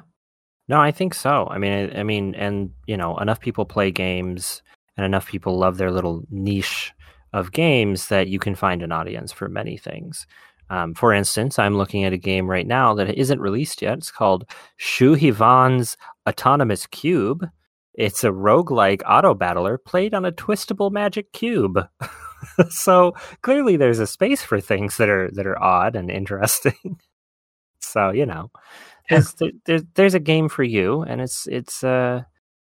No, 0.68 0.80
I 0.80 0.92
think 0.92 1.12
so. 1.12 1.48
I 1.50 1.58
mean, 1.58 1.72
I, 1.72 2.00
I 2.00 2.02
mean, 2.04 2.36
and 2.36 2.70
you 2.86 2.96
know, 2.96 3.18
enough 3.18 3.40
people 3.40 3.64
play 3.64 3.90
games, 3.90 4.62
and 4.96 5.04
enough 5.04 5.26
people 5.26 5.58
love 5.58 5.78
their 5.78 5.90
little 5.90 6.22
niche 6.30 6.92
of 7.32 7.50
games 7.50 8.06
that 8.06 8.28
you 8.28 8.38
can 8.38 8.54
find 8.54 8.82
an 8.82 8.92
audience 8.92 9.32
for 9.32 9.48
many 9.48 9.76
things. 9.76 10.26
Um, 10.70 10.94
for 10.94 11.12
instance, 11.12 11.58
I'm 11.58 11.76
looking 11.76 12.04
at 12.04 12.12
a 12.12 12.18
game 12.18 12.48
right 12.48 12.66
now 12.66 12.94
that 12.94 13.14
isn't 13.18 13.40
released 13.40 13.82
yet. 13.82 13.98
It's 13.98 14.10
called 14.10 14.44
Shu 14.76 15.14
Hivan's 15.14 15.96
Autonomous 16.28 16.86
Cube. 16.86 17.46
It's 17.94 18.24
a 18.24 18.30
roguelike 18.30 19.02
auto 19.06 19.34
battler 19.34 19.76
played 19.76 20.14
on 20.14 20.24
a 20.24 20.32
twistable 20.32 20.90
magic 20.90 21.32
cube. 21.32 21.78
so 22.70 23.14
clearly 23.42 23.76
there's 23.76 23.98
a 23.98 24.06
space 24.06 24.42
for 24.42 24.60
things 24.60 24.96
that 24.96 25.08
are 25.08 25.30
that 25.32 25.46
are 25.46 25.62
odd 25.62 25.94
and 25.94 26.10
interesting. 26.20 26.98
so, 27.80 28.10
you 28.10 28.24
know, 28.24 28.50
there's 29.10 29.34
there's 29.66 29.82
there's 29.94 30.14
a 30.14 30.20
game 30.20 30.48
for 30.48 30.62
you 30.62 31.02
and 31.02 31.20
it's 31.20 31.46
it's 31.48 31.84
uh 31.84 32.22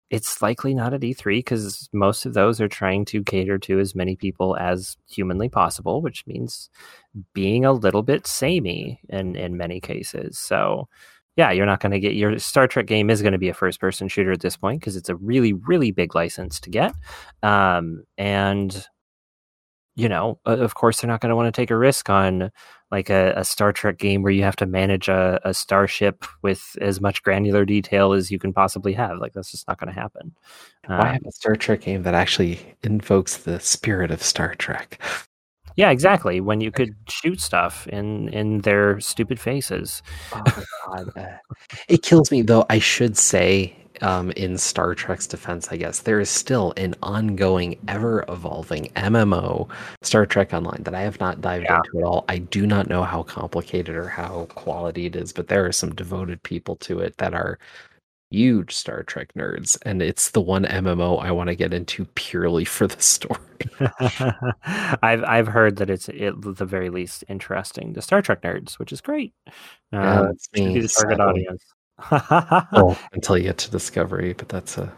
it's 0.10 0.42
likely 0.42 0.74
not 0.74 0.94
at 0.94 1.02
E3 1.02 1.40
because 1.40 1.90
most 1.92 2.26
of 2.26 2.34
those 2.34 2.62
are 2.62 2.68
trying 2.68 3.06
to 3.06 3.24
cater 3.24 3.58
to 3.60 3.80
as 3.80 3.96
many 3.96 4.16
people 4.16 4.56
as 4.58 4.98
humanly 5.10 5.50
possible, 5.50 6.02
which 6.02 6.26
means 6.28 6.70
being 7.34 7.66
a 7.66 7.74
little 7.74 8.04
bit 8.04 8.28
samey 8.28 9.00
in 9.10 9.36
in 9.36 9.58
many 9.58 9.80
cases. 9.82 10.38
So, 10.38 10.88
yeah, 11.36 11.52
you're 11.52 11.66
not 11.66 11.80
going 11.80 11.92
to 11.92 12.00
get 12.00 12.14
your 12.14 12.38
Star 12.38 12.68
Trek 12.68 12.86
game 12.86 13.10
is 13.10 13.22
going 13.22 13.34
to 13.34 13.40
be 13.40 13.50
a 13.50 13.54
first 13.54 13.80
person 13.80 14.08
shooter 14.08 14.32
at 14.32 14.42
this 14.42 14.58
point 14.58 14.80
because 14.80 14.96
it's 14.96 15.10
a 15.10 15.16
really 15.16 15.54
really 15.54 15.92
big 15.92 16.14
license 16.16 16.60
to 16.62 16.70
get, 16.70 16.94
um, 17.44 18.04
and 18.18 18.88
you 19.96 20.10
know, 20.10 20.40
of 20.46 20.76
course, 20.76 21.00
they're 21.02 21.08
not 21.10 21.22
going 21.22 21.30
to 21.30 21.36
want 21.36 21.48
to 21.54 21.58
take 21.62 21.72
a 21.72 21.78
risk 21.78 22.10
on 22.10 22.52
like 22.92 23.10
a, 23.10 23.34
a 23.36 23.44
Star 23.46 23.72
Trek 23.74 23.98
game 23.98 24.22
where 24.22 24.32
you 24.32 24.44
have 24.44 24.56
to 24.58 24.66
manage 24.66 25.08
a, 25.08 25.40
a 25.44 25.54
starship 25.54 26.26
with 26.42 26.78
as 26.82 27.02
much 27.02 27.24
granular 27.24 27.66
detail 27.66 28.14
as 28.14 28.30
you 28.30 28.38
can 28.38 28.54
possibly 28.54 28.94
have. 28.94 29.18
Like 29.20 29.34
that's 29.34 29.52
just 29.52 29.68
not 29.68 29.80
going 29.80 29.94
to 29.94 30.00
happen. 30.00 30.36
Why 30.86 31.10
Uh, 31.10 31.14
have 31.14 31.26
a 31.26 31.32
Star 31.32 31.56
Trek 31.56 31.82
game 31.82 32.04
that 32.04 32.14
actually 32.14 32.60
invokes 32.84 33.38
the 33.38 33.60
spirit 33.60 34.12
of 34.12 34.22
Star 34.22 34.54
Trek? 34.56 35.00
yeah, 35.76 35.90
exactly. 35.92 36.40
When 36.42 36.62
you 36.62 36.72
could 36.72 36.96
shoot 37.10 37.42
stuff 37.42 37.88
in 37.88 38.30
in 38.30 38.62
their 38.62 39.00
stupid 39.00 39.40
faces. 39.40 40.02
Oh 40.32 40.44
god. 40.88 41.10
uh, 41.18 41.38
it 41.90 42.02
kills 42.04 42.32
me 42.32 42.42
though. 42.44 42.66
I 42.70 42.80
should 42.80 43.18
say, 43.18 43.76
um, 44.02 44.32
in 44.32 44.58
Star 44.58 44.96
Trek's 44.96 45.28
defense, 45.28 45.68
I 45.72 45.78
guess, 45.78 46.00
there 46.00 46.20
is 46.20 46.30
still 46.30 46.74
an 46.78 46.96
ongoing, 47.04 47.78
ever 47.88 48.24
evolving 48.30 48.86
MMO, 48.96 49.68
Star 50.02 50.26
Trek 50.26 50.54
Online, 50.54 50.84
that 50.84 50.96
I 50.96 51.02
have 51.02 51.20
not 51.20 51.42
dived 51.42 51.66
Yeah. 51.70 51.78
into 51.78 52.00
at 52.00 52.04
all. 52.04 52.26
I 52.30 52.40
do 52.40 52.66
not 52.68 52.88
know 52.90 53.04
how 53.04 53.24
complicated 53.24 53.96
or 53.96 54.08
how 54.08 54.46
quality 54.50 55.06
it 55.08 55.16
is, 55.16 55.32
but 55.34 55.48
there 55.48 55.66
are 55.66 55.72
some 55.72 55.94
devoted 55.96 56.42
people 56.44 56.76
to 56.78 57.00
it 57.00 57.18
that 57.18 57.34
are 57.34 57.58
huge 58.32 58.74
Star 58.74 59.04
Trek 59.04 59.34
nerds. 59.38 59.78
And 59.84 60.02
it's 60.02 60.32
the 60.32 60.42
one 60.42 60.66
MMO 60.66 61.18
I 61.22 61.32
want 61.32 61.48
to 61.50 61.56
get 61.56 61.74
into 61.74 62.06
purely 62.16 62.66
for 62.76 62.88
the 62.88 63.02
story. 63.02 63.40
I've 65.02 65.24
I've 65.24 65.48
heard 65.48 65.78
that 65.78 65.90
it's 65.90 66.10
at 66.10 66.34
the 66.42 66.66
very 66.66 66.90
least 66.90 67.24
interesting 67.30 67.94
to 67.94 68.02
Star 68.02 68.22
Trek 68.22 68.42
nerds, 68.42 68.78
which 68.80 68.92
is 68.92 69.00
great. 69.02 69.34
Yeah, 69.92 70.20
Um, 70.22 70.26
that's 70.28 70.50
me, 70.54 70.80
the 70.80 70.88
target 70.88 71.18
sadly. 71.18 71.24
audience. 71.48 71.64
well, 72.12 72.98
until 73.14 73.38
you 73.38 73.44
get 73.44 73.58
to 73.60 73.72
Discovery, 73.72 74.34
but 74.34 74.50
that's 74.50 74.78
a 74.78 74.92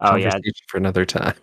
oh 0.00 0.16
yeah, 0.16 0.38
for 0.66 0.78
another 0.78 1.04
time. 1.04 1.34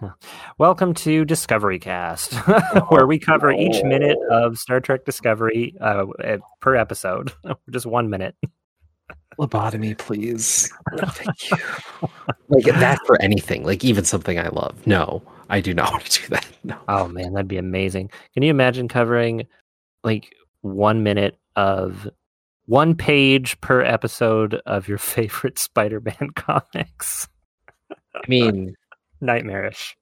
Welcome 0.58 0.94
to 0.94 1.24
Discovery 1.24 1.80
Cast, 1.80 2.32
where 2.88 3.06
we 3.06 3.18
cover 3.18 3.50
each 3.50 3.82
minute 3.82 4.18
of 4.30 4.58
Star 4.58 4.80
Trek 4.80 5.04
Discovery 5.04 5.74
uh, 5.80 6.06
eh, 6.22 6.38
per 6.60 6.76
episode, 6.76 7.32
just 7.70 7.84
one 7.84 8.10
minute. 8.10 8.36
Lobotomy, 9.40 9.98
please. 9.98 10.72
No, 10.92 11.06
thank 11.08 11.50
you. 11.50 11.56
like 12.48 12.64
that 12.64 13.00
for 13.06 13.20
anything, 13.20 13.64
like 13.64 13.84
even 13.84 14.04
something 14.04 14.38
I 14.38 14.48
love. 14.48 14.86
No, 14.86 15.22
I 15.50 15.60
do 15.60 15.74
not 15.74 15.90
want 15.90 16.04
to 16.04 16.22
do 16.22 16.28
that. 16.28 16.46
No. 16.62 16.78
Oh 16.86 17.08
man, 17.08 17.32
that'd 17.32 17.48
be 17.48 17.58
amazing. 17.58 18.10
Can 18.34 18.44
you 18.44 18.50
imagine 18.50 18.86
covering 18.86 19.48
like 20.04 20.32
one 20.60 21.02
minute 21.02 21.38
of 21.56 22.08
one 22.66 22.94
page 22.94 23.60
per 23.60 23.80
episode 23.82 24.54
of 24.66 24.88
your 24.88 24.98
favorite 25.16 25.58
Spider-Man 25.58 26.30
comics? 26.36 27.28
I 27.90 28.20
mean, 28.28 28.74
Nightmarish. 29.20 29.96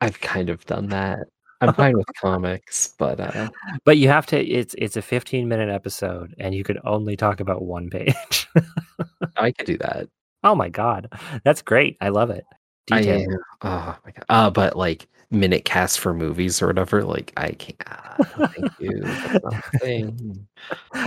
I've 0.00 0.20
kind 0.20 0.50
of 0.50 0.64
done 0.66 0.88
that. 0.88 1.20
I'm 1.60 1.72
fine 1.72 1.96
with 1.96 2.06
comics, 2.20 2.92
but 2.98 3.18
uh, 3.20 3.48
But 3.86 3.96
you 3.96 4.08
have 4.08 4.26
to. 4.26 4.38
It's 4.44 4.74
it's 4.76 4.96
a 4.98 5.02
15 5.02 5.48
minute 5.48 5.70
episode, 5.70 6.34
and 6.38 6.54
you 6.54 6.62
could 6.62 6.78
only 6.84 7.16
talk 7.16 7.40
about 7.40 7.62
one 7.62 7.88
page. 7.88 8.48
I 9.36 9.50
could 9.52 9.64
do 9.64 9.78
that. 9.78 10.08
oh 10.42 10.54
my 10.54 10.68
god, 10.68 11.10
that's 11.42 11.62
great. 11.62 11.96
I 12.02 12.10
love 12.10 12.28
it. 12.28 12.44
I 12.90 12.98
Detail. 13.00 13.32
am. 13.32 13.38
Oh 13.62 13.96
my 14.04 14.10
god. 14.10 14.24
Uh, 14.28 14.50
but 14.50 14.76
like 14.76 15.08
minute 15.30 15.64
cast 15.64 16.00
for 16.00 16.14
movies 16.14 16.62
or 16.62 16.66
whatever, 16.68 17.04
like 17.04 17.32
I 17.36 17.52
can't. 17.52 17.78
Uh, 17.86 18.46
thank 18.48 18.72
you. 18.78 19.00
That's 19.02 19.44
not 19.44 19.54
a 19.74 19.78
thing. 19.78 20.46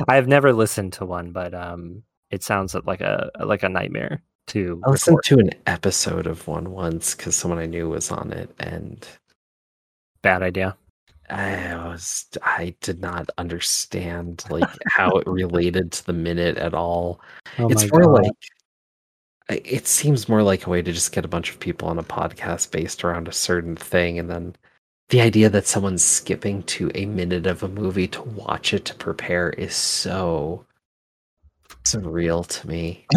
I've 0.08 0.28
never 0.28 0.54
listened 0.54 0.94
to 0.94 1.06
one, 1.06 1.32
but 1.32 1.54
um, 1.54 2.04
it 2.32 2.44
sounds 2.44 2.76
like 2.86 3.02
a 3.02 3.32
like 3.44 3.64
a 3.64 3.70
nightmare 3.70 4.22
to 4.48 4.86
I 4.86 4.90
listened 4.92 5.18
record. 5.18 5.24
to 5.26 5.40
an 5.40 5.50
episode 5.68 6.28
of 6.28 6.48
one 6.48 6.72
once 6.72 7.16
because 7.16 7.36
someone 7.36 7.60
I 7.60 7.66
knew 7.66 7.90
was 7.90 8.12
on 8.12 8.32
it, 8.34 8.50
and 8.60 9.08
Bad 10.22 10.44
idea. 10.44 10.76
I 11.30 11.76
was 11.88 12.26
I 12.42 12.74
did 12.82 13.02
not 13.02 13.30
understand 13.38 14.44
like 14.50 14.70
how 14.88 15.10
it 15.12 15.28
related 15.28 15.92
to 15.94 16.06
the 16.06 16.14
minute 16.14 16.58
at 16.58 16.74
all. 16.74 17.22
Oh 17.60 17.70
it's 17.70 17.90
more 17.92 18.04
God. 18.04 18.24
like 18.24 18.32
it 19.50 19.88
seems 19.88 20.28
more 20.28 20.44
like 20.44 20.66
a 20.66 20.70
way 20.70 20.82
to 20.82 20.92
just 20.92 21.12
get 21.12 21.26
a 21.26 21.30
bunch 21.30 21.50
of 21.52 21.60
people 21.60 21.88
on 21.88 21.98
a 21.98 22.04
podcast 22.04 22.72
based 22.72 23.04
around 23.04 23.28
a 23.28 23.34
certain 23.34 23.76
thing 23.76 24.20
and 24.20 24.30
then 24.30 24.56
the 25.10 25.22
idea 25.22 25.50
that 25.50 25.66
someone's 25.66 26.04
skipping 26.04 26.64
to 26.64 26.92
a 26.94 27.06
minute 27.06 27.48
of 27.48 27.64
a 27.64 27.68
movie 27.68 28.08
to 28.10 28.22
watch 28.24 28.74
it 28.74 28.84
to 28.86 28.96
prepare 28.96 29.52
is 29.52 29.74
so 29.74 30.66
surreal 31.86 32.46
to 32.46 32.68
me. 32.68 33.06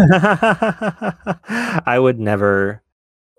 I 1.85 1.99
would 1.99 2.21
never 2.21 2.83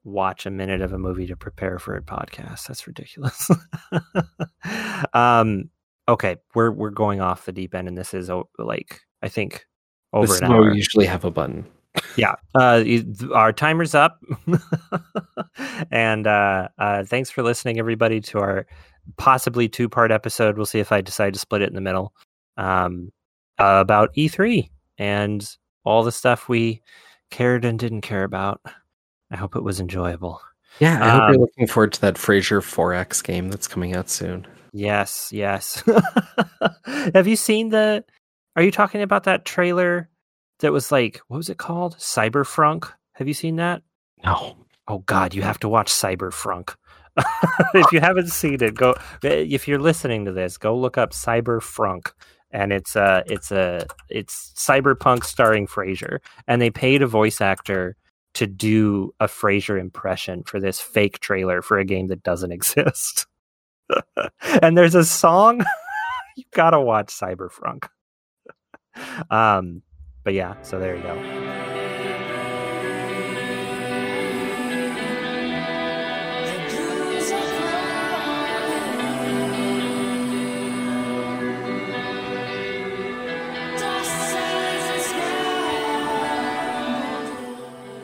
watch 0.04 0.46
a 0.46 0.52
minute 0.52 0.82
of 0.82 0.92
a 0.92 0.98
movie 0.98 1.28
to 1.28 1.38
prepare 1.38 1.80
for 1.80 1.96
a 1.96 2.02
podcast. 2.02 2.68
That's 2.68 2.88
ridiculous. 2.88 3.50
um, 5.14 5.70
okay, 6.10 6.36
we're 6.54 6.72
we're 6.72 6.90
going 6.90 7.22
off 7.22 7.46
the 7.46 7.54
deep 7.54 7.74
end, 7.74 7.88
and 7.88 7.98
this 7.98 8.14
is 8.14 8.30
like 8.60 9.00
I 9.22 9.30
think 9.30 9.66
over 10.12 10.28
This 10.28 10.42
an 10.42 10.52
hour. 10.52 10.70
we 10.70 10.76
usually 10.76 11.06
have 11.06 11.24
a 11.24 11.32
button. 11.32 11.66
Yeah 12.16 12.36
uh 12.56 12.84
our 13.34 13.52
timer's 13.52 13.94
up 13.94 14.20
and 15.92 16.26
uh 16.26 16.68
uh 16.78 17.04
thanks 17.04 17.30
for 17.30 17.44
listening 17.44 17.80
everybody 17.80 18.22
to 18.22 18.40
our 18.40 18.66
possibly 19.18 19.68
two 19.68 19.90
part 19.90 20.12
episode 20.12 20.56
we'll 20.56 20.66
see 20.66 20.80
if 20.80 20.92
i 20.92 21.02
decide 21.02 21.34
to 21.34 21.40
split 21.40 21.62
it 21.62 21.68
in 21.68 21.76
the 21.76 21.82
middle 21.82 22.14
um, 22.58 23.12
about 23.58 24.14
E3 24.16 24.70
and 24.98 25.58
all 25.84 26.04
the 26.04 26.12
stuff 26.12 26.50
we 26.50 26.82
cared 27.30 27.66
and 27.66 27.80
didn't 27.80 28.02
care 28.02 28.24
about. 28.24 28.62
I 29.32 29.38
hope 29.38 29.56
it 29.56 29.64
was 29.64 29.80
enjoyable. 29.80 30.42
Yeah, 30.80 31.04
I 31.04 31.10
hope 31.10 31.22
you're 31.28 31.36
um, 31.36 31.42
looking 31.42 31.68
forward 31.68 31.94
to 31.94 32.02
that 32.02 32.16
Frasier 32.16 32.62
4X 32.62 33.24
game 33.24 33.50
that's 33.50 33.68
coming 33.68 33.96
out 33.96 34.10
soon. 34.10 34.48
Yes, 34.74 35.30
yes. 35.34 35.84
Have 37.14 37.28
you 37.28 37.36
seen 37.36 37.70
the? 37.70 38.06
Are 38.56 38.64
you 38.64 38.72
talking 38.72 39.02
about 39.02 39.26
that 39.26 39.44
trailer 39.44 40.10
that 40.62 40.72
was 40.72 40.92
like 40.92 41.22
what 41.28 41.38
was 41.38 41.50
it 41.50 41.58
called? 41.58 41.98
Cyberfrunk. 41.98 42.92
Have 43.14 43.28
you 43.28 43.34
seen 43.34 43.58
that? 43.58 43.82
No. 44.24 44.58
Oh 44.88 45.00
God, 45.00 45.34
you 45.34 45.42
have 45.42 45.60
to 45.60 45.70
watch 45.70 45.92
Cyberfrunk. 45.92 46.76
Oh. 47.18 47.66
if 47.74 47.92
you 47.92 48.00
haven't 48.00 48.30
seen 48.30 48.64
it, 48.64 48.74
go. 48.74 48.96
Eh, 49.22 49.46
if 49.50 49.68
you're 49.68 49.80
listening 49.82 50.24
to 50.26 50.32
this, 50.32 50.58
go 50.58 50.78
look 50.78 50.98
up 50.98 51.12
Cyberfrunk, 51.12 52.14
and 52.52 52.72
it's 52.72 52.96
a 52.96 53.24
it's 53.28 53.52
a 53.52 53.86
it's 54.10 54.54
cyberpunk 54.56 55.26
starring 55.26 55.68
Frasier, 55.68 56.20
and 56.48 56.62
they 56.62 56.70
paid 56.70 57.02
a 57.02 57.08
voice 57.08 57.42
actor 57.42 57.98
to 58.36 58.48
do 58.48 59.14
a 59.20 59.28
Frasier 59.28 59.78
impression 59.78 60.44
for 60.44 60.62
this 60.62 60.80
fake 60.80 61.20
trailer 61.20 61.62
for 61.62 61.78
a 61.80 61.86
game 61.86 62.08
that 62.08 62.24
doesn't 62.24 62.52
exist. 62.60 63.28
and 64.62 64.78
there's 64.78 64.96
a 64.96 65.04
song 65.04 65.66
you 66.38 66.46
gotta 66.54 66.80
watch 66.80 67.08
Cyberfrunk. 67.08 67.88
um, 69.30 69.82
but 70.24 70.34
yeah, 70.34 70.56
so 70.62 70.80
there 70.80 70.96
you 70.96 71.04
go. 71.04 71.62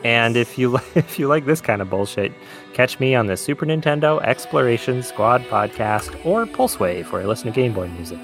And 0.04 0.36
if 0.36 0.56
you 0.56 0.76
if 0.94 1.18
you 1.18 1.28
like 1.28 1.44
this 1.44 1.60
kind 1.60 1.82
of 1.82 1.90
bullshit, 1.90 2.32
catch 2.72 2.98
me 3.00 3.14
on 3.14 3.26
the 3.26 3.36
Super 3.36 3.66
Nintendo 3.66 4.22
Exploration 4.22 5.02
Squad 5.02 5.42
podcast 5.44 6.14
or 6.24 6.46
Pulsewave 6.46 7.10
where 7.12 7.22
I 7.22 7.24
listen 7.26 7.46
to 7.46 7.54
Game 7.54 7.72
Boy 7.74 7.88
music. 7.88 8.18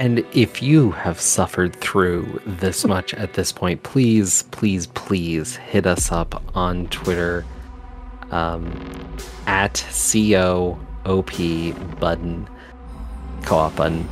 And 0.00 0.24
if 0.32 0.62
you 0.62 0.92
have 0.92 1.20
suffered 1.20 1.76
through 1.76 2.40
this 2.46 2.84
much 2.86 3.12
at 3.14 3.34
this 3.34 3.52
point, 3.52 3.82
please, 3.82 4.44
please, 4.50 4.86
please 4.88 5.56
hit 5.56 5.86
us 5.86 6.10
up 6.10 6.42
on 6.56 6.86
Twitter 6.86 7.44
um, 8.30 8.72
at 9.46 9.84
COOP 9.90 10.80
button, 12.00 12.48
co 13.42 13.56
op 13.56 13.76
button, 13.76 14.08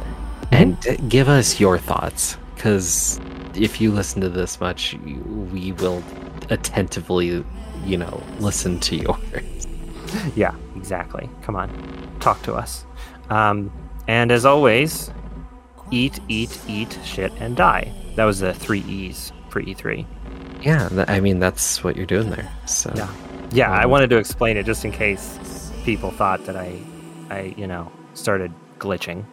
and 0.52 0.76
give 1.08 1.26
us 1.26 1.58
your 1.58 1.78
thoughts. 1.78 2.36
Because 2.54 3.18
if 3.54 3.80
you 3.80 3.90
listen 3.90 4.20
to 4.20 4.28
this 4.28 4.60
much, 4.60 4.94
we 5.52 5.72
will 5.72 6.04
attentively, 6.50 7.42
you 7.86 7.96
know, 7.96 8.22
listen 8.38 8.78
to 8.80 8.96
yours. 8.96 9.66
Yeah, 10.34 10.54
exactly. 10.74 11.28
Come 11.42 11.54
on, 11.54 11.68
talk 12.18 12.42
to 12.44 12.54
us. 12.54 12.86
Um, 13.28 13.70
and 14.06 14.32
as 14.32 14.46
always, 14.46 15.10
eat, 15.90 16.20
eat, 16.28 16.58
eat, 16.68 16.98
shit, 17.04 17.32
and 17.38 17.56
die. 17.56 17.92
That 18.16 18.24
was 18.24 18.40
the 18.40 18.54
three 18.54 18.80
E's 18.80 19.32
for 19.48 19.62
E3. 19.62 20.06
Yeah, 20.62 21.04
I 21.08 21.20
mean 21.20 21.38
that's 21.38 21.84
what 21.84 21.96
you're 21.96 22.06
doing 22.06 22.30
there. 22.30 22.50
So 22.66 22.92
yeah, 22.94 23.12
yeah. 23.52 23.72
Um, 23.72 23.78
I 23.78 23.86
wanted 23.86 24.10
to 24.10 24.16
explain 24.16 24.56
it 24.56 24.66
just 24.66 24.84
in 24.84 24.92
case 24.92 25.72
people 25.84 26.10
thought 26.10 26.44
that 26.46 26.56
I, 26.56 26.78
I, 27.30 27.54
you 27.56 27.66
know, 27.66 27.90
started 28.14 28.52
glitching. 28.78 29.24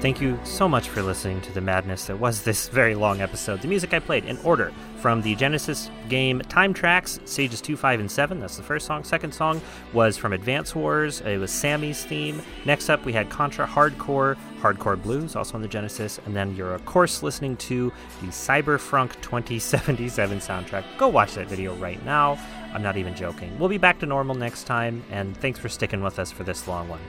Thank 0.00 0.20
you 0.20 0.38
so 0.44 0.68
much 0.68 0.88
for 0.88 1.02
listening 1.02 1.40
to 1.40 1.52
the 1.52 1.60
madness 1.60 2.06
that 2.06 2.20
was 2.20 2.42
this 2.42 2.68
very 2.68 2.94
long 2.94 3.20
episode. 3.20 3.60
The 3.60 3.66
music 3.66 3.92
I 3.92 3.98
played 3.98 4.24
in 4.26 4.38
order 4.38 4.72
from 4.98 5.22
the 5.22 5.34
Genesis 5.34 5.90
game 6.08 6.38
Time 6.42 6.72
Trax, 6.72 7.26
Stages 7.26 7.60
2, 7.60 7.76
5, 7.76 7.98
and 7.98 8.08
7. 8.08 8.38
That's 8.38 8.56
the 8.56 8.62
first 8.62 8.86
song. 8.86 9.02
Second 9.02 9.34
song 9.34 9.60
was 9.92 10.16
from 10.16 10.32
Advance 10.32 10.72
Wars. 10.72 11.20
It 11.22 11.38
was 11.38 11.50
Sami's 11.50 12.04
theme. 12.04 12.40
Next 12.64 12.88
up, 12.90 13.04
we 13.04 13.12
had 13.12 13.28
Contra 13.28 13.66
Hard 13.66 13.98
Corps, 13.98 14.36
Hardcore 14.60 15.02
Blues, 15.02 15.34
also 15.34 15.56
on 15.56 15.62
the 15.62 15.68
Genesis. 15.68 16.20
And 16.26 16.36
then 16.36 16.54
you're, 16.54 16.74
of 16.74 16.86
course, 16.86 17.24
listening 17.24 17.56
to 17.56 17.92
the 18.20 18.28
Cyberfrunk 18.28 19.20
2077 19.20 20.38
soundtrack. 20.38 20.84
Go 20.96 21.08
watch 21.08 21.34
that 21.34 21.48
video 21.48 21.74
right 21.74 22.02
now. 22.04 22.38
I'm 22.72 22.84
not 22.84 22.96
even 22.96 23.16
joking. 23.16 23.58
We'll 23.58 23.68
be 23.68 23.78
back 23.78 23.98
to 23.98 24.06
normal 24.06 24.36
next 24.36 24.64
time, 24.64 25.02
and 25.10 25.36
thanks 25.36 25.58
for 25.58 25.68
sticking 25.68 26.04
with 26.04 26.20
us 26.20 26.30
for 26.30 26.44
this 26.44 26.68
long 26.68 26.88
one. 26.88 27.00